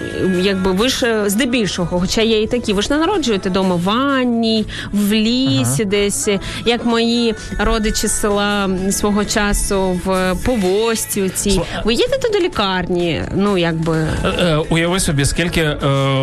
якби 0.41 0.73
ви 0.73 0.89
ж 0.89 1.07
е, 1.07 1.31
здебільшого, 1.31 2.01
хоча 2.01 2.21
є 2.23 2.43
і 2.43 2.47
такі, 2.47 2.73
ви 2.73 2.83
ж 2.83 2.89
не 2.91 2.99
народжуєте 2.99 3.49
вдома 3.51 3.75
в 3.75 3.83
ванній, 3.83 4.67
в 4.93 5.13
лісі, 5.13 5.83
Ага. 5.83 5.91
десь 5.91 6.29
як 6.67 6.85
мої 6.85 7.35
родичі 7.59 8.07
з 8.07 8.21
села 8.21 8.71
свого 8.91 9.25
часу 9.25 10.01
в 10.05 10.35
повозці. 10.47 11.23
Оці 11.23 11.51
Сла- 11.51 11.65
ви 11.85 11.95
їдете 11.95 12.29
до 12.33 12.39
лікарні. 12.39 13.23
Ну 13.37 13.59
якби 13.59 14.07
Е, 14.25 14.29
е, 14.29 14.57
Уяви 14.71 15.01
собі, 15.01 15.25
скільки 15.25 15.61
е, 15.61 15.77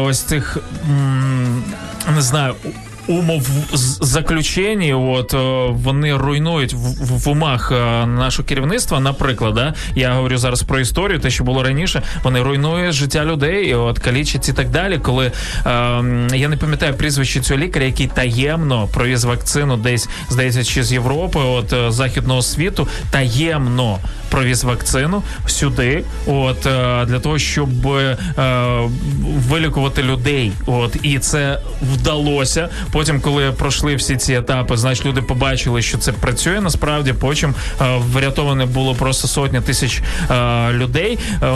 ось 0.08 0.20
цих. 0.22 0.58
м, 0.90 1.64
не 2.16 2.22
знаю. 2.22 2.54
Умов 3.12 3.48
заключені, 4.02 4.94
от 4.94 5.34
е, 5.34 5.38
вони 5.72 6.16
руйнують 6.16 6.74
в, 6.74 6.78
в- 6.78 7.30
умах 7.30 7.72
е, 7.72 8.06
нашого 8.06 8.48
керівництва. 8.48 9.00
Наприклад, 9.00 9.54
да? 9.54 9.74
я 9.96 10.14
говорю 10.14 10.38
зараз 10.38 10.64
про 10.64 10.80
історію, 10.80 11.20
те, 11.20 11.30
що 11.30 11.44
було 11.44 11.64
раніше, 11.64 12.02
вони 12.24 12.42
руйнують 12.42 12.94
життя 12.96 13.26
людей, 13.26 13.76
от 13.76 14.00
калічать 14.00 14.50
і 14.50 14.54
так 14.54 14.70
далі. 14.70 14.98
Коли 14.98 15.26
е, 15.26 15.32
я 16.34 16.50
не 16.50 16.58
пам'ятаю 16.58 16.94
прізвище 16.94 17.40
цього 17.40 17.60
лікаря, 17.60 17.86
який 17.86 18.08
таємно 18.08 18.88
провіз 18.94 19.24
вакцину, 19.24 19.78
десь 19.78 20.10
здається, 20.30 20.64
чи 20.64 20.84
з 20.84 20.94
Європи, 20.94 21.40
от 21.40 21.74
е, 21.74 21.92
західного 21.92 22.42
світу, 22.42 22.88
таємно 23.12 24.00
провіз 24.30 24.64
вакцину 24.64 25.24
сюди, 25.48 26.04
от 26.28 26.58
для 27.08 27.20
того, 27.20 27.40
щоб 27.40 27.88
е, 27.88 28.18
вилікувати 29.50 30.04
людей. 30.04 30.52
От 30.66 30.96
і 31.04 31.20
це 31.20 31.60
вдалося. 31.94 32.70
Потім, 33.02 33.22
коли 33.22 33.52
пройшли 33.52 33.96
всі 33.96 34.18
ці 34.18 34.34
етапи, 34.34 34.78
значить 34.78 35.06
люди 35.06 35.22
побачили, 35.22 35.82
що 35.82 35.98
це 35.98 36.12
працює. 36.12 36.62
Насправді, 36.62 37.14
потім 37.14 37.56
е, 37.82 37.98
врятоване 37.98 38.66
було 38.66 38.96
просто 38.96 39.28
сотня 39.28 39.62
тисяч 39.62 40.02
е, 40.32 40.72
людей. 40.72 41.20
Е, 41.44 41.54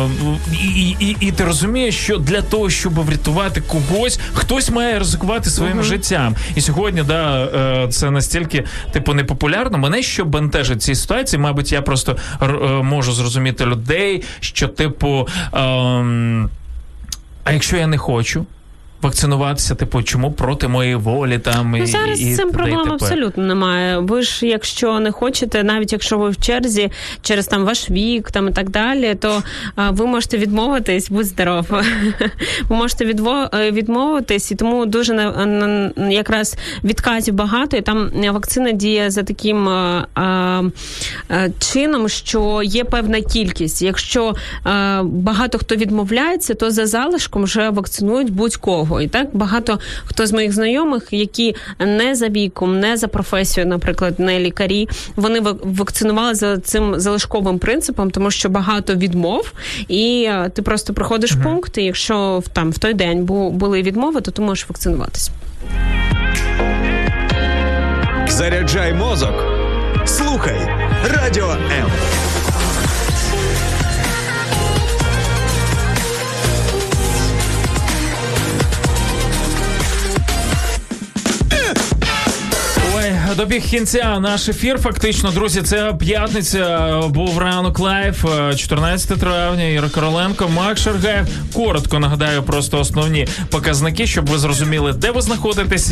і, 0.53 0.89
і, 0.89 1.17
і 1.19 1.31
ти 1.31 1.43
розумієш, 1.43 1.95
що 1.95 2.17
для 2.17 2.41
того, 2.41 2.69
щоб 2.69 2.93
врятувати 2.93 3.61
когось, 3.61 4.19
хтось 4.33 4.69
має 4.69 4.99
ризикувати 4.99 5.49
своїм 5.49 5.83
життям. 5.83 6.35
І 6.55 6.61
сьогодні, 6.61 7.03
да, 7.03 7.43
е, 7.45 7.87
це 7.87 8.11
настільки 8.11 8.63
типу 8.91 9.13
непопулярно. 9.13 9.77
Мене 9.77 10.01
що 10.03 10.25
бентежить 10.25 10.81
цій 10.81 10.95
ситуації, 10.95 11.39
мабуть, 11.39 11.71
я 11.71 11.81
просто 11.81 12.17
е, 12.41 12.47
можу 12.83 13.11
зрозуміти 13.11 13.65
людей, 13.65 14.23
що 14.39 14.67
типу. 14.67 15.27
ем, 15.53 16.49
а 17.43 17.51
якщо 17.51 17.77
я 17.77 17.87
не 17.87 17.97
хочу 17.97 18.45
вакцинуватися, 19.05 19.75
типу, 19.75 20.03
чому 20.03 20.31
проти 20.31 20.67
моєї 20.67 20.95
волі 20.95 21.39
там 21.39 21.71
Ну, 21.71 21.77
і, 21.77 21.85
зараз 21.85 22.21
і 22.21 22.33
з 22.33 22.37
цим 22.37 22.51
проблем 22.51 22.91
абсолютно 22.91 23.43
немає. 23.43 23.97
Ви 23.99 24.21
ж, 24.21 24.47
якщо 24.47 24.99
не 24.99 25.11
хочете, 25.11 25.63
навіть 25.63 25.91
якщо 25.93 26.17
ви 26.17 26.29
в 26.29 26.37
черзі 26.37 26.91
через 27.21 27.47
там 27.47 27.65
ваш 27.65 27.89
вік 27.89 28.31
там 28.31 28.47
і 28.47 28.51
так 28.51 28.69
далі, 28.69 29.15
то 29.15 29.43
а, 29.75 29.91
ви 29.91 30.05
можете 30.05 30.37
відмовитись, 30.37 31.09
будь 31.09 31.25
здоров. 31.25 31.65
Ви 32.69 32.75
можете 32.75 33.05
відво- 33.05 33.59
е, 33.59 33.71
відмовитись, 33.71 34.51
і 34.51 34.55
тому 34.55 34.85
дуже 34.85 35.13
на, 35.13 35.45
на- 35.45 36.11
якраз 36.11 36.55
відказів 36.83 37.33
багато, 37.33 37.77
і 37.77 37.81
там 37.81 38.11
вакцина 38.31 38.71
діє 38.71 39.11
за 39.11 39.23
таким 39.23 39.69
а, 39.69 40.07
а, 40.15 40.61
е, 41.31 41.51
чином, 41.59 42.09
що 42.09 42.61
є 42.63 42.83
певна 42.83 43.21
кількість. 43.21 43.81
Якщо 43.81 44.33
е, 44.67 45.01
багато 45.03 45.57
хто 45.57 45.75
відмовляється, 45.75 46.53
то 46.53 46.71
за 46.71 46.85
залишком 46.85 47.43
вже 47.43 47.69
вакцинують 47.69 48.29
будь-кого. 48.29 48.94
І 49.01 49.07
так 49.07 49.27
багато 49.33 49.79
хто 50.05 50.27
з 50.27 50.31
моїх 50.31 50.51
знайомих, 50.53 51.07
які 51.11 51.55
не 51.79 52.15
за 52.15 52.27
віком, 52.29 52.79
не 52.79 52.97
за 52.97 53.07
професією, 53.07 53.69
наприклад, 53.69 54.19
не 54.19 54.39
лікарі, 54.39 54.89
вони 55.15 55.39
вак- 55.39 55.59
вакцинували 55.63 56.35
за 56.35 56.57
цим 56.57 56.99
залишковим 56.99 57.59
принципом, 57.59 58.11
тому 58.11 58.31
що 58.31 58.49
багато 58.49 58.95
відмов, 58.95 59.51
і 59.87 60.25
е, 60.29 60.49
ти 60.55 60.61
просто 60.61 60.93
приходиш 60.93 61.31
в 61.33 61.43
пункт, 61.43 61.77
і 61.77 61.83
якщо 61.83 62.39
в- 62.45 62.49
там 62.49 62.71
в 62.71 62.77
той 62.77 62.93
день 62.93 63.25
бу- 63.25 63.51
були 63.51 63.81
відмови, 63.81 64.21
то 64.21 64.31
ти 64.31 64.41
можеш 64.41 64.69
вакцинуватись. 64.69 65.29
Заряджай 68.27 68.93
мозок. 68.93 69.43
Слухай 70.05 70.59
Радіо 71.15 71.49
М. 71.49 71.89
добіг 83.33 83.69
кінця 83.69 84.19
наш 84.19 84.49
ефір. 84.49 84.79
Фактично, 84.79 85.31
друзі, 85.31 85.61
це 85.61 85.93
п'ятниця. 85.99 87.01
Був 87.07 87.37
ранок 87.37 87.79
live, 87.79 88.25
е, 88.25 88.55
14 88.55 89.19
травня. 89.19 89.63
Іра 89.63 89.89
Короленко, 89.89 90.49
Макс 90.49 90.77
Шаргаєв. 90.77 91.27
Коротко 91.53 91.99
нагадаю 91.99 92.43
просто 92.43 92.79
основні 92.79 93.27
показники, 93.49 94.07
щоб 94.07 94.29
ви 94.29 94.37
зрозуміли, 94.37 94.93
де 94.93 95.11
ви 95.11 95.21
знаходитесь, 95.21 95.91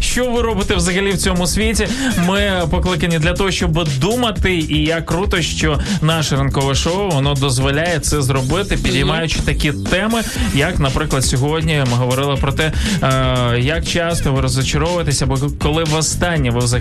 що 0.00 0.30
ви 0.30 0.42
робите 0.42 0.74
взагалі 0.74 1.10
в 1.10 1.18
цьому 1.18 1.46
світі. 1.46 1.88
Ми 2.26 2.62
покликані 2.70 3.18
для 3.18 3.32
того, 3.32 3.50
щоб 3.50 3.88
думати. 3.98 4.54
І 4.54 4.84
як 4.84 5.06
круто, 5.06 5.42
що 5.42 5.80
наше 6.02 6.36
ранкове 6.36 6.74
шоу 6.74 7.10
воно 7.10 7.34
дозволяє 7.34 8.00
це 8.00 8.22
зробити, 8.22 8.76
підіймаючи 8.76 9.40
такі 9.40 9.72
теми, 9.72 10.20
як, 10.54 10.78
наприклад, 10.78 11.24
сьогодні 11.24 11.84
ми 11.90 11.96
говорили 11.96 12.36
про 12.36 12.52
те, 12.52 12.72
е, 13.02 13.60
як 13.60 13.86
часто 13.86 14.32
ви 14.32 14.40
розочаровуєтесь, 14.40 15.22
або 15.22 15.36
коли 15.58 15.84
востаннє 15.84 16.50
ви 16.50 16.58
взагалі 16.58 16.73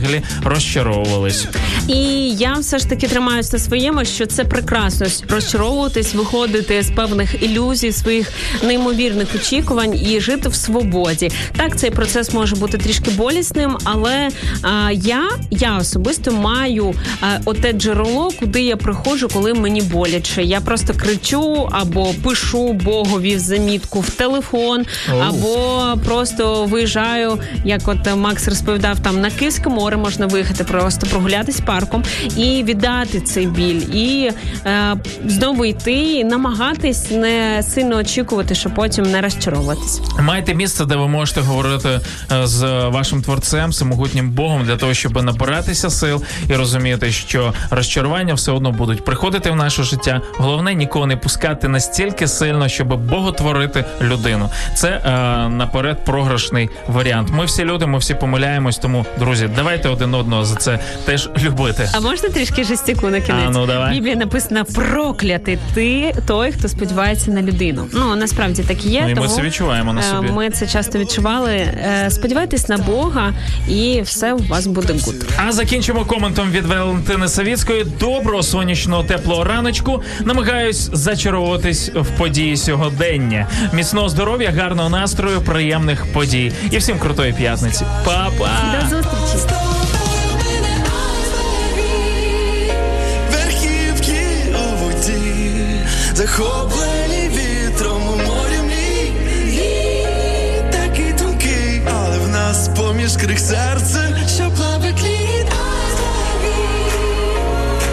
розчаровувались. 0.43 1.47
І 1.87 1.95
я 2.29 2.53
все 2.53 2.77
ж 2.77 2.89
таки 2.89 3.07
тримаюся 3.07 3.49
на 3.53 3.59
своєму, 3.59 4.05
що 4.05 4.25
це 4.25 4.43
прекрасно 4.43 5.05
розчаровуватись, 5.29 6.13
виходити 6.13 6.83
з 6.83 6.91
певних 6.91 7.43
ілюзій, 7.43 7.91
своїх 7.91 8.31
неймовірних 8.63 9.27
очікувань 9.35 9.93
і 10.05 10.19
жити 10.19 10.49
в 10.49 10.55
свободі. 10.55 11.31
Так, 11.57 11.77
цей 11.77 11.91
процес 11.91 12.33
може 12.33 12.55
бути 12.55 12.77
трішки 12.77 13.11
болісним, 13.11 13.77
але 13.83 14.29
а, 14.61 14.91
я, 14.91 15.29
я 15.51 15.77
особисто 15.77 16.31
маю 16.31 16.93
а, 17.21 17.25
оте 17.45 17.73
джерело, 17.73 18.31
куди 18.39 18.61
я 18.61 18.77
приходжу, 18.77 19.27
коли 19.33 19.53
мені 19.53 19.81
боляче. 19.81 20.43
Я 20.43 20.61
просто 20.61 20.93
кричу 20.93 21.69
або 21.71 22.13
пишу 22.23 22.73
Богові 22.73 23.37
замітку 23.37 23.99
в 23.99 24.09
телефон, 24.09 24.85
Оу. 25.13 25.19
або 25.19 25.83
просто 26.05 26.65
виїжджаю, 26.65 27.39
як 27.65 27.81
от 27.85 28.15
Макс 28.15 28.47
розповідав, 28.47 28.99
там 28.99 29.21
на 29.21 29.31
Київське 29.31 29.69
море 29.83 29.97
можна 29.97 30.25
виїхати, 30.25 30.63
просто 30.63 31.07
прогулятись 31.07 31.59
парком 31.59 32.03
і 32.37 32.63
віддати 32.63 33.21
цей 33.21 33.47
біль, 33.47 33.81
і 33.93 34.31
е, 34.65 34.95
знову 35.25 35.65
йти, 35.65 35.93
і 35.93 36.23
намагатись 36.23 37.11
не 37.11 37.63
сильно 37.63 37.95
очікувати, 37.95 38.55
що 38.55 38.69
потім 38.69 39.11
не 39.11 39.21
розчаровуватись. 39.21 40.01
Маєте 40.19 40.53
місце, 40.53 40.85
де 40.85 40.95
ви 40.95 41.07
можете 41.07 41.41
говорити 41.41 41.89
е, 42.31 42.47
з 42.47 42.63
вашим 42.87 43.21
творцем, 43.21 43.69
всемогутнім 43.69 44.31
Богом, 44.31 44.65
для 44.65 44.77
того, 44.77 44.93
щоб 44.93 45.23
набиратися 45.23 45.89
сил 45.89 46.23
і 46.49 46.53
розуміти, 46.53 47.11
що 47.11 47.53
розчарування 47.69 48.33
все 48.33 48.51
одно 48.51 48.71
будуть 48.71 49.05
приходити 49.05 49.51
в 49.51 49.55
наше 49.55 49.83
життя. 49.83 50.21
Головне 50.37 50.73
нікого 50.73 51.07
не 51.07 51.17
пускати 51.17 51.67
настільки 51.67 52.27
сильно, 52.27 52.67
щоб 52.67 53.09
боготворити 53.09 53.85
людину. 54.01 54.49
Це 54.75 54.89
е, 54.89 55.09
наперед 55.49 56.05
програшний 56.05 56.69
варіант. 56.87 57.29
Ми 57.31 57.45
всі 57.45 57.63
люди, 57.63 57.85
ми 57.85 57.97
всі 57.97 58.13
помиляємось. 58.13 58.77
Тому, 58.77 59.05
друзі, 59.19 59.49
давайте 59.77 59.89
один 59.89 60.15
одного 60.15 60.45
за 60.45 60.55
це 60.55 60.79
теж 61.05 61.29
любити. 61.43 61.89
А 61.93 61.99
можна 61.99 62.29
трішки 62.29 62.63
жестяку 62.63 63.07
на 63.07 63.21
кінець? 63.21 63.43
А, 63.47 63.49
ну, 63.49 63.65
давай. 63.65 63.91
В 63.91 63.93
Біблії 63.93 64.15
написано 64.15 64.65
проклятий 64.65 65.59
ти 65.73 66.15
той, 66.27 66.51
хто 66.51 66.67
сподівається 66.67 67.31
на 67.31 67.41
людину. 67.41 67.87
Ну 67.93 68.15
насправді 68.15 68.63
так 68.63 68.85
і 68.85 68.89
є. 68.89 69.01
Ну, 69.01 69.09
і 69.09 69.15
ми 69.15 69.21
тому, 69.21 69.35
це 69.35 69.41
відчуваємо 69.41 69.93
на 69.93 70.01
е, 70.01 70.03
собі. 70.03 70.31
Ми 70.31 70.49
це 70.49 70.67
часто 70.67 70.99
відчували. 70.99 71.51
Е, 71.51 72.07
Сподівайтесь 72.09 72.69
на 72.69 72.77
Бога, 72.77 73.33
і 73.67 74.01
все 74.01 74.33
у 74.33 74.37
вас 74.37 74.67
буде 74.67 74.93
good. 74.93 75.15
А 75.47 75.51
закінчимо 75.51 76.05
коментом 76.05 76.51
від 76.51 76.65
Валентини 76.65 77.27
Савіцької. 77.27 77.85
Доброго 77.99 78.43
сонячного 78.43 79.03
теплого 79.03 79.43
раночку. 79.43 80.01
Намагаюсь 80.25 80.89
зачаровуватись 80.93 81.91
в 81.95 82.17
події 82.17 82.57
сьогодення. 82.57 83.47
Міцного 83.73 84.09
здоров'я, 84.09 84.51
гарного 84.57 84.89
настрою, 84.89 85.41
приємних 85.41 86.05
подій. 86.13 86.51
І 86.71 86.77
всім 86.77 86.99
крутої 86.99 87.33
п'ятниці. 87.33 87.85
Па-па! 88.05 88.49
До 88.81 88.95
зустрічі. 88.95 89.62
Захоплені 96.37 97.29
вітром 97.29 98.01
у 98.07 98.17
морі 98.17 98.57
мрій. 98.65 99.11
Такий 100.71 101.13
тонкий, 101.13 101.81
але 101.95 102.17
в 102.17 102.27
нас 102.27 102.69
поміж 102.77 103.17
крих 103.17 103.39
серце, 103.39 104.27
що 104.35 104.51
плавить 104.51 105.03
лід. 105.03 105.47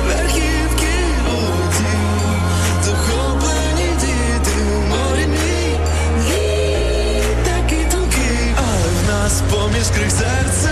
Верхівки 0.07 0.95
воді, 1.27 1.97
захоплені 2.85 3.89
діти 4.01 4.57
у 4.77 4.89
морі 4.89 5.27
мрій. 5.27 5.77
Тонкий, 7.91 8.55
але 8.57 8.89
в 8.89 9.09
нас 9.09 9.43
поміж 9.53 9.87
крих 9.97 10.11
серце, 10.11 10.70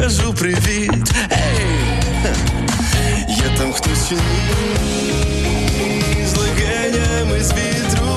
кажу 0.00 0.34
привіт. 0.34 1.12
Ей, 1.32 1.68
є 3.28 3.58
там 3.58 3.72
хтось 3.72 4.08
чи 4.08 4.14
ні, 4.14 4.20
з 6.26 6.36
легенями 6.36 7.44
з 7.44 7.52
вітру, 7.52 8.15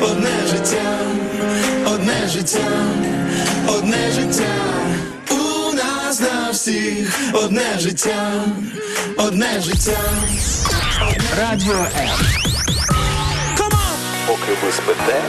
одне 0.00 0.46
життя, 0.50 0.98
одне 1.86 2.28
життя, 2.28 2.68
одне 3.68 4.10
життя. 4.14 4.44
У 5.30 5.72
нас 5.74 6.20
на 6.20 6.50
всіх 6.50 7.18
одне 7.34 7.78
життя, 7.78 8.32
одне 9.18 9.60
життя. 9.60 9.98
Радіо 11.40 11.74
М. 11.74 12.08
Поки 14.26 14.52
ви 14.66 14.72
спите, 14.72 15.20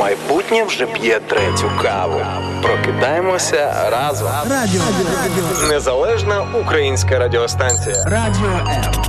майбутнє 0.00 0.64
вже 0.64 0.86
п'є 0.86 1.20
третю 1.20 1.70
каву. 1.82 2.20
Прокидаємося 2.62 3.90
разом. 3.90 4.28
Радіо. 4.50 4.82
Незалежна 5.68 6.46
українська 6.60 7.18
радіостанція. 7.18 8.04
Радіо 8.04 8.50
М. 8.68 8.99